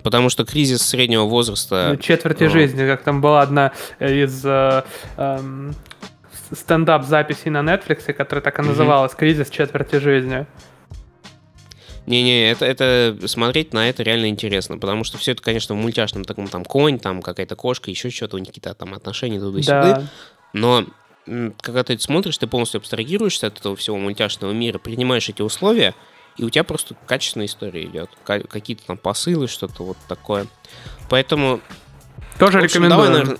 Потому 0.01 0.29
что 0.29 0.45
кризис 0.45 0.81
среднего 0.81 1.25
возраста... 1.25 1.89
Ну, 1.91 1.97
четверти 1.97 2.43
Но... 2.43 2.49
жизни, 2.49 2.87
как 2.87 3.03
там 3.03 3.21
была 3.21 3.41
одна 3.41 3.71
из 3.99 4.43
э, 4.43 4.83
э, 5.17 5.71
стендап-записей 6.51 7.51
на 7.51 7.59
Netflix, 7.59 8.11
которая 8.13 8.41
так 8.41 8.57
и 8.59 8.61
называлась 8.63 9.13
«Кризис 9.13 9.49
четверти 9.49 9.97
жизни». 9.97 10.47
Не-не, 12.05 12.51
это, 12.51 12.65
это 12.65 13.17
смотреть 13.27 13.73
на 13.73 13.89
это 13.89 14.03
реально 14.03 14.27
интересно, 14.27 14.77
потому 14.77 15.03
что 15.03 15.17
все 15.17 15.31
это, 15.31 15.41
конечно, 15.41 15.73
в 15.75 15.77
мультяшном 15.77 16.23
таком 16.23 16.47
там 16.47 16.63
конь, 16.63 16.99
там 16.99 17.21
какая-то 17.21 17.55
кошка, 17.55 17.89
еще 17.89 18.09
что-то, 18.09 18.35
у 18.35 18.39
них 18.39 18.49
какие-то 18.49 18.73
там 18.73 18.93
отношения 18.93 19.39
туда-сюда. 19.39 19.81
Да. 19.81 20.07
Но 20.53 20.85
когда 21.61 21.83
ты 21.83 21.93
это 21.93 22.03
смотришь, 22.03 22.37
ты 22.37 22.45
полностью 22.47 22.79
абстрагируешься 22.79 23.47
от 23.47 23.59
этого 23.59 23.75
всего 23.75 23.97
мультяшного 23.97 24.51
мира, 24.51 24.77
принимаешь 24.77 25.27
эти 25.27 25.41
условия, 25.41 25.95
и 26.37 26.43
у 26.43 26.49
тебя 26.49 26.63
просто 26.63 26.95
качественная 27.07 27.47
история 27.47 27.85
идет. 27.85 28.09
Какие-то 28.23 28.85
там 28.85 28.97
посылы, 28.97 29.47
что-то 29.47 29.83
вот 29.83 29.97
такое. 30.07 30.47
Поэтому... 31.09 31.61
Тоже 32.37 32.59
общем, 32.59 32.83
рекомендую. 32.83 33.07
Давай, 33.07 33.09
наверное, 33.09 33.37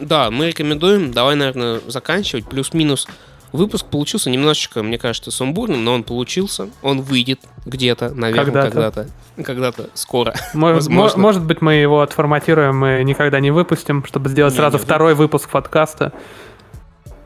да, 0.00 0.30
мы 0.30 0.48
рекомендуем. 0.48 1.12
Давай, 1.12 1.36
наверное, 1.36 1.80
заканчивать. 1.86 2.48
Плюс-минус 2.48 3.06
Выпуск 3.52 3.86
получился 3.86 4.30
немножечко, 4.30 4.82
мне 4.82 4.98
кажется, 4.98 5.30
сумбурным, 5.30 5.84
но 5.84 5.94
он 5.94 6.04
получился. 6.04 6.70
Он 6.82 7.02
выйдет 7.02 7.40
где-то, 7.66 8.10
наверное, 8.10 8.44
когда-то. 8.44 9.08
Когда-то, 9.36 9.72
когда 9.82 9.94
скоро. 9.94 10.34
Может, 10.54 11.16
может 11.16 11.44
быть, 11.44 11.60
мы 11.60 11.74
его 11.74 12.02
отформатируем 12.02 12.84
и 12.84 13.04
никогда 13.04 13.40
не 13.40 13.50
выпустим, 13.50 14.04
чтобы 14.04 14.28
сделать 14.28 14.52
не, 14.52 14.58
сразу 14.58 14.78
не 14.78 14.82
второй 14.84 15.14
вы... 15.14 15.24
выпуск 15.24 15.50
подкаста. 15.50 16.12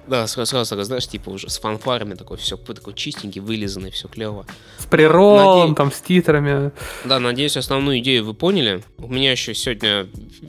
Да, 0.06 0.26
сразу, 0.26 0.64
сразу, 0.64 0.82
знаешь, 0.82 1.06
типа 1.08 1.30
уже 1.30 1.48
с 1.48 1.58
фанфарами 1.58 2.14
такой, 2.14 2.36
все 2.36 2.56
такой 2.56 2.92
чистенький, 2.92 3.40
вылизанный, 3.40 3.90
все 3.90 4.06
клево. 4.06 4.44
С 4.78 4.84
приролом, 4.84 5.70
Наде... 5.70 5.74
там, 5.76 5.92
с 5.92 6.00
титрами. 6.00 6.72
Да, 7.04 7.18
надеюсь, 7.18 7.56
основную 7.56 8.00
идею 8.00 8.26
вы 8.26 8.34
поняли. 8.34 8.82
У 8.98 9.08
меня 9.08 9.32
еще 9.32 9.54
сегодня... 9.54 10.06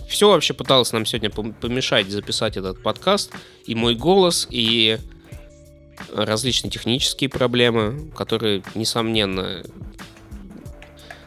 Все 0.09 0.29
вообще 0.29 0.53
пыталось 0.53 0.91
нам 0.91 1.05
сегодня 1.05 1.29
помешать 1.29 2.09
записать 2.09 2.57
этот 2.57 2.83
подкаст. 2.83 3.31
И 3.65 3.75
мой 3.75 3.95
голос, 3.95 4.45
и 4.49 4.99
различные 6.13 6.71
технические 6.71 7.29
проблемы, 7.29 8.11
которые, 8.15 8.63
несомненно, 8.75 9.63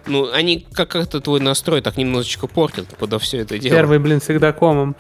ну, 0.06 0.30
они 0.32 0.66
как 0.72 0.90
как-то 0.90 1.20
твой 1.20 1.40
настрой 1.40 1.82
так 1.82 1.96
немножечко 1.96 2.46
портят 2.46 2.86
подо 2.98 3.18
все 3.18 3.38
это 3.38 3.58
дело. 3.58 3.74
Первый, 3.74 3.98
блин, 3.98 4.20
всегда 4.20 4.52
комом. 4.52 4.96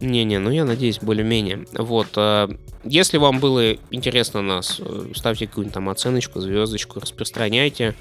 Не-не, 0.00 0.38
ну 0.38 0.50
я 0.50 0.64
надеюсь, 0.64 0.98
более-менее. 1.00 1.66
Вот, 1.72 2.08
а, 2.16 2.50
если 2.84 3.16
вам 3.16 3.40
было 3.40 3.72
интересно 3.90 4.42
нас, 4.42 4.78
э, 4.78 5.12
ставьте 5.14 5.46
какую-нибудь 5.46 5.72
там 5.72 5.88
оценочку, 5.88 6.40
звездочку, 6.40 7.00
распространяйте. 7.00 7.94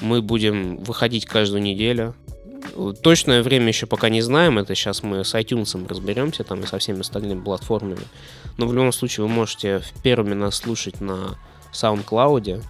Мы 0.00 0.20
будем 0.20 0.76
выходить 0.78 1.24
каждую 1.24 1.62
неделю. 1.62 2.14
Точное 3.02 3.42
время 3.42 3.68
еще 3.68 3.86
пока 3.86 4.08
не 4.08 4.22
знаем, 4.22 4.58
это 4.58 4.74
сейчас 4.74 5.02
мы 5.02 5.24
с 5.24 5.34
iTunes 5.34 5.86
разберемся 5.88 6.44
там 6.44 6.60
и 6.60 6.66
со 6.66 6.78
всеми 6.78 7.00
остальными 7.00 7.40
платформами. 7.40 7.98
Но 8.56 8.66
в 8.66 8.74
любом 8.74 8.92
случае 8.92 9.26
вы 9.26 9.32
можете 9.32 9.82
первыми 10.02 10.34
нас 10.34 10.56
слушать 10.56 11.00
на 11.00 11.38
SoundCloud, 11.72 12.62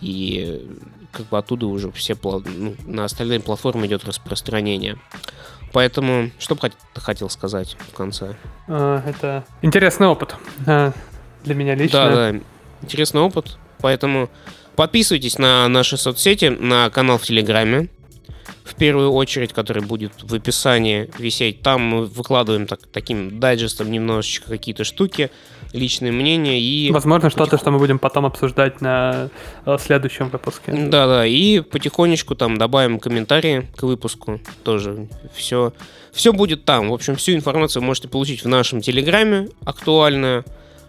и 0.00 0.78
как 1.12 1.26
бы 1.28 1.38
оттуда 1.38 1.66
уже 1.66 1.90
все 1.92 2.16
ну, 2.22 2.74
на 2.86 3.04
остальные 3.04 3.40
платформы 3.40 3.86
идет 3.86 4.04
распространение. 4.04 4.98
Поэтому, 5.72 6.30
что 6.38 6.54
бы 6.54 6.70
хотел 6.94 7.30
сказать 7.30 7.76
в 7.92 7.94
конце? 7.94 8.36
А, 8.68 9.02
это 9.06 9.44
интересный 9.62 10.06
опыт 10.06 10.36
а, 10.66 10.92
для 11.44 11.54
меня 11.54 11.74
лично. 11.74 12.10
Да, 12.10 12.32
да, 12.32 12.40
интересный 12.82 13.20
опыт. 13.20 13.56
Поэтому 13.80 14.28
подписывайтесь 14.76 15.38
на 15.38 15.66
наши 15.68 15.96
соцсети, 15.96 16.46
на 16.46 16.90
канал 16.90 17.18
в 17.18 17.22
Телеграме 17.22 17.88
в 18.64 18.74
первую 18.74 19.12
очередь, 19.12 19.52
который 19.52 19.82
будет 19.82 20.12
в 20.22 20.34
описании 20.34 21.10
висеть. 21.18 21.62
Там 21.62 21.82
мы 21.82 22.04
выкладываем 22.06 22.66
так, 22.66 22.80
таким 22.92 23.40
дайджестом 23.40 23.90
немножечко 23.90 24.48
какие-то 24.48 24.84
штуки, 24.84 25.30
личные 25.72 26.12
мнения 26.12 26.60
и... 26.60 26.90
Возможно, 26.90 27.30
что-то, 27.30 27.58
что 27.58 27.70
мы 27.70 27.78
будем 27.78 27.98
потом 27.98 28.26
обсуждать 28.26 28.80
на 28.80 29.30
э, 29.66 29.76
следующем 29.78 30.28
выпуске. 30.28 30.72
Да-да, 30.72 31.26
и 31.26 31.60
потихонечку 31.60 32.34
там 32.34 32.58
добавим 32.58 32.98
комментарии 32.98 33.68
к 33.76 33.82
выпуску 33.82 34.40
тоже. 34.64 35.08
Все, 35.34 35.72
все 36.12 36.32
будет 36.32 36.64
там. 36.64 36.90
В 36.90 36.94
общем, 36.94 37.16
всю 37.16 37.32
информацию 37.32 37.80
вы 37.82 37.86
можете 37.86 38.08
получить 38.08 38.44
в 38.44 38.48
нашем 38.48 38.80
Телеграме, 38.80 39.48
актуальную, 39.64 40.44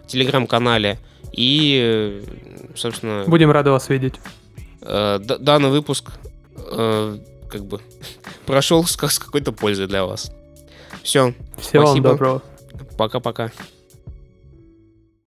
Телеграм-канале. 0.06 0.98
И, 1.32 2.22
собственно... 2.76 3.24
Будем 3.26 3.50
рады 3.50 3.70
вас 3.70 3.88
видеть. 3.88 4.14
Э, 4.82 5.18
данный 5.18 5.70
выпуск 5.70 6.12
э, 6.56 7.18
как 7.54 7.64
бы 7.66 7.80
прошел 8.46 8.84
с, 8.84 8.96
с 8.96 9.18
какой-то 9.18 9.52
пользой 9.52 9.86
для 9.86 10.04
вас. 10.04 10.32
Все. 11.04 11.34
Всего 11.56 11.86
спасибо. 11.86 12.08
вам 12.08 12.16
доброго. 12.16 12.42
Пока-пока. 12.98 13.52